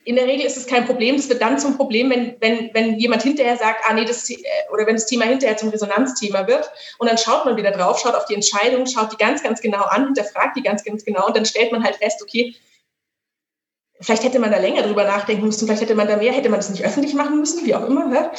in 0.05 0.17
der 0.17 0.27
Regel 0.27 0.47
ist 0.47 0.57
es 0.57 0.67
kein 0.67 0.85
Problem. 0.85 1.15
Es 1.15 1.29
wird 1.29 1.41
dann 1.41 1.59
zum 1.59 1.77
Problem, 1.77 2.11
wenn, 2.11 2.37
wenn, 2.41 2.71
wenn 2.73 2.99
jemand 2.99 3.23
hinterher 3.23 3.57
sagt, 3.57 3.85
ah 3.89 3.95
nee, 3.95 4.05
das, 4.05 4.29
äh, 4.31 4.37
oder 4.73 4.87
wenn 4.87 4.97
das 4.97 5.07
Thema 5.07 5.25
hinterher 5.25 5.57
zum 5.57 5.69
Resonanzthema 5.69 6.47
wird. 6.47 6.71
Und 6.99 7.09
dann 7.09 7.19
schaut 7.19 7.45
man 7.45 7.57
wieder 7.57 7.71
drauf, 7.71 8.01
schaut 8.01 8.15
auf 8.15 8.25
die 8.27 8.35
Entscheidung, 8.35 8.87
schaut 8.87 9.13
die 9.13 9.17
ganz, 9.17 9.43
ganz 9.43 9.61
genau 9.61 9.83
an, 9.83 10.07
hinterfragt 10.07 10.57
die 10.57 10.63
ganz, 10.63 10.83
ganz 10.85 11.05
genau 11.05 11.27
und 11.27 11.37
dann 11.37 11.45
stellt 11.45 11.73
man 11.73 11.85
halt 11.85 11.97
fest, 11.97 12.21
okay, 12.23 12.55
vielleicht 14.01 14.25
hätte 14.25 14.41
man 14.41 14.51
da 14.51 14.59
länger 14.59 14.83
drüber 14.83 15.05
nachdenken 15.05 15.47
müssen, 15.47 15.67
vielleicht 15.67 15.83
hätte 15.83 15.95
man 15.95 16.09
da 16.09 16.17
mehr, 16.17 16.33
hätte 16.33 16.49
man 16.49 16.59
das 16.59 16.71
nicht 16.71 16.85
öffentlich 16.85 17.15
machen 17.15 17.39
müssen, 17.39 17.65
wie 17.65 17.75
auch 17.77 17.87
immer. 17.87 18.07
Ne? 18.07 18.33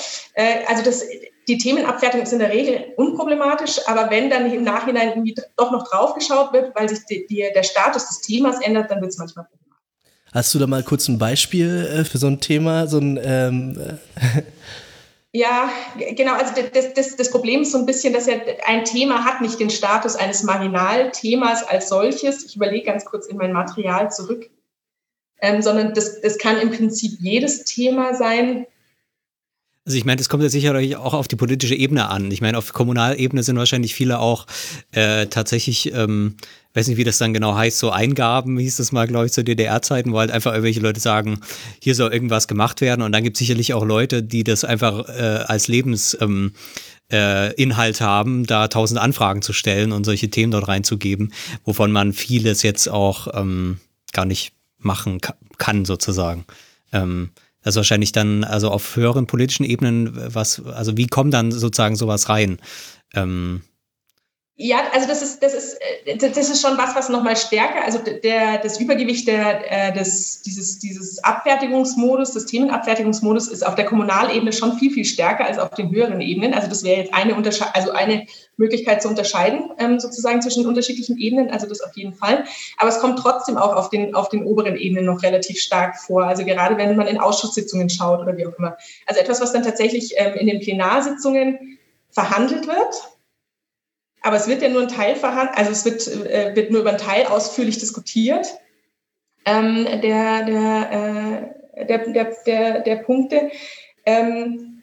Also 0.68 0.84
das, 0.84 1.06
die 1.48 1.58
Themenabwertung 1.58 2.22
ist 2.22 2.34
in 2.34 2.40
der 2.40 2.52
Regel 2.52 2.94
unproblematisch, 2.98 3.80
aber 3.88 4.10
wenn 4.10 4.30
dann 4.30 4.52
im 4.52 4.64
Nachhinein 4.64 5.10
irgendwie 5.10 5.36
doch 5.56 5.72
noch 5.72 5.88
draufgeschaut 5.88 6.52
wird, 6.52 6.76
weil 6.76 6.90
sich 6.90 7.06
die, 7.06 7.26
die, 7.28 7.50
der 7.56 7.64
Status 7.64 8.10
des 8.10 8.20
Themas 8.20 8.60
ändert, 8.60 8.92
dann 8.92 9.00
wird 9.00 9.12
es 9.12 9.18
manchmal 9.18 9.46
problematisch. 9.46 9.63
Hast 10.34 10.54
du 10.54 10.60
da 10.60 10.68
mal 10.68 10.84
kurz 10.84 11.08
ein 11.08 11.20
Beispiel 11.20 11.86
äh, 11.86 12.06
für 12.06 12.18
so 12.18 12.28
ein 12.28 12.40
Thema? 12.40 12.88
So 12.88 12.98
ein, 12.98 13.20
ähm 13.24 14.00
Ja, 15.36 15.72
genau. 16.16 16.34
Also 16.34 16.54
das, 16.74 16.94
das, 16.94 17.16
das 17.16 17.32
Problem 17.32 17.64
ist 17.64 17.72
so 17.72 17.80
ein 17.80 17.88
bisschen, 17.88 18.14
dass 18.14 18.28
ja 18.28 18.36
ein 18.68 18.86
Thema 18.86 19.26
hat 19.26 19.42
nicht 19.42 19.60
den 19.60 19.72
Status 19.72 20.16
eines 20.16 20.44
Marginalthemas 20.44 21.64
als 21.64 21.90
solches. 21.90 22.46
Ich 22.46 22.56
überlege 22.56 22.86
ganz 22.86 23.04
kurz 23.04 23.26
in 23.26 23.38
mein 23.38 23.52
Material 23.52 24.12
zurück. 24.12 24.52
Ähm, 25.42 25.64
sondern 25.64 25.96
das, 25.96 26.22
das 26.22 26.38
kann 26.38 26.60
im 26.60 26.70
Prinzip 26.70 27.20
jedes 27.20 27.64
Thema 27.66 28.14
sein, 28.14 28.68
also 29.86 29.98
ich 29.98 30.06
meine, 30.06 30.16
das 30.16 30.30
kommt 30.30 30.44
ja 30.44 30.50
sicherlich 30.50 30.96
auch 30.96 31.14
auf 31.14 31.28
die 31.28 31.36
politische 31.36 31.76
Ebene 31.76 32.08
an. 32.08 32.32
Ich 32.32 32.40
meine, 32.40 32.58
auf 32.58 32.72
Kommunalebene 32.72 33.44
sind 33.44 33.58
wahrscheinlich 33.58 33.94
viele 33.94 34.20
auch 34.20 34.48
äh, 34.92 35.28
tatsächlich, 35.28 35.94
ähm, 35.94 36.38
weiß 36.74 36.88
nicht, 36.88 36.96
wie 36.96 37.04
das 37.04 37.18
dann 37.18 37.34
genau 37.34 37.56
heißt, 37.56 37.80
so 37.80 37.90
Eingaben, 37.92 38.58
hieß 38.58 38.78
das 38.78 38.94
mal, 38.94 39.08
glaube 39.08 39.26
ich, 39.26 39.34
zu 39.34 39.44
DDR-Zeiten, 39.44 40.14
wo 40.14 40.20
halt 40.20 40.32
einfach 40.32 40.52
irgendwelche 40.52 40.80
Leute 40.80 41.02
sagen, 41.02 41.42
hier 41.82 41.96
soll 41.96 42.14
irgendwas 42.14 42.48
gemacht 42.48 42.80
werden. 42.80 43.02
Und 43.02 43.12
dann 43.12 43.24
gibt 43.24 43.36
es 43.36 43.40
sicherlich 43.40 43.74
auch 43.74 43.84
Leute, 43.84 44.24
die 44.24 44.46
das 44.46 44.64
einfach 44.64 45.08
äh, 45.10 45.44
als 45.48 45.68
Lebens... 45.68 46.18
Ähm, 46.20 46.54
äh, 47.12 47.54
Inhalt 47.62 48.02
haben, 48.02 48.46
da 48.46 48.70
tausend 48.70 49.00
Anfragen 49.00 49.42
zu 49.42 49.54
stellen 49.54 49.92
und 49.92 50.04
solche 50.04 50.30
Themen 50.30 50.52
dort 50.52 50.68
reinzugeben, 50.68 51.32
wovon 51.64 51.92
man 51.92 52.14
vieles 52.14 52.64
jetzt 52.64 52.90
auch 52.90 53.28
ähm, 53.34 53.78
gar 54.14 54.26
nicht 54.26 54.54
machen 54.80 55.20
kann, 55.58 55.86
sozusagen. 55.86 56.46
Ähm, 56.92 57.30
das 57.64 57.74
ist 57.74 57.78
wahrscheinlich 57.78 58.12
dann, 58.12 58.44
also 58.44 58.70
auf 58.70 58.96
höheren 58.96 59.26
politischen 59.26 59.64
Ebenen, 59.64 60.12
was, 60.34 60.64
also 60.66 60.98
wie 60.98 61.08
kommt 61.08 61.34
dann 61.34 61.52
sozusagen 61.52 61.96
sowas 61.96 62.30
rein? 62.30 62.60
Ähm, 63.14 63.62
ja, 64.56 64.84
also 64.94 65.08
das 65.08 65.24
ist, 65.24 65.42
das 65.42 65.56
ist, 65.56 65.80
äh, 66.06 66.16
das 66.16 66.38
ist 66.38 66.62
schon 66.62 66.78
was, 66.78 66.96
was 66.96 67.10
nochmal 67.10 67.36
stärker, 67.36 67.84
also 67.84 67.98
der, 67.98 68.60
das 68.60 68.80
Übergewicht 68.80 69.28
der, 69.28 69.90
äh, 69.90 69.94
des, 69.94 70.44
dieses, 70.44 70.78
dieses 70.78 71.24
Abfertigungsmodus, 71.24 72.34
des 72.34 72.46
Themenabfertigungsmodus 72.46 73.48
ist 73.48 73.66
auf 73.66 73.74
der 73.74 73.86
Kommunalebene 73.86 74.54
schon 74.54 74.78
viel, 74.78 74.92
viel 74.92 75.06
stärker 75.06 75.46
als 75.46 75.58
auf 75.58 75.72
den 75.72 75.90
höheren 75.90 76.22
Ebenen. 76.22 76.54
Also 76.54 76.68
das 76.68 76.84
wäre 76.84 77.02
jetzt 77.02 77.14
eine, 77.16 77.34
Untersche 77.34 77.74
also 77.74 77.94
eine 77.94 78.28
Möglichkeit 78.58 79.02
zu 79.02 79.08
unterscheiden, 79.08 79.72
ähm, 79.80 80.00
sozusagen 80.00 80.44
zwischen 80.44 80.68
unterschiedlichen 80.68 81.18
Ebenen, 81.18 81.50
also 81.50 81.66
das 81.68 81.82
auf 81.82 81.98
jeden 81.98 82.14
Fall. 82.14 82.44
Aber 82.78 82.90
es 82.90 83.00
kommt 83.00 83.18
trotzdem 83.18 83.58
auch 83.58 83.76
auf 83.76 83.90
den, 83.90 84.14
auf 84.14 84.30
den 84.30 84.46
oberen 84.46 84.78
Ebenen 84.78 85.06
noch 85.06 85.24
relativ 85.24 85.58
stark 85.58 85.98
vor. 85.98 86.26
Also 86.26 86.46
gerade 86.46 86.78
wenn 86.78 86.96
man 86.96 87.08
in 87.08 87.18
Ausschusssitzungen 87.18 87.90
schaut 87.90 88.20
oder 88.20 88.38
wie 88.38 88.46
auch 88.46 88.54
immer. 88.60 88.78
Also 89.08 89.20
etwas, 89.20 89.42
was 89.42 89.52
dann 89.52 89.64
tatsächlich 89.64 90.14
ähm, 90.18 90.36
in 90.36 90.46
den 90.46 90.60
Plenarsitzungen 90.60 91.80
verhandelt 92.12 92.68
wird 92.68 93.13
aber 94.24 94.38
es 94.38 94.48
wird 94.48 94.62
ja 94.62 94.70
nur 94.70 94.82
ein 94.82 94.88
Teil 94.88 95.16
verhandelt, 95.16 95.58
also 95.58 95.72
es 95.72 95.86
wird, 95.86 96.08
äh, 96.08 96.56
wird 96.56 96.72
nur 96.72 96.82
über 96.82 96.90
einen 96.90 97.00
Teil 97.00 97.26
ausführlich 97.28 97.78
diskutiert. 97.78 98.48
Ähm, 99.46 99.86
der, 100.02 100.46
der, 100.46 101.54
äh, 101.76 101.86
der, 101.86 101.98
der, 102.08 102.36
der, 102.46 102.80
der 102.80 102.96
Punkte. 102.98 103.52
Ähm, 104.06 104.82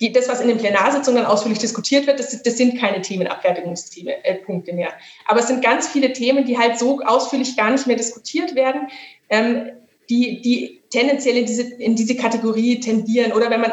die, 0.00 0.10
das, 0.10 0.28
was 0.28 0.40
in 0.40 0.48
den 0.48 0.58
Plenarsitzungen 0.58 1.24
ausführlich 1.24 1.60
diskutiert 1.60 2.06
wird, 2.06 2.18
das, 2.18 2.42
das 2.42 2.56
sind 2.56 2.80
keine 2.80 3.02
Themenabfertigungspunkte 3.02 4.70
äh, 4.70 4.74
mehr. 4.74 4.92
Aber 5.26 5.40
es 5.40 5.46
sind 5.46 5.62
ganz 5.62 5.86
viele 5.86 6.12
Themen, 6.12 6.44
die 6.44 6.58
halt 6.58 6.78
so 6.78 7.00
ausführlich 7.00 7.56
gar 7.56 7.70
nicht 7.70 7.86
mehr 7.86 7.96
diskutiert 7.96 8.54
werden, 8.56 8.88
ähm, 9.28 9.70
die, 10.10 10.40
die 10.40 10.82
tendenziell 10.90 11.36
in 11.36 11.46
diese, 11.46 11.62
in 11.74 11.94
diese 11.94 12.16
Kategorie 12.16 12.80
tendieren. 12.80 13.32
Oder 13.32 13.50
wenn 13.50 13.60
man 13.60 13.72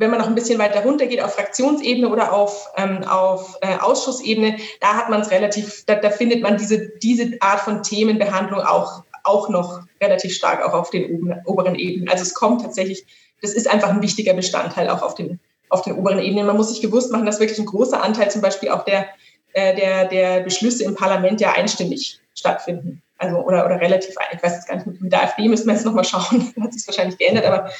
wenn 0.00 0.10
man 0.10 0.18
noch 0.18 0.28
ein 0.28 0.34
bisschen 0.34 0.58
weiter 0.58 0.82
runter 0.82 1.06
geht 1.06 1.20
auf 1.20 1.34
Fraktionsebene 1.34 2.08
oder 2.08 2.32
auf, 2.32 2.72
ähm, 2.78 3.04
auf 3.04 3.58
äh, 3.60 3.76
Ausschussebene, 3.76 4.56
da 4.80 4.94
hat 4.94 5.10
man 5.10 5.20
es 5.20 5.30
relativ, 5.30 5.84
da, 5.84 5.94
da, 5.94 6.08
findet 6.10 6.42
man 6.42 6.56
diese, 6.56 6.88
diese 7.02 7.36
Art 7.40 7.60
von 7.60 7.82
Themenbehandlung 7.82 8.60
auch, 8.60 9.04
auch 9.24 9.50
noch 9.50 9.82
relativ 10.00 10.34
stark 10.34 10.66
auch 10.66 10.72
auf 10.72 10.88
den 10.88 11.14
oben, 11.14 11.34
oberen 11.44 11.74
Ebenen. 11.74 12.08
Also 12.08 12.22
es 12.22 12.32
kommt 12.32 12.62
tatsächlich, 12.62 13.04
das 13.42 13.52
ist 13.52 13.68
einfach 13.68 13.90
ein 13.90 14.00
wichtiger 14.00 14.32
Bestandteil 14.32 14.88
auch 14.88 15.02
auf 15.02 15.14
den, 15.14 15.38
auf 15.68 15.82
den 15.82 15.92
oberen 15.92 16.18
Ebenen. 16.18 16.46
Man 16.46 16.56
muss 16.56 16.70
sich 16.70 16.80
gewusst 16.80 17.12
machen, 17.12 17.26
dass 17.26 17.38
wirklich 17.38 17.58
ein 17.58 17.66
großer 17.66 18.02
Anteil 18.02 18.30
zum 18.30 18.40
Beispiel 18.40 18.70
auch 18.70 18.86
der, 18.86 19.06
äh, 19.52 19.76
der, 19.76 20.06
der 20.06 20.40
Beschlüsse 20.40 20.84
im 20.84 20.94
Parlament 20.94 21.42
ja 21.42 21.52
einstimmig 21.52 22.18
stattfinden. 22.34 23.02
Also, 23.18 23.36
oder, 23.36 23.66
oder 23.66 23.78
relativ, 23.78 24.14
ich 24.32 24.42
weiß 24.42 24.54
jetzt 24.54 24.66
gar 24.66 24.76
nicht, 24.76 24.98
mit 24.98 25.12
der 25.12 25.24
AfD 25.24 25.46
müssen 25.46 25.66
wir 25.66 25.74
jetzt 25.74 25.84
nochmal 25.84 26.04
schauen, 26.04 26.54
hat 26.62 26.72
sich 26.72 26.86
wahrscheinlich 26.86 27.18
geändert, 27.18 27.44
aber 27.44 27.70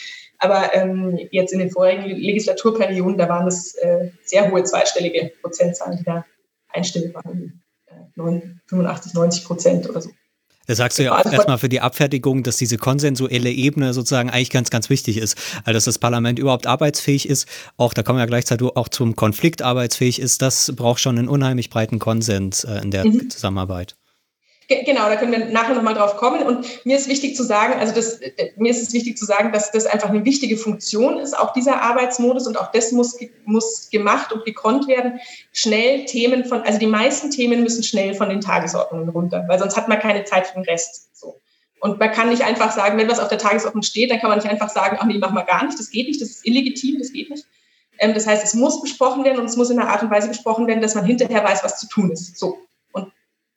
Aber 0.41 0.75
ähm, 0.75 1.19
jetzt 1.31 1.53
in 1.53 1.59
den 1.59 1.71
vorigen 1.71 2.05
Legislaturperioden, 2.05 3.19
da 3.19 3.29
waren 3.29 3.47
es 3.47 3.75
äh, 3.75 4.11
sehr 4.25 4.51
hohe 4.51 4.65
zweistellige 4.65 5.33
Prozentzahlen, 5.43 5.99
die 5.99 6.05
da 6.05 6.25
einstellig 6.69 7.15
waren. 7.15 7.63
Äh, 7.87 7.95
85, 8.17 9.15
90 9.15 9.45
Prozent 9.45 9.89
oder 9.89 10.01
so. 10.01 10.11
Da 10.67 10.77
sagst 10.77 10.99
du 10.99 11.03
ja 11.03 11.13
auch 11.13 11.19
also 11.19 11.33
erstmal 11.33 11.59
für 11.59 11.69
die 11.69 11.81
Abfertigung, 11.81 12.45
dass 12.45 12.57
diese 12.57 12.77
konsensuelle 12.79 13.51
Ebene 13.51 13.93
sozusagen 13.93 14.31
eigentlich 14.31 14.51
ganz, 14.51 14.71
ganz 14.71 14.89
wichtig 14.89 15.17
ist. 15.17 15.37
Also 15.65 15.73
dass 15.73 15.85
das 15.85 15.99
Parlament 15.99 16.39
überhaupt 16.39 16.67
arbeitsfähig 16.67 17.29
ist, 17.29 17.49
auch 17.77 17.93
da 17.93 18.05
kommen 18.05 18.19
wir 18.19 18.23
ja 18.23 18.27
gleichzeitig 18.27 18.69
auch 18.77 18.89
zum 18.89 19.17
Konflikt 19.17 19.63
arbeitsfähig 19.63 20.21
ist, 20.21 20.43
das 20.43 20.73
braucht 20.77 21.01
schon 21.01 21.19
einen 21.19 21.29
unheimlich 21.29 21.71
breiten 21.71 21.99
Konsens 21.99 22.65
äh, 22.65 22.81
in 22.83 22.93
der 22.93 23.05
mhm. 23.05 23.31
Zusammenarbeit. 23.31 23.97
Genau, 24.71 25.09
da 25.09 25.17
können 25.17 25.33
wir 25.33 25.47
nachher 25.47 25.75
nochmal 25.75 25.95
drauf 25.95 26.17
kommen. 26.17 26.45
Und 26.45 26.87
mir 26.87 26.97
ist 26.97 27.09
wichtig 27.09 27.35
zu 27.35 27.43
sagen, 27.43 27.75
also 27.81 27.93
das, 27.93 28.21
äh, 28.21 28.53
mir 28.57 28.71
ist 28.71 28.81
es 28.81 28.93
wichtig 28.93 29.19
zu 29.19 29.25
sagen, 29.25 29.51
dass 29.51 29.73
das 29.73 29.85
einfach 29.85 30.11
eine 30.11 30.25
wichtige 30.25 30.57
Funktion 30.57 31.19
ist, 31.19 31.37
auch 31.37 31.53
dieser 31.53 31.83
Arbeitsmodus 31.83 32.47
und 32.47 32.57
auch 32.57 32.71
das 32.71 32.93
muss, 32.93 33.19
muss 33.47 33.91
gemacht 33.91 34.33
und 34.33 34.45
gekonnt 34.45 34.87
werden. 34.87 35.19
Schnell 35.53 36.05
Themen 36.05 36.45
von, 36.45 36.63
also 36.63 36.79
die 36.79 36.87
meisten 36.87 37.33
Themen 37.33 37.65
müssen 37.65 37.83
schnell 37.83 38.15
von 38.15 38.29
den 38.29 38.41
Tagesordnungen 38.41 39.09
runter, 39.09 39.45
weil 39.49 39.59
sonst 39.59 39.77
hat 39.77 39.89
man 39.89 39.99
keine 39.99 40.23
Zeit 40.23 40.47
für 40.47 40.55
den 40.55 40.65
Rest. 40.65 41.09
So. 41.19 41.41
Und 41.81 41.99
man 41.99 42.13
kann 42.13 42.29
nicht 42.29 42.43
einfach 42.43 42.71
sagen, 42.71 42.97
wenn 42.97 43.11
was 43.11 43.19
auf 43.19 43.29
der 43.29 43.39
Tagesordnung 43.39 43.83
steht, 43.83 44.13
dann 44.13 44.21
kann 44.21 44.31
man 44.31 44.39
nicht 44.39 44.49
einfach 44.49 44.71
sagen, 44.71 44.99
ach 45.01 45.07
nee, 45.07 45.19
machen 45.19 45.35
wir 45.35 45.45
gar 45.45 45.65
nicht, 45.65 45.81
das 45.81 45.91
geht 45.91 46.07
nicht, 46.07 46.21
das 46.21 46.29
ist 46.29 46.47
illegitim, 46.47 47.01
das 47.01 47.13
geht 47.13 47.29
nicht. 47.29 47.45
Ähm, 47.99 48.15
das 48.15 48.29
heißt, 48.29 48.45
es 48.45 48.55
muss 48.55 48.81
besprochen 48.81 49.25
werden 49.25 49.41
und 49.41 49.47
es 49.47 49.57
muss 49.57 49.71
in 49.71 49.81
einer 49.81 49.91
Art 49.91 50.05
und 50.05 50.13
Weise 50.13 50.29
besprochen 50.29 50.69
werden, 50.69 50.81
dass 50.81 50.95
man 50.95 51.05
hinterher 51.05 51.43
weiß, 51.43 51.65
was 51.65 51.81
zu 51.81 51.89
tun 51.89 52.13
ist. 52.13 52.39
So. 52.39 52.59
Und 52.93 53.11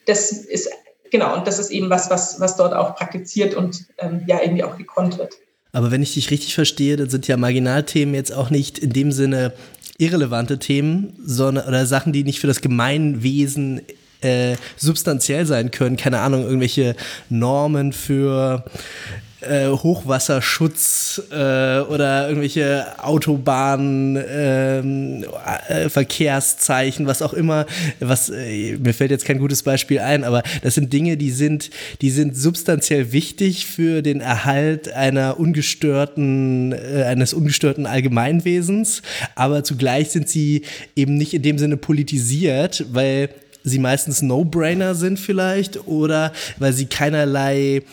das 0.08 0.32
ist 0.32 0.70
genau, 1.14 1.38
und 1.38 1.48
das 1.48 1.60
ist 1.60 1.70
eben 1.70 1.90
was, 1.90 2.10
was, 2.10 2.42
was 2.42 2.58
dort 2.58 2.74
auch 2.74 2.96
praktiziert 2.96 3.54
und 3.54 3.86
ähm, 4.00 4.24
ja 4.28 4.42
irgendwie 4.42 4.64
auch 4.64 4.78
gekonnt 4.78 5.18
wird. 5.18 5.36
Aber 5.72 5.92
wenn 5.92 6.04
ich 6.04 6.16
dich 6.16 6.30
richtig 6.32 6.54
verstehe, 6.54 6.98
dann 6.98 7.10
sind 7.10 7.28
ja 7.28 7.38
Marginalthemen 7.38 8.14
jetzt 8.14 8.34
auch 8.34 8.50
nicht 8.50 8.80
in 8.80 8.92
dem 8.92 9.12
Sinne 9.12 9.54
irrelevante 9.98 10.60
Themen, 10.60 11.14
sondern 11.24 11.68
oder 11.68 11.86
Sachen, 11.86 12.14
die 12.14 12.24
nicht 12.24 12.40
für 12.40 12.48
das 12.48 12.62
Gemeinwesen 12.62 13.82
äh, 14.22 14.56
substanziell 14.76 15.46
sein 15.46 15.72
können. 15.72 15.98
Keine 15.98 16.20
Ahnung, 16.20 16.44
irgendwelche 16.44 16.96
Normen 17.30 17.94
für 17.94 18.66
äh, 19.44 19.68
Hochwasserschutz 19.68 21.22
äh, 21.32 21.34
oder 21.34 22.28
irgendwelche 22.28 22.86
Autobahnen, 23.04 24.22
ähm, 24.28 25.26
äh, 25.68 25.90
Verkehrszeichen, 25.90 27.08
was 27.08 27.22
auch 27.22 27.34
immer. 27.34 27.66
Was 28.00 28.30
äh, 28.30 28.78
mir 28.78 28.94
fällt 28.94 29.12
jetzt 29.12 29.26
kein 29.26 29.40
gutes 29.40 29.64
Beispiel 29.64 30.00
ein, 30.00 30.24
aber 30.24 30.44
das 30.62 30.76
sind 30.76 30.92
Dinge, 30.94 31.18
die 31.18 31.32
sind, 31.32 31.70
die 32.02 32.10
sind 32.10 32.36
substanziell 32.36 33.12
wichtig 33.12 33.66
für 33.66 34.02
den 34.02 34.22
Erhalt 34.22 34.92
einer 34.94 35.40
ungestörten, 35.40 36.72
äh, 36.72 37.04
eines 37.04 37.34
ungestörten 37.34 37.86
Allgemeinwesens, 37.86 39.02
aber 39.36 39.64
zugleich 39.64 40.10
sind 40.10 40.30
sie 40.30 40.64
eben 40.96 41.16
nicht 41.16 41.34
in 41.34 41.42
dem 41.42 41.58
Sinne 41.58 41.78
politisiert, 41.78 42.86
weil 42.92 43.30
sie 43.64 43.80
meistens 43.80 44.22
No-Brainer 44.22 44.96
sind 44.96 45.20
vielleicht 45.20 45.88
oder 45.88 46.34
weil 46.58 46.74
sie 46.74 46.86
keinerlei 46.86 47.84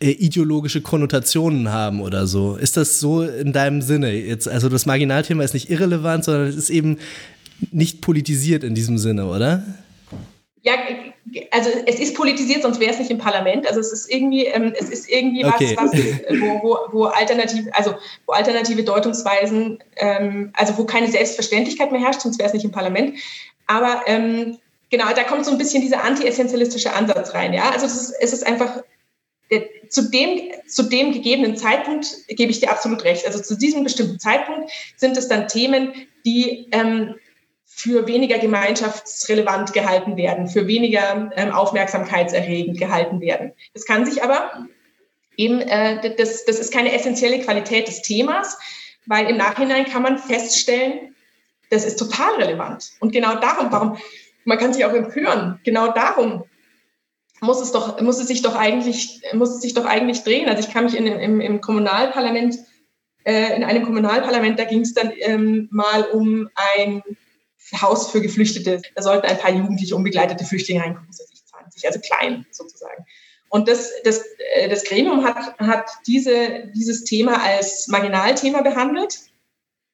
äh, 0.00 0.10
ideologische 0.10 0.80
Konnotationen 0.80 1.72
haben 1.72 2.00
oder 2.00 2.26
so. 2.26 2.56
Ist 2.56 2.76
das 2.76 3.00
so 3.00 3.22
in 3.22 3.52
deinem 3.52 3.82
Sinne 3.82 4.12
jetzt? 4.12 4.48
Also 4.48 4.68
das 4.68 4.86
Marginalthema 4.86 5.42
ist 5.42 5.54
nicht 5.54 5.70
irrelevant, 5.70 6.24
sondern 6.24 6.46
es 6.46 6.56
ist 6.56 6.70
eben 6.70 6.98
nicht 7.72 8.00
politisiert 8.00 8.62
in 8.62 8.74
diesem 8.74 8.98
Sinne, 8.98 9.26
oder? 9.26 9.64
Ja, 10.62 10.74
also 11.50 11.70
es 11.86 11.98
ist 11.98 12.14
politisiert, 12.14 12.62
sonst 12.62 12.80
wäre 12.80 12.92
es 12.92 12.98
nicht 12.98 13.10
im 13.10 13.18
Parlament. 13.18 13.66
Also 13.66 13.80
es 13.80 13.92
ist 13.92 14.12
irgendwie, 14.12 14.46
ähm, 14.46 14.72
es 14.78 14.88
ist 14.88 15.08
irgendwie 15.08 15.44
okay. 15.44 15.76
was, 15.76 15.92
was 15.92 16.40
wo, 16.40 16.62
wo, 16.62 16.78
wo, 16.92 17.04
alternative, 17.04 17.74
also 17.74 17.94
wo 18.26 18.32
alternative 18.32 18.82
Deutungsweisen, 18.82 19.78
ähm, 19.96 20.50
also 20.54 20.76
wo 20.78 20.84
keine 20.84 21.08
Selbstverständlichkeit 21.08 21.92
mehr 21.92 22.00
herrscht, 22.00 22.20
sonst 22.20 22.38
wäre 22.38 22.48
es 22.48 22.54
nicht 22.54 22.64
im 22.64 22.70
Parlament. 22.70 23.18
Aber 23.66 24.02
ähm, 24.06 24.58
genau, 24.90 25.06
da 25.14 25.24
kommt 25.24 25.44
so 25.44 25.50
ein 25.50 25.58
bisschen 25.58 25.82
dieser 25.82 26.04
anti-essentialistische 26.04 26.92
Ansatz 26.92 27.34
rein. 27.34 27.52
Ja, 27.52 27.70
also 27.70 27.86
es 27.86 27.94
ist, 27.94 28.14
es 28.20 28.32
ist 28.32 28.46
einfach 28.46 28.82
zu 29.88 30.10
dem, 30.10 30.52
zu 30.66 30.82
dem 30.84 31.12
gegebenen 31.12 31.56
Zeitpunkt 31.56 32.06
gebe 32.28 32.50
ich 32.50 32.60
dir 32.60 32.70
absolut 32.70 33.04
recht. 33.04 33.26
Also 33.26 33.40
zu 33.40 33.56
diesem 33.56 33.84
bestimmten 33.84 34.18
Zeitpunkt 34.18 34.70
sind 34.96 35.16
es 35.16 35.28
dann 35.28 35.48
Themen, 35.48 35.92
die 36.26 36.68
ähm, 36.72 37.14
für 37.64 38.06
weniger 38.06 38.38
gemeinschaftsrelevant 38.38 39.72
gehalten 39.72 40.16
werden, 40.16 40.48
für 40.48 40.66
weniger 40.66 41.30
ähm, 41.36 41.52
aufmerksamkeitserregend 41.52 42.78
gehalten 42.78 43.20
werden. 43.20 43.52
Das 43.72 43.84
kann 43.84 44.04
sich 44.04 44.22
aber 44.22 44.66
eben, 45.36 45.60
äh, 45.60 46.14
das, 46.16 46.44
das 46.44 46.58
ist 46.58 46.72
keine 46.72 46.92
essentielle 46.92 47.38
Qualität 47.40 47.88
des 47.88 48.02
Themas, 48.02 48.58
weil 49.06 49.30
im 49.30 49.36
Nachhinein 49.36 49.86
kann 49.86 50.02
man 50.02 50.18
feststellen, 50.18 51.14
das 51.70 51.84
ist 51.84 51.98
total 51.98 52.34
relevant. 52.42 52.90
Und 53.00 53.12
genau 53.12 53.36
darum, 53.36 53.70
warum, 53.70 53.98
man 54.44 54.58
kann 54.58 54.72
sich 54.72 54.84
auch 54.84 54.92
empören, 54.92 55.60
genau 55.64 55.92
darum 55.92 56.44
muss 57.40 57.60
es 57.60 57.72
doch, 57.72 58.00
muss 58.00 58.18
es 58.18 58.28
sich 58.28 58.42
doch 58.42 58.54
eigentlich, 58.54 59.22
muss 59.32 59.50
es 59.50 59.60
sich 59.60 59.74
doch 59.74 59.84
eigentlich 59.84 60.22
drehen. 60.24 60.48
Also 60.48 60.66
ich 60.66 60.72
kann 60.72 60.84
mich 60.84 60.96
in, 60.96 61.06
im, 61.06 61.40
im 61.40 61.60
Kommunalparlament, 61.60 62.58
äh, 63.24 63.56
in 63.56 63.64
einem 63.64 63.84
Kommunalparlament, 63.84 64.58
da 64.58 64.64
ging 64.64 64.80
es 64.80 64.94
dann 64.94 65.12
ähm, 65.20 65.68
mal 65.70 66.04
um 66.04 66.48
ein 66.74 67.02
Haus 67.80 68.10
für 68.10 68.20
Geflüchtete. 68.20 68.82
Da 68.94 69.02
sollten 69.02 69.26
ein 69.26 69.38
paar 69.38 69.52
jugendliche 69.52 69.94
unbegleitete 69.94 70.44
Flüchtlinge 70.44 70.82
reinkommen, 70.82 71.08
also 71.08 71.24
20, 71.24 71.86
also 71.86 72.00
klein 72.00 72.46
sozusagen. 72.50 73.04
Und 73.50 73.68
das, 73.68 73.90
das, 74.04 74.24
äh, 74.54 74.68
das 74.68 74.84
Gremium 74.84 75.24
hat, 75.24 75.58
hat 75.58 75.90
diese, 76.06 76.70
dieses 76.74 77.04
Thema 77.04 77.42
als 77.42 77.88
Marginalthema 77.88 78.62
behandelt 78.62 79.20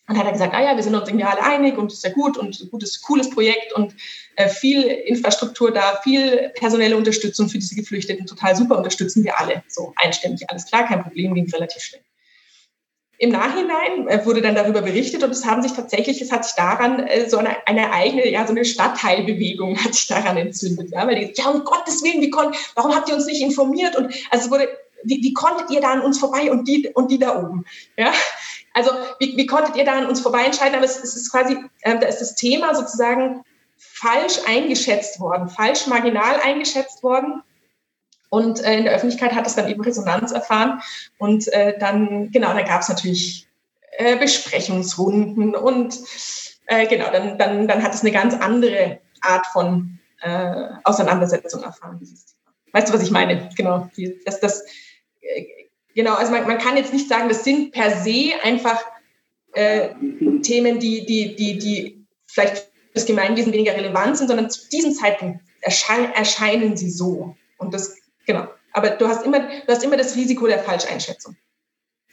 und 0.09 0.19
hat 0.19 0.27
er 0.27 0.33
gesagt, 0.33 0.55
ah 0.55 0.63
ja, 0.63 0.77
wir 0.77 0.83
sind 0.83 0.95
uns 0.95 1.09
irgendwie 1.09 1.25
alle 1.25 1.43
einig 1.43 1.79
und 1.79 1.93
ist 1.93 2.05
ja 2.05 2.11
gut 2.11 2.37
und 2.37 2.61
ein 2.61 2.71
gutes, 2.71 3.01
cooles 3.03 3.31
Projekt 3.31 3.73
und 3.73 3.95
viel 4.49 4.83
Infrastruktur 4.83 5.71
da, 5.71 6.01
viel 6.03 6.51
personelle 6.55 6.97
Unterstützung 6.97 7.49
für 7.49 7.59
diese 7.59 7.75
Geflüchteten, 7.75 8.27
total 8.27 8.57
super, 8.57 8.77
unterstützen 8.77 9.25
wir 9.25 9.39
alle. 9.39 9.63
So 9.69 9.93
einstimmig, 9.97 10.49
alles 10.49 10.67
klar, 10.67 10.87
kein 10.87 11.03
Problem, 11.03 11.35
ging 11.35 11.51
relativ 11.51 11.83
schnell. 11.83 12.03
Im 13.19 13.31
Nachhinein 13.31 14.09
äh, 14.09 14.27
wurde 14.27 14.43
dann 14.43 14.57
darüber 14.57 14.83
berichtet 14.83 15.23
und 15.23 15.31
es 15.31 15.47
haben 15.47 15.63
sich 15.63 15.73
tatsächlich, 15.73 16.21
es 16.21 16.33
hat 16.33 16.45
sich 16.45 16.55
daran 16.57 17.07
äh, 17.07 17.29
so 17.29 17.39
eine, 17.39 17.67
eine 17.67 17.93
eigene, 17.93 18.29
ja, 18.29 18.45
so 18.45 18.53
eine 18.53 18.65
Stadtteilbewegung 18.65 19.83
hat 19.85 19.95
sich 19.95 20.09
daran 20.09 20.37
entzündet. 20.37 20.91
Ja, 20.91 21.07
weil 21.07 21.15
die, 21.15 21.33
ja, 21.35 21.49
um 21.49 21.65
Gottes 21.65 22.03
Willen, 22.03 22.21
wie 22.21 22.31
kon, 22.31 22.53
warum 22.75 22.95
habt 22.95 23.09
ihr 23.09 23.15
uns 23.15 23.27
nicht 23.27 23.41
informiert? 23.41 23.95
Und 23.95 24.13
also 24.31 24.47
es 24.47 24.51
wurde, 24.51 24.69
wie, 25.05 25.23
wie 25.23 25.33
konntet 25.33 25.71
ihr 25.71 25.81
da 25.81 25.93
an 25.93 26.03
uns 26.03 26.19
vorbei 26.19 26.51
und 26.51 26.67
die, 26.67 26.91
und 26.95 27.11
die 27.11 27.19
da 27.19 27.39
oben? 27.39 27.65
Ja, 27.97 28.13
also 28.73 28.91
wie, 29.21 29.37
wie 29.37 29.47
konntet 29.47 29.77
ihr 29.77 29.85
da 29.85 29.93
an 29.93 30.07
uns 30.07 30.21
vorbei 30.21 30.45
entscheiden? 30.45 30.75
Aber 30.75 30.85
es, 30.85 30.97
es 30.97 31.15
ist 31.15 31.31
quasi, 31.31 31.57
äh, 31.83 31.99
da 31.99 32.07
ist 32.09 32.19
das 32.19 32.35
Thema 32.35 32.75
sozusagen 32.75 33.45
falsch 34.05 34.39
eingeschätzt 34.47 35.19
worden, 35.21 35.49
falsch 35.49 35.87
marginal 35.87 36.41
eingeschätzt 36.41 37.03
worden. 37.03 37.43
Und 38.29 38.63
äh, 38.65 38.79
in 38.79 38.85
der 38.85 38.95
Öffentlichkeit 38.95 39.33
hat 39.33 39.47
es 39.47 39.55
dann 39.55 39.69
eben 39.69 39.81
Resonanz 39.81 40.33
erfahren. 40.33 40.81
Und 41.19 41.51
äh, 41.53 41.79
dann, 41.79 42.31
genau, 42.31 42.53
da 42.53 42.63
gab 42.63 42.83
es 42.83 42.89
natürlich 42.89 43.47
äh, 43.93 44.17
Besprechungsrunden 44.17 45.55
und 45.55 45.97
äh, 46.67 46.87
genau, 46.87 47.11
dann, 47.13 47.39
dann, 47.39 47.69
dann 47.69 47.83
hat 47.83 47.95
es 47.95 48.01
eine 48.01 48.11
ganz 48.11 48.35
andere 48.35 48.99
Art 49.21 49.47
von 49.47 49.99
äh, 50.21 50.69
Auseinandersetzung 50.83 51.63
erfahren. 51.63 52.01
Weißt 52.73 52.89
du, 52.89 52.93
was 52.93 53.03
ich 53.03 53.11
meine? 53.11 53.49
Genau, 53.57 53.89
die, 53.97 54.21
dass 54.25 54.41
das 54.41 54.63
äh, 55.21 55.47
Genau, 55.95 56.15
also 56.15 56.33
man, 56.33 56.45
man 56.49 56.59
kann 56.59 56.77
jetzt 56.77 56.93
nicht 56.93 57.09
sagen, 57.09 57.29
das 57.29 57.45
sind 57.45 57.71
per 57.71 57.97
se 58.03 58.33
einfach 58.43 58.85
Themen, 59.55 60.81
die, 60.81 61.07
die, 61.07 61.37
die, 61.37 61.59
die 61.59 62.07
vielleicht 62.27 62.69
das 62.95 63.07
Gemeinwesen 63.07 63.53
weniger 63.53 63.75
relevant 63.75 64.17
sind, 64.17 64.29
sondern 64.29 64.49
zu 64.49 64.69
diesem 64.71 64.93
Zeitpunkt 64.95 65.41
erschein, 65.61 66.13
erscheinen 66.15 66.77
sie 66.77 66.91
so. 66.91 67.37
Und 67.59 67.75
das, 67.75 67.97
genau. 68.27 68.47
Aber 68.73 68.91
du 68.91 69.07
hast 69.07 69.25
immer, 69.25 69.41
du 69.41 69.69
hast 69.69 69.85
immer 69.85 69.97
das 69.97 70.17
Risiko 70.17 70.47
der 70.47 70.61
Falscheinschätzung. 70.61 71.37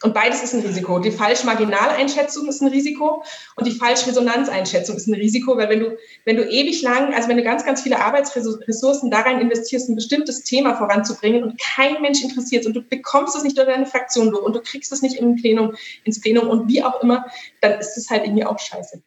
Und 0.03 0.15
beides 0.15 0.41
ist 0.41 0.53
ein 0.55 0.61
Risiko. 0.61 0.97
Die 0.97 1.11
Falsch-Marginaleinschätzung 1.11 2.47
ist 2.47 2.61
ein 2.61 2.69
Risiko 2.69 3.23
und 3.55 3.67
die 3.67 3.71
Falsch-Resonanzeinschätzung 3.71 4.95
ist 4.95 5.07
ein 5.07 5.13
Risiko, 5.13 5.57
weil 5.57 5.69
wenn 5.69 5.79
du, 5.79 5.97
wenn 6.25 6.37
du 6.37 6.43
ewig 6.43 6.81
lang, 6.81 7.13
also 7.13 7.29
wenn 7.29 7.37
du 7.37 7.43
ganz, 7.43 7.63
ganz 7.63 7.83
viele 7.83 7.99
Arbeitsressourcen 7.99 9.11
da 9.11 9.19
rein 9.19 9.39
investierst, 9.39 9.89
ein 9.89 9.95
bestimmtes 9.95 10.43
Thema 10.43 10.75
voranzubringen 10.75 11.43
und 11.43 11.59
kein 11.61 12.01
Mensch 12.01 12.23
interessiert 12.23 12.65
und 12.65 12.73
du 12.73 12.81
bekommst 12.81 13.35
es 13.35 13.43
nicht 13.43 13.57
durch 13.57 13.67
deine 13.67 13.85
Fraktion 13.85 14.33
und 14.33 14.55
du 14.55 14.61
kriegst 14.61 14.91
es 14.91 15.03
nicht 15.03 15.17
im 15.17 15.35
Plenum, 15.35 15.75
ins 16.03 16.19
Plenum 16.19 16.49
und 16.49 16.67
wie 16.67 16.83
auch 16.83 17.03
immer, 17.03 17.25
dann 17.61 17.79
ist 17.79 17.95
es 17.95 18.09
halt 18.09 18.23
irgendwie 18.23 18.45
auch 18.45 18.57
scheiße. 18.57 19.03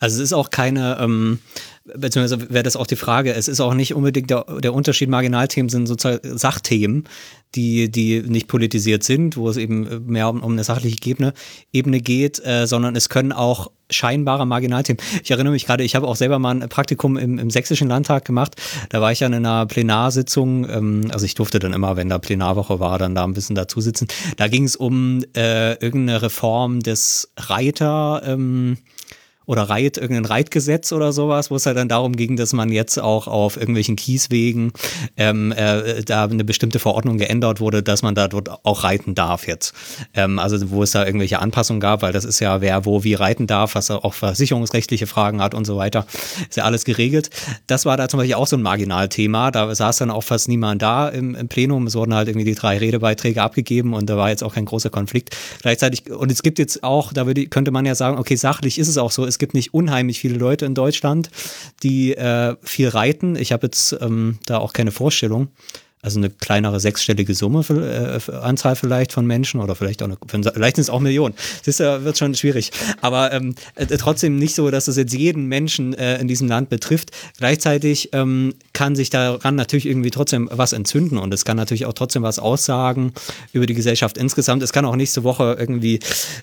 Also 0.00 0.16
es 0.16 0.30
ist 0.30 0.32
auch 0.32 0.48
keine, 0.48 0.98
ähm, 0.98 1.38
beziehungsweise 1.84 2.50
wäre 2.50 2.62
das 2.62 2.74
auch 2.74 2.86
die 2.86 2.96
Frage, 2.96 3.34
es 3.34 3.48
ist 3.48 3.60
auch 3.60 3.74
nicht 3.74 3.94
unbedingt 3.94 4.30
der, 4.30 4.44
der 4.60 4.72
Unterschied, 4.72 5.10
Marginalthemen 5.10 5.68
sind 5.68 5.86
sozusagen 5.86 6.38
Sachthemen, 6.38 7.04
die, 7.54 7.90
die 7.90 8.22
nicht 8.22 8.48
politisiert 8.48 9.02
sind, 9.02 9.36
wo 9.36 9.48
es 9.50 9.58
eben 9.58 10.06
mehr 10.06 10.30
um, 10.30 10.42
um 10.42 10.52
eine 10.52 10.64
sachliche 10.64 10.96
Ebene, 11.04 11.34
Ebene 11.72 12.00
geht, 12.00 12.44
äh, 12.44 12.66
sondern 12.66 12.96
es 12.96 13.10
können 13.10 13.32
auch 13.32 13.70
scheinbare 13.90 14.46
Marginalthemen. 14.46 15.02
Ich 15.22 15.32
erinnere 15.32 15.52
mich 15.52 15.66
gerade, 15.66 15.84
ich 15.84 15.94
habe 15.94 16.08
auch 16.08 16.16
selber 16.16 16.38
mal 16.38 16.62
ein 16.62 16.68
Praktikum 16.68 17.18
im, 17.18 17.38
im 17.38 17.50
Sächsischen 17.50 17.88
Landtag 17.88 18.24
gemacht. 18.24 18.54
Da 18.88 19.02
war 19.02 19.12
ich 19.12 19.18
dann 19.18 19.34
in 19.34 19.44
einer 19.44 19.66
Plenarsitzung, 19.66 20.66
ähm, 20.70 21.10
also 21.12 21.26
ich 21.26 21.34
durfte 21.34 21.58
dann 21.58 21.74
immer, 21.74 21.96
wenn 21.96 22.08
da 22.08 22.18
Plenarwoche 22.18 22.80
war, 22.80 22.98
dann 22.98 23.14
da 23.14 23.24
ein 23.24 23.34
bisschen 23.34 23.56
dazu 23.56 23.82
sitzen. 23.82 24.08
Da 24.38 24.48
ging 24.48 24.64
es 24.64 24.76
um 24.76 25.24
äh, 25.36 25.74
irgendeine 25.74 26.22
Reform 26.22 26.80
des 26.80 27.32
Reiter. 27.36 28.22
Ähm, 28.24 28.78
oder 29.50 29.64
Reit, 29.64 29.96
irgendein 29.96 30.26
Reitgesetz 30.26 30.92
oder 30.92 31.12
sowas, 31.12 31.50
wo 31.50 31.56
es 31.56 31.66
halt 31.66 31.76
dann 31.76 31.88
darum 31.88 32.14
ging, 32.14 32.36
dass 32.36 32.52
man 32.52 32.70
jetzt 32.70 33.00
auch 33.00 33.26
auf 33.26 33.56
irgendwelchen 33.56 33.96
Kieswegen 33.96 34.72
ähm, 35.16 35.50
äh, 35.50 36.04
da 36.04 36.24
eine 36.24 36.44
bestimmte 36.44 36.78
Verordnung 36.78 37.18
geändert 37.18 37.58
wurde, 37.58 37.82
dass 37.82 38.02
man 38.02 38.14
da 38.14 38.28
dort 38.28 38.48
auch 38.64 38.84
reiten 38.84 39.16
darf 39.16 39.48
jetzt. 39.48 39.74
Ähm, 40.14 40.38
also 40.38 40.70
wo 40.70 40.84
es 40.84 40.92
da 40.92 41.04
irgendwelche 41.04 41.40
Anpassungen 41.40 41.80
gab, 41.80 42.02
weil 42.02 42.12
das 42.12 42.24
ist 42.24 42.38
ja, 42.38 42.60
wer 42.60 42.84
wo 42.84 43.02
wie 43.02 43.14
reiten 43.14 43.48
darf, 43.48 43.74
was 43.74 43.90
auch 43.90 44.14
versicherungsrechtliche 44.14 45.08
Fragen 45.08 45.42
hat 45.42 45.54
und 45.54 45.64
so 45.64 45.76
weiter, 45.76 46.06
ist 46.48 46.56
ja 46.56 46.62
alles 46.62 46.84
geregelt. 46.84 47.30
Das 47.66 47.84
war 47.86 47.96
da 47.96 48.08
zum 48.08 48.18
Beispiel 48.18 48.36
auch 48.36 48.46
so 48.46 48.56
ein 48.56 48.62
Marginalthema. 48.62 49.50
Da 49.50 49.74
saß 49.74 49.96
dann 49.96 50.12
auch 50.12 50.22
fast 50.22 50.46
niemand 50.46 50.80
da 50.80 51.08
im, 51.08 51.34
im 51.34 51.48
Plenum. 51.48 51.88
Es 51.88 51.96
wurden 51.96 52.14
halt 52.14 52.28
irgendwie 52.28 52.46
die 52.46 52.54
drei 52.54 52.78
Redebeiträge 52.78 53.42
abgegeben 53.42 53.94
und 53.94 54.08
da 54.08 54.16
war 54.16 54.30
jetzt 54.30 54.44
auch 54.44 54.54
kein 54.54 54.64
großer 54.64 54.90
Konflikt. 54.90 55.36
Gleichzeitig, 55.60 56.08
und 56.08 56.30
es 56.30 56.42
gibt 56.42 56.60
jetzt 56.60 56.84
auch, 56.84 57.12
da 57.12 57.26
würde, 57.26 57.48
könnte 57.48 57.72
man 57.72 57.84
ja 57.84 57.96
sagen, 57.96 58.16
okay, 58.16 58.36
sachlich 58.36 58.78
ist 58.78 58.86
es 58.86 58.96
auch 58.96 59.10
so, 59.10 59.26
es 59.26 59.39
gibt 59.40 59.54
nicht 59.54 59.74
unheimlich 59.74 60.20
viele 60.20 60.38
Leute 60.38 60.66
in 60.66 60.76
Deutschland, 60.76 61.30
die 61.82 62.14
äh, 62.14 62.54
viel 62.62 62.88
reiten. 62.88 63.34
Ich 63.34 63.50
habe 63.50 63.66
jetzt 63.66 63.96
ähm, 64.00 64.38
da 64.46 64.58
auch 64.58 64.72
keine 64.72 64.92
Vorstellung. 64.92 65.48
Also 66.02 66.18
eine 66.18 66.30
kleinere 66.30 66.80
sechsstellige 66.80 67.34
Summe, 67.34 67.62
äh, 67.68 68.32
Anzahl 68.32 68.74
vielleicht 68.74 69.12
von 69.12 69.26
Menschen 69.26 69.60
oder 69.60 69.74
vielleicht 69.74 70.02
auch 70.02 70.06
eine, 70.06 70.16
vielleicht 70.54 70.76
sind 70.76 70.84
es 70.84 70.90
auch 70.90 71.00
Millionen. 71.00 71.34
Das 71.66 71.78
wird 71.78 72.16
schon 72.16 72.34
schwierig. 72.34 72.70
Aber 73.02 73.32
ähm, 73.32 73.54
äh, 73.74 73.86
trotzdem 73.86 74.36
nicht 74.36 74.54
so, 74.54 74.70
dass 74.70 74.88
es 74.88 74.96
jetzt 74.96 75.12
jeden 75.12 75.44
Menschen 75.44 75.92
äh, 75.92 76.18
in 76.18 76.26
diesem 76.26 76.48
Land 76.48 76.70
betrifft. 76.70 77.10
Gleichzeitig 77.36 78.10
ähm, 78.12 78.54
kann 78.72 78.96
sich 78.96 79.10
daran 79.10 79.56
natürlich 79.56 79.84
irgendwie 79.84 80.10
trotzdem 80.10 80.48
was 80.50 80.72
entzünden 80.72 81.18
und 81.18 81.34
es 81.34 81.44
kann 81.44 81.58
natürlich 81.58 81.84
auch 81.84 81.92
trotzdem 81.92 82.22
was 82.22 82.38
aussagen 82.38 83.12
über 83.52 83.66
die 83.66 83.74
Gesellschaft 83.74 84.16
insgesamt. 84.16 84.62
Es 84.62 84.72
kann 84.72 84.86
auch 84.86 84.96
nächste 84.96 85.22
Woche 85.22 85.56
irgendwie 85.58 86.00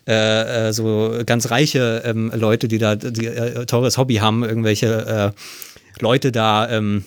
äh, 0.08 0.68
äh 0.68 0.74
so 0.74 1.20
ganz 1.26 1.50
reiche 1.50 2.04
ähm, 2.06 2.32
Leute, 2.36 2.68
die 2.68 2.78
da 2.78 2.96
die, 2.96 3.26
äh, 3.26 3.66
teures 3.66 3.98
Hobby 3.98 4.16
haben, 4.16 4.44
irgendwelche 4.44 5.34
äh, 5.36 6.02
Leute 6.02 6.32
da 6.32 6.70
ähm, 6.70 7.04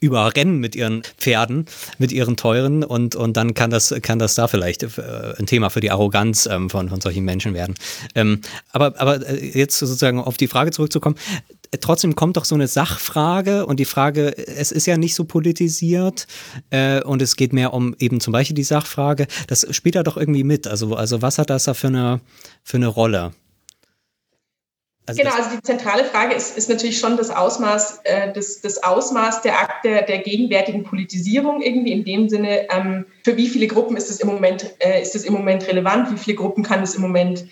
überrennen 0.00 0.58
mit 0.58 0.74
ihren 0.74 1.02
Pferden, 1.18 1.66
mit 1.98 2.10
ihren 2.10 2.36
teuren 2.36 2.82
und, 2.82 3.14
und 3.14 3.36
dann 3.36 3.54
kann 3.54 3.70
das, 3.70 3.94
kann 4.02 4.18
das 4.18 4.34
da 4.34 4.48
vielleicht 4.48 4.82
äh, 4.82 5.34
ein 5.38 5.46
Thema 5.46 5.68
für 5.68 5.80
die 5.80 5.90
Arroganz 5.90 6.46
ähm, 6.46 6.70
von, 6.70 6.88
von 6.88 7.00
solchen 7.00 7.24
Menschen 7.24 7.54
werden. 7.54 7.74
Ähm, 8.14 8.40
aber, 8.70 8.98
aber 8.98 9.28
äh, 9.28 9.58
jetzt 9.58 9.78
sozusagen 9.78 10.18
auf 10.18 10.38
die 10.38 10.48
Frage 10.48 10.70
zurückzukommen, 10.70 11.16
äh, 11.70 11.78
trotzdem 11.78 12.14
kommt 12.14 12.38
doch 12.38 12.46
so 12.46 12.54
eine 12.54 12.66
Sachfrage 12.66 13.66
und 13.66 13.78
die 13.78 13.84
Frage, 13.84 14.36
es 14.36 14.72
ist 14.72 14.86
ja 14.86 14.96
nicht 14.96 15.14
so 15.14 15.24
politisiert 15.24 16.26
und 17.04 17.22
es 17.22 17.36
geht 17.36 17.52
mehr 17.52 17.72
um 17.74 17.94
eben 17.98 18.20
zum 18.20 18.32
Beispiel 18.32 18.54
die 18.54 18.64
Sachfrage, 18.64 19.26
das 19.46 19.66
spielt 19.74 19.94
da 19.94 20.02
doch 20.02 20.16
irgendwie 20.16 20.44
mit. 20.44 20.66
Also, 20.66 20.94
also 20.94 21.22
was 21.22 21.38
hat 21.38 21.50
das 21.50 21.64
da 21.64 21.74
für 21.74 21.88
eine, 21.88 22.20
für 22.64 22.76
eine 22.76 22.88
Rolle? 22.88 23.32
Also 25.10 25.22
genau, 25.22 25.34
also 25.34 25.56
die 25.56 25.62
zentrale 25.62 26.04
Frage 26.04 26.34
ist, 26.34 26.56
ist 26.56 26.68
natürlich 26.68 26.98
schon 26.98 27.16
das 27.16 27.30
Ausmaß, 27.30 28.00
äh, 28.04 28.32
das, 28.32 28.60
das 28.60 28.82
Ausmaß 28.82 29.42
der, 29.42 29.54
der, 29.84 30.02
der 30.02 30.18
gegenwärtigen 30.18 30.84
Politisierung 30.84 31.60
irgendwie 31.62 31.92
in 31.92 32.04
dem 32.04 32.28
Sinne, 32.28 32.68
ähm, 32.70 33.06
für 33.24 33.36
wie 33.36 33.48
viele 33.48 33.66
Gruppen 33.66 33.96
ist 33.96 34.08
es 34.08 34.20
im 34.20 34.28
Moment, 34.28 34.74
äh, 34.78 35.02
ist 35.02 35.16
es 35.16 35.24
im 35.24 35.32
Moment 35.32 35.66
relevant, 35.66 36.12
wie 36.12 36.16
viele 36.16 36.36
Gruppen 36.36 36.62
kann 36.62 36.82
es 36.82 36.94
im 36.94 37.02
Moment 37.02 37.44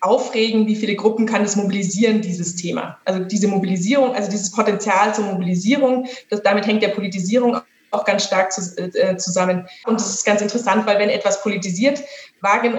aufregen, 0.00 0.66
wie 0.66 0.76
viele 0.76 0.96
Gruppen 0.96 1.24
kann 1.24 1.44
es 1.44 1.56
mobilisieren, 1.56 2.20
dieses 2.20 2.56
Thema. 2.56 2.98
Also 3.04 3.24
diese 3.24 3.46
Mobilisierung, 3.46 4.14
also 4.14 4.30
dieses 4.30 4.50
Potenzial 4.50 5.14
zur 5.14 5.24
Mobilisierung, 5.24 6.06
das, 6.30 6.42
damit 6.42 6.66
hängt 6.66 6.82
der 6.82 6.88
Politisierung 6.88 7.60
auch 7.92 8.04
ganz 8.04 8.24
stark 8.24 8.52
äh, 8.76 9.16
zusammen. 9.16 9.66
Und 9.86 10.00
das 10.00 10.12
ist 10.12 10.26
ganz 10.26 10.42
interessant, 10.42 10.84
weil 10.86 10.98
wenn 10.98 11.08
etwas 11.08 11.42
politisiert, 11.42 12.02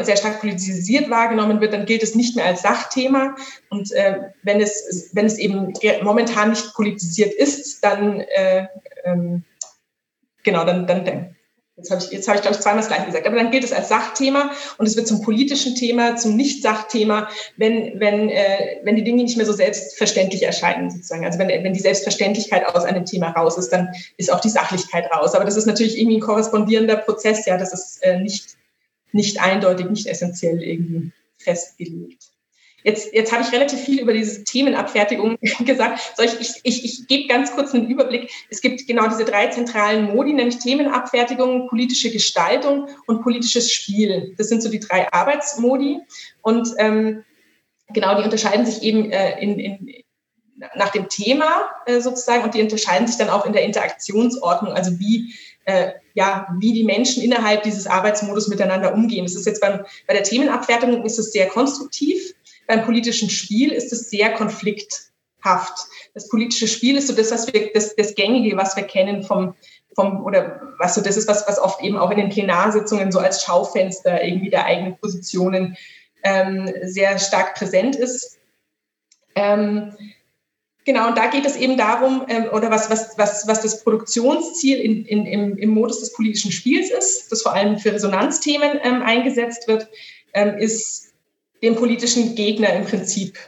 sehr 0.03 0.17
stark 0.17 0.39
politisiert 0.41 1.09
wahrgenommen 1.09 1.61
wird, 1.61 1.73
dann 1.73 1.85
gilt 1.85 2.03
es 2.03 2.15
nicht 2.15 2.35
mehr 2.35 2.45
als 2.45 2.61
Sachthema. 2.61 3.35
Und 3.69 3.91
äh, 3.91 4.19
wenn, 4.43 4.61
es, 4.61 5.09
wenn 5.13 5.25
es 5.25 5.37
eben 5.37 5.73
momentan 6.03 6.49
nicht 6.49 6.73
politisiert 6.73 7.33
ist, 7.33 7.83
dann 7.83 8.21
äh, 8.21 8.67
ähm, 9.03 9.43
genau, 10.43 10.65
dann, 10.65 10.87
dann, 10.87 11.35
Jetzt 11.77 11.91
habe 11.91 12.01
ich, 12.01 12.09
jetzt 12.09 12.27
habe 12.29 12.37
ich, 12.37 12.41
glaube 12.41 12.55
ich, 12.55 12.61
zweimal 12.61 12.79
das 12.79 12.87
Gleiche 12.87 13.05
gesagt. 13.05 13.27
Aber 13.27 13.35
dann 13.35 13.51
gilt 13.51 13.65
es 13.65 13.73
als 13.73 13.89
Sachthema 13.89 14.51
und 14.77 14.85
es 14.85 14.95
wird 14.95 15.09
zum 15.09 15.21
politischen 15.21 15.75
Thema, 15.75 16.15
zum 16.15 16.37
Nicht-Sachthema, 16.37 17.27
wenn, 17.57 17.99
wenn, 17.99 18.29
äh, 18.29 18.79
wenn 18.83 18.95
die 18.95 19.03
Dinge 19.03 19.23
nicht 19.23 19.35
mehr 19.35 19.45
so 19.45 19.51
selbstverständlich 19.51 20.43
erscheinen, 20.43 20.89
sozusagen. 20.89 21.25
Also 21.25 21.37
wenn, 21.37 21.49
wenn 21.49 21.73
die 21.73 21.81
Selbstverständlichkeit 21.81 22.65
aus 22.65 22.85
einem 22.85 23.03
Thema 23.03 23.31
raus 23.31 23.57
ist, 23.57 23.73
dann 23.73 23.89
ist 24.15 24.31
auch 24.31 24.39
die 24.39 24.49
Sachlichkeit 24.49 25.11
raus. 25.11 25.35
Aber 25.35 25.43
das 25.43 25.57
ist 25.57 25.65
natürlich 25.65 25.99
irgendwie 25.99 26.17
ein 26.17 26.21
korrespondierender 26.21 26.95
Prozess, 26.95 27.45
ja, 27.45 27.57
das 27.57 27.73
ist 27.73 28.01
äh, 28.03 28.21
nicht, 28.21 28.55
nicht 29.15 29.39
eindeutig, 29.39 29.89
nicht 29.89 30.07
essentiell 30.07 30.61
irgendwie 30.61 31.11
festgelegt. 31.37 32.31
Jetzt, 32.83 33.13
jetzt 33.13 33.31
habe 33.31 33.41
ich 33.41 33.51
relativ 33.51 33.79
viel 33.79 33.99
über 33.99 34.13
diese 34.13 34.43
Themenabfertigung 34.43 35.37
gesagt. 35.65 36.13
Ich, 36.21 36.39
ich, 36.39 36.59
ich, 36.63 36.85
ich 36.85 37.07
gebe 37.07 37.27
ganz 37.27 37.51
kurz 37.53 37.73
einen 37.73 37.87
Überblick. 37.87 38.29
Es 38.49 38.61
gibt 38.61 38.85
genau 38.85 39.07
diese 39.07 39.25
drei 39.25 39.47
zentralen 39.47 40.13
Modi, 40.13 40.33
nämlich 40.33 40.59
Themenabfertigung, 40.59 41.67
politische 41.67 42.11
Gestaltung 42.11 42.87
und 43.07 43.23
politisches 43.23 43.71
Spiel. 43.71 44.35
Das 44.37 44.49
sind 44.49 44.61
so 44.61 44.69
die 44.69 44.79
drei 44.79 45.11
Arbeitsmodi. 45.11 46.01
Und 46.43 46.69
ähm, 46.77 47.23
genau, 47.91 48.17
die 48.17 48.23
unterscheiden 48.23 48.67
sich 48.67 48.83
eben 48.83 49.11
äh, 49.11 49.41
in, 49.41 49.59
in, 49.59 50.03
nach 50.75 50.89
dem 50.89 51.09
Thema 51.09 51.69
äh, 51.87 52.01
sozusagen 52.01 52.43
und 52.43 52.53
die 52.53 52.61
unterscheiden 52.61 53.07
sich 53.07 53.17
dann 53.17 53.29
auch 53.29 53.45
in 53.45 53.53
der 53.53 53.63
Interaktionsordnung, 53.63 54.73
also 54.73 54.99
wie 54.99 55.33
äh, 55.63 55.93
ja, 56.15 56.47
wie 56.59 56.73
die 56.73 56.85
Menschen 56.85 57.21
innerhalb 57.21 57.63
dieses 57.63 57.87
Arbeitsmodus 57.87 58.47
miteinander 58.47 58.93
umgehen. 58.93 59.25
Das 59.25 59.35
ist 59.35 59.45
jetzt 59.45 59.61
beim, 59.61 59.85
bei 60.07 60.13
der 60.13 60.23
Themenabfertigung 60.23 61.03
ist 61.03 61.19
es 61.19 61.31
sehr 61.31 61.47
konstruktiv. 61.47 62.33
Beim 62.67 62.83
politischen 62.83 63.29
Spiel 63.29 63.71
ist 63.71 63.91
es 63.91 64.09
sehr 64.09 64.33
konflikthaft. 64.33 65.77
Das 66.13 66.29
politische 66.29 66.67
Spiel 66.67 66.97
ist 66.97 67.07
so 67.07 67.13
das, 67.13 67.31
was 67.31 67.53
wir, 67.53 67.69
das, 67.73 67.95
das 67.95 68.15
Gängige, 68.15 68.55
was 68.55 68.77
wir 68.77 68.83
kennen 68.83 69.23
vom, 69.23 69.55
vom, 69.93 70.23
oder 70.23 70.61
was 70.79 70.95
so 70.95 71.01
das 71.01 71.17
ist, 71.17 71.27
was, 71.27 71.45
was 71.47 71.59
oft 71.59 71.81
eben 71.81 71.97
auch 71.97 72.11
in 72.11 72.17
den 72.17 72.29
Plenarsitzungen 72.29 73.11
so 73.11 73.19
als 73.19 73.43
Schaufenster 73.43 74.23
irgendwie 74.23 74.49
der 74.49 74.65
eigenen 74.65 74.97
Positionen 74.97 75.75
ähm, 76.23 76.73
sehr 76.83 77.19
stark 77.19 77.55
präsent 77.55 77.97
ist. 77.97 78.39
Ähm, 79.35 79.93
Genau, 80.85 81.07
und 81.07 81.17
da 81.17 81.27
geht 81.27 81.45
es 81.45 81.55
eben 81.55 81.77
darum, 81.77 82.25
ähm, 82.27 82.45
oder 82.53 82.69
was, 82.69 82.91
was, 82.91 83.17
was, 83.17 83.47
was 83.47 83.61
das 83.61 83.83
Produktionsziel 83.83 84.77
in, 84.77 85.03
in, 85.05 85.25
im, 85.25 85.57
im 85.57 85.69
Modus 85.71 85.99
des 85.99 86.13
politischen 86.13 86.51
Spiels 86.51 86.91
ist, 86.91 87.31
das 87.31 87.41
vor 87.41 87.53
allem 87.53 87.79
für 87.79 87.91
Resonanzthemen 87.91 88.79
ähm, 88.83 89.01
eingesetzt 89.01 89.67
wird, 89.67 89.87
ähm, 90.35 90.57
ist 90.59 91.13
den 91.63 91.75
politischen 91.75 92.35
Gegner 92.35 92.71
im 92.75 92.85
Prinzip 92.85 93.39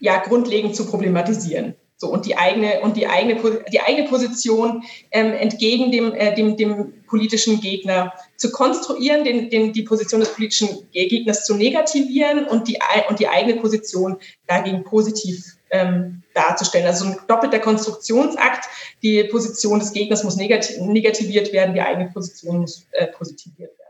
ja 0.00 0.18
grundlegend 0.18 0.76
zu 0.76 0.86
problematisieren. 0.86 1.74
So, 1.96 2.12
und 2.12 2.26
die 2.26 2.36
eigene, 2.36 2.80
und 2.82 2.98
die 2.98 3.06
eigene, 3.06 3.40
die 3.72 3.80
eigene 3.80 4.06
Position 4.08 4.84
ähm, 5.12 5.32
entgegen 5.32 5.90
dem, 5.90 6.12
äh, 6.12 6.34
dem, 6.34 6.58
dem 6.58 6.92
politischen 7.06 7.62
Gegner 7.62 8.12
zu 8.36 8.50
konstruieren, 8.50 9.24
den, 9.24 9.50
den, 9.50 9.72
die 9.72 9.82
Position 9.82 10.20
des 10.20 10.32
politischen 10.32 10.90
Gegners 10.92 11.44
zu 11.44 11.54
negativieren 11.54 12.46
und 12.46 12.68
die, 12.68 12.78
und 13.08 13.18
die 13.18 13.28
eigene 13.28 13.60
Position 13.60 14.16
dagegen 14.46 14.84
positiv 14.84 15.44
ähm, 15.70 16.22
darzustellen. 16.34 16.86
Also 16.86 17.06
ein 17.06 17.18
doppelter 17.28 17.58
Konstruktionsakt. 17.58 18.66
Die 19.02 19.24
Position 19.24 19.80
des 19.80 19.92
Gegners 19.92 20.24
muss 20.24 20.36
negativiert 20.36 21.52
werden, 21.52 21.74
die 21.74 21.80
eigene 21.80 22.10
Position 22.10 22.58
muss 22.58 22.86
äh, 22.92 23.06
positiviert 23.06 23.70
werden 23.78 23.86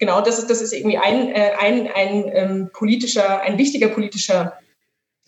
genau, 0.00 0.20
das 0.20 0.40
ist, 0.40 0.50
das 0.50 0.60
ist 0.60 0.72
irgendwie 0.72 0.98
ein, 0.98 1.32
äh, 1.32 1.52
ein, 1.60 1.88
ein 1.94 2.30
ähm, 2.34 2.70
politischer, 2.72 3.42
ein 3.42 3.58
wichtiger 3.58 3.88
politischer, 3.88 4.58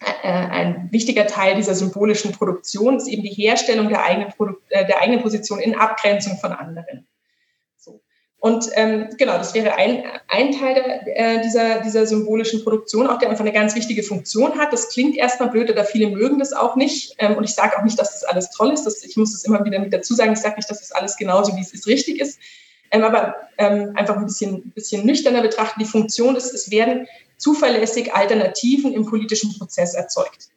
äh, 0.01 0.29
ein 0.29 0.89
wichtiger 0.91 1.29
Teil 1.29 1.55
dieser 1.55 1.77
symbolischen 1.77 2.33
Produktion 2.33 2.97
ist 2.97 3.07
eben 3.07 3.23
die 3.23 3.31
Herstellung 3.31 3.89
der 3.89 4.03
eigenen, 4.03 4.33
Produ 4.33 4.55
äh, 4.71 4.85
der 4.85 5.01
eigenen 5.01 5.23
Position 5.23 5.61
in 5.61 5.77
Abgrenzung 5.77 6.39
von 6.39 6.51
anderen. 6.51 7.07
Und 8.43 8.71
ähm, 8.75 9.09
genau, 9.19 9.39
das 9.39 9.55
wäre 9.55 9.77
ein, 9.77 10.03
ein 10.27 10.51
Teil 10.51 10.75
der, 10.75 11.07
äh, 11.17 11.43
dieser, 11.43 11.81
dieser 11.81 12.07
symbolischen 12.07 12.65
Produktion, 12.65 13.07
auch 13.07 13.19
der 13.19 13.31
einfach 13.31 13.45
eine 13.45 13.53
ganz 13.53 13.77
wichtige 13.77 14.03
Funktion 14.03 14.59
hat. 14.59 14.73
Das 14.73 14.89
klingt 14.89 15.17
erstmal 15.17 15.49
blöd 15.49 15.71
oder 15.71 15.85
viele 15.85 16.11
mögen 16.11 16.41
das 16.41 16.53
auch 16.53 16.75
nicht. 16.75 17.15
Ähm, 17.19 17.37
und 17.37 17.45
ich 17.45 17.55
sage 17.55 17.79
auch 17.79 17.85
nicht, 17.85 17.99
dass 18.01 18.13
das 18.13 18.25
alles 18.25 18.51
toll 18.51 18.73
ist. 18.73 18.85
Das, 18.85 19.05
ich 19.05 19.17
muss 19.17 19.33
es 19.33 19.45
immer 19.45 19.65
wieder 19.65 19.79
mit 19.79 19.93
dazu 19.93 20.15
sagen. 20.15 20.33
Ich 20.33 20.41
sage 20.41 20.57
nicht, 20.57 20.69
dass 20.69 20.81
das 20.81 20.91
alles 20.91 21.17
genauso, 21.17 21.57
wie 21.57 21.61
es 21.61 21.73
ist, 21.73 21.87
richtig 21.87 22.21
ist 22.21 22.41
ähm, 22.93 23.05
aber 23.05 23.35
ähm, 23.59 23.93
einfach 23.97 24.17
ein 24.17 24.27
bisschen, 24.27 24.71
bisschen 24.73 25.05
nüchterner 25.05 25.43
betrachten. 25.43 25.81
Die 25.81 25.87
Funktion 25.87 26.37
ist, 26.37 26.53
es 26.53 26.71
werden 26.71 27.09
zuverlässig 27.39 28.15
Alternativen 28.15 28.93
im 28.93 29.07
politischen 29.07 29.57
Prozess 29.59 29.95
erzeugt. 29.95 30.51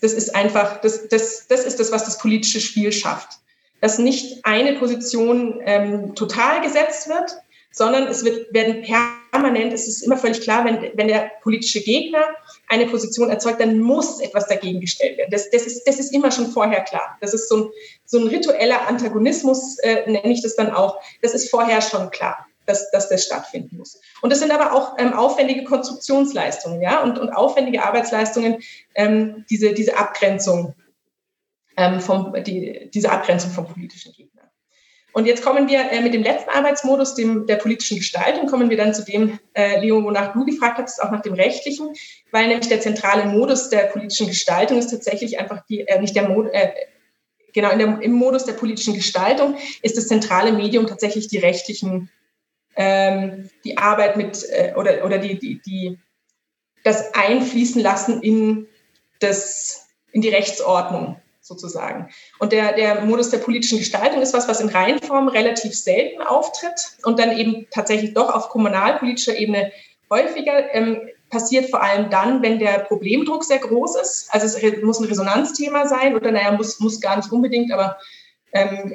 Das 0.00 0.12
ist 0.12 0.34
einfach, 0.34 0.80
das, 0.82 1.08
das, 1.08 1.46
das 1.48 1.64
ist 1.64 1.80
das, 1.80 1.90
was 1.90 2.04
das 2.04 2.18
politische 2.18 2.60
Spiel 2.60 2.92
schafft. 2.92 3.38
Dass 3.84 3.98
nicht 3.98 4.46
eine 4.46 4.78
Position 4.78 5.60
ähm, 5.62 6.14
total 6.14 6.62
gesetzt 6.62 7.06
wird, 7.06 7.36
sondern 7.70 8.06
es 8.06 8.24
wird, 8.24 8.54
werden 8.54 8.82
permanent, 8.82 9.74
es 9.74 9.86
ist 9.86 10.00
immer 10.00 10.16
völlig 10.16 10.40
klar, 10.40 10.64
wenn, 10.64 10.90
wenn 10.94 11.06
der 11.06 11.32
politische 11.42 11.82
Gegner 11.82 12.24
eine 12.68 12.86
Position 12.86 13.28
erzeugt, 13.28 13.60
dann 13.60 13.80
muss 13.80 14.20
etwas 14.20 14.46
dagegen 14.46 14.80
gestellt 14.80 15.18
werden. 15.18 15.30
Das, 15.30 15.50
das, 15.50 15.66
ist, 15.66 15.84
das 15.84 15.98
ist 15.98 16.14
immer 16.14 16.30
schon 16.30 16.46
vorher 16.46 16.80
klar. 16.80 17.18
Das 17.20 17.34
ist 17.34 17.46
so 17.46 17.56
ein, 17.56 17.70
so 18.06 18.20
ein 18.20 18.28
ritueller 18.28 18.88
Antagonismus, 18.88 19.78
äh, 19.80 20.10
nenne 20.10 20.32
ich 20.32 20.40
das 20.40 20.56
dann 20.56 20.72
auch. 20.72 20.98
Das 21.20 21.34
ist 21.34 21.50
vorher 21.50 21.82
schon 21.82 22.10
klar 22.10 22.46
dass, 22.66 22.90
dass 22.92 23.10
das 23.10 23.24
stattfinden 23.24 23.76
muss. 23.76 24.00
Und 24.22 24.30
das 24.30 24.40
sind 24.40 24.50
aber 24.50 24.72
auch 24.72 24.96
ähm, 24.98 25.12
aufwendige 25.12 25.64
Konstruktionsleistungen, 25.64 26.80
ja, 26.80 27.02
und, 27.02 27.18
und 27.18 27.28
aufwendige 27.28 27.82
Arbeitsleistungen, 27.82 28.62
ähm, 28.94 29.44
diese, 29.50 29.74
diese 29.74 29.98
Abgrenzung 29.98 30.74
ähm, 31.76 32.00
vom, 32.00 32.34
die, 32.44 32.90
diese 32.92 33.10
Abgrenzung 33.10 33.50
vom 33.50 33.66
politischen 33.66 34.12
Gegner. 34.12 34.42
Und 35.12 35.26
jetzt 35.26 35.44
kommen 35.44 35.68
wir 35.68 35.92
äh, 35.92 36.00
mit 36.00 36.12
dem 36.12 36.24
letzten 36.24 36.50
Arbeitsmodus, 36.50 37.14
dem 37.14 37.46
der 37.46 37.56
politischen 37.56 37.98
Gestaltung, 37.98 38.46
kommen 38.46 38.68
wir 38.68 38.76
dann 38.76 38.94
zu 38.94 39.04
dem, 39.04 39.38
äh, 39.54 39.80
Leo, 39.80 40.02
wonach 40.02 40.32
du 40.32 40.44
gefragt 40.44 40.78
hast, 40.78 41.00
auch 41.00 41.12
nach 41.12 41.22
dem 41.22 41.34
rechtlichen, 41.34 41.94
weil 42.32 42.48
nämlich 42.48 42.68
der 42.68 42.80
zentrale 42.80 43.26
Modus 43.26 43.68
der 43.68 43.86
politischen 43.86 44.26
Gestaltung 44.26 44.78
ist 44.78 44.90
tatsächlich 44.90 45.38
einfach 45.38 45.64
die, 45.66 45.86
äh, 45.86 46.00
nicht 46.00 46.16
der 46.16 46.28
Modus, 46.28 46.52
äh, 46.52 46.70
genau, 47.52 47.70
in 47.70 47.78
der, 47.78 48.00
im 48.02 48.12
Modus 48.12 48.44
der 48.44 48.54
politischen 48.54 48.94
Gestaltung 48.94 49.56
ist 49.82 49.96
das 49.96 50.08
zentrale 50.08 50.52
Medium 50.52 50.88
tatsächlich 50.88 51.28
die 51.28 51.38
rechtlichen 51.38 52.10
ähm, 52.76 53.50
die 53.64 53.78
Arbeit 53.78 54.16
mit 54.16 54.44
äh, 54.50 54.74
oder, 54.76 55.04
oder 55.04 55.18
die, 55.18 55.38
die, 55.38 55.60
die, 55.64 55.98
das 56.82 57.14
Einfließen 57.14 57.80
lassen 57.80 58.22
in, 58.22 58.66
das, 59.20 59.88
in 60.12 60.22
die 60.22 60.28
Rechtsordnung 60.28 61.20
sozusagen. 61.44 62.08
Und 62.38 62.52
der, 62.52 62.72
der 62.72 63.02
Modus 63.02 63.28
der 63.28 63.38
politischen 63.38 63.78
Gestaltung 63.78 64.22
ist 64.22 64.32
was, 64.32 64.48
was 64.48 64.60
in 64.60 64.70
Reihenform 64.70 65.28
relativ 65.28 65.74
selten 65.74 66.22
auftritt 66.22 66.96
und 67.04 67.18
dann 67.18 67.36
eben 67.36 67.66
tatsächlich 67.70 68.14
doch 68.14 68.34
auf 68.34 68.48
kommunalpolitischer 68.48 69.36
Ebene 69.36 69.70
häufiger 70.10 70.74
ähm, 70.74 71.02
passiert, 71.28 71.68
vor 71.68 71.82
allem 71.82 72.08
dann, 72.08 72.42
wenn 72.42 72.58
der 72.58 72.78
Problemdruck 72.80 73.44
sehr 73.44 73.58
groß 73.58 73.96
ist. 73.96 74.28
Also 74.30 74.46
es 74.46 74.82
muss 74.82 75.00
ein 75.00 75.06
Resonanzthema 75.06 75.86
sein 75.86 76.16
oder 76.16 76.30
naja, 76.32 76.52
muss, 76.52 76.80
muss 76.80 77.00
gar 77.00 77.16
nicht 77.16 77.30
unbedingt, 77.30 77.72
aber 77.72 77.98
ähm, 78.52 78.94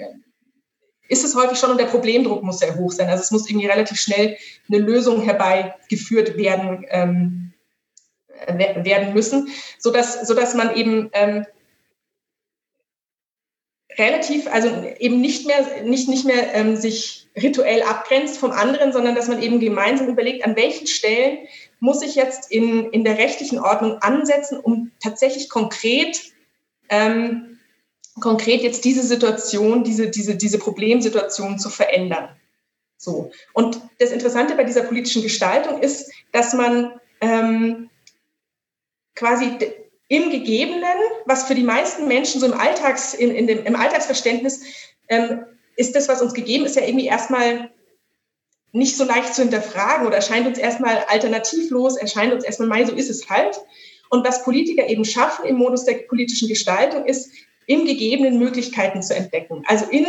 ist 1.07 1.23
es 1.23 1.35
häufig 1.35 1.59
schon 1.59 1.71
und 1.71 1.79
der 1.79 1.85
Problemdruck 1.85 2.41
muss 2.41 2.59
sehr 2.59 2.75
hoch 2.75 2.91
sein. 2.91 3.09
Also 3.09 3.21
es 3.21 3.31
muss 3.31 3.49
irgendwie 3.49 3.67
relativ 3.67 3.99
schnell 3.99 4.37
eine 4.69 4.79
Lösung 4.79 5.21
herbeigeführt 5.21 6.37
werden, 6.37 6.85
ähm, 6.89 7.53
werden 8.47 9.13
müssen, 9.13 9.49
sodass, 9.77 10.25
sodass 10.25 10.55
man 10.55 10.75
eben 10.75 11.09
ähm, 11.13 11.45
relativ, 13.99 14.47
also 14.47 14.69
eben 14.99 15.21
nicht 15.21 15.45
mehr, 15.45 15.83
nicht, 15.83 16.09
nicht 16.09 16.25
mehr 16.25 16.53
ähm, 16.55 16.75
sich 16.75 17.27
rituell 17.35 17.83
abgrenzt 17.83 18.37
vom 18.37 18.51
anderen, 18.51 18.91
sondern 18.91 19.15
dass 19.15 19.27
man 19.27 19.41
eben 19.41 19.59
gemeinsam 19.59 20.07
überlegt, 20.07 20.45
an 20.45 20.55
welchen 20.55 20.87
Stellen 20.87 21.39
muss 21.79 22.01
ich 22.01 22.15
jetzt 22.15 22.51
in, 22.51 22.89
in 22.91 23.03
der 23.03 23.17
rechtlichen 23.17 23.59
Ordnung 23.59 23.99
ansetzen, 24.01 24.59
um 24.59 24.91
tatsächlich 24.99 25.49
konkret 25.49 26.21
ähm, 26.89 27.49
konkret 28.19 28.61
jetzt 28.61 28.85
diese 28.85 29.03
Situation, 29.03 29.83
diese, 29.83 30.09
diese, 30.09 30.35
diese 30.35 30.59
Problemsituation 30.59 31.59
zu 31.59 31.69
verändern. 31.69 32.29
So. 32.97 33.31
Und 33.53 33.81
das 33.99 34.11
Interessante 34.11 34.55
bei 34.55 34.63
dieser 34.63 34.83
politischen 34.83 35.23
Gestaltung 35.23 35.81
ist, 35.81 36.11
dass 36.31 36.53
man 36.53 36.99
ähm, 37.21 37.89
quasi 39.15 39.57
im 40.09 40.31
Gegebenen, 40.31 40.97
was 41.25 41.45
für 41.45 41.55
die 41.55 41.63
meisten 41.63 42.07
Menschen 42.07 42.41
so 42.41 42.47
im, 42.47 42.53
Alltags, 42.53 43.13
in, 43.13 43.31
in 43.31 43.47
dem, 43.47 43.65
im 43.65 43.75
Alltagsverständnis 43.75 44.63
ähm, 45.07 45.45
ist 45.77 45.95
das, 45.95 46.09
was 46.09 46.21
uns 46.21 46.33
gegeben 46.33 46.65
ist, 46.65 46.75
ja 46.75 46.83
irgendwie 46.83 47.05
erstmal 47.05 47.69
nicht 48.71 48.97
so 48.97 49.03
leicht 49.03 49.33
zu 49.33 49.43
hinterfragen 49.43 50.05
oder 50.05 50.17
erscheint 50.17 50.47
uns 50.47 50.57
erstmal 50.57 51.05
alternativlos, 51.07 51.95
erscheint 51.95 52.33
uns 52.33 52.43
erstmal, 52.43 52.67
mei, 52.67 52.85
so 52.85 52.93
ist 52.93 53.09
es 53.09 53.29
halt. 53.29 53.59
Und 54.09 54.27
was 54.27 54.43
Politiker 54.43 54.87
eben 54.87 55.05
schaffen 55.05 55.45
im 55.45 55.57
Modus 55.57 55.85
der 55.85 55.93
politischen 56.07 56.47
Gestaltung 56.49 57.05
ist, 57.05 57.31
im 57.67 57.85
gegebenen 57.85 58.39
Möglichkeiten 58.39 59.03
zu 59.03 59.15
entdecken. 59.15 59.63
Also 59.67 59.85
in, 59.85 60.05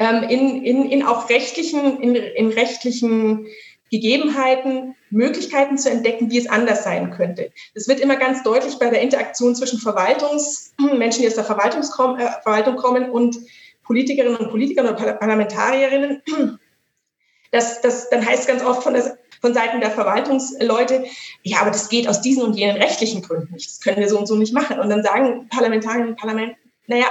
ähm, 0.00 0.24
in, 0.24 0.64
in, 0.64 0.90
in 0.90 1.02
auch 1.04 1.30
rechtlichen, 1.30 2.00
in, 2.00 2.16
in 2.16 2.48
rechtlichen 2.48 3.46
Gegebenheiten 3.92 4.96
Möglichkeiten 5.12 5.78
zu 5.78 5.90
entdecken, 5.90 6.30
wie 6.30 6.38
es 6.38 6.48
anders 6.48 6.84
sein 6.84 7.10
könnte. 7.10 7.52
Das 7.74 7.86
wird 7.88 8.00
immer 8.00 8.16
ganz 8.16 8.42
deutlich 8.42 8.78
bei 8.78 8.90
der 8.90 9.00
Interaktion 9.00 9.54
zwischen 9.54 9.78
Verwaltungsmenschen, 9.78 11.22
die 11.22 11.28
aus 11.28 11.34
der 11.34 11.44
Verwaltung 11.44 12.18
äh, 12.18 12.76
kommen 12.76 13.10
und 13.10 13.38
Politikerinnen 13.84 14.36
und 14.36 14.50
Politikern 14.50 14.88
oder 14.88 15.12
Parlamentarierinnen. 15.14 16.22
Das, 17.54 17.82
das, 17.82 18.08
dann 18.08 18.24
heißt 18.24 18.40
es 18.40 18.46
ganz 18.46 18.64
oft 18.64 18.82
von 18.82 18.94
der 18.94 19.18
von 19.42 19.52
Seiten 19.52 19.80
der 19.80 19.90
Verwaltungsleute, 19.90 21.04
ja, 21.42 21.60
aber 21.60 21.72
das 21.72 21.88
geht 21.88 22.08
aus 22.08 22.22
diesen 22.22 22.44
und 22.44 22.54
jenen 22.54 22.76
rechtlichen 22.76 23.22
Gründen 23.22 23.52
nicht. 23.52 23.68
Das 23.68 23.80
können 23.80 23.98
wir 23.98 24.08
so 24.08 24.18
und 24.18 24.26
so 24.26 24.36
nicht 24.36 24.54
machen. 24.54 24.78
Und 24.78 24.88
dann 24.88 25.02
sagen 25.02 25.48
Parlamentarier 25.48 26.06
und 26.06 26.16
Parlament, 26.16 26.54
naja, 26.86 27.06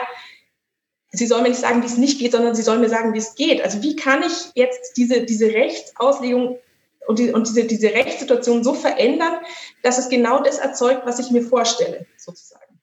Sie 1.13 1.27
sollen 1.27 1.43
mir 1.43 1.49
nicht 1.49 1.59
sagen, 1.59 1.81
wie 1.81 1.87
es 1.87 1.97
nicht 1.97 2.19
geht, 2.19 2.31
sondern 2.31 2.55
Sie 2.55 2.61
sollen 2.61 2.79
mir 2.79 2.87
sagen, 2.87 3.13
wie 3.13 3.17
es 3.17 3.35
geht. 3.35 3.61
Also 3.61 3.83
wie 3.83 3.97
kann 3.97 4.23
ich 4.23 4.51
jetzt 4.55 4.95
diese, 4.95 5.25
diese 5.25 5.47
Rechtsauslegung 5.47 6.57
und, 7.07 7.19
die, 7.19 7.31
und 7.31 7.47
diese, 7.47 7.65
diese 7.65 7.89
Rechtssituation 7.89 8.63
so 8.63 8.73
verändern, 8.73 9.33
dass 9.83 9.97
es 9.97 10.09
genau 10.09 10.43
das 10.43 10.59
erzeugt, 10.59 11.05
was 11.05 11.19
ich 11.19 11.31
mir 11.31 11.41
vorstelle, 11.41 12.05
sozusagen. 12.17 12.79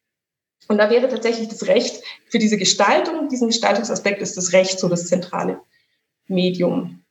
Und 0.69 0.79
da 0.79 0.91
wäre 0.91 1.09
tatsächlich 1.09 1.49
das 1.49 1.67
Recht 1.67 2.03
für 2.29 2.39
diese 2.39 2.59
Gestaltung, 2.59 3.29
diesen 3.29 3.49
Gestaltungsaspekt 3.49 4.21
ist 4.21 4.37
das 4.37 4.53
Recht 4.53 4.79
so 4.79 4.89
das 4.89 5.07
zentrale 5.07 5.61
Medium. 6.27 7.03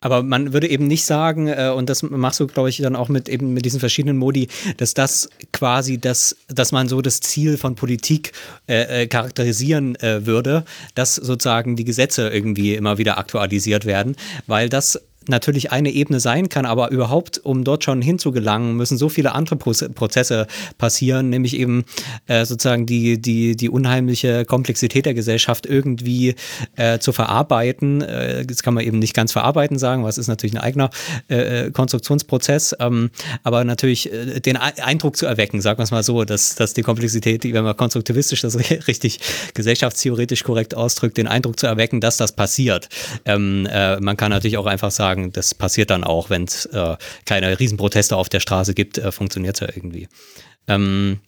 Aber 0.00 0.22
man 0.22 0.52
würde 0.52 0.68
eben 0.68 0.86
nicht 0.86 1.06
sagen, 1.06 1.48
äh, 1.48 1.72
und 1.74 1.88
das 1.88 2.02
machst 2.02 2.38
du, 2.38 2.46
glaube 2.46 2.68
ich, 2.68 2.78
dann 2.78 2.96
auch 2.96 3.08
mit 3.08 3.28
eben 3.28 3.54
mit 3.54 3.64
diesen 3.64 3.80
verschiedenen 3.80 4.18
Modi, 4.18 4.48
dass 4.76 4.92
das 4.92 5.28
quasi 5.52 5.98
das, 5.98 6.36
dass 6.48 6.70
man 6.70 6.88
so 6.88 7.00
das 7.00 7.20
Ziel 7.20 7.56
von 7.56 7.76
Politik 7.76 8.32
äh, 8.68 9.02
äh, 9.02 9.06
charakterisieren 9.06 9.96
äh, 9.96 10.26
würde, 10.26 10.64
dass 10.94 11.14
sozusagen 11.14 11.76
die 11.76 11.84
Gesetze 11.84 12.28
irgendwie 12.28 12.74
immer 12.74 12.98
wieder 12.98 13.16
aktualisiert 13.18 13.86
werden, 13.86 14.16
weil 14.46 14.68
das 14.68 15.00
natürlich 15.28 15.72
eine 15.72 15.90
Ebene 15.90 16.20
sein 16.20 16.48
kann, 16.48 16.66
aber 16.66 16.90
überhaupt, 16.90 17.38
um 17.38 17.64
dort 17.64 17.84
schon 17.84 18.02
hinzugelangen, 18.02 18.76
müssen 18.76 18.98
so 18.98 19.08
viele 19.08 19.34
andere 19.34 19.56
Prozesse 19.56 20.46
passieren, 20.78 21.30
nämlich 21.30 21.56
eben 21.56 21.84
äh, 22.26 22.44
sozusagen 22.44 22.86
die, 22.86 23.20
die, 23.20 23.56
die 23.56 23.68
unheimliche 23.68 24.44
Komplexität 24.44 25.06
der 25.06 25.14
Gesellschaft 25.14 25.66
irgendwie 25.66 26.34
äh, 26.76 26.98
zu 26.98 27.12
verarbeiten. 27.12 28.02
Äh, 28.02 28.46
das 28.46 28.62
kann 28.62 28.74
man 28.74 28.84
eben 28.84 28.98
nicht 28.98 29.14
ganz 29.14 29.32
verarbeiten 29.32 29.78
sagen, 29.78 30.04
was 30.04 30.18
ist 30.18 30.28
natürlich 30.28 30.54
ein 30.54 30.62
eigener 30.62 30.90
äh, 31.28 31.66
äh 31.66 31.70
Konstruktionsprozess, 31.70 32.76
ähm, 32.80 33.10
aber 33.42 33.64
natürlich 33.64 34.12
äh, 34.12 34.40
den 34.40 34.56
Eindruck 34.56 35.16
zu 35.16 35.26
erwecken, 35.26 35.60
sagen 35.60 35.78
wir 35.78 35.84
es 35.84 35.90
mal 35.90 36.02
so, 36.02 36.24
dass, 36.24 36.54
dass 36.54 36.74
die 36.74 36.82
Komplexität, 36.82 37.44
wenn 37.44 37.64
man 37.64 37.76
konstruktivistisch 37.76 38.42
das 38.42 38.56
richtig 38.88 39.20
gesellschaftstheoretisch 39.54 40.44
korrekt 40.44 40.74
ausdrückt, 40.74 41.16
den 41.16 41.26
Eindruck 41.26 41.58
zu 41.58 41.66
erwecken, 41.66 42.00
dass 42.00 42.16
das 42.16 42.32
passiert. 42.32 42.88
Ähm, 43.24 43.66
äh, 43.70 43.98
man 44.00 44.16
kann 44.16 44.30
natürlich 44.30 44.58
auch 44.58 44.66
einfach 44.66 44.90
sagen, 44.90 45.15
sagen, 45.16 45.32
das 45.32 45.54
passiert 45.54 45.90
dann 45.90 46.04
auch, 46.04 46.30
wenn 46.30 46.44
es 46.44 46.66
äh, 46.66 46.96
keine 47.24 47.58
Riesenproteste 47.58 48.16
auf 48.16 48.28
der 48.28 48.40
Straße 48.40 48.74
gibt, 48.74 48.98
äh, 48.98 49.10
funktioniert 49.12 49.56
es 49.56 49.60
ja 49.60 49.68
irgendwie. 49.74 50.08
Ähm, 50.68 51.20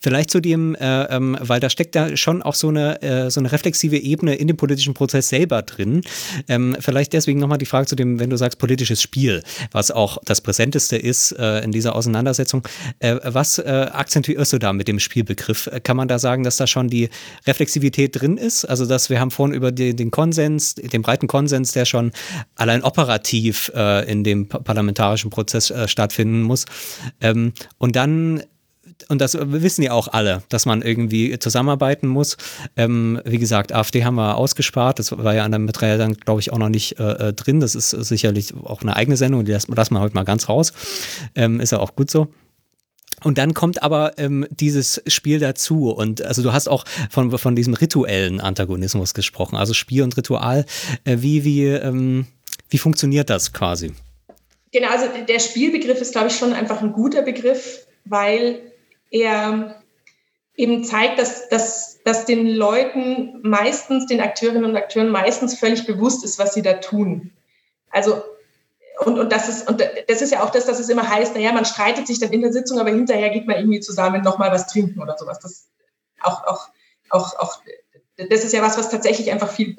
Vielleicht 0.00 0.30
zu 0.30 0.40
dem, 0.40 0.74
äh, 0.74 1.04
ähm, 1.04 1.36
weil 1.40 1.60
da 1.60 1.70
steckt 1.70 1.94
da 1.94 2.16
schon 2.16 2.42
auch 2.42 2.54
so 2.54 2.68
eine, 2.68 3.02
äh, 3.02 3.30
so 3.30 3.40
eine 3.40 3.50
reflexive 3.52 3.96
Ebene 3.96 4.34
in 4.34 4.48
dem 4.48 4.56
politischen 4.56 4.94
Prozess 4.94 5.28
selber 5.28 5.62
drin. 5.62 6.02
Ähm, 6.48 6.76
vielleicht 6.80 7.12
deswegen 7.12 7.40
nochmal 7.40 7.58
die 7.58 7.66
Frage 7.66 7.86
zu 7.86 7.96
dem, 7.96 8.18
wenn 8.18 8.30
du 8.30 8.36
sagst 8.36 8.58
politisches 8.58 9.02
Spiel, 9.02 9.42
was 9.72 9.90
auch 9.90 10.18
das 10.24 10.40
Präsenteste 10.40 10.96
ist 10.96 11.32
äh, 11.32 11.60
in 11.60 11.72
dieser 11.72 11.94
Auseinandersetzung. 11.94 12.66
Äh, 12.98 13.16
was 13.24 13.58
äh, 13.58 13.88
akzentuierst 13.92 14.52
du 14.52 14.58
da 14.58 14.72
mit 14.72 14.88
dem 14.88 14.98
Spielbegriff? 14.98 15.70
Kann 15.82 15.96
man 15.96 16.08
da 16.08 16.18
sagen, 16.18 16.44
dass 16.44 16.56
da 16.56 16.66
schon 16.66 16.88
die 16.88 17.08
Reflexivität 17.46 18.20
drin 18.20 18.36
ist? 18.36 18.64
Also, 18.64 18.86
dass 18.86 19.10
wir 19.10 19.20
haben 19.20 19.30
vorhin 19.30 19.54
über 19.54 19.72
die, 19.72 19.94
den 19.94 20.10
Konsens, 20.10 20.74
den 20.74 21.02
breiten 21.02 21.26
Konsens, 21.26 21.72
der 21.72 21.84
schon 21.84 22.12
allein 22.56 22.82
operativ 22.82 23.70
äh, 23.74 24.10
in 24.10 24.24
dem 24.24 24.48
parlamentarischen 24.48 25.30
Prozess 25.30 25.72
stattfinden 25.86 26.42
muss. 26.42 26.66
Ähm, 27.20 27.52
und 27.78 27.96
dann 27.96 28.42
und 29.08 29.20
das 29.20 29.36
wissen 29.40 29.82
ja 29.82 29.92
auch 29.92 30.08
alle, 30.08 30.42
dass 30.48 30.66
man 30.66 30.82
irgendwie 30.82 31.38
zusammenarbeiten 31.38 32.06
muss. 32.06 32.36
Ähm, 32.76 33.20
wie 33.24 33.38
gesagt, 33.38 33.72
AfD 33.72 34.04
haben 34.04 34.16
wir 34.16 34.36
ausgespart. 34.36 34.98
Das 34.98 35.16
war 35.16 35.34
ja 35.34 35.44
an 35.44 35.50
der 35.50 35.60
Material 35.60 35.98
dann, 35.98 36.14
glaube 36.14 36.40
ich, 36.40 36.52
auch 36.52 36.58
noch 36.58 36.68
nicht 36.68 36.98
äh, 36.98 37.28
äh, 37.28 37.32
drin. 37.32 37.60
Das 37.60 37.74
ist 37.74 37.90
sicherlich 37.90 38.54
auch 38.64 38.82
eine 38.82 38.96
eigene 38.96 39.16
Sendung. 39.16 39.44
Die 39.44 39.52
lassen 39.52 39.94
wir 39.94 40.00
heute 40.00 40.14
mal 40.14 40.24
ganz 40.24 40.48
raus. 40.48 40.72
Ähm, 41.34 41.60
ist 41.60 41.72
ja 41.72 41.80
auch 41.80 41.96
gut 41.96 42.10
so. 42.10 42.28
Und 43.22 43.38
dann 43.38 43.54
kommt 43.54 43.82
aber 43.82 44.18
ähm, 44.18 44.46
dieses 44.50 45.02
Spiel 45.06 45.38
dazu. 45.38 45.90
Und 45.90 46.22
also 46.22 46.42
du 46.42 46.52
hast 46.52 46.68
auch 46.68 46.84
von, 47.10 47.36
von 47.38 47.56
diesem 47.56 47.74
rituellen 47.74 48.40
Antagonismus 48.40 49.14
gesprochen. 49.14 49.56
Also 49.56 49.72
Spiel 49.72 50.02
und 50.02 50.16
Ritual. 50.16 50.66
Äh, 51.04 51.18
wie, 51.20 51.44
wie, 51.44 51.66
ähm, 51.66 52.26
wie 52.68 52.78
funktioniert 52.78 53.30
das 53.30 53.52
quasi? 53.52 53.92
Genau, 54.72 54.88
also 54.88 55.06
der 55.26 55.38
Spielbegriff 55.38 56.00
ist, 56.00 56.12
glaube 56.12 56.28
ich, 56.28 56.36
schon 56.36 56.52
einfach 56.52 56.82
ein 56.82 56.92
guter 56.92 57.22
Begriff, 57.22 57.86
weil 58.04 58.58
er 59.14 59.76
eben 60.56 60.84
zeigt, 60.84 61.18
dass, 61.18 61.48
dass, 61.48 62.02
dass 62.04 62.26
den 62.26 62.48
Leuten 62.48 63.40
meistens, 63.42 64.06
den 64.06 64.20
Akteurinnen 64.20 64.64
und 64.64 64.76
Akteuren 64.76 65.08
meistens 65.08 65.56
völlig 65.56 65.86
bewusst 65.86 66.24
ist, 66.24 66.38
was 66.38 66.54
sie 66.54 66.62
da 66.62 66.74
tun. 66.74 67.30
Also 67.90 68.22
und, 69.04 69.18
und 69.18 69.32
das 69.32 69.48
ist 69.48 69.68
und 69.68 69.80
das 69.80 70.22
ist 70.22 70.30
ja 70.30 70.42
auch 70.42 70.50
das, 70.50 70.66
dass 70.66 70.78
es 70.78 70.88
immer 70.88 71.08
heißt, 71.08 71.34
naja, 71.34 71.52
man 71.52 71.64
streitet 71.64 72.06
sich 72.06 72.20
dann 72.20 72.32
in 72.32 72.42
der 72.42 72.52
Sitzung, 72.52 72.78
aber 72.78 72.90
hinterher 72.90 73.30
geht 73.30 73.46
man 73.46 73.56
irgendwie 73.56 73.80
zusammen 73.80 74.22
nochmal 74.22 74.52
was 74.52 74.68
trinken 74.68 75.02
oder 75.02 75.16
sowas. 75.18 75.40
Das 75.40 75.68
auch, 76.20 76.44
auch, 76.46 76.68
auch, 77.10 77.38
auch, 77.38 77.56
das 78.16 78.44
ist 78.44 78.52
ja 78.52 78.62
was, 78.62 78.78
was 78.78 78.90
tatsächlich 78.90 79.32
einfach 79.32 79.50
viel, 79.50 79.76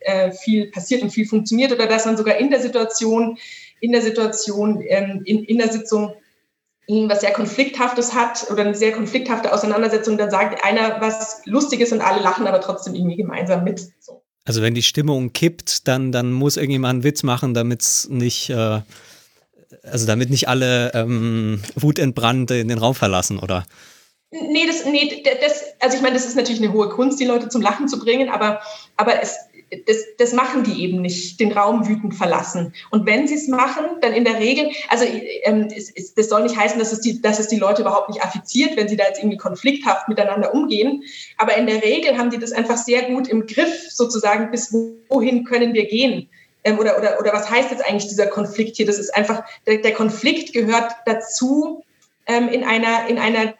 äh, 0.00 0.32
viel 0.32 0.70
passiert 0.72 1.02
und 1.02 1.10
viel 1.10 1.26
funktioniert, 1.26 1.72
oder 1.72 1.86
dass 1.86 2.06
man 2.06 2.16
sogar 2.16 2.36
in 2.36 2.50
der 2.50 2.60
Situation, 2.60 3.38
in 3.80 3.92
der 3.92 4.02
Situation, 4.02 4.82
ähm, 4.84 5.22
in, 5.24 5.44
in 5.44 5.58
der 5.58 5.70
Sitzung 5.70 6.14
was 6.88 7.20
sehr 7.20 7.32
Konflikthaftes 7.32 8.14
hat 8.14 8.48
oder 8.50 8.62
eine 8.62 8.74
sehr 8.74 8.92
konflikthafte 8.92 9.52
Auseinandersetzung, 9.52 10.18
dann 10.18 10.30
sagt 10.30 10.64
einer 10.64 11.00
was 11.00 11.42
Lustiges 11.44 11.92
und 11.92 12.00
alle 12.00 12.22
lachen 12.22 12.46
aber 12.46 12.60
trotzdem 12.60 12.94
irgendwie 12.94 13.16
gemeinsam 13.16 13.64
mit. 13.64 13.88
So. 14.00 14.22
Also 14.44 14.62
wenn 14.62 14.74
die 14.74 14.82
Stimmung 14.82 15.32
kippt, 15.32 15.88
dann, 15.88 16.12
dann 16.12 16.32
muss 16.32 16.56
irgendjemand 16.56 16.94
einen 16.94 17.04
Witz 17.04 17.24
machen, 17.24 17.52
damit 17.54 17.82
es 17.82 18.08
nicht, 18.08 18.50
äh, 18.50 18.80
also 19.82 20.06
damit 20.06 20.30
nicht 20.30 20.48
alle 20.48 20.92
ähm, 20.94 21.60
wutentbrannt 21.74 22.52
in 22.52 22.68
den 22.68 22.78
Raum 22.78 22.94
verlassen, 22.94 23.40
oder? 23.40 23.66
Nee, 24.30 24.66
das, 24.66 24.84
nee, 24.84 25.22
das, 25.24 25.64
also 25.80 25.96
ich 25.96 26.02
meine, 26.02 26.14
das 26.14 26.26
ist 26.26 26.36
natürlich 26.36 26.62
eine 26.62 26.72
hohe 26.72 26.88
Kunst, 26.88 27.18
die 27.20 27.24
Leute 27.24 27.48
zum 27.48 27.62
Lachen 27.62 27.88
zu 27.88 27.98
bringen, 27.98 28.28
aber, 28.28 28.60
aber 28.96 29.20
es, 29.22 29.36
das, 29.86 29.96
das 30.18 30.32
machen 30.32 30.62
die 30.62 30.82
eben 30.84 31.02
nicht, 31.02 31.40
den 31.40 31.52
Raum 31.52 31.88
wütend 31.88 32.14
verlassen. 32.14 32.72
Und 32.90 33.04
wenn 33.06 33.26
sie 33.26 33.34
es 33.34 33.48
machen, 33.48 33.84
dann 34.00 34.12
in 34.12 34.24
der 34.24 34.38
Regel, 34.38 34.70
also 34.88 35.04
ähm, 35.42 35.68
es, 35.74 35.90
es, 35.90 36.14
das 36.14 36.28
soll 36.28 36.44
nicht 36.44 36.56
heißen, 36.56 36.78
dass 36.78 36.92
es, 36.92 37.00
die, 37.00 37.20
dass 37.20 37.40
es 37.40 37.48
die 37.48 37.58
Leute 37.58 37.82
überhaupt 37.82 38.08
nicht 38.08 38.22
affiziert, 38.22 38.76
wenn 38.76 38.88
sie 38.88 38.96
da 38.96 39.04
jetzt 39.04 39.18
irgendwie 39.18 39.38
konflikthaft 39.38 40.08
miteinander 40.08 40.54
umgehen. 40.54 41.02
Aber 41.36 41.56
in 41.56 41.66
der 41.66 41.82
Regel 41.82 42.16
haben 42.16 42.30
die 42.30 42.38
das 42.38 42.52
einfach 42.52 42.76
sehr 42.76 43.02
gut 43.10 43.26
im 43.26 43.46
Griff, 43.46 43.90
sozusagen, 43.90 44.50
bis 44.50 44.72
wohin 45.08 45.44
können 45.44 45.74
wir 45.74 45.86
gehen. 45.86 46.28
Ähm, 46.62 46.78
oder, 46.78 46.96
oder, 46.98 47.18
oder 47.18 47.32
was 47.32 47.50
heißt 47.50 47.72
jetzt 47.72 47.84
eigentlich 47.84 48.08
dieser 48.08 48.28
Konflikt 48.28 48.76
hier? 48.76 48.86
Das 48.86 48.98
ist 48.98 49.14
einfach, 49.16 49.44
der, 49.66 49.78
der 49.78 49.94
Konflikt 49.94 50.52
gehört 50.52 50.92
dazu, 51.06 51.82
ähm, 52.26 52.48
in 52.48 52.62
einer, 52.62 53.08
in 53.08 53.18
einer 53.18 53.54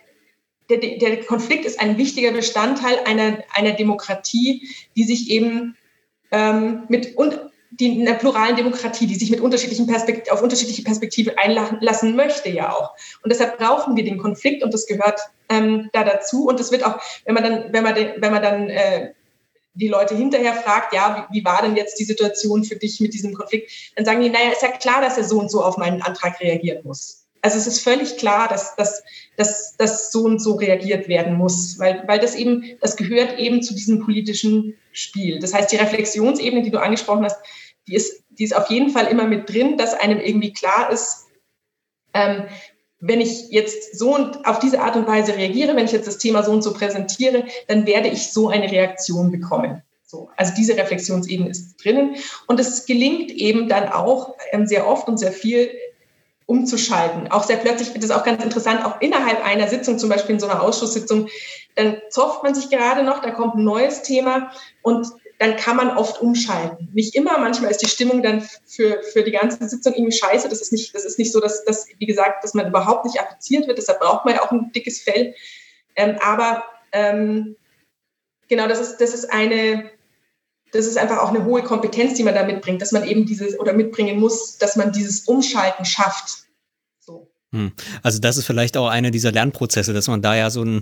der, 0.68 0.78
der 0.78 1.24
Konflikt 1.24 1.64
ist 1.64 1.80
ein 1.80 1.96
wichtiger 1.96 2.32
Bestandteil 2.32 2.98
einer, 3.04 3.38
einer 3.54 3.72
Demokratie, 3.72 4.68
die 4.96 5.04
sich 5.04 5.30
eben 5.30 5.76
ähm, 6.36 6.82
mit 6.88 7.16
und 7.16 7.40
die 7.70 8.00
in 8.00 8.06
einer 8.06 8.16
pluralen 8.16 8.56
Demokratie, 8.56 9.06
die 9.06 9.16
sich 9.16 9.30
mit 9.30 9.40
unterschiedlichen 9.40 9.86
Perspekt 9.86 10.30
auf 10.30 10.42
unterschiedliche 10.42 10.82
Perspektiven 10.82 11.36
einlassen 11.36 12.14
möchte, 12.14 12.48
ja 12.48 12.72
auch. 12.72 12.94
Und 13.22 13.30
deshalb 13.30 13.58
brauchen 13.58 13.96
wir 13.96 14.04
den 14.04 14.18
Konflikt 14.18 14.62
und 14.62 14.72
das 14.72 14.86
gehört 14.86 15.20
ähm, 15.48 15.90
da 15.92 16.04
dazu. 16.04 16.46
Und 16.46 16.60
es 16.60 16.70
wird 16.70 16.84
auch, 16.84 16.98
wenn 17.24 17.34
man 17.34 17.42
dann, 17.42 17.72
wenn 17.72 17.82
man, 17.82 17.94
wenn 17.96 18.32
man 18.32 18.42
dann 18.42 18.70
äh, 18.70 19.12
die 19.74 19.88
Leute 19.88 20.14
hinterher 20.14 20.54
fragt, 20.54 20.94
ja, 20.94 21.26
wie, 21.30 21.40
wie 21.40 21.44
war 21.44 21.60
denn 21.62 21.76
jetzt 21.76 21.98
die 21.98 22.04
Situation 22.04 22.64
für 22.64 22.76
dich 22.76 23.00
mit 23.00 23.12
diesem 23.12 23.34
Konflikt, 23.34 23.70
dann 23.96 24.04
sagen 24.04 24.22
die, 24.22 24.30
naja, 24.30 24.52
ist 24.52 24.62
ja 24.62 24.70
klar, 24.70 25.02
dass 25.02 25.18
er 25.18 25.24
so 25.24 25.38
und 25.38 25.50
so 25.50 25.62
auf 25.62 25.76
meinen 25.76 26.02
Antrag 26.02 26.40
reagieren 26.40 26.82
muss. 26.84 27.25
Also 27.46 27.58
es 27.58 27.68
ist 27.68 27.84
völlig 27.84 28.16
klar, 28.16 28.48
dass, 28.48 28.74
dass, 28.74 29.04
dass, 29.36 29.76
dass 29.76 30.10
so 30.10 30.24
und 30.24 30.40
so 30.42 30.56
reagiert 30.56 31.06
werden 31.06 31.34
muss, 31.34 31.78
weil, 31.78 32.02
weil 32.08 32.18
das 32.18 32.34
eben, 32.34 32.76
das 32.80 32.96
gehört 32.96 33.38
eben 33.38 33.62
zu 33.62 33.72
diesem 33.72 34.04
politischen 34.04 34.74
Spiel. 34.90 35.38
Das 35.38 35.54
heißt, 35.54 35.70
die 35.70 35.76
Reflexionsebene, 35.76 36.62
die 36.62 36.72
du 36.72 36.80
angesprochen 36.80 37.24
hast, 37.24 37.38
die 37.86 37.94
ist, 37.94 38.24
die 38.30 38.42
ist 38.42 38.56
auf 38.56 38.68
jeden 38.68 38.90
Fall 38.90 39.06
immer 39.06 39.28
mit 39.28 39.48
drin, 39.48 39.78
dass 39.78 39.94
einem 39.94 40.18
irgendwie 40.18 40.52
klar 40.52 40.90
ist, 40.90 41.26
ähm, 42.14 42.46
wenn 42.98 43.20
ich 43.20 43.50
jetzt 43.50 43.96
so 43.96 44.16
und 44.16 44.44
auf 44.44 44.58
diese 44.58 44.80
Art 44.80 44.96
und 44.96 45.06
Weise 45.06 45.36
reagiere, 45.36 45.76
wenn 45.76 45.84
ich 45.84 45.92
jetzt 45.92 46.08
das 46.08 46.18
Thema 46.18 46.42
so 46.42 46.50
und 46.50 46.62
so 46.62 46.72
präsentiere, 46.72 47.44
dann 47.68 47.86
werde 47.86 48.08
ich 48.08 48.32
so 48.32 48.48
eine 48.48 48.68
Reaktion 48.72 49.30
bekommen. 49.30 49.82
So, 50.02 50.30
also 50.36 50.52
diese 50.56 50.76
Reflexionsebene 50.76 51.48
ist 51.48 51.76
drinnen 51.76 52.16
und 52.48 52.58
es 52.58 52.86
gelingt 52.86 53.30
eben 53.30 53.68
dann 53.68 53.88
auch 53.88 54.34
ähm, 54.50 54.66
sehr 54.66 54.88
oft 54.88 55.06
und 55.06 55.18
sehr 55.18 55.30
viel 55.30 55.70
umzuschalten. 56.46 57.30
Auch 57.30 57.42
sehr 57.42 57.56
plötzlich, 57.56 57.92
das 57.92 58.04
ist 58.04 58.10
auch 58.12 58.24
ganz 58.24 58.42
interessant, 58.42 58.84
auch 58.84 59.00
innerhalb 59.00 59.44
einer 59.44 59.68
Sitzung, 59.68 59.98
zum 59.98 60.08
Beispiel 60.08 60.34
in 60.34 60.40
so 60.40 60.46
einer 60.46 60.62
Ausschusssitzung, 60.62 61.28
dann 61.74 61.98
zofft 62.10 62.42
man 62.42 62.54
sich 62.54 62.70
gerade 62.70 63.02
noch, 63.02 63.20
da 63.20 63.32
kommt 63.32 63.56
ein 63.56 63.64
neues 63.64 64.02
Thema 64.02 64.52
und 64.82 65.08
dann 65.38 65.56
kann 65.56 65.76
man 65.76 65.96
oft 65.96 66.20
umschalten. 66.20 66.88
Nicht 66.94 67.14
immer, 67.14 67.38
manchmal 67.38 67.70
ist 67.70 67.82
die 67.82 67.88
Stimmung 67.88 68.22
dann 68.22 68.40
für, 68.64 69.02
für 69.12 69.22
die 69.22 69.32
ganze 69.32 69.68
Sitzung 69.68 69.92
irgendwie 69.92 70.16
scheiße. 70.16 70.48
Das 70.48 70.62
ist 70.62 70.72
nicht, 70.72 70.94
das 70.94 71.04
ist 71.04 71.18
nicht 71.18 71.30
so, 71.30 71.40
dass, 71.40 71.64
dass, 71.64 71.86
wie 71.98 72.06
gesagt, 72.06 72.42
dass 72.42 72.54
man 72.54 72.68
überhaupt 72.68 73.04
nicht 73.04 73.20
appliziert 73.20 73.66
wird. 73.66 73.76
Deshalb 73.76 74.00
braucht 74.00 74.24
man 74.24 74.34
ja 74.34 74.42
auch 74.42 74.50
ein 74.50 74.72
dickes 74.72 75.02
Fell. 75.02 75.34
Ähm, 75.94 76.16
aber 76.22 76.64
ähm, 76.92 77.56
genau, 78.48 78.66
das 78.66 78.80
ist, 78.80 78.96
das 78.98 79.12
ist 79.12 79.30
eine, 79.30 79.90
das 80.76 80.86
ist 80.86 80.98
einfach 80.98 81.18
auch 81.18 81.30
eine 81.30 81.44
hohe 81.44 81.62
Kompetenz, 81.62 82.14
die 82.14 82.22
man 82.22 82.34
da 82.34 82.44
mitbringt, 82.44 82.82
dass 82.82 82.92
man 82.92 83.04
eben 83.04 83.26
dieses 83.26 83.58
oder 83.58 83.72
mitbringen 83.72 84.20
muss, 84.20 84.58
dass 84.58 84.76
man 84.76 84.92
dieses 84.92 85.20
Umschalten 85.20 85.84
schafft. 85.84 86.46
So. 87.00 87.28
Hm. 87.52 87.72
Also 88.02 88.18
das 88.18 88.36
ist 88.36 88.46
vielleicht 88.46 88.76
auch 88.76 88.88
einer 88.88 89.10
dieser 89.10 89.32
Lernprozesse, 89.32 89.92
dass 89.92 90.08
man 90.08 90.22
da 90.22 90.36
ja 90.36 90.50
so 90.50 90.62
ein 90.62 90.80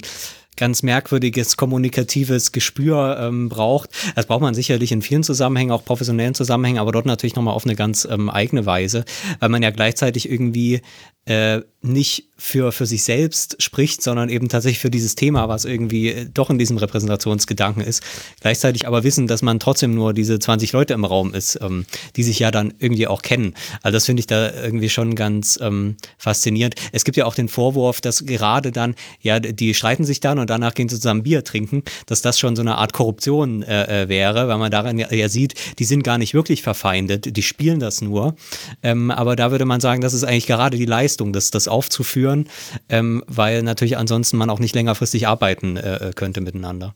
ganz 0.57 0.83
merkwürdiges 0.83 1.57
kommunikatives 1.57 2.53
Gespür 2.53 3.19
ähm, 3.21 3.49
braucht. 3.49 3.91
Das 4.15 4.27
braucht 4.27 4.41
man 4.43 4.55
sicherlich 4.55 4.93
in 4.93 5.03
vielen 5.03 5.23
Zusammenhängen, 5.23 5.73
auch 5.73 5.85
professionellen 5.85 6.35
Zusammenhängen, 6.35 6.79
aber 6.79 6.93
dort 6.93 7.07
natürlich 7.07 7.35
nochmal 7.35 7.55
auf 7.55 7.65
eine 7.65 7.75
ganz 7.75 8.07
ähm, 8.11 8.31
eigene 8.31 8.66
Weise, 8.66 9.05
weil 9.41 9.49
man 9.49 9.62
ja 9.62 9.71
gleichzeitig 9.71 10.31
irgendwie 10.31 10.81
äh, 11.25 11.61
nicht 11.85 12.28
für, 12.36 12.73
für 12.73 12.85
sich 12.85 13.05
selbst 13.05 13.62
spricht, 13.62 14.02
sondern 14.02 14.28
eben 14.28 14.48
tatsächlich 14.48 14.81
für 14.81 14.90
dieses 14.90 15.15
Thema, 15.15 15.48
was 15.48 15.65
irgendwie 15.65 16.09
äh, 16.09 16.27
doch 16.32 16.51
in 16.51 16.59
diesem 16.59 16.77
Repräsentationsgedanken 16.77 17.82
ist. 17.82 18.02
Gleichzeitig 18.40 18.86
aber 18.86 19.05
wissen, 19.05 19.27
dass 19.27 19.43
man 19.43 19.61
trotzdem 19.61 19.94
nur 19.94 20.12
diese 20.12 20.39
20 20.39 20.73
Leute 20.73 20.94
im 20.94 21.05
Raum 21.05 21.32
ist, 21.32 21.59
ähm, 21.62 21.86
die 22.16 22.23
sich 22.23 22.39
ja 22.39 22.51
dann 22.51 22.74
irgendwie 22.78 23.06
auch 23.06 23.23
kennen. 23.23 23.55
Also 23.82 23.97
das 23.97 24.06
finde 24.06 24.20
ich 24.20 24.27
da 24.27 24.52
irgendwie 24.52 24.89
schon 24.89 25.15
ganz 25.15 25.59
ähm, 25.62 25.97
faszinierend. 26.19 26.74
Es 26.93 27.05
gibt 27.05 27.16
ja 27.16 27.24
auch 27.24 27.35
den 27.35 27.48
Vorwurf, 27.48 28.01
dass 28.01 28.27
gerade 28.27 28.73
dann, 28.73 28.94
ja, 29.20 29.40
die 29.40 29.74
streiten 29.74 30.05
sich 30.05 30.20
dann 30.20 30.39
und 30.39 30.51
danach 30.51 30.74
gehen 30.74 30.89
sie 30.89 30.97
zusammen 30.97 31.23
Bier 31.23 31.44
trinken, 31.44 31.82
dass 32.06 32.20
das 32.20 32.39
schon 32.39 32.56
so 32.56 32.62
eine 32.62 32.77
Art 32.77 32.93
Korruption 32.93 33.62
äh, 33.62 34.02
äh 34.02 34.09
wäre, 34.09 34.48
weil 34.48 34.59
man 34.59 34.70
daran 34.70 34.98
ja, 34.98 35.12
ja, 35.12 35.28
sieht, 35.28 35.55
die 35.78 35.85
sind 35.85 36.02
gar 36.02 36.19
nicht 36.19 36.35
wirklich 36.35 36.62
verfeindet, 36.62 37.36
die 37.36 37.43
spielen 37.43 37.81
das 37.81 38.01
nur. 38.01 38.35
Ähm, 38.82 39.11
aber 39.11 39.36
da 39.36 39.51
würde 39.51 39.65
man 39.65 39.81
sagen, 39.81 40.01
das 40.01 40.15
ist 40.15 40.24
eigentlich 40.24 40.47
gerade 40.47 40.77
die 40.77 40.85
Leistung 40.85 41.05
Leistung, 41.05 41.32
das, 41.32 41.51
das 41.51 41.69
aufzuführen, 41.75 42.49
ähm, 42.89 43.23
weil 43.27 43.63
natürlich 43.63 43.99
ansonsten 43.99 44.37
man 44.37 44.49
auch 44.49 44.61
nicht 44.61 44.75
längerfristig 44.75 45.27
arbeiten 45.27 45.77
äh, 45.77 46.13
könnte 46.15 46.41
miteinander. 46.41 46.95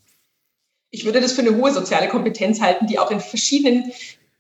Ich 0.91 1.05
würde 1.05 1.21
das 1.21 1.33
für 1.33 1.43
eine 1.43 1.57
hohe 1.57 1.73
soziale 1.73 2.09
Kompetenz 2.09 2.61
halten, 2.61 2.87
die 2.87 2.99
auch 2.99 3.11
in 3.11 3.21
verschiedenen, 3.21 3.93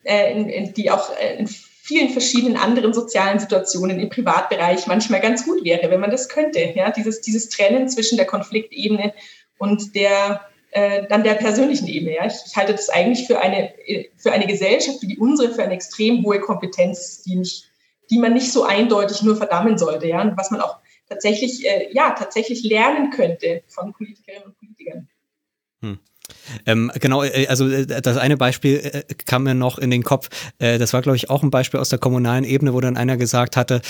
äh, 0.04 0.32
in, 0.32 0.48
in, 0.48 0.74
die 0.74 0.90
auch 0.90 1.10
äh, 1.18 1.38
in 1.38 1.46
vielen 1.46 2.10
verschiedenen 2.10 2.56
anderen 2.56 2.94
sozialen 2.94 3.38
Situationen 3.38 3.98
im 3.98 4.08
Privatbereich 4.08 4.86
manchmal 4.86 5.20
ganz 5.20 5.44
gut 5.44 5.64
wäre, 5.64 5.90
wenn 5.90 6.00
man 6.00 6.10
das 6.10 6.28
könnte. 6.28 6.60
Ja? 6.74 6.90
Dieses, 6.90 7.20
dieses 7.20 7.48
Trennen 7.48 7.88
zwischen 7.88 8.16
der 8.16 8.26
Konfliktebene 8.26 9.12
und 9.58 9.94
der 9.94 10.42
äh, 10.70 11.06
dann 11.08 11.24
der 11.24 11.34
persönlichen 11.34 11.88
Ebene. 11.88 12.16
Ja? 12.16 12.26
Ich, 12.26 12.34
ich, 12.46 12.56
halte 12.56 12.72
das 12.72 12.90
eigentlich 12.90 13.26
für 13.26 13.40
eine, 13.40 13.72
für 14.16 14.32
eine 14.32 14.46
Gesellschaft 14.46 14.98
wie 15.02 15.16
unsere 15.16 15.54
für 15.54 15.62
eine 15.62 15.74
extrem 15.74 16.24
hohe 16.24 16.40
Kompetenz, 16.40 17.22
die 17.22 17.36
nicht 17.36 17.67
die 18.10 18.18
man 18.18 18.34
nicht 18.34 18.52
so 18.52 18.64
eindeutig 18.64 19.22
nur 19.22 19.36
verdammen 19.36 19.78
sollte, 19.78 20.06
ja, 20.06 20.22
und 20.22 20.36
was 20.36 20.50
man 20.50 20.60
auch 20.60 20.78
tatsächlich, 21.08 21.66
äh, 21.66 21.88
ja, 21.92 22.10
tatsächlich 22.10 22.62
lernen 22.62 23.10
könnte 23.10 23.62
von 23.68 23.92
Politikerinnen 23.92 24.44
und 24.44 24.58
Politikern. 24.58 25.08
Hm. 25.82 25.98
Ähm, 26.66 26.90
genau, 27.00 27.22
äh, 27.22 27.46
also 27.48 27.68
äh, 27.68 27.86
das 27.86 28.16
eine 28.16 28.36
Beispiel 28.36 28.76
äh, 28.76 29.14
kam 29.26 29.44
mir 29.44 29.54
noch 29.54 29.78
in 29.78 29.90
den 29.90 30.02
Kopf. 30.02 30.28
Das 30.58 30.92
war, 30.92 31.02
glaube 31.02 31.16
ich, 31.16 31.30
auch 31.30 31.42
ein 31.42 31.50
Beispiel 31.50 31.80
aus 31.80 31.88
der 31.88 31.98
kommunalen 31.98 32.44
Ebene, 32.44 32.74
wo 32.74 32.80
dann 32.80 32.96
einer 32.96 33.16
gesagt 33.16 33.56
hatte, 33.56 33.80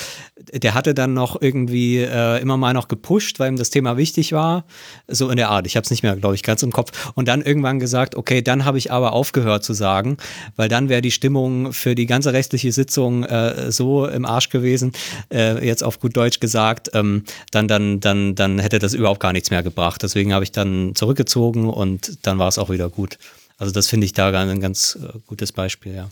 der 0.53 0.75
hatte 0.75 0.95
dann 0.95 1.15
noch 1.15 1.41
irgendwie 1.41 1.99
äh, 1.99 2.41
immer 2.41 2.57
mal 2.57 2.73
noch 2.73 2.89
gepusht, 2.89 3.39
weil 3.39 3.51
ihm 3.51 3.57
das 3.57 3.71
Thema 3.71 3.97
wichtig 3.97 4.33
war. 4.33 4.65
So 5.07 5.31
in 5.31 5.37
der 5.37 5.51
Art. 5.51 5.67
Ich 5.67 5.77
habe 5.77 5.85
es 5.85 5.91
nicht 5.91 6.03
mehr, 6.03 6.17
glaube 6.17 6.35
ich, 6.35 6.43
ganz 6.43 6.63
im 6.63 6.73
Kopf. 6.73 7.13
Und 7.15 7.29
dann 7.29 7.43
irgendwann 7.43 7.79
gesagt, 7.79 8.15
okay, 8.15 8.43
dann 8.43 8.65
habe 8.65 8.79
ich 8.79 8.93
aber 8.93 9.13
aufgehört 9.13 9.65
zu 9.65 9.73
sagen, 9.73 10.17
weil 10.57 10.69
dann 10.69 10.89
wäre 10.89 11.03
die 11.03 11.11
Stimmung 11.11 11.73
für 11.73 11.95
die 11.95 12.07
ganze 12.07 12.33
restliche 12.33 12.73
Sitzung 12.73 13.27
so 13.69 14.07
im 14.07 14.25
Arsch 14.25 14.49
gewesen, 14.51 14.93
jetzt 15.31 15.83
auf 15.85 16.01
gut 16.01 16.17
Deutsch 16.17 16.41
gesagt, 16.41 16.91
ähm, 16.95 17.25
dann, 17.51 17.69
dann, 17.69 18.01
dann, 18.01 18.35
dann 18.35 18.59
hätte 18.59 18.79
das 18.79 18.95
überhaupt 18.95 19.21
gar 19.21 19.33
nichts 19.33 19.51
mehr 19.51 19.63
gebracht. 19.63 20.03
Deswegen 20.03 20.33
habe 20.33 20.45
ich 20.45 20.53
dann 20.53 20.95
zurückgezogen 20.95 21.69
und 21.69 22.27
dann 22.27 22.39
war 22.39 22.48
es 22.49 22.59
auch 22.59 22.71
wieder 22.71 22.89
gut. 22.89 23.19
Also 23.59 23.73
das 23.73 23.89
finde 23.89 24.07
ich 24.07 24.13
da 24.13 24.29
ein 24.29 24.61
ganz 24.61 24.99
äh, 25.03 25.19
gutes 25.27 25.53
Beispiel, 25.53 25.95
ja. 25.95 26.11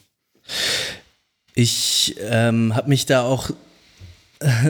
Ich 1.54 2.16
ähm, 2.20 2.74
habe 2.74 2.88
mich 2.88 3.06
da 3.06 3.22
auch 3.22 3.50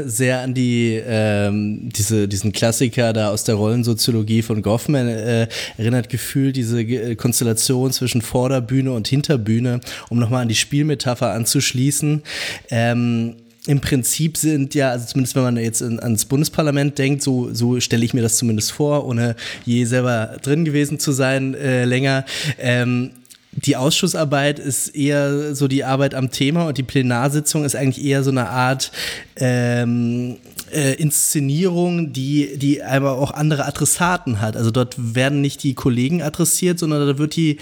sehr 0.05 0.41
an 0.41 0.55
die 0.55 1.01
ähm, 1.05 1.89
diese 1.91 2.29
diesen 2.29 2.53
Klassiker 2.53 3.13
da 3.13 3.31
aus 3.31 3.45
der 3.45 3.57
Rollensoziologie 3.57 4.43
von 4.43 4.63
Goffman 4.63 5.09
äh, 5.09 5.49
erinnert 5.77 6.09
gefühlt 6.09 6.57
diese 6.57 6.85
G 6.85 7.17
Konstellation 7.17 7.93
zwischen 7.93 8.23
Vorderbühne 8.23 8.93
und 8.93 9.09
Hinterbühne 9.09 9.81
um 10.09 10.19
nochmal 10.19 10.43
an 10.43 10.49
die 10.49 10.55
Spielmetapher 10.55 11.33
anzuschließen 11.33 12.23
ähm, 12.71 13.37
im 13.67 13.81
Prinzip 13.81 14.37
sind 14.37 14.75
ja, 14.75 14.91
also 14.91 15.07
zumindest 15.07 15.35
wenn 15.37 15.43
man 15.43 15.57
jetzt 15.57 15.81
in, 15.81 16.01
ans 16.01 16.25
Bundesparlament 16.25 16.99
denkt, 16.99 17.23
so, 17.23 17.53
so 17.53 17.81
stelle 17.81 18.05
ich 18.05 18.15
mir 18.15 18.23
das 18.23 18.37
zumindest 18.37 18.73
vor, 18.73 19.07
ohne 19.07 19.37
je 19.65 19.85
selber 19.85 20.37
drin 20.43 20.65
gewesen 20.65 20.99
zu 20.99 21.13
sein, 21.13 21.55
äh, 21.55 21.85
länger. 21.85 22.25
Ähm, 22.59 23.11
die 23.57 23.77
Ausschussarbeit 23.77 24.59
ist 24.59 24.89
eher 24.89 25.55
so 25.55 25.69
die 25.69 25.85
Arbeit 25.85 26.15
am 26.15 26.31
Thema 26.31 26.69
und 26.69 26.79
die 26.79 26.83
Plenarsitzung 26.83 27.65
ist 27.65 27.75
eigentlich 27.75 28.05
eher 28.05 28.23
so 28.23 28.31
eine 28.31 28.49
Art 28.51 28.93
ähm, 29.37 30.37
äh, 30.73 30.95
Inszenierung, 30.95 32.13
die, 32.13 32.59
die 32.59 32.83
aber 32.83 33.19
auch 33.19 33.31
andere 33.31 33.67
Adressaten 33.67 34.41
hat. 34.41 34.57
Also 34.57 34.71
dort 34.71 34.97
werden 35.15 35.41
nicht 35.41 35.63
die 35.63 35.75
Kollegen 35.75 36.23
adressiert, 36.23 36.79
sondern 36.79 37.07
da 37.07 37.19
wird 37.19 37.37
die, 37.37 37.59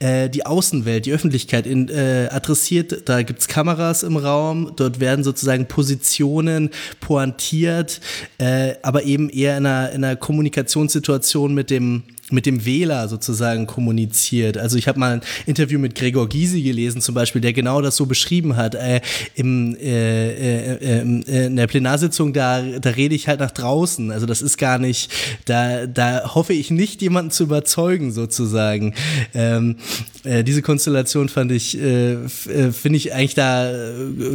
äh, 0.00 0.28
die 0.28 0.44
Außenwelt, 0.44 1.06
die 1.06 1.12
Öffentlichkeit 1.12 1.66
in, 1.66 1.88
äh, 1.88 2.28
adressiert. 2.30 3.08
Da 3.08 3.22
gibt's 3.22 3.48
Kameras 3.48 4.02
im 4.02 4.16
Raum, 4.16 4.72
dort 4.76 5.00
werden 5.00 5.24
sozusagen 5.24 5.66
Positionen 5.66 6.70
pointiert, 7.00 8.00
äh, 8.38 8.74
aber 8.82 9.04
eben 9.04 9.30
eher 9.30 9.56
in 9.56 9.66
einer, 9.66 9.90
in 9.92 10.04
einer 10.04 10.16
Kommunikationssituation 10.16 11.54
mit 11.54 11.70
dem 11.70 12.02
mit 12.30 12.46
dem 12.46 12.64
Wähler 12.64 13.08
sozusagen 13.08 13.66
kommuniziert. 13.66 14.58
Also 14.58 14.76
ich 14.76 14.88
habe 14.88 14.98
mal 14.98 15.14
ein 15.14 15.20
Interview 15.46 15.78
mit 15.78 15.94
Gregor 15.94 16.28
Gysi 16.28 16.62
gelesen 16.62 17.00
zum 17.00 17.14
Beispiel, 17.14 17.40
der 17.40 17.52
genau 17.52 17.80
das 17.80 17.96
so 17.96 18.06
beschrieben 18.06 18.56
hat. 18.56 18.74
Äh, 18.74 19.00
im, 19.34 19.76
äh, 19.76 20.28
äh, 20.28 21.00
äh, 21.00 21.46
in 21.46 21.56
der 21.56 21.66
Plenarsitzung, 21.66 22.32
da, 22.32 22.62
da 22.62 22.90
rede 22.90 23.14
ich 23.14 23.28
halt 23.28 23.40
nach 23.40 23.50
draußen. 23.50 24.10
Also 24.10 24.26
das 24.26 24.42
ist 24.42 24.58
gar 24.58 24.78
nicht, 24.78 25.10
da, 25.46 25.86
da 25.86 26.34
hoffe 26.34 26.52
ich 26.52 26.70
nicht, 26.70 27.02
jemanden 27.02 27.30
zu 27.30 27.44
überzeugen 27.44 28.12
sozusagen. 28.12 28.94
Ähm, 29.34 29.76
äh, 30.24 30.44
diese 30.44 30.62
Konstellation 30.62 31.28
fand 31.28 31.52
ich, 31.52 31.80
äh, 31.80 32.28
finde 32.28 32.96
ich 32.96 33.14
eigentlich 33.14 33.34
da, 33.34 33.72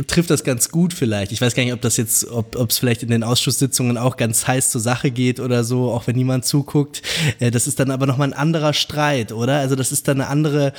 trifft 0.08 0.30
das 0.30 0.44
ganz 0.44 0.70
gut 0.70 0.94
vielleicht. 0.94 1.32
Ich 1.32 1.42
weiß 1.42 1.54
gar 1.54 1.64
nicht, 1.64 1.74
ob 1.74 1.82
das 1.82 1.98
jetzt, 1.98 2.28
ob 2.30 2.70
es 2.70 2.78
vielleicht 2.78 3.04
in 3.04 3.10
den 3.10 3.24
Ausschusssitzungen 3.24 3.98
auch 3.98 4.18
ganz 4.18 4.48
heiß 4.48 4.72
zur 4.72 4.82
Sache 4.82 5.12
geht 5.12 5.40
oder 5.40 5.64
so, 5.64 5.92
auch 5.92 6.08
wenn 6.08 6.16
niemand 6.16 6.46
zuguckt. 6.46 7.02
das 7.40 7.68
ist 7.68 7.80
dann 7.84 7.92
aber 7.92 8.06
nochmal 8.06 8.30
ein 8.30 8.34
anderer 8.34 8.74
Streit, 8.74 9.32
oder? 9.32 9.58
Also 9.58 9.76
das 9.76 9.92
ist 9.92 10.08
dann 10.08 10.22
eine 10.22 10.30
andere 10.30 10.74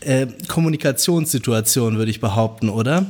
äh, 0.00 0.26
Kommunikationssituation, 0.48 1.98
würde 1.98 2.10
ich 2.10 2.20
behaupten, 2.20 2.68
oder? 2.68 3.06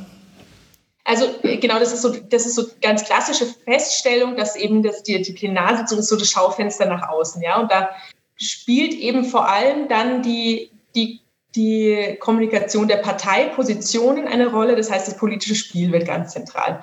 Also 1.04 1.26
genau, 1.42 1.80
das 1.80 1.92
ist 1.92 2.02
so, 2.02 2.10
das 2.10 2.46
ist 2.46 2.54
so 2.54 2.64
ganz 2.80 3.04
klassische 3.04 3.46
Feststellung, 3.64 4.36
dass 4.36 4.54
eben 4.54 4.82
das, 4.82 5.02
die, 5.02 5.18
Plenarsitzung 5.18 5.98
ist 5.98 6.08
so 6.08 6.16
das 6.16 6.30
Schaufenster 6.30 6.86
nach 6.86 7.08
außen, 7.08 7.42
ja. 7.42 7.58
Und 7.58 7.72
da 7.72 7.90
spielt 8.36 8.94
eben 8.94 9.24
vor 9.24 9.48
allem 9.48 9.88
dann 9.88 10.22
die, 10.22 10.70
die, 10.94 11.20
die 11.56 12.16
Kommunikation 12.20 12.86
der 12.86 12.98
Parteipositionen 12.98 14.28
eine 14.28 14.48
Rolle. 14.48 14.76
Das 14.76 14.90
heißt, 14.90 15.08
das 15.08 15.16
politische 15.16 15.56
Spiel 15.56 15.90
wird 15.90 16.06
ganz 16.06 16.32
zentral. 16.32 16.82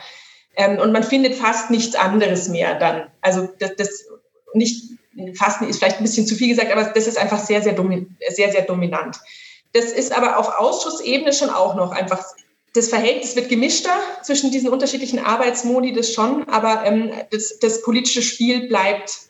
Ähm, 0.57 0.79
und 0.79 0.91
man 0.91 1.03
findet 1.03 1.35
fast 1.35 1.71
nichts 1.71 1.95
anderes 1.95 2.49
mehr 2.49 2.77
dann. 2.77 3.07
Also 3.21 3.47
das, 3.59 3.75
das 3.77 4.05
nicht 4.53 4.98
fast 5.35 5.61
ist 5.61 5.77
vielleicht 5.77 5.97
ein 5.97 6.03
bisschen 6.03 6.27
zu 6.27 6.35
viel 6.35 6.49
gesagt, 6.49 6.71
aber 6.71 6.83
das 6.83 7.07
ist 7.07 7.17
einfach 7.17 7.39
sehr, 7.39 7.61
sehr, 7.61 7.75
sehr, 8.29 8.51
sehr 8.51 8.61
dominant. 8.63 9.17
Das 9.73 9.85
ist 9.85 10.15
aber 10.15 10.37
auf 10.37 10.59
Ausschussebene 10.59 11.33
schon 11.33 11.49
auch 11.49 11.75
noch 11.75 11.91
einfach, 11.91 12.23
das 12.73 12.89
Verhältnis 12.89 13.35
wird 13.35 13.49
gemischter 13.49 13.95
zwischen 14.23 14.51
diesen 14.51 14.69
unterschiedlichen 14.69 15.19
Arbeitsmodi, 15.19 15.93
das 15.93 16.13
schon, 16.13 16.47
aber 16.49 16.85
ähm, 16.85 17.11
das, 17.31 17.59
das 17.59 17.81
politische 17.81 18.21
Spiel 18.21 18.67
bleibt, 18.67 19.29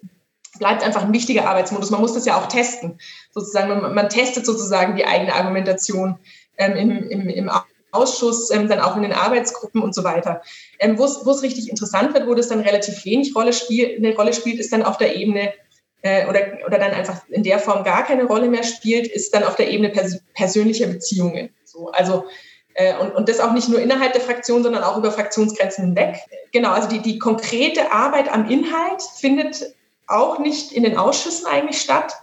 bleibt 0.59 0.83
einfach 0.83 1.03
ein 1.03 1.13
wichtiger 1.13 1.47
Arbeitsmodus. 1.47 1.89
Man 1.89 2.01
muss 2.01 2.13
das 2.13 2.25
ja 2.25 2.37
auch 2.37 2.47
testen, 2.47 2.99
sozusagen. 3.33 3.69
Man, 3.69 3.93
man 3.93 4.09
testet 4.09 4.45
sozusagen 4.45 4.95
die 4.95 5.05
eigene 5.05 5.33
Argumentation 5.33 6.19
ähm, 6.57 6.75
im, 6.75 7.09
im, 7.09 7.29
im 7.29 7.51
Ausschuss, 7.91 8.51
ähm, 8.51 8.67
dann 8.67 8.79
auch 8.79 8.95
in 8.95 9.03
den 9.03 9.13
Arbeitsgruppen 9.13 9.81
und 9.81 9.95
so 9.95 10.03
weiter. 10.03 10.41
Ähm, 10.79 10.97
wo 10.97 11.05
es 11.05 11.43
richtig 11.43 11.69
interessant 11.69 12.13
wird, 12.13 12.27
wo 12.27 12.35
das 12.35 12.49
dann 12.49 12.59
relativ 12.59 13.03
wenig 13.05 13.35
Rolle 13.35 13.53
spielt, 13.53 13.97
eine 13.97 14.15
Rolle 14.15 14.33
spielt, 14.33 14.59
ist 14.59 14.71
dann 14.71 14.83
auf 14.83 14.97
der 14.97 15.15
Ebene 15.15 15.53
äh, 16.01 16.27
oder, 16.27 16.39
oder 16.65 16.79
dann 16.79 16.91
einfach 16.91 17.21
in 17.29 17.43
der 17.43 17.59
Form 17.59 17.83
gar 17.83 18.05
keine 18.05 18.25
Rolle 18.25 18.47
mehr 18.47 18.63
spielt, 18.63 19.07
ist 19.07 19.33
dann 19.33 19.43
auf 19.43 19.55
der 19.55 19.69
Ebene 19.69 19.89
pers 19.89 20.19
persönlicher 20.33 20.87
Beziehungen. 20.87 21.49
So, 21.63 21.89
also 21.91 22.25
äh, 22.75 22.97
und, 22.97 23.15
und 23.15 23.29
das 23.29 23.39
auch 23.39 23.51
nicht 23.51 23.69
nur 23.69 23.81
innerhalb 23.81 24.13
der 24.13 24.21
Fraktion, 24.21 24.63
sondern 24.63 24.83
auch 24.83 24.97
über 24.97 25.11
Fraktionsgrenzen 25.11 25.85
hinweg. 25.85 26.17
Genau, 26.51 26.71
also 26.71 26.87
die, 26.87 27.01
die 27.01 27.19
konkrete 27.19 27.91
Arbeit 27.91 28.31
am 28.31 28.49
Inhalt 28.49 29.01
findet 29.01 29.75
auch 30.07 30.39
nicht 30.39 30.71
in 30.71 30.83
den 30.83 30.97
Ausschüssen 30.97 31.45
eigentlich 31.45 31.81
statt, 31.81 32.13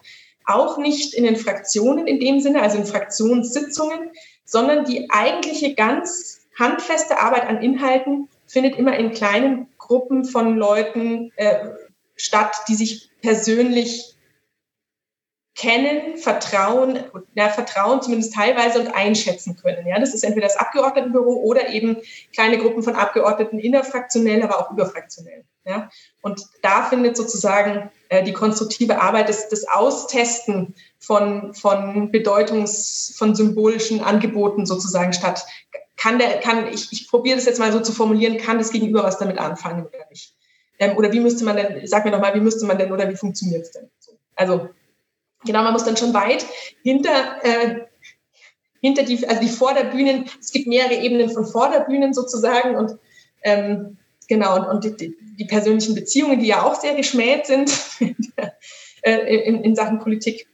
auch 0.47 0.79
nicht 0.79 1.15
in 1.15 1.25
den 1.25 1.37
Fraktionen 1.37 2.07
in 2.07 2.21
dem 2.21 2.41
Sinne, 2.41 2.63
also 2.63 2.79
in 2.79 2.87
Fraktionssitzungen, 2.87 4.11
sondern 4.45 4.85
die 4.85 5.11
eigentliche 5.11 5.75
ganz 5.75 6.47
handfeste 6.59 7.19
Arbeit 7.21 7.49
an 7.49 7.61
Inhalten 7.61 8.29
findet 8.47 8.77
immer 8.77 8.97
in 8.97 9.13
kleinen 9.13 9.69
Gruppen 9.77 10.25
von 10.25 10.57
Leuten 10.57 11.33
äh, 11.37 11.57
statt, 12.17 12.57
die 12.69 12.75
sich 12.75 13.11
persönlich 13.23 14.17
kennen, 15.57 16.19
vertrauen, 16.19 17.05
ja, 17.35 17.49
vertrauen 17.49 18.03
zumindest 18.03 18.35
teilweise 18.35 18.79
und 18.79 18.89
einschätzen 18.89 19.57
können. 19.57 19.87
Ja, 19.87 19.99
das 19.99 20.13
ist 20.13 20.23
entweder 20.23 20.47
das 20.47 20.59
Abgeordnetenbüro 20.59 21.33
oder 21.33 21.71
eben 21.71 21.97
kleine 22.35 22.59
Gruppen 22.59 22.83
von 22.83 22.95
Abgeordneten 22.95 23.59
innerfraktionell, 23.59 24.43
aber 24.43 24.61
auch 24.61 24.71
überfraktionell. 24.71 25.45
Ja, 25.65 25.91
und 26.21 26.43
da 26.63 26.85
findet 26.85 27.17
sozusagen 27.17 27.91
äh, 28.11 28.23
die 28.23 28.35
konstruktive 28.35 29.01
Arbeit 29.01 29.31
des, 29.31 29.49
des 29.49 29.67
Austesten 29.67 30.75
von, 31.01 31.55
von 31.55 32.13
Bedeutungs-, 32.13 33.17
von 33.17 33.35
symbolischen 33.35 34.01
Angeboten 34.01 34.67
sozusagen 34.67 35.13
statt. 35.13 35.45
Kann 35.97 36.19
der, 36.19 36.39
kann, 36.39 36.69
ich, 36.73 36.93
ich 36.93 37.09
probiere 37.09 37.37
das 37.37 37.47
jetzt 37.47 37.59
mal 37.59 37.73
so 37.73 37.81
zu 37.81 37.93
formulieren, 37.93 38.37
kann 38.37 38.59
das 38.59 38.71
Gegenüber 38.71 39.03
was 39.03 39.19
damit 39.19 39.39
anfangen 39.39 39.87
oder 39.87 40.07
nicht? 40.11 40.36
Ähm, 40.79 40.97
oder 40.97 41.13
wie 41.13 41.21
müsste 41.21 41.45
man 41.45 41.57
denn, 41.57 41.87
sag 41.87 42.05
mir 42.05 42.11
nochmal, 42.11 42.35
wie 42.35 42.41
müsste 42.41 42.67
man 42.67 42.79
denn 42.79 42.93
oder 42.93 43.09
wie 43.09 43.17
funktioniert 43.17 43.63
es 43.63 43.73
denn? 43.73 43.89
So. 43.99 44.13
Also 44.35 44.69
genau, 45.45 45.63
man 45.63 45.73
muss 45.73 45.85
dann 45.85 45.97
schon 45.97 46.15
weit 46.15 46.45
hinter, 46.83 47.43
äh, 47.43 47.87
hinter 48.81 49.05
die, 49.05 49.27
also 49.27 49.41
die 49.41 49.49
Vorderbühnen, 49.49 50.27
es 50.41 50.53
gibt 50.53 50.67
mehrere 50.67 50.95
Ebenen 50.95 51.31
von 51.31 51.47
Vorderbühnen 51.47 52.13
sozusagen 52.13 52.77
und 52.77 52.99
ähm, 53.43 53.97
genau, 54.29 54.57
und, 54.57 54.85
und 54.85 55.01
die, 55.01 55.15
die, 55.39 55.45
persönlichen 55.45 55.95
Beziehungen, 55.95 56.41
die 56.41 56.47
ja 56.47 56.63
auch 56.63 56.75
sehr 56.81 56.95
geschmäht 56.95 57.47
sind 57.47 57.73
äh, 59.03 59.45
in, 59.45 59.63
in 59.63 59.75
Sachen 59.75 59.99
Politik, 59.99 60.49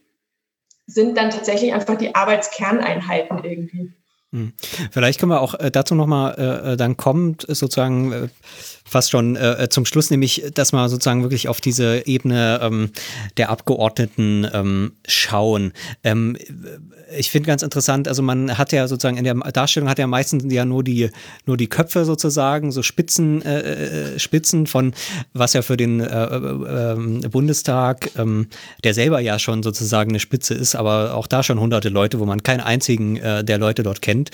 sind 0.85 1.17
dann 1.17 1.29
tatsächlich 1.29 1.73
einfach 1.73 1.97
die 1.97 2.13
Arbeitskerneinheiten 2.13 3.43
irgendwie. 3.43 3.93
Hm. 4.31 4.53
Vielleicht 4.91 5.19
können 5.19 5.31
wir 5.31 5.41
auch 5.41 5.53
äh, 5.59 5.71
dazu 5.71 5.95
nochmal 5.95 6.35
äh, 6.37 6.73
äh, 6.73 6.77
dann 6.77 6.97
kommen, 6.97 7.37
sozusagen 7.47 8.31
fast 8.93 9.11
schon 9.11 9.35
äh, 9.35 9.67
zum 9.69 9.85
Schluss, 9.85 10.09
nämlich, 10.09 10.45
dass 10.53 10.71
wir 10.71 10.87
sozusagen 10.87 11.23
wirklich 11.23 11.49
auf 11.49 11.59
diese 11.59 12.07
Ebene 12.07 12.59
ähm, 12.61 12.91
der 13.37 13.49
Abgeordneten 13.49 14.47
ähm, 14.53 14.93
schauen. 15.05 15.73
Ähm, 16.03 16.37
ich 17.17 17.31
finde 17.31 17.47
ganz 17.47 17.61
interessant, 17.61 18.07
also 18.07 18.21
man 18.21 18.57
hat 18.57 18.71
ja 18.71 18.87
sozusagen 18.87 19.17
in 19.17 19.23
der 19.23 19.35
Darstellung 19.35 19.89
hat 19.89 19.99
ja 19.99 20.07
meistens 20.07 20.51
ja 20.51 20.65
nur 20.65 20.83
die, 20.83 21.09
nur 21.45 21.57
die 21.57 21.67
Köpfe 21.67 22.05
sozusagen, 22.05 22.71
so 22.71 22.81
Spitzen, 22.81 23.41
äh, 23.43 24.15
äh 24.15 24.19
Spitzen 24.19 24.67
von, 24.67 24.93
was 25.33 25.53
ja 25.53 25.61
für 25.61 25.77
den 25.77 25.99
äh, 25.99 26.05
äh, 26.05 26.93
ähm, 26.93 27.21
Bundestag, 27.31 28.11
ähm, 28.17 28.47
der 28.83 28.93
selber 28.93 29.19
ja 29.19 29.39
schon 29.39 29.63
sozusagen 29.63 30.11
eine 30.11 30.19
Spitze 30.19 30.53
ist, 30.53 30.75
aber 30.75 31.15
auch 31.15 31.27
da 31.27 31.43
schon 31.43 31.59
hunderte 31.59 31.89
Leute, 31.89 32.19
wo 32.19 32.25
man 32.25 32.43
keinen 32.43 32.61
einzigen 32.61 33.17
äh, 33.17 33.43
der 33.43 33.57
Leute 33.57 33.83
dort 33.83 34.01
kennt. 34.01 34.31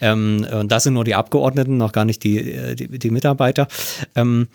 Ähm, 0.00 0.46
und 0.52 0.70
das 0.70 0.84
sind 0.84 0.94
nur 0.94 1.04
die 1.04 1.14
Abgeordneten, 1.14 1.76
noch 1.76 1.92
gar 1.92 2.04
nicht 2.04 2.22
die, 2.24 2.52
äh, 2.52 2.74
die, 2.74 2.98
die 2.98 3.10
Mitarbeiter. 3.10 3.68
Ähm, 4.14 4.48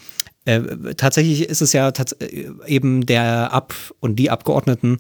äh, 0.46 0.62
tatsächlich 0.96 1.50
ist 1.50 1.62
es 1.62 1.74
ja 1.74 1.92
tats 1.92 2.16
eben 2.66 3.06
der 3.06 3.52
Ab- 3.54 3.94
und 4.00 4.18
die 4.18 4.30
Abgeordneten 4.30 4.98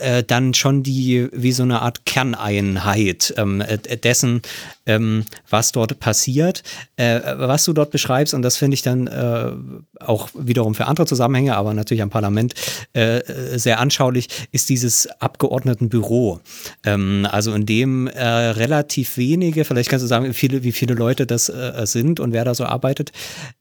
äh, 0.00 0.22
dann 0.22 0.54
schon 0.54 0.82
die 0.82 1.28
wie 1.32 1.52
so 1.52 1.62
eine 1.62 1.82
Art 1.82 2.06
Kerneinheit 2.06 3.34
ähm, 3.36 3.60
äh, 3.60 3.78
dessen, 3.78 4.42
ähm, 4.86 5.24
was 5.48 5.72
dort 5.72 5.98
passiert. 6.00 6.62
Äh, 6.96 7.20
was 7.36 7.64
du 7.64 7.72
dort 7.72 7.90
beschreibst, 7.90 8.34
und 8.34 8.42
das 8.42 8.56
finde 8.56 8.74
ich 8.74 8.82
dann 8.82 9.06
äh, 9.06 9.52
auch 10.00 10.28
wiederum 10.34 10.74
für 10.74 10.86
andere 10.86 11.06
Zusammenhänge, 11.06 11.56
aber 11.56 11.74
natürlich 11.74 12.02
am 12.02 12.10
Parlament 12.10 12.54
äh, 12.92 13.20
sehr 13.58 13.80
anschaulich, 13.80 14.28
ist 14.52 14.68
dieses 14.68 15.06
Abgeordnetenbüro. 15.20 16.40
Ähm, 16.84 17.26
also 17.30 17.52
in 17.54 17.66
dem 17.66 18.06
äh, 18.06 18.24
relativ 18.24 19.16
wenige, 19.16 19.64
vielleicht 19.64 19.90
kannst 19.90 20.02
du 20.02 20.08
sagen, 20.08 20.26
wie 20.26 20.34
viele, 20.34 20.62
wie 20.62 20.72
viele 20.72 20.94
Leute 20.94 21.26
das 21.26 21.52
sind 21.84 22.20
und 22.20 22.32
wer 22.32 22.44
da 22.44 22.54
so 22.54 22.64
arbeitet, 22.64 23.12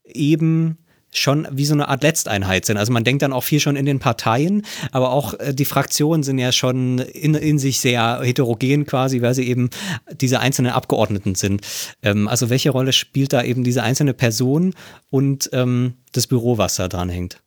eben 0.06 0.78
schon 1.14 1.48
wie 1.52 1.66
so 1.66 1.74
eine 1.74 1.88
Art 1.88 2.04
Letzteinheit 2.04 2.66
sind. 2.66 2.78
Also 2.78 2.92
man 2.92 3.04
denkt 3.04 3.22
dann 3.22 3.34
auch 3.34 3.44
viel 3.44 3.60
schon 3.60 3.76
in 3.76 3.86
den 3.86 4.00
Parteien, 4.00 4.66
aber 4.92 5.12
auch 5.12 5.40
äh, 5.40 5.54
die 5.54 5.66
Fraktionen 5.66 6.24
sind 6.24 6.40
ja 6.40 6.52
schon 6.52 7.00
in, 7.00 7.36
in 7.36 7.60
sich 7.60 7.80
sehr 7.80 8.22
heterogen 8.22 8.86
quasi, 8.86 9.22
weil 9.22 9.34
sie 9.34 9.48
eben 9.48 9.70
diese 10.12 10.40
einzelnen 10.40 10.72
Abgeordneten 10.72 11.36
sind. 11.36 11.62
Ähm, 12.02 12.28
also 12.28 12.50
welche 12.50 12.72
Rolle 12.72 12.94
spielt 12.94 13.34
da 13.34 13.44
eben 13.44 13.64
diese 13.64 13.84
einzelne 13.84 14.14
Person 14.14 14.74
und 15.10 15.50
ähm, 15.54 15.96
das 16.12 16.28
Büro, 16.28 16.58
was 16.58 16.76
da 16.76 16.88
dran 16.88 17.10
hängt? 17.10 17.38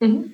Mhm. 0.00 0.32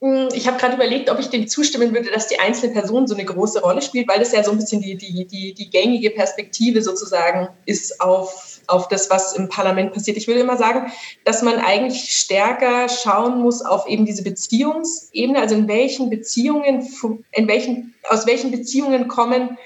Mm, 0.00 0.28
ich 0.34 0.46
habe 0.46 0.58
gerade 0.58 0.74
überlegt, 0.74 1.10
ob 1.10 1.18
ich 1.18 1.28
dem 1.28 1.48
zustimmen 1.48 1.94
würde, 1.94 2.10
dass 2.10 2.28
die 2.28 2.38
einzelne 2.38 2.72
Person 2.72 3.06
so 3.06 3.14
eine 3.14 3.24
große 3.24 3.60
Rolle 3.60 3.82
spielt, 3.82 4.08
weil 4.08 4.18
das 4.18 4.32
ja 4.32 4.44
so 4.44 4.50
ein 4.50 4.58
bisschen 4.58 4.82
die, 4.82 4.96
die, 4.96 5.26
die, 5.26 5.54
die 5.54 5.70
gängige 5.70 6.10
Perspektive 6.10 6.82
sozusagen 6.82 7.48
ist 7.64 8.00
auf 8.00 8.55
auf 8.68 8.88
das, 8.88 9.10
was 9.10 9.34
im 9.34 9.48
Parlament 9.48 9.92
passiert. 9.92 10.16
Ich 10.16 10.26
würde 10.26 10.40
immer 10.40 10.56
sagen, 10.56 10.92
dass 11.24 11.42
man 11.42 11.58
eigentlich 11.58 12.16
stärker 12.16 12.88
schauen 12.88 13.40
muss 13.40 13.62
auf 13.62 13.86
eben 13.88 14.04
diese 14.04 14.22
Beziehungsebene, 14.22 15.40
also 15.40 15.54
in 15.54 15.68
welchen 15.68 16.10
Beziehungen, 16.10 16.88
in 17.32 17.48
welchen, 17.48 17.94
aus 18.08 18.26
welchen 18.26 18.50
Beziehungen 18.50 19.08
kommen 19.08 19.56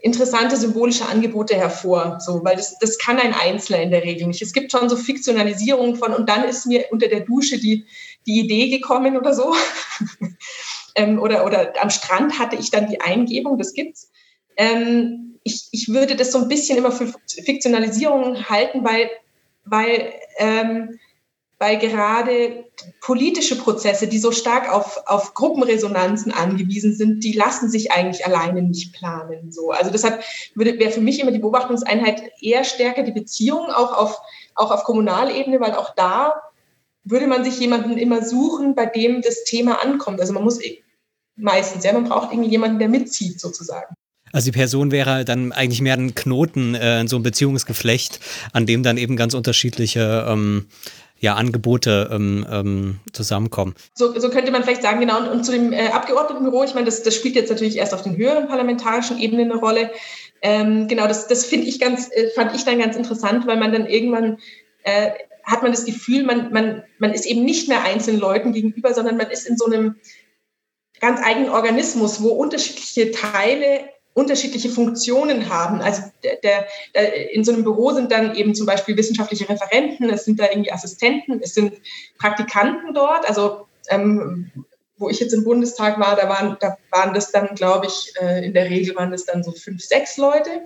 interessante 0.00 0.56
symbolische 0.56 1.06
Angebote 1.06 1.56
hervor, 1.56 2.18
so, 2.20 2.44
weil 2.44 2.56
das, 2.56 2.78
das 2.78 2.98
kann 2.98 3.18
ein 3.18 3.34
Einzelner 3.34 3.82
in 3.82 3.90
der 3.90 4.04
Regel 4.04 4.28
nicht. 4.28 4.42
Es 4.42 4.52
gibt 4.52 4.70
schon 4.70 4.88
so 4.88 4.96
Fiktionalisierungen 4.96 5.96
von, 5.96 6.14
und 6.14 6.28
dann 6.28 6.44
ist 6.44 6.66
mir 6.66 6.86
unter 6.90 7.08
der 7.08 7.20
Dusche 7.20 7.58
die, 7.58 7.84
die 8.26 8.38
Idee 8.40 8.68
gekommen 8.68 9.16
oder 9.16 9.34
so. 9.34 9.54
ähm, 10.94 11.20
oder, 11.20 11.44
oder 11.44 11.72
am 11.80 11.90
Strand 11.90 12.38
hatte 12.38 12.56
ich 12.56 12.70
dann 12.70 12.88
die 12.88 13.00
Eingebung, 13.00 13.58
das 13.58 13.72
gibt's. 13.72 14.10
Ähm, 14.56 15.27
ich, 15.44 15.68
ich 15.72 15.88
würde 15.88 16.16
das 16.16 16.32
so 16.32 16.38
ein 16.38 16.48
bisschen 16.48 16.78
immer 16.78 16.92
für 16.92 17.12
Fiktionalisierung 17.44 18.48
halten, 18.48 18.84
weil, 18.84 19.10
weil 19.64 20.12
ähm, 20.38 20.98
weil 21.58 21.78
gerade 21.78 22.66
politische 23.00 23.56
Prozesse, 23.56 24.06
die 24.06 24.18
so 24.18 24.30
stark 24.30 24.72
auf, 24.72 25.02
auf 25.06 25.34
Gruppenresonanzen 25.34 26.30
angewiesen 26.32 26.94
sind, 26.94 27.24
die 27.24 27.32
lassen 27.32 27.68
sich 27.68 27.90
eigentlich 27.90 28.24
alleine 28.24 28.62
nicht 28.62 28.94
planen. 28.94 29.50
So. 29.50 29.72
Also 29.72 29.90
deshalb 29.90 30.22
wäre 30.54 30.90
für 30.92 31.00
mich 31.00 31.18
immer 31.18 31.32
die 31.32 31.40
Beobachtungseinheit 31.40 32.22
eher 32.40 32.62
stärker 32.62 33.02
die 33.02 33.12
Beziehung 33.12 33.66
auch 33.70 33.92
auf, 33.92 34.20
auch 34.54 34.70
auf 34.70 34.84
Kommunalebene, 34.84 35.60
weil 35.60 35.74
auch 35.74 35.94
da 35.96 36.42
würde 37.02 37.26
man 37.26 37.42
sich 37.42 37.58
jemanden 37.58 37.98
immer 37.98 38.24
suchen, 38.24 38.76
bei 38.76 38.86
dem 38.86 39.22
das 39.22 39.42
Thema 39.44 39.82
ankommt. 39.82 40.20
Also 40.20 40.32
man 40.32 40.44
muss 40.44 40.60
meistens, 41.34 41.84
ja, 41.84 41.92
man 41.92 42.04
braucht 42.04 42.32
irgendwie 42.32 42.50
jemanden, 42.50 42.78
der 42.78 42.88
mitzieht 42.88 43.40
sozusagen. 43.40 43.94
Also 44.32 44.46
die 44.46 44.56
Person 44.56 44.90
wäre 44.90 45.24
dann 45.24 45.52
eigentlich 45.52 45.80
mehr 45.80 45.94
ein 45.94 46.14
Knoten 46.14 46.74
äh, 46.74 47.00
in 47.00 47.08
so 47.08 47.16
einem 47.16 47.22
Beziehungsgeflecht, 47.22 48.20
an 48.52 48.66
dem 48.66 48.82
dann 48.82 48.96
eben 48.96 49.16
ganz 49.16 49.34
unterschiedliche 49.34 50.26
ähm, 50.28 50.66
ja, 51.20 51.34
Angebote 51.34 52.10
ähm, 52.12 52.46
ähm, 52.50 53.00
zusammenkommen. 53.12 53.74
So, 53.94 54.18
so 54.18 54.30
könnte 54.30 54.52
man 54.52 54.62
vielleicht 54.62 54.82
sagen, 54.82 55.00
genau. 55.00 55.18
Und, 55.18 55.28
und 55.28 55.44
zu 55.44 55.52
dem 55.52 55.72
äh, 55.72 55.88
Abgeordnetenbüro, 55.88 56.64
ich 56.64 56.74
meine, 56.74 56.86
das, 56.86 57.02
das 57.02 57.14
spielt 57.14 57.34
jetzt 57.34 57.50
natürlich 57.50 57.76
erst 57.76 57.92
auf 57.92 58.02
den 58.02 58.16
höheren 58.16 58.46
parlamentarischen 58.46 59.18
Ebenen 59.18 59.50
eine 59.50 59.60
Rolle. 59.60 59.90
Ähm, 60.42 60.86
genau, 60.86 61.08
das, 61.08 61.26
das 61.26 61.44
finde 61.44 61.66
ich 61.66 61.80
ganz, 61.80 62.08
äh, 62.12 62.28
fand 62.34 62.54
ich 62.54 62.64
dann 62.64 62.78
ganz 62.78 62.96
interessant, 62.96 63.46
weil 63.46 63.56
man 63.56 63.72
dann 63.72 63.86
irgendwann 63.86 64.38
äh, 64.84 65.10
hat 65.42 65.62
man 65.62 65.72
das 65.72 65.84
Gefühl, 65.86 66.24
man, 66.24 66.52
man, 66.52 66.84
man 66.98 67.12
ist 67.12 67.26
eben 67.26 67.44
nicht 67.44 67.68
mehr 67.68 67.82
einzelnen 67.82 68.20
Leuten 68.20 68.52
gegenüber, 68.52 68.94
sondern 68.94 69.16
man 69.16 69.30
ist 69.30 69.46
in 69.46 69.56
so 69.56 69.66
einem 69.66 69.96
ganz 71.00 71.20
eigenen 71.24 71.50
Organismus, 71.50 72.22
wo 72.22 72.28
unterschiedliche 72.28 73.10
Teile 73.12 73.88
unterschiedliche 74.18 74.68
Funktionen 74.68 75.48
haben. 75.48 75.80
Also 75.80 76.02
der, 76.24 76.66
der, 76.92 77.32
in 77.32 77.44
so 77.44 77.52
einem 77.52 77.62
Büro 77.62 77.92
sind 77.92 78.10
dann 78.10 78.34
eben 78.34 78.52
zum 78.52 78.66
Beispiel 78.66 78.96
wissenschaftliche 78.96 79.48
Referenten, 79.48 80.10
es 80.10 80.24
sind 80.24 80.40
da 80.40 80.46
irgendwie 80.50 80.72
Assistenten, 80.72 81.40
es 81.40 81.54
sind 81.54 81.74
Praktikanten 82.18 82.94
dort. 82.94 83.28
Also 83.28 83.68
ähm, 83.90 84.50
wo 84.96 85.08
ich 85.08 85.20
jetzt 85.20 85.32
im 85.32 85.44
Bundestag 85.44 86.00
war, 86.00 86.16
da 86.16 86.28
waren, 86.28 86.56
da 86.58 86.76
waren 86.90 87.14
das 87.14 87.30
dann, 87.30 87.54
glaube 87.54 87.86
ich, 87.86 88.12
äh, 88.20 88.44
in 88.44 88.54
der 88.54 88.68
Regel 88.68 88.96
waren 88.96 89.12
das 89.12 89.24
dann 89.24 89.44
so 89.44 89.52
fünf, 89.52 89.84
sechs 89.84 90.16
Leute 90.16 90.62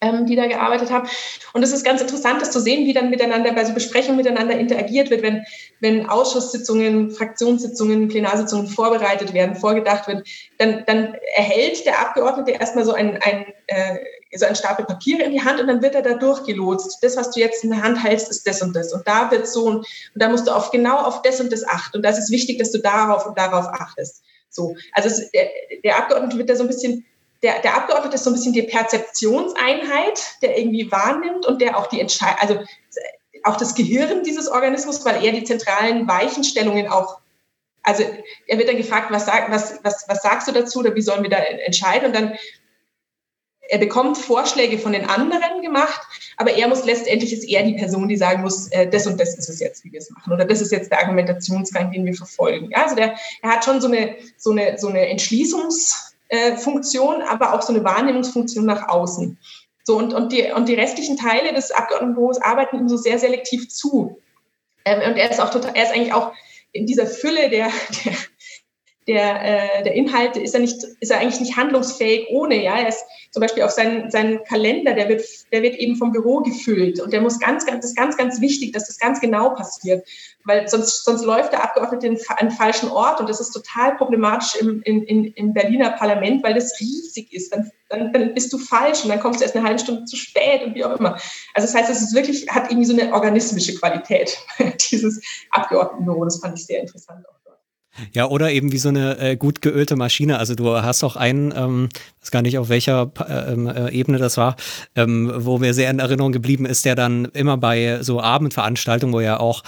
ähm, 0.00 0.26
die 0.26 0.36
da 0.36 0.46
gearbeitet 0.46 0.90
haben. 0.90 1.08
Und 1.52 1.62
es 1.62 1.72
ist 1.72 1.84
ganz 1.84 2.00
interessant, 2.00 2.42
das 2.42 2.50
zu 2.50 2.60
sehen, 2.60 2.86
wie 2.86 2.92
dann 2.92 3.10
miteinander 3.10 3.52
bei 3.52 3.64
so 3.64 3.72
Besprechungen 3.72 4.16
miteinander 4.16 4.58
interagiert 4.58 5.10
wird, 5.10 5.22
wenn, 5.22 5.44
wenn 5.80 6.08
Ausschusssitzungen, 6.08 7.10
Fraktionssitzungen, 7.10 8.08
Plenarsitzungen 8.08 8.66
vorbereitet 8.66 9.32
werden, 9.32 9.56
vorgedacht 9.56 10.08
wird, 10.08 10.26
dann, 10.58 10.84
dann 10.86 11.14
erhält 11.34 11.84
der 11.86 12.00
Abgeordnete 12.00 12.52
erstmal 12.52 12.84
so 12.84 12.92
ein, 12.92 13.18
ein, 13.22 13.46
äh, 13.66 13.96
so 14.36 14.46
ein 14.46 14.56
Stapel 14.56 14.84
Papiere 14.84 15.22
in 15.22 15.32
die 15.32 15.42
Hand 15.42 15.60
und 15.60 15.66
dann 15.68 15.82
wird 15.82 15.94
er 15.94 16.02
da 16.02 16.14
durchgelotst. 16.14 16.98
Das, 17.02 17.16
was 17.16 17.30
du 17.30 17.40
jetzt 17.40 17.64
in 17.64 17.70
der 17.70 17.82
Hand 17.82 18.02
hältst, 18.02 18.30
ist 18.30 18.46
das 18.46 18.62
und 18.62 18.74
das. 18.74 18.92
Und 18.92 19.06
da 19.06 19.30
wird 19.30 19.48
so, 19.48 19.64
und, 19.64 19.76
und 19.76 19.86
da 20.14 20.28
musst 20.28 20.46
du 20.46 20.52
auf 20.52 20.70
genau 20.70 20.98
auf 20.98 21.22
das 21.22 21.40
und 21.40 21.52
das 21.52 21.66
achten. 21.66 21.98
Und 21.98 22.02
das 22.02 22.18
ist 22.18 22.30
wichtig, 22.30 22.58
dass 22.58 22.70
du 22.70 22.78
darauf 22.78 23.26
und 23.26 23.38
darauf 23.38 23.66
achtest. 23.66 24.22
So. 24.50 24.74
Also 24.92 25.08
es, 25.08 25.30
der, 25.30 25.48
der 25.84 25.98
Abgeordnete 25.98 26.38
wird 26.38 26.50
da 26.50 26.56
so 26.56 26.64
ein 26.64 26.68
bisschen 26.68 27.04
der, 27.42 27.60
der 27.60 27.76
Abgeordnete 27.76 28.14
ist 28.14 28.24
so 28.24 28.30
ein 28.30 28.34
bisschen 28.34 28.52
die 28.52 28.62
Perzeptionseinheit, 28.62 30.42
der 30.42 30.58
irgendwie 30.58 30.90
wahrnimmt 30.90 31.46
und 31.46 31.60
der 31.60 31.78
auch 31.78 31.86
die 31.86 32.00
Entscheidung, 32.00 32.38
also 32.40 32.58
auch 33.44 33.56
das 33.56 33.74
Gehirn 33.74 34.22
dieses 34.22 34.48
Organismus, 34.48 35.04
weil 35.04 35.24
er 35.24 35.32
die 35.32 35.44
zentralen 35.44 36.08
Weichenstellungen 36.08 36.88
auch, 36.88 37.20
also 37.82 38.04
er 38.46 38.58
wird 38.58 38.68
dann 38.68 38.76
gefragt, 38.76 39.10
was, 39.10 39.26
sag, 39.26 39.50
was, 39.50 39.78
was, 39.84 40.04
was 40.08 40.22
sagst 40.22 40.48
du 40.48 40.52
dazu 40.52 40.80
oder 40.80 40.94
wie 40.94 41.02
sollen 41.02 41.22
wir 41.22 41.30
da 41.30 41.38
entscheiden? 41.38 42.06
Und 42.06 42.16
dann 42.16 42.36
er 43.68 43.78
bekommt 43.78 44.16
Vorschläge 44.16 44.78
von 44.78 44.92
den 44.92 45.08
anderen 45.08 45.60
gemacht, 45.60 46.00
aber 46.36 46.52
er 46.52 46.68
muss 46.68 46.84
letztendlich 46.84 47.32
ist 47.32 47.44
er 47.44 47.64
die 47.64 47.74
Person, 47.74 48.08
die 48.08 48.16
sagen 48.16 48.42
muss, 48.42 48.68
äh, 48.68 48.88
das 48.88 49.06
und 49.06 49.18
das 49.18 49.36
ist 49.36 49.48
es 49.48 49.60
jetzt, 49.60 49.84
wie 49.84 49.92
wir 49.92 49.98
es 49.98 50.10
machen, 50.10 50.32
oder 50.32 50.44
das 50.44 50.60
ist 50.60 50.72
jetzt 50.72 50.90
der 50.90 51.00
Argumentationsgang, 51.00 51.90
den 51.90 52.04
wir 52.04 52.14
verfolgen. 52.14 52.70
Ja, 52.70 52.84
also 52.84 52.94
der, 52.94 53.16
er 53.42 53.50
hat 53.50 53.64
schon 53.64 53.80
so 53.80 53.88
eine 53.88 54.16
so 54.36 54.52
eine 54.52 54.78
so 54.78 54.88
eine 54.88 55.08
Entschließungs 55.08 56.15
äh, 56.28 56.56
Funktion, 56.56 57.22
aber 57.22 57.54
auch 57.54 57.62
so 57.62 57.72
eine 57.72 57.84
Wahrnehmungsfunktion 57.84 58.64
nach 58.64 58.88
außen. 58.88 59.38
So, 59.84 59.96
und, 59.96 60.12
und, 60.12 60.32
die, 60.32 60.50
und 60.52 60.68
die 60.68 60.74
restlichen 60.74 61.16
Teile 61.16 61.52
des 61.52 61.70
Abgeordnetenbüros 61.70 62.42
arbeiten 62.42 62.76
ihm 62.76 62.88
so 62.88 62.96
sehr 62.96 63.18
selektiv 63.18 63.68
zu. 63.68 64.20
Ähm, 64.84 65.10
und 65.10 65.16
er 65.16 65.30
ist 65.30 65.40
auch 65.40 65.50
total, 65.50 65.76
er 65.76 65.84
ist 65.84 65.94
eigentlich 65.94 66.12
auch 66.12 66.32
in 66.72 66.86
dieser 66.86 67.06
Fülle 67.06 67.48
der, 67.50 67.70
der, 68.04 68.12
der, 69.06 69.80
äh, 69.80 69.84
der 69.84 69.94
Inhalte 69.94 70.40
ist 70.40 70.54
er 70.54 70.60
nicht, 70.60 70.82
ist 71.00 71.10
er 71.10 71.18
eigentlich 71.18 71.40
nicht 71.40 71.56
handlungsfähig 71.56 72.26
ohne, 72.30 72.62
ja. 72.62 72.78
Er 72.78 72.88
ist 72.88 73.04
zum 73.30 73.40
Beispiel 73.40 73.62
auf 73.62 73.70
seinen, 73.70 74.10
seinen 74.10 74.42
Kalender, 74.44 74.94
der 74.94 75.08
wird, 75.08 75.22
der 75.52 75.62
wird 75.62 75.76
eben 75.76 75.96
vom 75.96 76.12
Büro 76.12 76.40
gefüllt 76.40 77.00
und 77.00 77.12
der 77.12 77.20
muss 77.20 77.38
ganz, 77.38 77.66
ganz, 77.66 77.82
das 77.82 77.90
ist 77.90 77.96
ganz, 77.96 78.16
ganz 78.16 78.40
wichtig, 78.40 78.72
dass 78.72 78.86
das 78.86 78.98
ganz 78.98 79.20
genau 79.20 79.50
passiert 79.50 80.06
weil 80.46 80.68
sonst, 80.68 81.04
sonst 81.04 81.24
läuft 81.24 81.52
der 81.52 81.64
Abgeordnete 81.64 82.16
an 82.38 82.50
falschen 82.52 82.88
Ort 82.90 83.20
und 83.20 83.28
das 83.28 83.40
ist 83.40 83.50
total 83.50 83.96
problematisch 83.96 84.54
im, 84.60 84.80
in, 84.82 85.02
in, 85.02 85.24
im 85.32 85.52
Berliner 85.52 85.90
Parlament, 85.90 86.42
weil 86.44 86.54
das 86.54 86.78
riesig 86.80 87.32
ist. 87.32 87.52
Dann, 87.52 87.70
dann, 87.88 88.12
dann 88.12 88.32
bist 88.32 88.52
du 88.52 88.58
falsch 88.58 89.02
und 89.02 89.10
dann 89.10 89.18
kommst 89.18 89.40
du 89.40 89.44
erst 89.44 89.56
eine 89.56 89.66
halbe 89.66 89.80
Stunde 89.80 90.04
zu 90.04 90.16
spät 90.16 90.62
und 90.64 90.74
wie 90.76 90.84
auch 90.84 90.96
immer. 90.98 91.14
Also 91.54 91.66
das 91.66 91.74
heißt, 91.74 91.90
es 91.90 92.00
ist 92.00 92.14
wirklich, 92.14 92.48
hat 92.48 92.70
irgendwie 92.70 92.86
so 92.86 92.96
eine 92.96 93.12
organismische 93.12 93.74
Qualität, 93.74 94.38
dieses 94.90 95.20
Abgeordnetenbüro. 95.50 96.24
Das 96.24 96.38
fand 96.38 96.58
ich 96.58 96.64
sehr 96.64 96.80
interessant 96.80 97.26
auch. 97.28 97.45
Ja, 98.12 98.26
oder 98.26 98.50
eben 98.50 98.72
wie 98.72 98.78
so 98.78 98.88
eine 98.88 99.18
äh, 99.18 99.36
gut 99.36 99.62
geölte 99.62 99.96
Maschine. 99.96 100.38
Also 100.38 100.54
du 100.54 100.70
hast 100.76 101.04
auch 101.04 101.16
einen, 101.16 101.52
ähm, 101.56 101.88
weiß 102.20 102.30
gar 102.30 102.42
nicht 102.42 102.58
auf 102.58 102.68
welcher 102.68 103.10
ähm, 103.28 103.66
äh, 103.66 103.90
Ebene 103.90 104.18
das 104.18 104.36
war, 104.36 104.56
ähm, 104.94 105.32
wo 105.34 105.58
mir 105.58 105.74
sehr 105.74 105.90
in 105.90 105.98
Erinnerung 105.98 106.32
geblieben 106.32 106.66
ist, 106.66 106.84
der 106.84 106.94
dann 106.94 107.26
immer 107.26 107.56
bei 107.56 107.98
so 108.02 108.20
Abendveranstaltungen, 108.20 109.14
wo 109.14 109.20
ja 109.20 109.38
auch 109.38 109.62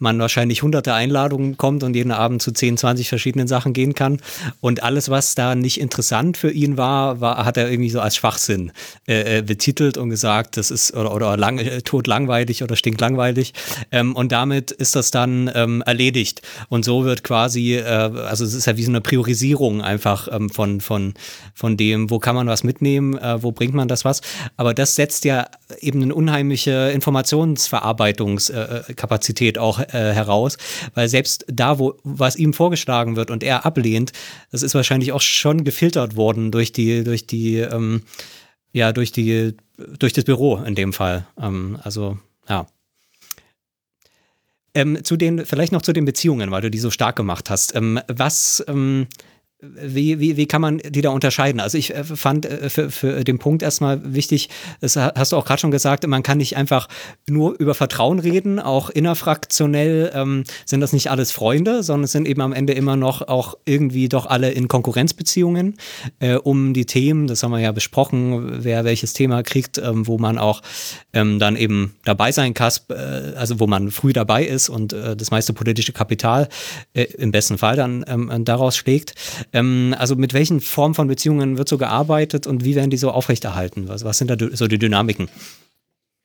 man 0.00 0.18
wahrscheinlich 0.18 0.62
hunderte 0.62 0.94
Einladungen 0.94 1.56
kommt 1.56 1.82
und 1.82 1.94
jeden 1.94 2.12
Abend 2.12 2.42
zu 2.42 2.52
10, 2.52 2.76
20 2.76 3.08
verschiedenen 3.08 3.48
Sachen 3.48 3.72
gehen 3.72 3.94
kann. 3.94 4.18
Und 4.60 4.82
alles, 4.82 5.08
was 5.08 5.34
da 5.34 5.54
nicht 5.54 5.80
interessant 5.80 6.36
für 6.36 6.50
ihn 6.50 6.76
war, 6.76 7.20
war 7.20 7.44
hat 7.44 7.56
er 7.56 7.70
irgendwie 7.70 7.90
so 7.90 8.00
als 8.00 8.16
Schwachsinn 8.16 8.72
äh, 9.06 9.38
äh 9.38 9.42
betitelt 9.42 9.96
und 9.96 10.10
gesagt, 10.10 10.56
das 10.56 10.70
ist 10.70 10.94
oder, 10.94 11.14
oder 11.14 11.36
lang, 11.36 11.58
äh, 11.58 11.82
tot 11.82 12.06
langweilig 12.06 12.62
oder 12.62 12.76
stinkt 12.76 13.00
langweilig. 13.00 13.52
Ähm, 13.90 14.14
und 14.14 14.32
damit 14.32 14.70
ist 14.70 14.96
das 14.96 15.10
dann 15.10 15.50
ähm, 15.54 15.82
erledigt. 15.86 16.42
Und 16.68 16.84
so 16.84 17.04
wird 17.04 17.24
quasi, 17.24 17.76
äh, 17.76 17.84
also 17.84 18.44
es 18.44 18.54
ist 18.54 18.66
ja 18.66 18.76
wie 18.76 18.84
so 18.84 18.90
eine 18.90 19.00
Priorisierung 19.00 19.82
einfach 19.82 20.28
ähm, 20.30 20.50
von, 20.50 20.80
von, 20.80 21.14
von 21.54 21.76
dem, 21.76 22.10
wo 22.10 22.18
kann 22.18 22.34
man 22.34 22.46
was 22.46 22.64
mitnehmen, 22.64 23.16
äh, 23.18 23.42
wo 23.42 23.52
bringt 23.52 23.74
man 23.74 23.88
das 23.88 24.04
was. 24.04 24.20
Aber 24.56 24.74
das 24.74 24.94
setzt 24.94 25.24
ja 25.24 25.46
eben 25.80 26.02
eine 26.02 26.14
unheimliche 26.14 26.90
Informationsverarbeitungskapazität 26.90 29.58
auch 29.58 29.80
äh, 29.88 30.12
heraus, 30.12 30.56
weil 30.94 31.08
selbst 31.08 31.44
da, 31.48 31.78
wo 31.78 31.94
was 32.04 32.36
ihm 32.36 32.52
vorgeschlagen 32.52 33.16
wird 33.16 33.30
und 33.30 33.42
er 33.42 33.66
ablehnt, 33.66 34.12
das 34.50 34.62
ist 34.62 34.74
wahrscheinlich 34.74 35.12
auch 35.12 35.20
schon 35.20 35.64
gefiltert 35.64 36.16
worden 36.16 36.50
durch 36.50 36.72
die, 36.72 37.04
durch 37.04 37.26
die, 37.26 37.56
ähm, 37.58 38.02
ja, 38.72 38.92
durch 38.92 39.12
die, 39.12 39.54
durch 39.98 40.12
das 40.12 40.24
Büro 40.24 40.56
in 40.56 40.74
dem 40.74 40.92
Fall. 40.92 41.26
Ähm, 41.40 41.78
also, 41.82 42.18
ja. 42.48 42.66
Ähm, 44.74 45.02
zu 45.02 45.16
den, 45.16 45.46
vielleicht 45.46 45.72
noch 45.72 45.82
zu 45.82 45.92
den 45.92 46.04
Beziehungen, 46.04 46.50
weil 46.50 46.62
du 46.62 46.70
die 46.70 46.78
so 46.78 46.90
stark 46.90 47.16
gemacht 47.16 47.50
hast. 47.50 47.74
Ähm, 47.74 48.00
was, 48.06 48.64
ähm, 48.68 49.06
wie, 49.60 50.20
wie, 50.20 50.36
wie 50.36 50.46
kann 50.46 50.60
man 50.60 50.78
die 50.78 51.00
da 51.00 51.10
unterscheiden? 51.10 51.60
Also 51.60 51.78
ich 51.78 51.92
äh, 51.92 52.04
fand 52.04 52.46
äh, 52.46 52.70
für, 52.70 52.90
für 52.90 53.24
den 53.24 53.40
Punkt 53.40 53.62
erstmal 53.62 54.14
wichtig, 54.14 54.50
das 54.80 54.96
hast 54.96 55.32
du 55.32 55.36
auch 55.36 55.44
gerade 55.44 55.60
schon 55.60 55.72
gesagt, 55.72 56.06
man 56.06 56.22
kann 56.22 56.38
nicht 56.38 56.56
einfach 56.56 56.88
nur 57.28 57.58
über 57.58 57.74
Vertrauen 57.74 58.20
reden, 58.20 58.60
auch 58.60 58.88
innerfraktionell 58.88 60.12
ähm, 60.14 60.44
sind 60.64 60.80
das 60.80 60.92
nicht 60.92 61.10
alles 61.10 61.32
Freunde, 61.32 61.82
sondern 61.82 62.04
es 62.04 62.12
sind 62.12 62.28
eben 62.28 62.40
am 62.40 62.52
Ende 62.52 62.72
immer 62.72 62.94
noch 62.94 63.26
auch 63.26 63.56
irgendwie 63.64 64.08
doch 64.08 64.26
alle 64.26 64.52
in 64.52 64.68
Konkurrenzbeziehungen 64.68 65.76
äh, 66.20 66.34
um 66.34 66.72
die 66.72 66.86
Themen, 66.86 67.26
das 67.26 67.42
haben 67.42 67.50
wir 67.50 67.58
ja 67.58 67.72
besprochen, 67.72 68.62
wer 68.62 68.84
welches 68.84 69.12
Thema 69.12 69.42
kriegt, 69.42 69.78
ähm, 69.78 70.06
wo 70.06 70.18
man 70.18 70.38
auch 70.38 70.62
ähm, 71.12 71.40
dann 71.40 71.56
eben 71.56 71.96
dabei 72.04 72.30
sein 72.30 72.54
kann, 72.54 72.72
äh, 72.90 72.94
also 73.34 73.58
wo 73.58 73.66
man 73.66 73.90
früh 73.90 74.12
dabei 74.12 74.44
ist 74.44 74.68
und 74.68 74.92
äh, 74.92 75.16
das 75.16 75.32
meiste 75.32 75.52
politische 75.52 75.92
Kapital 75.92 76.48
äh, 76.94 77.04
im 77.18 77.32
besten 77.32 77.58
Fall 77.58 77.74
dann 77.74 78.04
ähm, 78.06 78.44
daraus 78.44 78.76
schlägt. 78.76 79.14
Ähm, 79.52 79.94
also 79.98 80.16
mit 80.16 80.34
welchen 80.34 80.60
Formen 80.60 80.94
von 80.94 81.08
Beziehungen 81.08 81.58
wird 81.58 81.68
so 81.68 81.78
gearbeitet 81.78 82.46
und 82.46 82.64
wie 82.64 82.74
werden 82.74 82.90
die 82.90 82.96
so 82.96 83.10
aufrechterhalten? 83.10 83.88
Was, 83.88 84.04
was 84.04 84.18
sind 84.18 84.30
da 84.30 84.36
so 84.52 84.66
die 84.66 84.78
Dynamiken? 84.78 85.28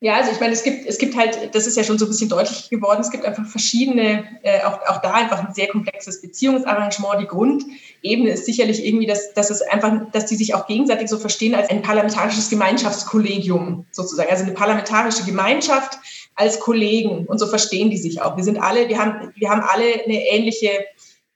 Ja, 0.03 0.17
also 0.17 0.31
ich 0.33 0.39
meine, 0.41 0.51
es 0.51 0.63
gibt, 0.63 0.85
es 0.85 0.97
gibt 0.97 1.15
halt, 1.15 1.55
das 1.55 1.65
ist 1.65 1.77
ja 1.77 1.83
schon 1.85 1.97
so 1.97 2.03
ein 2.03 2.09
bisschen 2.09 2.27
deutlich 2.27 2.69
geworden, 2.69 2.99
es 2.99 3.09
gibt 3.09 3.23
einfach 3.23 3.45
verschiedene, 3.45 4.25
äh, 4.43 4.61
auch, 4.63 4.81
auch 4.85 5.01
da 5.01 5.13
einfach 5.13 5.47
ein 5.47 5.53
sehr 5.53 5.69
komplexes 5.69 6.21
Beziehungsarrangement. 6.21 7.21
Die 7.21 7.25
Grundebene 7.25 8.31
ist 8.31 8.45
sicherlich 8.45 8.85
irgendwie, 8.85 9.05
dass, 9.05 9.33
dass 9.33 9.49
es 9.49 9.61
einfach, 9.61 10.11
dass 10.11 10.25
die 10.25 10.35
sich 10.35 10.55
auch 10.55 10.67
gegenseitig 10.67 11.07
so 11.07 11.17
verstehen 11.17 11.55
als 11.55 11.69
ein 11.69 11.83
parlamentarisches 11.83 12.49
Gemeinschaftskollegium 12.49 13.85
sozusagen, 13.91 14.29
also 14.29 14.43
eine 14.43 14.51
parlamentarische 14.51 15.23
Gemeinschaft 15.23 15.97
als 16.35 16.59
Kollegen 16.59 17.25
und 17.25 17.39
so 17.39 17.47
verstehen 17.47 17.89
die 17.89 17.97
sich 17.97 18.21
auch. 18.21 18.35
Wir 18.35 18.43
sind 18.43 18.57
alle, 18.57 18.89
wir 18.89 18.97
haben, 18.99 19.31
wir 19.37 19.49
haben 19.49 19.61
alle 19.61 20.03
eine 20.03 20.27
ähnliche 20.27 20.67
äh, 20.67 20.83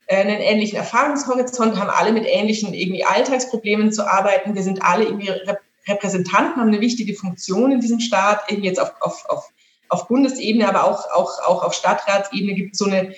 einen 0.09 0.39
ähnlichen 0.39 0.77
Erfahrungshorizont, 0.77 1.77
haben 1.77 1.89
alle 1.89 2.13
mit 2.13 2.25
ähnlichen 2.25 2.73
irgendwie 2.73 3.03
Alltagsproblemen 3.03 3.91
zu 3.91 4.07
arbeiten. 4.07 4.55
Wir 4.55 4.63
sind 4.63 4.81
alle 4.81 5.05
irgendwie 5.05 5.31
Repräsentanten 5.87 6.61
haben 6.61 6.67
eine 6.67 6.81
wichtige 6.81 7.13
Funktion 7.13 7.71
in 7.71 7.79
diesem 7.79 7.99
Staat, 7.99 8.51
eben 8.51 8.63
jetzt 8.63 8.79
auf, 8.79 8.93
auf, 8.99 9.25
auf, 9.29 9.49
auf 9.89 10.07
Bundesebene, 10.07 10.67
aber 10.67 10.83
auch, 10.83 11.09
auch, 11.11 11.39
auch 11.45 11.63
auf 11.63 11.73
Stadtratsebene 11.73 12.53
gibt 12.53 12.73
es 12.73 12.79
so 12.79 12.85
eine 12.85 13.13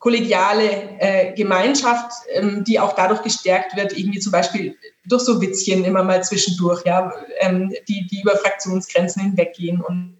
kollegiale 0.00 0.98
äh, 0.98 1.32
Gemeinschaft, 1.32 2.12
ähm, 2.32 2.62
die 2.64 2.78
auch 2.78 2.92
dadurch 2.94 3.22
gestärkt 3.22 3.74
wird, 3.76 3.96
irgendwie 3.96 4.18
zum 4.18 4.32
Beispiel 4.32 4.76
durch 5.06 5.22
so 5.22 5.40
Witzchen 5.40 5.84
immer 5.84 6.02
mal 6.02 6.22
zwischendurch, 6.22 6.84
ja, 6.84 7.12
ähm, 7.40 7.72
die, 7.88 8.06
die 8.06 8.20
über 8.20 8.36
Fraktionsgrenzen 8.36 9.22
hinweggehen 9.22 9.80
und 9.80 10.18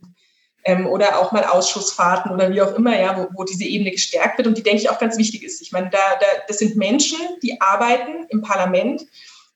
ähm, 0.65 0.87
oder 0.87 1.19
auch 1.19 1.33
mal 1.33 1.45
Ausschussfahrten 1.45 2.33
oder 2.33 2.51
wie 2.51 2.63
auch 2.63 2.75
immer, 2.75 2.99
ja, 2.99 3.17
wo, 3.17 3.39
wo 3.39 3.45
diese 3.45 3.65
Ebene 3.65 3.91
gestärkt 3.91 4.39
wird 4.39 4.49
und 4.49 4.57
die, 4.57 4.63
denke 4.63 4.81
ich, 4.81 4.91
auch 4.91 4.99
ganz 4.99 5.19
wichtig 5.19 5.43
ist. 5.43 5.61
Ich 5.61 5.73
meine, 5.73 5.91
da, 5.91 5.99
da, 6.21 6.27
das 6.49 6.59
sind 6.59 6.77
Menschen, 6.77 7.19
die 7.43 7.61
arbeiten 7.61 8.27
im 8.31 8.43
Parlament 8.43 9.07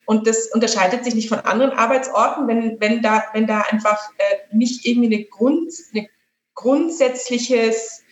und 0.05 0.27
das 0.27 0.49
unterscheidet 0.53 1.05
sich 1.05 1.15
nicht 1.15 1.29
von 1.29 1.41
anderen 1.41 1.73
Arbeitsorten, 1.73 2.47
wenn, 2.47 2.81
wenn, 2.81 3.03
da, 3.03 3.25
wenn 3.33 3.47
da 3.47 3.63
einfach 3.71 3.99
äh, 4.19 4.57
nicht 4.57 4.87
irgendwie 4.87 5.15
eine, 5.15 5.25
Grund, 5.25 5.73
eine 5.93 6.09
grundsätzliches 6.55 8.03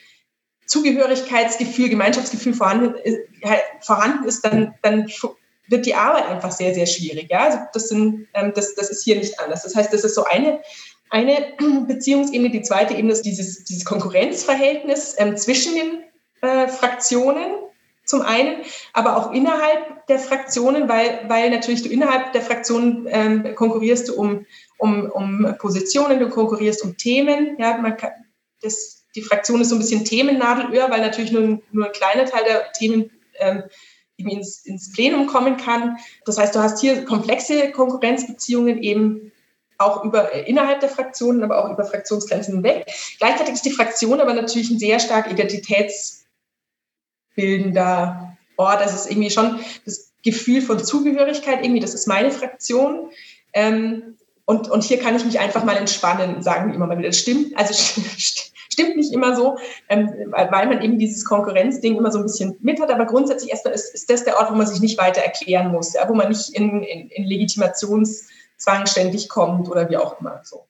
Zugehörigkeitsgefühl, 0.67 1.89
Gemeinschaftsgefühl 1.89 2.55
vorhanden 2.55 2.95
ist, 2.97 3.19
vorhanden 3.81 4.25
ist 4.25 4.45
dann, 4.45 4.75
dann 4.83 5.11
wird 5.69 5.87
die 5.87 5.95
Arbeit 5.95 6.27
einfach 6.27 6.53
sehr, 6.53 6.75
sehr 6.75 6.87
schwierig. 6.87 7.31
Ja? 7.31 7.45
Also 7.45 7.59
das, 7.73 7.89
sind, 7.89 8.29
ähm, 8.35 8.53
das, 8.55 8.75
das 8.75 8.91
ist 8.91 9.05
hier 9.05 9.17
nicht 9.17 9.39
anders. 9.41 9.63
Das 9.63 9.75
heißt, 9.75 9.93
das 9.93 10.05
ist 10.05 10.15
so 10.15 10.25
eine, 10.25 10.61
eine 11.11 11.55
Beziehungsebene. 11.87 12.51
Die 12.51 12.63
zweite 12.63 12.95
Ebene 12.95 13.13
ist 13.13 13.23
dieses, 13.23 13.65
dieses 13.65 13.85
Konkurrenzverhältnis 13.85 15.15
ähm, 15.19 15.37
zwischen 15.37 15.75
den 15.75 16.03
äh, 16.43 16.69
Fraktionen 16.69 17.47
zum 18.05 18.23
einen, 18.23 18.63
aber 18.93 19.17
auch 19.17 19.33
innerhalb 19.33 20.07
der 20.07 20.21
Fraktionen, 20.21 20.89
weil, 20.89 21.25
weil 21.29 21.51
natürlich 21.51 21.83
du 21.83 21.89
innerhalb 21.89 22.33
der 22.33 22.43
Fraktionen 22.43 23.07
ähm, 23.11 23.55
konkurrierst 23.57 24.11
um, 24.11 24.47
um, 24.79 25.11
um 25.11 25.57
Positionen, 25.59 26.21
du 26.21 26.29
konkurrierst 26.29 26.85
um 26.85 26.97
Themen. 26.97 27.57
Ja, 27.59 27.79
man 27.79 27.97
kann, 27.97 28.13
das, 28.63 29.05
die 29.17 29.23
Fraktion 29.23 29.61
ist 29.61 29.71
so 29.71 29.75
ein 29.75 29.81
bisschen 29.81 30.05
Themennadelöhr, 30.05 30.89
weil 30.89 31.01
natürlich 31.01 31.33
nur, 31.33 31.61
nur 31.73 31.87
ein 31.87 31.93
kleiner 31.93 32.27
Teil 32.27 32.45
der 32.45 32.73
Themen 32.73 33.11
ähm, 33.41 33.65
ins, 34.17 34.65
ins 34.65 34.93
Plenum 34.93 35.27
kommen 35.27 35.57
kann. 35.57 35.97
Das 36.25 36.39
heißt, 36.39 36.55
du 36.55 36.61
hast 36.61 36.81
hier 36.81 37.05
komplexe 37.05 37.73
Konkurrenzbeziehungen 37.73 38.83
eben 38.83 39.33
auch 39.79 40.05
über 40.05 40.35
äh, 40.35 40.49
innerhalb 40.49 40.81
der 40.81 40.89
Fraktionen, 40.89 41.43
aber 41.43 41.65
auch 41.65 41.71
über 41.71 41.85
Fraktionsgrenzen 41.85 42.55
hinweg. 42.55 42.87
Gleichzeitig 43.19 43.55
ist 43.55 43.65
die 43.65 43.71
Fraktion 43.71 44.21
aber 44.21 44.35
natürlich 44.35 44.71
ein 44.71 44.79
sehr 44.79 44.99
stark 44.99 45.31
identitäts 45.31 46.25
bildender 47.35 48.37
Ort. 48.57 48.81
Das 48.81 48.95
ist 48.95 49.11
irgendwie 49.11 49.31
schon 49.31 49.61
das 49.85 50.13
Gefühl 50.25 50.63
von 50.63 50.83
Zugehörigkeit, 50.83 51.63
irgendwie, 51.63 51.81
das 51.81 51.95
ist 51.95 52.09
meine 52.09 52.31
Fraktion. 52.31 53.11
Ähm, 53.53 54.17
und, 54.45 54.71
und 54.71 54.85
hier 54.85 54.99
kann 54.99 55.17
ich 55.17 55.25
mich 55.25 55.41
einfach 55.41 55.65
mal 55.65 55.77
entspannen, 55.77 56.43
sagen 56.43 56.71
die 56.71 56.77
immer 56.77 56.87
mal 56.87 56.99
wieder. 56.99 57.09
Das 57.09 57.19
stimmt, 57.19 57.57
also 57.59 57.75
stimmt 58.77 58.97
nicht 58.97 59.13
immer 59.13 59.35
so, 59.37 59.59
ähm, 59.89 60.09
weil 60.31 60.67
man 60.67 60.83
eben 60.83 60.99
dieses 60.99 61.25
Konkurrenzding 61.25 61.97
immer 61.97 62.13
so 62.13 62.19
ein 62.19 62.25
bisschen 62.25 62.57
mit 62.61 62.81
hat. 62.81 62.91
Aber 62.91 63.07
grundsätzlich 63.07 63.51
erstmal 63.51 63.75
ist, 63.75 63.93
ist 63.95 64.09
das 64.11 64.25
der 64.25 64.39
Ort, 64.39 64.51
wo 64.51 64.55
man 64.55 64.67
sich 64.67 64.81
nicht 64.81 64.99
weiter 64.99 65.21
erklären 65.21 65.73
muss, 65.73 65.95
ja, 65.95 66.09
wo 66.09 66.15
man 66.15 66.29
nicht 66.29 66.51
in, 66.51 66.83
in, 66.83 67.09
in 67.09 67.25
Legitimationszwang 68.57 68.87
ständig 68.87 69.29
kommt 69.29 69.69
oder 69.69 69.89
wie 69.89 69.97
auch 69.97 70.21
immer. 70.21 70.41
So. 70.45 70.67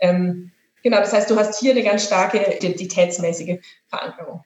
Ähm, 0.00 0.52
genau, 0.82 0.98
das 0.98 1.12
heißt, 1.12 1.30
du 1.30 1.36
hast 1.36 1.58
hier 1.58 1.72
eine 1.72 1.82
ganz 1.82 2.04
starke 2.04 2.38
identitätsmäßige 2.38 3.58
Verankerung. 3.88 4.44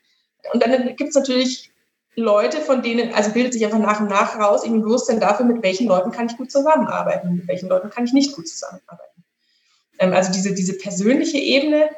Und 0.53 0.63
dann 0.63 0.97
gibt 0.97 1.11
es 1.11 1.15
natürlich 1.15 1.71
Leute, 2.15 2.61
von 2.61 2.83
denen, 2.83 3.15
also 3.15 3.33
bildet 3.33 3.55
sich 3.55 3.65
einfach 3.65 3.79
nach 3.79 4.01
und 4.01 4.11
nach 4.11 4.39
raus, 4.39 4.65
irgendwie 4.65 4.83
Bewusstsein 4.83 5.21
dafür, 5.21 5.47
mit 5.47 5.63
welchen 5.63 5.87
Leuten 5.87 6.11
kann 6.11 6.27
ich 6.27 6.37
gut 6.37 6.51
zusammenarbeiten, 6.51 7.37
mit 7.37 7.49
welchen 7.49 7.69
Leuten 7.69 7.91
kann 7.91 8.05
ich 8.05 8.13
nicht 8.13 8.35
gut 8.35 8.49
zusammenarbeiten. 8.49 9.25
Ähm, 9.99 10.13
also 10.13 10.33
diese, 10.33 10.53
diese 10.53 10.77
persönliche 10.77 11.39
Ebene 11.39 11.91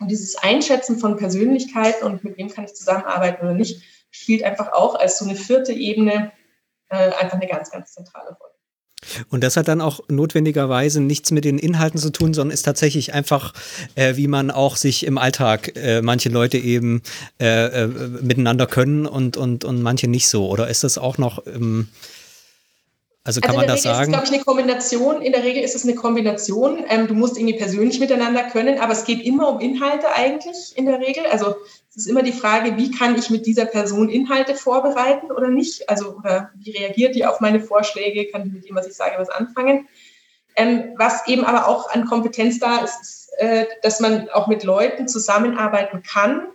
und 0.00 0.08
dieses 0.10 0.36
Einschätzen 0.36 0.98
von 0.98 1.16
Persönlichkeiten 1.16 2.04
und 2.04 2.24
mit 2.24 2.36
wem 2.36 2.48
kann 2.48 2.64
ich 2.64 2.74
zusammenarbeiten 2.74 3.44
oder 3.44 3.54
nicht, 3.54 3.82
spielt 4.10 4.42
einfach 4.42 4.72
auch 4.72 4.94
als 4.94 5.18
so 5.18 5.24
eine 5.24 5.36
vierte 5.36 5.72
Ebene 5.72 6.32
äh, 6.88 7.12
einfach 7.12 7.34
eine 7.34 7.46
ganz, 7.46 7.70
ganz 7.70 7.92
zentrale 7.92 8.36
Rolle. 8.40 8.57
Und 9.30 9.44
das 9.44 9.56
hat 9.56 9.68
dann 9.68 9.80
auch 9.80 10.00
notwendigerweise 10.08 11.00
nichts 11.00 11.30
mit 11.30 11.44
den 11.44 11.58
Inhalten 11.58 11.98
zu 11.98 12.10
tun, 12.10 12.34
sondern 12.34 12.54
ist 12.54 12.62
tatsächlich 12.62 13.14
einfach, 13.14 13.54
äh, 13.94 14.16
wie 14.16 14.28
man 14.28 14.50
auch 14.50 14.76
sich 14.76 15.06
im 15.06 15.18
Alltag 15.18 15.76
äh, 15.76 16.02
manche 16.02 16.28
Leute 16.28 16.58
eben 16.58 17.02
äh, 17.40 17.84
äh 17.84 17.86
miteinander 17.86 18.66
können 18.66 19.06
und, 19.06 19.36
und, 19.36 19.64
und 19.64 19.82
manche 19.82 20.08
nicht 20.08 20.28
so. 20.28 20.48
Oder 20.48 20.68
ist 20.68 20.84
das 20.84 20.98
auch 20.98 21.18
noch 21.18 21.46
ähm, 21.46 21.88
also 23.28 23.42
kann 23.42 23.50
also 23.50 23.58
man 23.58 23.66
das 23.66 23.84
Regel 23.84 23.94
sagen? 23.94 24.00
Ist 24.00 24.08
es, 24.08 24.12
glaube 24.12 24.24
ich, 24.24 24.32
eine 24.32 24.42
Kombination. 24.42 25.22
In 25.22 25.32
der 25.32 25.44
Regel 25.44 25.62
ist 25.62 25.74
es 25.74 25.84
eine 25.84 25.94
Kombination. 25.94 26.84
Ähm, 26.88 27.08
du 27.08 27.14
musst 27.14 27.36
irgendwie 27.36 27.58
persönlich 27.58 28.00
miteinander 28.00 28.44
können, 28.44 28.78
aber 28.78 28.94
es 28.94 29.04
geht 29.04 29.22
immer 29.22 29.50
um 29.50 29.60
Inhalte 29.60 30.06
eigentlich 30.14 30.72
in 30.76 30.86
der 30.86 30.98
Regel. 30.98 31.26
Also 31.30 31.56
es 31.90 31.96
ist 31.96 32.06
immer 32.06 32.22
die 32.22 32.32
Frage, 32.32 32.76
wie 32.76 32.90
kann 32.90 33.16
ich 33.16 33.30
mit 33.30 33.46
dieser 33.46 33.64
Person 33.64 34.08
Inhalte 34.08 34.54
vorbereiten 34.54 35.32
oder 35.32 35.48
nicht? 35.48 35.88
Also 35.88 36.16
oder 36.16 36.50
wie 36.54 36.70
reagiert 36.76 37.14
die 37.14 37.26
auf 37.26 37.40
meine 37.40 37.60
Vorschläge? 37.60 38.30
Kann 38.30 38.44
die 38.44 38.50
mit 38.50 38.68
dem, 38.68 38.76
was 38.76 38.86
ich 38.86 38.94
sage, 38.94 39.16
was 39.18 39.30
anfangen? 39.30 39.88
Ähm, 40.56 40.94
was 40.96 41.26
eben 41.26 41.44
aber 41.44 41.66
auch 41.66 41.90
an 41.90 42.06
Kompetenz 42.06 42.58
da 42.58 42.78
ist, 42.78 43.00
ist 43.00 43.32
äh, 43.38 43.66
dass 43.82 44.00
man 44.00 44.28
auch 44.30 44.48
mit 44.48 44.64
Leuten 44.64 45.08
zusammenarbeiten 45.08 46.02
kann, 46.02 46.48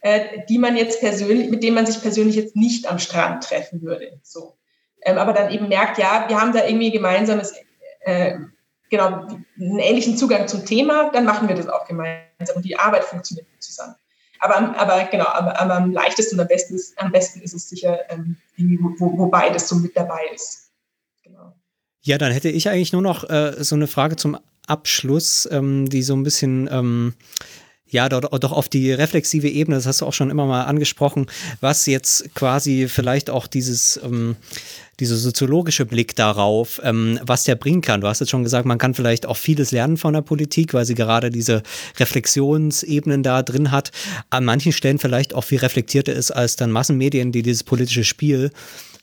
äh, 0.00 0.40
die 0.48 0.58
man 0.58 0.76
jetzt 0.76 1.00
persönlich, 1.00 1.50
mit 1.50 1.62
denen 1.62 1.74
man 1.74 1.86
sich 1.86 2.00
persönlich 2.00 2.36
jetzt 2.36 2.56
nicht 2.56 2.90
am 2.90 2.98
Strand 2.98 3.44
treffen 3.44 3.82
würde. 3.82 4.18
So 4.22 4.56
ähm, 5.04 5.18
aber 5.18 5.32
dann 5.32 5.50
eben 5.50 5.68
merkt, 5.68 5.98
ja, 5.98 6.24
wir 6.28 6.40
haben 6.40 6.52
da 6.52 6.66
irgendwie 6.66 6.90
gemeinsames, 6.90 7.54
äh, 8.00 8.38
genau, 8.90 9.26
einen 9.58 9.78
ähnlichen 9.78 10.16
Zugang 10.16 10.48
zum 10.48 10.64
Thema, 10.64 11.10
dann 11.10 11.24
machen 11.24 11.48
wir 11.48 11.54
das 11.54 11.68
auch 11.68 11.86
gemeinsam 11.86 12.56
und 12.56 12.64
die 12.64 12.78
Arbeit 12.78 13.04
funktioniert 13.04 13.46
zusammen. 13.58 13.94
Aber, 14.44 14.78
aber 14.78 15.04
genau, 15.10 15.24
aber, 15.24 15.58
aber 15.58 15.76
am 15.76 15.90
leichtesten 15.90 16.36
und 16.36 16.42
am 16.42 16.48
besten 16.48 16.74
ist, 16.74 16.98
am 16.98 17.10
besten 17.10 17.40
ist 17.40 17.54
es 17.54 17.66
sicher, 17.66 17.98
ähm, 18.10 18.36
wo, 18.98 19.16
wo 19.16 19.26
beides 19.28 19.66
so 19.66 19.76
mit 19.76 19.96
dabei 19.96 20.20
ist. 20.34 20.70
Genau. 21.22 21.54
Ja, 22.02 22.18
dann 22.18 22.30
hätte 22.30 22.50
ich 22.50 22.68
eigentlich 22.68 22.92
nur 22.92 23.00
noch 23.00 23.28
äh, 23.30 23.54
so 23.64 23.74
eine 23.74 23.86
Frage 23.86 24.16
zum 24.16 24.36
Abschluss, 24.66 25.48
ähm, 25.50 25.88
die 25.88 26.02
so 26.02 26.14
ein 26.14 26.24
bisschen 26.24 26.68
ähm, 26.70 27.14
ja, 27.94 28.08
doch, 28.08 28.22
doch 28.38 28.50
auf 28.50 28.68
die 28.68 28.92
reflexive 28.92 29.48
Ebene, 29.48 29.76
das 29.76 29.86
hast 29.86 30.00
du 30.00 30.06
auch 30.06 30.12
schon 30.12 30.28
immer 30.28 30.46
mal 30.46 30.64
angesprochen, 30.64 31.26
was 31.60 31.86
jetzt 31.86 32.34
quasi 32.34 32.88
vielleicht 32.88 33.30
auch 33.30 33.46
dieses, 33.46 34.00
ähm, 34.02 34.34
dieser 34.98 35.14
soziologische 35.14 35.86
Blick 35.86 36.16
darauf, 36.16 36.80
ähm, 36.82 37.20
was 37.22 37.44
der 37.44 37.54
bringen 37.54 37.82
kann. 37.82 38.00
Du 38.00 38.08
hast 38.08 38.18
jetzt 38.18 38.30
schon 38.30 38.42
gesagt, 38.42 38.66
man 38.66 38.78
kann 38.78 38.94
vielleicht 38.94 39.26
auch 39.26 39.36
vieles 39.36 39.70
lernen 39.70 39.96
von 39.96 40.12
der 40.12 40.22
Politik, 40.22 40.74
weil 40.74 40.84
sie 40.84 40.96
gerade 40.96 41.30
diese 41.30 41.62
Reflexionsebenen 42.00 43.22
da 43.22 43.44
drin 43.44 43.70
hat. 43.70 43.92
An 44.28 44.44
manchen 44.44 44.72
Stellen 44.72 44.98
vielleicht 44.98 45.32
auch 45.32 45.44
viel 45.44 45.60
reflektierter 45.60 46.14
ist 46.14 46.32
als 46.32 46.56
dann 46.56 46.72
Massenmedien, 46.72 47.30
die 47.30 47.42
dieses 47.42 47.62
politische 47.62 48.02
Spiel 48.02 48.50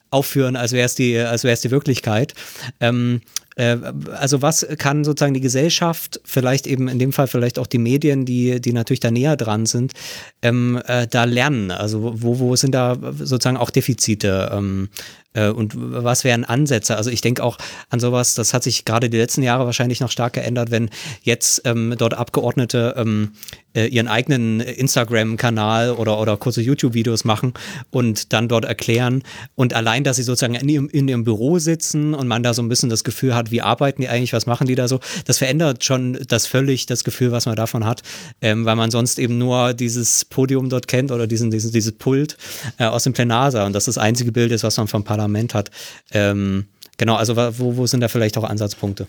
aufführen, 0.10 0.58
als 0.58 0.74
wäre 0.74 0.86
es 0.86 0.96
die, 0.96 1.18
als 1.18 1.46
wäre 1.46 1.54
es 1.54 1.62
die 1.62 1.72
Wirklichkeit. 1.72 2.34
Ähm, 2.82 3.22
äh, 3.51 3.51
also 3.58 4.42
was 4.42 4.66
kann 4.78 5.04
sozusagen 5.04 5.34
die 5.34 5.42
Gesellschaft, 5.42 6.22
vielleicht 6.24 6.68
eben 6.68 6.88
in 6.88 7.00
dem 7.00 7.12
Fall 7.12 7.28
vielleicht 7.28 7.60
auch 7.60 7.68
die 7.68 7.80
Medien, 7.80 8.26
die, 8.26 8.62
die 8.62 8.74
natürlich 8.74 9.02
da 9.02 9.12
näher 9.12 9.36
dran 9.36 9.66
sind, 9.66 9.94
ähm, 10.42 10.82
äh, 10.86 11.08
da 11.08 11.26
lernen? 11.26 11.72
Also 11.72 12.14
wo, 12.22 12.40
wo 12.40 12.56
sind 12.56 12.74
da 12.74 12.98
sozusagen 13.20 13.58
auch 13.58 13.70
Defizite? 13.70 14.52
Ähm, 14.54 14.90
äh, 15.34 15.50
und 15.50 15.74
was 15.76 16.24
wären 16.24 16.44
Ansätze? 16.44 16.98
Also 16.98 17.10
ich 17.10 17.22
denke 17.22 17.44
auch 17.44 17.58
an 17.90 18.00
sowas, 18.00 18.36
das 18.36 18.54
hat 18.54 18.64
sich 18.64 18.86
gerade 18.86 19.10
die 19.10 19.18
letzten 19.18 19.44
Jahre 19.44 19.66
wahrscheinlich 19.66 20.00
noch 20.00 20.12
stark 20.12 20.34
geändert, 20.34 20.72
wenn 20.72 20.90
jetzt 21.24 21.62
ähm, 21.66 21.96
dort 21.98 22.14
Abgeordnete 22.14 22.96
ähm, 22.98 23.32
äh, 23.74 23.88
ihren 23.88 24.08
eigenen 24.08 24.60
Instagram-Kanal 24.60 25.92
oder, 25.92 26.20
oder 26.20 26.36
kurze 26.36 26.62
YouTube-Videos 26.62 27.24
machen 27.24 27.54
und 27.90 28.34
dann 28.34 28.50
dort 28.50 28.66
erklären. 28.66 29.24
Und 29.56 29.74
allein, 29.74 30.04
dass 30.04 30.18
sie 30.18 30.24
sozusagen 30.24 30.56
in 30.56 30.68
ihrem, 30.68 30.90
in 30.90 31.08
ihrem 31.08 31.24
Büro 31.24 31.60
sitzen 31.60 32.14
und 32.14 32.28
man 32.28 32.44
da 32.44 32.54
so 32.54 32.62
ein 32.62 32.70
bisschen 32.70 32.90
das 32.90 33.04
Gefühl 33.04 33.34
hat, 33.34 33.41
wie 33.50 33.62
arbeiten 33.62 34.02
die 34.02 34.10
eigentlich, 34.10 34.34
was 34.34 34.46
machen 34.46 34.68
die 34.68 34.76
da 34.76 34.88
so, 34.88 35.00
das 35.26 35.40
verändert 35.40 35.84
schon 35.84 36.20
das 36.28 36.46
völlig 36.46 36.86
das 36.86 37.04
Gefühl, 37.04 37.32
was 37.32 37.48
man 37.48 37.56
davon 37.56 37.86
hat, 37.86 38.04
ähm, 38.42 38.66
weil 38.66 38.76
man 38.76 38.92
sonst 38.92 39.18
eben 39.18 39.40
nur 39.40 39.74
dieses 39.74 40.26
Podium 40.26 40.70
dort 40.70 40.88
kennt 40.88 41.12
oder 41.12 41.26
diesen, 41.26 41.50
diesen, 41.50 41.72
dieses 41.72 41.94
Pult 41.94 42.38
äh, 42.78 42.86
aus 42.86 43.04
dem 43.04 43.14
Plenarsaal 43.14 43.66
und 43.66 43.74
das 43.74 43.86
das 43.86 43.98
einzige 43.98 44.32
Bild 44.32 44.52
ist, 44.52 44.64
was 44.64 44.78
man 44.78 44.88
vom 44.88 45.04
Parlament 45.04 45.56
hat. 45.56 45.72
Ähm, 46.12 46.68
genau, 46.98 47.16
also 47.16 47.36
wo, 47.36 47.78
wo 47.78 47.88
sind 47.88 48.02
da 48.02 48.10
vielleicht 48.10 48.38
auch 48.38 48.44
Ansatzpunkte? 48.44 49.08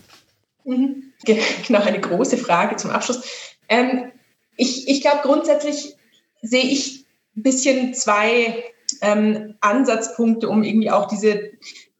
Mhm. 0.65 1.03
Genau, 1.25 1.81
eine 1.81 2.01
große 2.01 2.37
Frage 2.37 2.75
zum 2.75 2.91
Abschluss. 2.91 3.21
Ähm, 3.69 4.11
ich 4.57 4.87
ich 4.87 5.01
glaube, 5.01 5.19
grundsätzlich 5.23 5.95
sehe 6.41 6.65
ich 6.65 7.05
ein 7.35 7.43
bisschen 7.43 7.93
zwei 7.93 8.63
ähm, 9.01 9.55
Ansatzpunkte, 9.61 10.49
um 10.49 10.63
irgendwie 10.63 10.91
auch 10.91 11.07
diese, 11.07 11.51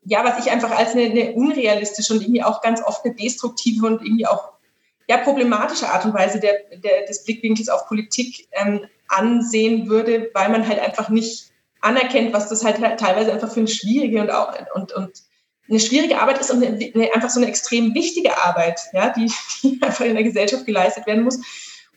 ja, 0.05 0.23
was 0.23 0.45
ich 0.45 0.51
einfach 0.51 0.71
als 0.71 0.91
eine, 0.91 1.03
eine 1.03 1.33
unrealistische 1.33 2.13
und 2.13 2.21
irgendwie 2.21 2.43
auch 2.43 2.61
ganz 2.61 2.81
oft 2.83 3.05
eine 3.05 3.15
destruktive 3.15 3.87
und 3.87 4.01
irgendwie 4.01 4.27
auch 4.27 4.53
ja, 5.07 5.17
problematische 5.17 5.89
Art 5.89 6.05
und 6.05 6.13
Weise 6.13 6.39
der, 6.39 6.53
der, 6.83 7.05
des 7.05 7.23
Blickwinkels 7.23 7.69
auf 7.69 7.87
Politik 7.87 8.47
ähm, 8.51 8.85
ansehen 9.07 9.89
würde, 9.89 10.29
weil 10.33 10.49
man 10.49 10.67
halt 10.67 10.79
einfach 10.79 11.09
nicht 11.09 11.51
anerkennt, 11.81 12.33
was 12.33 12.49
das 12.49 12.63
halt 12.63 12.77
teilweise 12.99 13.33
einfach 13.33 13.51
für 13.51 13.59
eine 13.59 13.67
schwierige 13.67 14.21
und 14.21 14.31
auch 14.31 14.53
und, 14.75 14.93
und 14.93 15.11
eine 15.69 15.79
schwierige 15.79 16.19
Arbeit 16.19 16.39
ist 16.39 16.51
und 16.51 16.63
eine, 16.63 17.13
einfach 17.13 17.29
so 17.29 17.39
eine 17.39 17.49
extrem 17.49 17.93
wichtige 17.93 18.37
Arbeit, 18.41 18.79
ja, 18.93 19.09
die, 19.09 19.31
die 19.61 19.79
einfach 19.81 20.05
in 20.05 20.15
der 20.15 20.23
Gesellschaft 20.23 20.65
geleistet 20.65 21.05
werden 21.07 21.23
muss. 21.23 21.39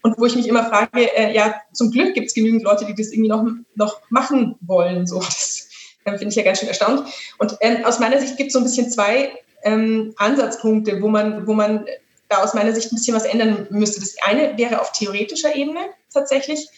Und 0.03 0.19
wo 0.19 0.27
ich 0.27 0.37
mich 0.37 0.47
immer 0.47 0.65
frage, 0.67 1.17
äh, 1.17 1.35
ja, 1.35 1.61
zum 1.73 1.91
Glück 1.91 2.15
gibt 2.15 2.29
es 2.29 2.35
genügend 2.35 2.63
Leute, 2.63 2.85
die 2.85 2.95
das 2.95 3.11
irgendwie 3.11 3.29
noch, 3.29 3.45
noch 3.75 4.01
machen 4.09 4.55
wollen. 4.61 5.07
So, 5.07 5.19
das 5.19 5.56
finde 6.15 6.29
ich 6.29 6.37
ja 6.37 6.43
ganz 6.43 6.61
schön 6.61 6.69
erstaunt. 6.69 7.09
Und 7.39 7.57
ähm, 7.61 7.85
aus 7.85 7.99
meiner 7.99 8.21
Sicht 8.21 8.37
gibt 8.37 8.49
es 8.49 8.53
so 8.53 8.61
ein 8.61 8.65
bisschen 8.65 8.91
zwei 8.91 9.33
ähm, 9.63 10.15
Ansatzpunkte, 10.17 11.03
wo 11.03 11.09
man, 11.09 11.47
wo 11.47 11.55
man 11.55 11.87
da 12.29 12.43
aus 12.43 12.55
meiner 12.55 12.73
Sicht 12.73 12.93
ein 12.93 12.97
bisschen 12.97 13.15
was 13.15 13.25
ändern 13.25 13.67
müsste. 13.71 14.01
Das 14.01 14.17
eine 14.25 14.57
wäre 14.57 14.81
auf 14.81 14.93
theoretischer 14.93 15.55
Ebene 15.55 15.81
tatsächlich. 16.13 16.69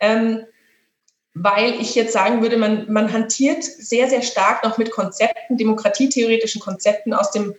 Ähm, 0.00 0.44
weil 1.38 1.74
ich 1.80 1.94
jetzt 1.94 2.14
sagen 2.14 2.40
würde, 2.40 2.56
man, 2.56 2.90
man 2.90 3.12
hantiert 3.12 3.62
sehr, 3.62 4.08
sehr 4.08 4.22
stark 4.22 4.64
noch 4.64 4.78
mit 4.78 4.90
Konzepten, 4.90 5.58
demokratietheoretischen 5.58 6.62
Konzepten 6.62 7.12
aus 7.12 7.30
dem, 7.30 7.54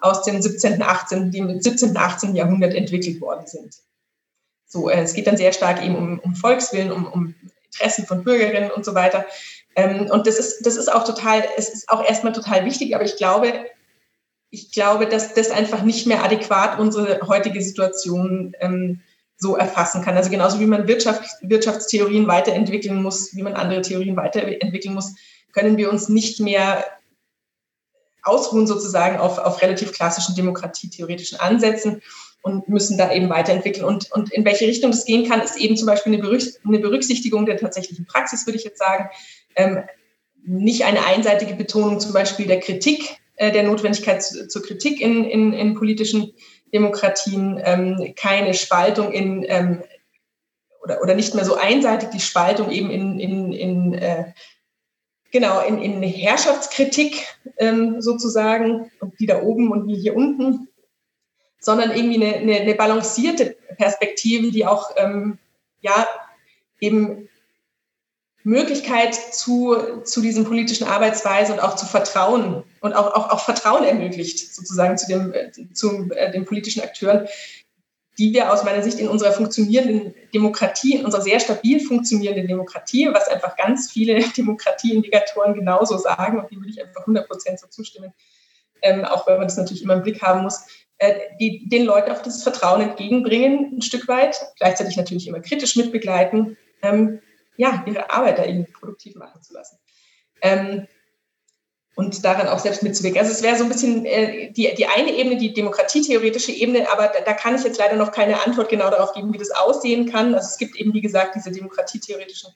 aus 0.00 0.22
dem 0.22 0.40
17., 0.40 0.80
18., 0.80 1.30
die 1.30 1.38
im 1.38 1.60
17., 1.60 1.94
18. 1.94 2.34
Jahrhundert 2.34 2.74
entwickelt 2.74 3.20
worden 3.20 3.46
sind. 3.46 3.76
So, 4.66 4.88
äh, 4.88 5.02
es 5.02 5.12
geht 5.12 5.26
dann 5.26 5.36
sehr 5.36 5.52
stark 5.52 5.84
eben 5.84 5.94
um, 5.94 6.18
um 6.20 6.34
Volkswillen, 6.36 6.90
um, 6.90 7.06
um 7.06 7.34
Interessen 7.64 8.06
von 8.06 8.24
Bürgerinnen 8.24 8.70
und 8.70 8.86
so 8.86 8.94
weiter. 8.94 9.26
Ähm, 9.78 10.10
und 10.10 10.26
das 10.26 10.38
ist, 10.38 10.66
das 10.66 10.76
ist 10.76 10.92
auch 10.92 11.04
total, 11.04 11.44
es 11.56 11.68
ist 11.68 11.88
auch 11.88 12.04
erstmal 12.04 12.32
total 12.32 12.64
wichtig, 12.64 12.96
aber 12.96 13.04
ich 13.04 13.16
glaube, 13.16 13.52
ich 14.50 14.72
glaube, 14.72 15.06
dass 15.06 15.34
das 15.34 15.52
einfach 15.52 15.82
nicht 15.82 16.04
mehr 16.04 16.24
adäquat 16.24 16.80
unsere 16.80 17.20
heutige 17.28 17.62
Situation 17.62 18.54
ähm, 18.58 19.02
so 19.36 19.56
erfassen 19.56 20.02
kann. 20.02 20.16
Also 20.16 20.30
genauso 20.30 20.58
wie 20.58 20.66
man 20.66 20.88
Wirtschaft, 20.88 21.22
Wirtschaftstheorien 21.42 22.26
weiterentwickeln 22.26 23.00
muss, 23.00 23.36
wie 23.36 23.42
man 23.44 23.54
andere 23.54 23.82
Theorien 23.82 24.16
weiterentwickeln 24.16 24.94
muss, 24.94 25.14
können 25.52 25.76
wir 25.76 25.92
uns 25.92 26.08
nicht 26.08 26.40
mehr 26.40 26.84
ausruhen 28.24 28.66
sozusagen 28.66 29.18
auf, 29.18 29.38
auf 29.38 29.62
relativ 29.62 29.92
klassischen 29.92 30.34
demokratietheoretischen 30.34 31.38
Ansätzen 31.38 32.02
und 32.42 32.68
müssen 32.68 32.98
da 32.98 33.12
eben 33.12 33.28
weiterentwickeln. 33.28 33.84
Und, 33.84 34.10
und 34.10 34.32
in 34.32 34.44
welche 34.44 34.66
Richtung 34.66 34.90
das 34.90 35.04
gehen 35.04 35.28
kann, 35.28 35.40
ist 35.40 35.56
eben 35.56 35.76
zum 35.76 35.86
Beispiel 35.86 36.14
eine 36.14 36.78
Berücksichtigung 36.80 37.46
der 37.46 37.58
tatsächlichen 37.58 38.06
Praxis, 38.06 38.44
würde 38.44 38.58
ich 38.58 38.64
jetzt 38.64 38.78
sagen. 38.78 39.08
Ähm, 39.58 39.84
nicht 40.44 40.84
eine 40.84 41.04
einseitige 41.04 41.54
Betonung 41.54 42.00
zum 42.00 42.12
Beispiel 42.12 42.46
der 42.46 42.60
Kritik, 42.60 43.18
äh, 43.36 43.52
der 43.52 43.64
Notwendigkeit 43.64 44.22
zu, 44.22 44.48
zur 44.48 44.62
Kritik 44.62 45.00
in, 45.00 45.24
in, 45.24 45.52
in 45.52 45.74
politischen 45.74 46.32
Demokratien, 46.72 47.60
ähm, 47.62 48.14
keine 48.16 48.54
Spaltung 48.54 49.12
in 49.12 49.44
ähm, 49.48 49.82
oder, 50.82 51.02
oder 51.02 51.14
nicht 51.14 51.34
mehr 51.34 51.44
so 51.44 51.56
einseitig 51.56 52.10
die 52.10 52.20
Spaltung 52.20 52.70
eben 52.70 52.90
in, 52.90 53.20
in, 53.20 53.52
in 53.52 53.94
äh, 53.94 54.32
genau 55.30 55.60
in, 55.60 55.82
in 55.82 56.02
Herrschaftskritik 56.02 57.26
ähm, 57.58 58.00
sozusagen 58.00 58.90
die 59.18 59.26
da 59.26 59.42
oben 59.42 59.70
und 59.70 59.86
wie 59.86 59.96
hier 59.96 60.16
unten, 60.16 60.68
sondern 61.60 61.90
irgendwie 61.90 62.24
eine, 62.24 62.36
eine, 62.36 62.60
eine 62.60 62.74
balancierte 62.74 63.56
Perspektive, 63.76 64.50
die 64.50 64.64
auch 64.64 64.90
ähm, 64.96 65.38
ja 65.80 66.06
eben 66.80 67.28
Möglichkeit 68.48 69.14
zu, 69.14 69.76
zu 70.04 70.22
diesen 70.22 70.44
politischen 70.44 70.86
Arbeitsweisen 70.86 71.54
und 71.54 71.60
auch 71.60 71.76
zu 71.76 71.84
Vertrauen 71.84 72.64
und 72.80 72.92
auch, 72.94 73.14
auch, 73.14 73.30
auch 73.30 73.44
Vertrauen 73.44 73.84
ermöglicht, 73.84 74.54
sozusagen 74.54 74.96
zu, 74.96 75.06
dem, 75.06 75.34
zu 75.74 76.10
äh, 76.12 76.32
den 76.32 76.46
politischen 76.46 76.82
Akteuren, 76.82 77.28
die 78.16 78.32
wir 78.32 78.50
aus 78.50 78.64
meiner 78.64 78.82
Sicht 78.82 78.98
in 78.98 79.08
unserer 79.08 79.32
funktionierenden 79.32 80.14
Demokratie, 80.32 80.94
in 80.96 81.04
unserer 81.04 81.20
sehr 81.20 81.40
stabil 81.40 81.78
funktionierenden 81.78 82.48
Demokratie, 82.48 83.08
was 83.12 83.28
einfach 83.28 83.54
ganz 83.56 83.92
viele 83.92 84.18
Demokratieindikatoren 84.36 85.52
genauso 85.52 85.98
sagen, 85.98 86.38
und 86.38 86.50
die 86.50 86.56
würde 86.56 86.70
ich 86.70 86.82
einfach 86.82 87.02
100 87.02 87.28
Prozent 87.28 87.60
so 87.60 87.66
zustimmen, 87.66 88.14
ähm, 88.80 89.04
auch 89.04 89.26
wenn 89.26 89.36
man 89.36 89.46
das 89.46 89.58
natürlich 89.58 89.82
immer 89.82 89.94
im 89.94 90.02
Blick 90.02 90.22
haben 90.22 90.42
muss, 90.42 90.64
äh, 90.96 91.14
die 91.38 91.68
den 91.68 91.84
Leuten 91.84 92.10
auch 92.12 92.22
dieses 92.22 92.42
Vertrauen 92.42 92.80
entgegenbringen, 92.80 93.76
ein 93.76 93.82
Stück 93.82 94.08
weit, 94.08 94.40
gleichzeitig 94.58 94.96
natürlich 94.96 95.28
immer 95.28 95.40
kritisch 95.40 95.76
mitbegleiten, 95.76 96.56
ähm, 96.80 97.20
ja, 97.58 97.84
ihre 97.86 98.10
Arbeit 98.10 98.38
da 98.38 98.44
irgendwie 98.44 98.72
produktiv 98.72 99.16
machen 99.16 99.42
zu 99.42 99.52
lassen. 99.52 99.78
Ähm, 100.40 100.86
und 101.96 102.24
daran 102.24 102.46
auch 102.46 102.60
selbst 102.60 102.84
mitzuwirken. 102.84 103.20
Also 103.20 103.32
es 103.32 103.42
wäre 103.42 103.56
so 103.56 103.64
ein 103.64 103.68
bisschen 103.68 104.06
äh, 104.06 104.52
die, 104.52 104.72
die 104.76 104.86
eine 104.86 105.12
Ebene, 105.12 105.36
die 105.36 105.52
demokratietheoretische 105.52 106.52
Ebene, 106.52 106.90
aber 106.92 107.08
da, 107.08 107.20
da, 107.24 107.32
kann 107.32 107.56
ich 107.56 107.64
jetzt 107.64 107.78
leider 107.78 107.96
noch 107.96 108.12
keine 108.12 108.46
Antwort 108.46 108.68
genau 108.68 108.88
darauf 108.88 109.12
geben, 109.14 109.34
wie 109.34 109.38
das 109.38 109.50
aussehen 109.50 110.08
kann. 110.08 110.32
Also 110.32 110.46
es 110.46 110.58
gibt 110.58 110.76
eben, 110.76 110.94
wie 110.94 111.00
gesagt, 111.00 111.34
diese 111.34 111.50
demokratietheoretischen 111.50 112.50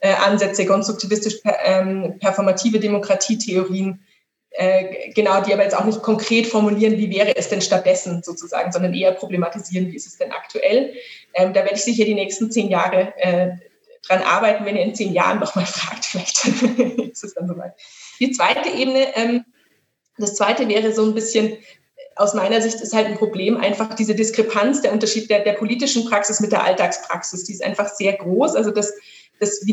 äh, 0.00 0.12
Ansätze, 0.12 0.66
konstruktivistisch 0.66 1.36
ähm, 1.64 2.18
performative 2.20 2.78
Demokratietheorien, 2.78 4.04
äh, 4.50 5.10
genau, 5.14 5.40
die 5.40 5.54
aber 5.54 5.62
jetzt 5.62 5.76
auch 5.76 5.86
nicht 5.86 6.02
konkret 6.02 6.46
formulieren, 6.46 6.98
wie 6.98 7.10
wäre 7.10 7.34
es 7.34 7.48
denn 7.48 7.62
stattdessen 7.62 8.22
sozusagen, 8.22 8.70
sondern 8.70 8.92
eher 8.92 9.12
problematisieren, 9.12 9.90
wie 9.90 9.96
ist 9.96 10.06
es 10.06 10.18
denn 10.18 10.30
aktuell. 10.30 10.92
Ähm, 11.32 11.54
da 11.54 11.60
werde 11.62 11.76
ich 11.76 11.84
sicher 11.84 12.04
die 12.04 12.14
nächsten 12.14 12.50
zehn 12.50 12.68
Jahre 12.68 13.14
äh, 13.16 13.52
dran 14.06 14.22
arbeiten, 14.22 14.64
wenn 14.64 14.76
ihr 14.76 14.82
in 14.82 14.94
zehn 14.94 15.12
Jahren 15.12 15.40
noch 15.40 15.54
mal 15.54 15.66
fragt, 15.66 16.04
vielleicht 16.04 16.44
ist 17.10 17.24
es 17.24 17.34
dann 17.34 17.48
soweit. 17.48 17.74
Die 18.20 18.30
zweite 18.30 18.68
Ebene, 18.68 19.16
ähm, 19.16 19.44
das 20.18 20.36
zweite 20.36 20.68
wäre 20.68 20.92
so 20.92 21.04
ein 21.04 21.14
bisschen, 21.14 21.56
aus 22.16 22.34
meiner 22.34 22.60
Sicht 22.62 22.80
ist 22.80 22.94
halt 22.94 23.06
ein 23.06 23.16
Problem 23.16 23.56
einfach 23.56 23.94
diese 23.94 24.14
Diskrepanz, 24.14 24.82
der 24.82 24.92
Unterschied 24.92 25.28
der, 25.30 25.40
der 25.40 25.54
politischen 25.54 26.04
Praxis 26.04 26.40
mit 26.40 26.52
der 26.52 26.62
Alltagspraxis, 26.62 27.44
die 27.44 27.52
ist 27.52 27.64
einfach 27.64 27.88
sehr 27.88 28.12
groß. 28.12 28.54
Also 28.54 28.70
das, 28.70 28.92
das 29.40 29.64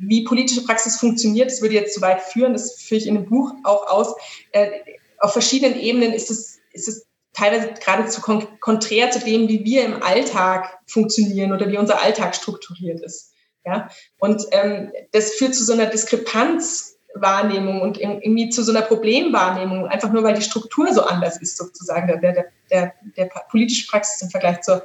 wie 0.00 0.24
politische 0.24 0.64
Praxis 0.64 0.96
funktioniert, 0.98 1.50
das 1.50 1.60
würde 1.60 1.74
jetzt 1.74 1.94
zu 1.94 2.00
weit 2.00 2.22
führen, 2.22 2.54
das 2.54 2.80
führe 2.80 3.00
ich 3.00 3.06
in 3.06 3.14
dem 3.14 3.26
Buch 3.26 3.52
auch 3.64 3.86
aus. 3.86 4.14
Äh, 4.52 4.70
auf 5.18 5.32
verschiedenen 5.32 5.78
Ebenen 5.78 6.12
ist 6.12 6.30
es, 6.30 6.58
ist 6.72 6.88
es 6.88 7.06
teilweise 7.32 7.74
geradezu 7.74 8.20
kon 8.20 8.46
konträr 8.60 9.10
zu 9.10 9.20
dem, 9.20 9.48
wie 9.48 9.64
wir 9.64 9.84
im 9.84 10.02
Alltag 10.02 10.78
funktionieren 10.86 11.52
oder 11.52 11.70
wie 11.70 11.78
unser 11.78 12.02
Alltag 12.02 12.34
strukturiert 12.34 13.00
ist. 13.00 13.29
Ja? 13.64 13.88
Und 14.18 14.46
ähm, 14.52 14.92
das 15.12 15.32
führt 15.32 15.54
zu 15.54 15.64
so 15.64 15.72
einer 15.72 15.86
Diskrepanzwahrnehmung 15.86 17.82
und 17.82 17.98
irgendwie 17.98 18.48
zu 18.50 18.62
so 18.62 18.72
einer 18.72 18.82
Problemwahrnehmung, 18.82 19.86
einfach 19.86 20.12
nur 20.12 20.22
weil 20.22 20.34
die 20.34 20.42
Struktur 20.42 20.92
so 20.92 21.02
anders 21.02 21.40
ist, 21.40 21.56
sozusagen, 21.56 22.06
der, 22.06 22.18
der, 22.18 22.46
der, 22.70 22.94
der 23.16 23.26
politische 23.50 23.86
Praxis 23.86 24.22
im 24.22 24.30
Vergleich 24.30 24.62
zur, 24.62 24.84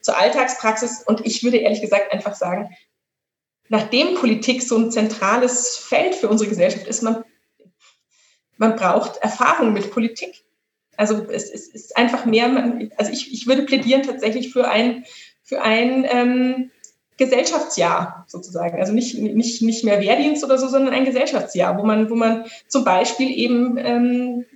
zur 0.00 0.16
Alltagspraxis. 0.16 1.02
Und 1.06 1.24
ich 1.26 1.42
würde 1.42 1.58
ehrlich 1.58 1.80
gesagt 1.80 2.12
einfach 2.12 2.34
sagen, 2.34 2.70
nachdem 3.68 4.16
Politik 4.16 4.62
so 4.62 4.76
ein 4.76 4.90
zentrales 4.90 5.76
Feld 5.76 6.14
für 6.14 6.28
unsere 6.28 6.50
Gesellschaft 6.50 6.86
ist, 6.86 7.02
man, 7.02 7.24
man 8.58 8.76
braucht 8.76 9.16
Erfahrung 9.18 9.72
mit 9.72 9.90
Politik. 9.90 10.44
Also 10.96 11.26
es, 11.30 11.50
es 11.50 11.68
ist 11.68 11.96
einfach 11.96 12.26
mehr, 12.26 12.78
also 12.98 13.10
ich, 13.10 13.32
ich 13.32 13.46
würde 13.46 13.62
plädieren 13.62 14.02
tatsächlich 14.02 14.52
für 14.52 14.68
ein, 14.68 15.06
für 15.42 15.62
ein 15.62 16.04
ähm, 16.06 16.70
Gesellschaftsjahr 17.20 18.24
sozusagen. 18.26 18.80
Also 18.80 18.94
nicht, 18.94 19.18
nicht, 19.18 19.60
nicht 19.60 19.84
mehr 19.84 20.00
Wehrdienst 20.00 20.42
oder 20.42 20.56
so, 20.56 20.68
sondern 20.68 20.94
ein 20.94 21.04
Gesellschaftsjahr, 21.04 21.76
wo 21.76 21.84
man, 21.84 22.08
wo 22.08 22.14
man 22.14 22.46
zum 22.66 22.82
Beispiel 22.82 23.30
eben 23.30 23.76
ähm, 23.76 24.46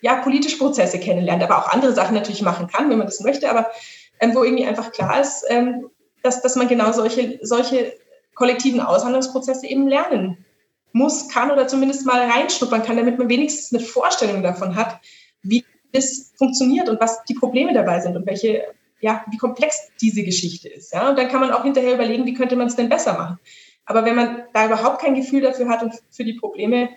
ja, 0.00 0.16
politische 0.16 0.58
Prozesse 0.58 0.98
kennenlernt, 0.98 1.44
aber 1.44 1.58
auch 1.58 1.72
andere 1.72 1.92
Sachen 1.92 2.14
natürlich 2.14 2.42
machen 2.42 2.66
kann, 2.66 2.90
wenn 2.90 2.98
man 2.98 3.06
das 3.06 3.20
möchte, 3.20 3.48
aber 3.48 3.70
ähm, 4.18 4.34
wo 4.34 4.42
irgendwie 4.42 4.66
einfach 4.66 4.90
klar 4.90 5.20
ist, 5.20 5.44
ähm, 5.48 5.86
dass, 6.24 6.42
dass 6.42 6.56
man 6.56 6.66
genau 6.66 6.90
solche, 6.90 7.38
solche 7.42 7.94
kollektiven 8.34 8.80
Aushandlungsprozesse 8.80 9.68
eben 9.68 9.86
lernen 9.86 10.44
muss, 10.92 11.28
kann 11.28 11.52
oder 11.52 11.68
zumindest 11.68 12.04
mal 12.04 12.28
reinschnuppern 12.28 12.82
kann, 12.82 12.96
damit 12.96 13.16
man 13.16 13.28
wenigstens 13.28 13.72
eine 13.72 13.86
Vorstellung 13.86 14.42
davon 14.42 14.74
hat, 14.74 14.98
wie 15.42 15.64
es 15.92 16.32
funktioniert 16.36 16.88
und 16.88 17.00
was 17.00 17.22
die 17.24 17.34
Probleme 17.34 17.72
dabei 17.72 18.00
sind 18.00 18.16
und 18.16 18.26
welche 18.26 18.64
ja, 19.00 19.24
wie 19.30 19.38
komplex 19.38 19.90
diese 20.00 20.22
Geschichte 20.22 20.68
ist. 20.68 20.92
Ja? 20.92 21.08
Und 21.08 21.18
dann 21.18 21.28
kann 21.28 21.40
man 21.40 21.50
auch 21.50 21.62
hinterher 21.62 21.94
überlegen, 21.94 22.26
wie 22.26 22.34
könnte 22.34 22.56
man 22.56 22.66
es 22.66 22.76
denn 22.76 22.88
besser 22.88 23.14
machen. 23.14 23.38
Aber 23.86 24.04
wenn 24.04 24.14
man 24.14 24.44
da 24.52 24.66
überhaupt 24.66 25.00
kein 25.00 25.14
Gefühl 25.14 25.40
dafür 25.40 25.68
hat 25.68 25.82
und 25.82 25.94
für 26.10 26.24
die 26.24 26.34
Probleme 26.34 26.90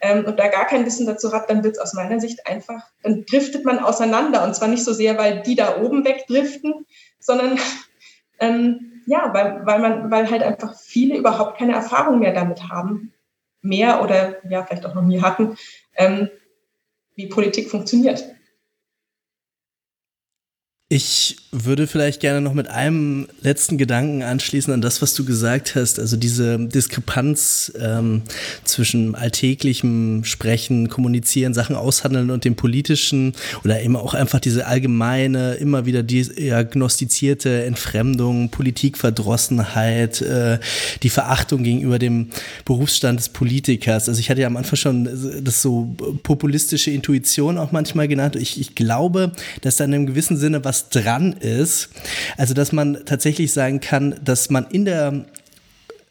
ähm, 0.00 0.24
und 0.26 0.38
da 0.38 0.48
gar 0.48 0.66
kein 0.66 0.86
Wissen 0.86 1.06
dazu 1.06 1.32
hat, 1.32 1.50
dann 1.50 1.64
wird 1.64 1.76
es 1.76 1.82
aus 1.82 1.94
meiner 1.94 2.20
Sicht 2.20 2.46
einfach, 2.46 2.84
dann 3.02 3.24
driftet 3.24 3.64
man 3.64 3.78
auseinander. 3.78 4.44
Und 4.44 4.54
zwar 4.54 4.68
nicht 4.68 4.84
so 4.84 4.92
sehr, 4.92 5.18
weil 5.18 5.42
die 5.42 5.56
da 5.56 5.80
oben 5.80 6.04
wegdriften, 6.04 6.86
sondern 7.18 7.58
ähm, 8.40 9.02
ja, 9.06 9.32
weil, 9.32 9.64
weil 9.64 9.78
man, 9.80 10.10
weil 10.10 10.30
halt 10.30 10.42
einfach 10.42 10.78
viele 10.78 11.16
überhaupt 11.16 11.58
keine 11.58 11.74
Erfahrung 11.74 12.18
mehr 12.18 12.32
damit 12.32 12.68
haben, 12.68 13.12
mehr 13.62 14.02
oder 14.02 14.36
ja, 14.48 14.64
vielleicht 14.64 14.84
auch 14.84 14.94
noch 14.94 15.02
nie 15.02 15.22
hatten, 15.22 15.56
ähm, 15.96 16.28
wie 17.14 17.26
Politik 17.26 17.70
funktioniert. 17.70 18.35
Ich 20.88 21.38
würde 21.50 21.88
vielleicht 21.88 22.20
gerne 22.20 22.40
noch 22.40 22.54
mit 22.54 22.68
einem 22.68 23.26
letzten 23.42 23.76
Gedanken 23.76 24.22
anschließen 24.22 24.72
an 24.72 24.80
das, 24.80 25.02
was 25.02 25.14
du 25.14 25.24
gesagt 25.24 25.74
hast. 25.74 25.98
Also 25.98 26.16
diese 26.16 26.60
Diskrepanz 26.60 27.72
ähm, 27.76 28.22
zwischen 28.62 29.16
alltäglichem 29.16 30.22
Sprechen, 30.22 30.88
Kommunizieren, 30.88 31.54
Sachen 31.54 31.74
aushandeln 31.74 32.30
und 32.30 32.44
dem 32.44 32.54
politischen 32.54 33.32
oder 33.64 33.80
immer 33.80 34.00
auch 34.00 34.14
einfach 34.14 34.38
diese 34.38 34.68
allgemeine, 34.68 35.54
immer 35.54 35.86
wieder 35.86 36.04
diagnostizierte 36.04 37.64
Entfremdung, 37.64 38.50
Politikverdrossenheit, 38.50 40.20
äh, 40.20 40.60
die 41.02 41.10
Verachtung 41.10 41.64
gegenüber 41.64 41.98
dem 41.98 42.30
Berufsstand 42.64 43.18
des 43.18 43.30
Politikers. 43.30 44.08
Also 44.08 44.20
ich 44.20 44.30
hatte 44.30 44.42
ja 44.42 44.46
am 44.46 44.56
Anfang 44.56 44.76
schon 44.76 45.42
das 45.42 45.62
so 45.62 45.96
populistische 46.22 46.92
Intuition 46.92 47.58
auch 47.58 47.72
manchmal 47.72 48.06
genannt. 48.06 48.36
Ich, 48.36 48.60
ich 48.60 48.76
glaube, 48.76 49.32
dass 49.62 49.74
da 49.74 49.84
in 49.84 49.92
einem 49.92 50.06
gewissen 50.06 50.36
Sinne 50.36 50.64
was 50.64 50.75
was 50.76 50.88
dran 50.90 51.32
ist. 51.32 51.88
Also, 52.36 52.54
dass 52.54 52.72
man 52.72 53.04
tatsächlich 53.04 53.52
sagen 53.52 53.80
kann, 53.80 54.16
dass 54.22 54.50
man 54.50 54.66
in 54.66 54.84
der 54.84 55.24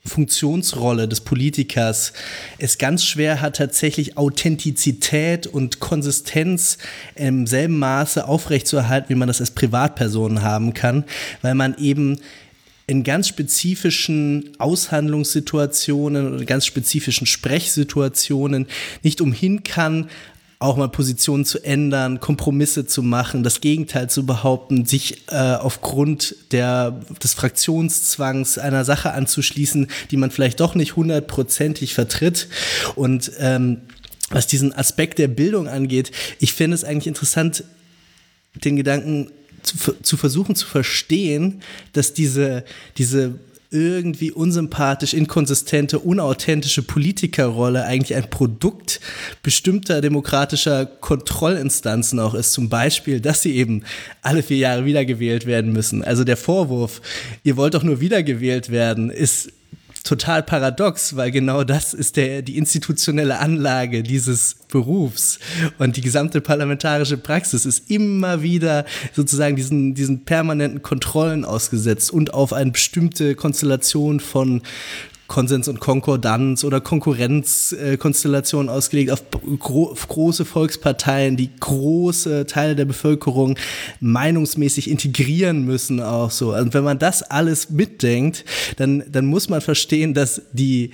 Funktionsrolle 0.05 1.07
des 1.07 1.21
Politikers 1.21 2.13
es 2.59 2.77
ganz 2.77 3.03
schwer 3.03 3.41
hat, 3.41 3.55
tatsächlich 3.55 4.17
Authentizität 4.17 5.47
und 5.47 5.79
Konsistenz 5.79 6.77
im 7.15 7.47
selben 7.47 7.79
Maße 7.79 8.27
aufrechtzuerhalten, 8.27 9.09
wie 9.09 9.15
man 9.15 9.27
das 9.27 9.39
als 9.39 9.51
Privatperson 9.51 10.43
haben 10.43 10.73
kann, 10.75 11.05
weil 11.41 11.55
man 11.55 11.75
eben 11.79 12.19
in 12.87 13.03
ganz 13.03 13.27
spezifischen 13.27 14.51
Aushandlungssituationen 14.59 16.35
oder 16.35 16.45
ganz 16.45 16.67
spezifischen 16.67 17.25
Sprechsituationen 17.25 18.67
nicht 19.01 19.21
umhin 19.21 19.63
kann, 19.63 20.09
auch 20.59 20.77
mal 20.77 20.87
Positionen 20.87 21.45
zu 21.45 21.63
ändern, 21.63 22.19
Kompromisse 22.19 22.85
zu 22.85 23.03
machen, 23.03 23.43
das 23.43 23.61
Gegenteil 23.61 24.09
zu 24.09 24.25
behaupten, 24.25 24.85
sich 24.85 25.23
äh, 25.27 25.35
aufgrund 25.35 26.35
der, 26.51 27.01
des 27.21 27.33
Fraktionszwangs 27.33 28.57
einer 28.57 28.85
Sache 28.85 29.11
anzuschließen, 29.11 29.87
die 30.11 30.17
man 30.17 30.31
vielleicht 30.31 30.59
doch 30.59 30.75
nicht 30.75 30.95
hundertprozentig 30.95 31.93
vertritt. 31.93 32.47
Und 32.95 33.31
ähm, 33.39 33.81
was 34.29 34.47
diesen 34.47 34.73
Aspekt 34.73 35.19
der 35.19 35.27
Bildung 35.27 35.67
angeht, 35.67 36.11
ich 36.39 36.53
finde 36.53 36.75
es 36.75 36.83
eigentlich 36.83 37.07
interessant, 37.07 37.63
den 38.63 38.75
Gedanken 38.75 39.31
zu, 39.61 39.93
zu 40.01 40.17
versuchen 40.17 40.55
zu 40.55 40.67
verstehen, 40.67 41.61
dass 41.93 42.13
diese, 42.13 42.63
diese 42.97 43.39
irgendwie 43.75 44.31
unsympathisch, 44.31 45.13
inkonsistente, 45.13 45.99
unauthentische 45.99 46.81
Politikerrolle 46.81 47.83
eigentlich 47.83 48.15
ein 48.15 48.29
Produkt 48.29 49.01
bestimmter 49.43 50.01
demokratischer 50.01 50.85
Kontrollinstanzen 50.85 52.19
auch 52.19 52.33
ist. 52.33 52.53
Zum 52.53 52.69
Beispiel, 52.69 53.19
dass 53.19 53.41
sie 53.41 53.55
eben 53.55 53.83
alle 54.21 54.41
vier 54.43 54.57
Jahre 54.57 54.85
wiedergewählt 54.85 55.45
werden 55.45 55.73
müssen. 55.73 56.03
Also 56.03 56.23
der 56.23 56.37
Vorwurf, 56.37 57.01
ihr 57.43 57.57
wollt 57.57 57.73
doch 57.73 57.83
nur 57.83 57.99
wiedergewählt 57.99 58.71
werden, 58.71 59.09
ist 59.09 59.51
total 60.05 60.43
paradox, 60.43 61.15
weil 61.17 61.31
genau 61.31 61.63
das 61.63 61.93
ist 61.93 62.15
der, 62.15 62.43
die 62.43 62.57
institutionelle 62.57 63.39
Anlage 63.39 64.03
dieses 64.03 64.55
Berufs. 64.69 65.39
Und 65.79 65.97
die 65.97 66.01
gesamte 66.01 66.39
parlamentarische 66.39 67.17
Praxis 67.17 67.65
ist 67.65 67.89
immer 67.89 68.41
wieder 68.41 68.85
sozusagen 69.13 69.55
diesen, 69.55 69.95
diesen 69.95 70.23
permanenten 70.23 70.81
Kontrollen 70.81 71.43
ausgesetzt 71.43 72.11
und 72.11 72.33
auf 72.33 72.53
eine 72.53 72.71
bestimmte 72.71 73.35
Konstellation 73.35 74.19
von 74.19 74.61
Konsens 75.27 75.67
und 75.67 75.79
Konkordanz 75.79 76.63
oder 76.63 76.81
Konkurrenzkonstellationen 76.81 78.69
ausgelegt 78.69 79.09
auf, 79.11 79.23
gro 79.59 79.91
auf, 79.91 80.07
große 80.07 80.45
Volksparteien, 80.45 81.35
die 81.35 81.49
große 81.59 82.45
Teile 82.45 82.75
der 82.75 82.85
Bevölkerung 82.85 83.57
meinungsmäßig 83.99 84.89
integrieren 84.89 85.65
müssen 85.65 85.99
auch 85.99 86.29
so. 86.29 86.55
Und 86.55 86.73
wenn 86.73 86.83
man 86.83 86.99
das 86.99 87.23
alles 87.23 87.71
mitdenkt, 87.71 88.45
dann, 88.77 89.03
dann 89.11 89.25
muss 89.25 89.49
man 89.49 89.61
verstehen, 89.61 90.13
dass 90.13 90.43
die, 90.51 90.91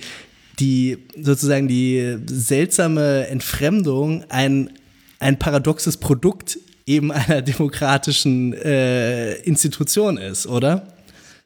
die 0.58 0.98
sozusagen 1.20 1.68
die 1.68 2.16
seltsame 2.26 3.26
Entfremdung 3.26 4.24
ein, 4.30 4.70
ein 5.18 5.38
paradoxes 5.38 5.98
Produkt 5.98 6.58
eben 6.86 7.12
einer 7.12 7.42
demokratischen 7.42 8.54
äh, 8.54 9.34
Institution 9.42 10.16
ist, 10.16 10.46
oder? 10.46 10.91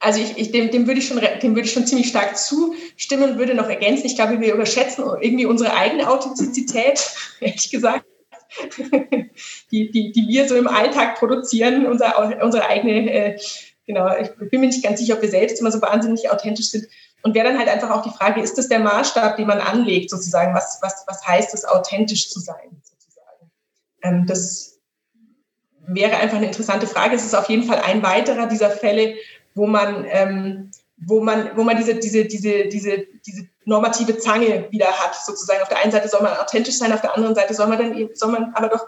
Also 0.06 0.20
ich, 0.20 0.38
ich, 0.38 0.52
dem, 0.52 0.70
dem, 0.70 0.86
würde 0.86 1.00
ich 1.00 1.08
schon, 1.08 1.18
dem 1.18 1.56
würde 1.56 1.66
ich 1.66 1.72
schon 1.72 1.84
ziemlich 1.84 2.06
stark 2.06 2.38
zustimmen 2.38 3.32
und 3.32 3.38
würde 3.38 3.56
noch 3.56 3.68
ergänzen. 3.68 4.06
Ich 4.06 4.14
glaube, 4.14 4.40
wir 4.40 4.54
überschätzen 4.54 5.04
irgendwie 5.20 5.46
unsere 5.46 5.74
eigene 5.74 6.08
Authentizität, 6.08 7.04
ehrlich 7.40 7.72
gesagt, 7.72 8.04
die, 9.72 9.90
die, 9.90 10.12
die 10.12 10.28
wir 10.28 10.48
so 10.48 10.54
im 10.54 10.68
Alltag 10.68 11.16
produzieren, 11.16 11.86
unser, 11.86 12.40
unsere 12.40 12.68
eigene, 12.68 13.10
äh, 13.10 13.40
genau, 13.84 14.08
ich 14.16 14.30
bin 14.48 14.60
mir 14.60 14.68
nicht 14.68 14.84
ganz 14.84 15.00
sicher, 15.00 15.14
ob 15.14 15.22
wir 15.22 15.28
selbst 15.28 15.58
immer 15.58 15.72
so 15.72 15.82
wahnsinnig 15.82 16.30
authentisch 16.30 16.70
sind. 16.70 16.86
Und 17.24 17.34
wäre 17.34 17.48
dann 17.48 17.58
halt 17.58 17.68
einfach 17.68 17.90
auch 17.90 18.02
die 18.02 18.16
Frage, 18.16 18.40
ist 18.40 18.56
das 18.56 18.68
der 18.68 18.78
Maßstab, 18.78 19.36
den 19.36 19.48
man 19.48 19.58
anlegt, 19.58 20.10
sozusagen? 20.10 20.54
Was, 20.54 20.78
was, 20.82 21.02
was 21.08 21.26
heißt 21.26 21.52
es, 21.52 21.64
authentisch 21.64 22.30
zu 22.30 22.38
sein, 22.38 22.80
sozusagen? 22.84 23.50
Ähm, 24.04 24.24
das 24.28 24.78
wäre 25.88 26.16
einfach 26.16 26.36
eine 26.36 26.46
interessante 26.46 26.86
Frage. 26.86 27.16
Es 27.16 27.24
ist 27.24 27.34
auf 27.34 27.48
jeden 27.48 27.64
Fall 27.64 27.80
ein 27.80 28.04
weiterer 28.04 28.46
dieser 28.46 28.70
Fälle, 28.70 29.16
wo 29.56 29.66
man, 29.66 30.06
ähm, 30.08 30.70
wo 30.98 31.20
man, 31.20 31.56
wo 31.56 31.64
man 31.64 31.76
diese, 31.76 31.96
diese, 31.96 32.26
diese, 32.26 32.68
diese, 32.68 33.06
diese 33.26 33.48
normative 33.64 34.18
Zange 34.18 34.68
wieder 34.70 34.86
hat, 34.86 35.16
sozusagen. 35.16 35.62
Auf 35.62 35.68
der 35.68 35.78
einen 35.82 35.90
Seite 35.90 36.08
soll 36.08 36.22
man 36.22 36.36
authentisch 36.36 36.76
sein, 36.76 36.92
auf 36.92 37.00
der 37.00 37.16
anderen 37.16 37.34
Seite 37.34 37.54
soll 37.54 37.66
man 37.66 37.78
dann, 37.78 38.08
soll 38.14 38.30
man 38.30 38.54
aber 38.54 38.68
doch 38.68 38.86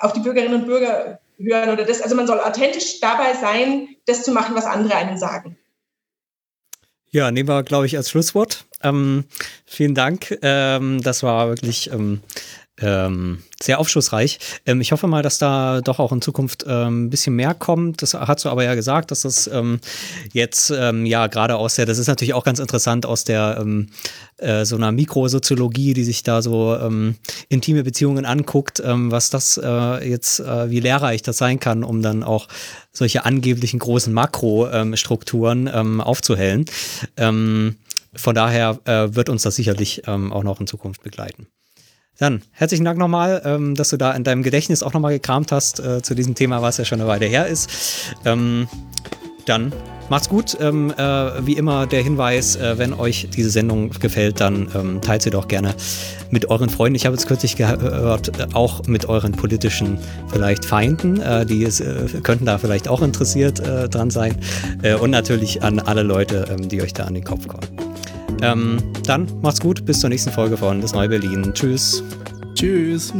auf 0.00 0.12
die 0.12 0.20
Bürgerinnen 0.20 0.60
und 0.60 0.66
Bürger 0.66 1.20
hören 1.38 1.70
oder 1.70 1.84
das. 1.84 2.02
Also 2.02 2.14
man 2.14 2.26
soll 2.26 2.40
authentisch 2.40 3.00
dabei 3.00 3.34
sein, 3.34 3.88
das 4.06 4.24
zu 4.24 4.32
machen, 4.32 4.54
was 4.54 4.66
andere 4.66 4.96
einem 4.96 5.16
sagen. 5.16 5.56
Ja, 7.10 7.30
nehmen 7.30 7.48
wir, 7.48 7.62
glaube 7.62 7.86
ich, 7.86 7.96
als 7.96 8.10
Schlusswort. 8.10 8.66
Ähm, 8.82 9.24
vielen 9.66 9.94
Dank. 9.94 10.36
Ähm, 10.42 11.00
das 11.00 11.22
war 11.22 11.48
wirklich 11.48 11.92
ähm, 11.92 12.22
ähm, 12.80 13.42
sehr 13.62 13.78
aufschlussreich. 13.78 14.40
Ähm, 14.66 14.80
ich 14.80 14.90
hoffe 14.92 15.06
mal, 15.06 15.22
dass 15.22 15.38
da 15.38 15.80
doch 15.80 16.00
auch 16.00 16.12
in 16.12 16.20
Zukunft 16.20 16.64
ähm, 16.66 17.04
ein 17.04 17.10
bisschen 17.10 17.36
mehr 17.36 17.54
kommt. 17.54 18.02
Das 18.02 18.14
hast 18.14 18.44
du 18.44 18.48
aber 18.48 18.64
ja 18.64 18.74
gesagt, 18.74 19.10
dass 19.10 19.22
das 19.22 19.46
ähm, 19.46 19.80
jetzt 20.32 20.70
ähm, 20.70 21.06
ja 21.06 21.28
gerade 21.28 21.56
aus 21.56 21.76
der, 21.76 21.86
das 21.86 21.98
ist 21.98 22.08
natürlich 22.08 22.34
auch 22.34 22.44
ganz 22.44 22.58
interessant 22.58 23.06
aus 23.06 23.24
der 23.24 23.58
ähm, 23.60 23.90
äh, 24.38 24.64
so 24.64 24.74
einer 24.74 24.90
Mikrosoziologie, 24.90 25.94
die 25.94 26.04
sich 26.04 26.22
da 26.22 26.42
so 26.42 26.74
intime 27.48 27.84
Beziehungen 27.84 28.24
anguckt, 28.24 28.82
was 28.84 29.30
das 29.30 29.60
äh, 29.62 30.08
jetzt, 30.08 30.40
äh, 30.40 30.70
wie 30.70 30.80
lehrreich 30.80 31.22
das 31.22 31.38
sein 31.38 31.60
kann, 31.60 31.84
um 31.84 32.02
dann 32.02 32.22
auch 32.22 32.48
solche 32.92 33.24
angeblichen 33.24 33.78
großen 33.78 34.12
Makrostrukturen 34.12 35.68
aufzuhellen. 36.00 36.64
von 37.16 37.76
daher 38.34 38.78
äh, 38.84 39.14
wird 39.14 39.28
uns 39.28 39.42
das 39.42 39.56
sicherlich 39.56 40.06
auch 40.06 40.42
noch 40.42 40.60
in 40.60 40.66
Zukunft 40.66 41.02
begleiten. 41.02 41.46
Dann 42.18 42.42
herzlichen 42.52 42.84
Dank 42.84 42.98
nochmal, 42.98 43.42
ähm, 43.44 43.74
dass 43.74 43.88
du 43.88 43.96
da 43.96 44.12
in 44.12 44.22
deinem 44.22 44.42
Gedächtnis 44.42 44.82
auch 44.82 44.92
nochmal 44.92 45.12
gekramt 45.12 45.50
hast 45.50 45.80
äh, 45.80 46.00
zu 46.00 46.14
diesem 46.14 46.34
Thema, 46.34 46.62
was 46.62 46.76
ja 46.76 46.84
schon 46.84 47.00
eine 47.00 47.08
Weile 47.08 47.26
her 47.26 47.46
ist. 47.46 48.14
Ähm, 48.24 48.68
dann 49.46 49.72
macht's 50.08 50.28
gut. 50.28 50.56
Ähm, 50.60 50.92
äh, 50.96 51.46
wie 51.46 51.54
immer 51.54 51.86
der 51.86 52.02
Hinweis, 52.02 52.56
äh, 52.56 52.78
wenn 52.78 52.92
euch 52.92 53.28
diese 53.34 53.50
Sendung 53.50 53.90
gefällt, 53.90 54.40
dann 54.40 54.68
ähm, 54.74 55.00
teilt 55.00 55.22
sie 55.22 55.30
doch 55.30 55.48
gerne 55.48 55.74
mit 56.30 56.50
euren 56.50 56.68
Freunden. 56.68 56.94
Ich 56.94 57.04
habe 57.04 57.16
jetzt 57.16 57.26
kürzlich 57.26 57.56
gehört, 57.56 58.38
äh, 58.38 58.46
auch 58.52 58.86
mit 58.86 59.08
euren 59.08 59.32
politischen 59.32 59.98
vielleicht 60.32 60.64
Feinden, 60.64 61.20
äh, 61.20 61.44
die 61.44 61.64
es, 61.64 61.80
äh, 61.80 62.06
könnten 62.22 62.46
da 62.46 62.58
vielleicht 62.58 62.88
auch 62.88 63.02
interessiert 63.02 63.60
äh, 63.60 63.88
dran 63.88 64.10
sein. 64.10 64.36
und 65.00 65.10
natürlich 65.10 65.62
an 65.62 65.78
alle 65.78 66.02
Leute, 66.02 66.46
ähm, 66.50 66.68
die 66.68 66.80
euch 66.80 66.92
da 66.92 67.04
an 67.04 67.14
den 67.14 67.24
Kopf 67.24 67.48
kommen. 67.48 67.66
Ähm, 68.42 68.78
dann 69.06 69.26
macht's 69.42 69.60
gut, 69.60 69.84
bis 69.84 70.00
zur 70.00 70.10
nächsten 70.10 70.30
Folge 70.30 70.56
von 70.56 70.80
Das 70.80 70.92
Neue 70.92 71.08
Berlin. 71.08 71.52
Tschüss. 71.54 72.02
Tschüss. 72.54 73.12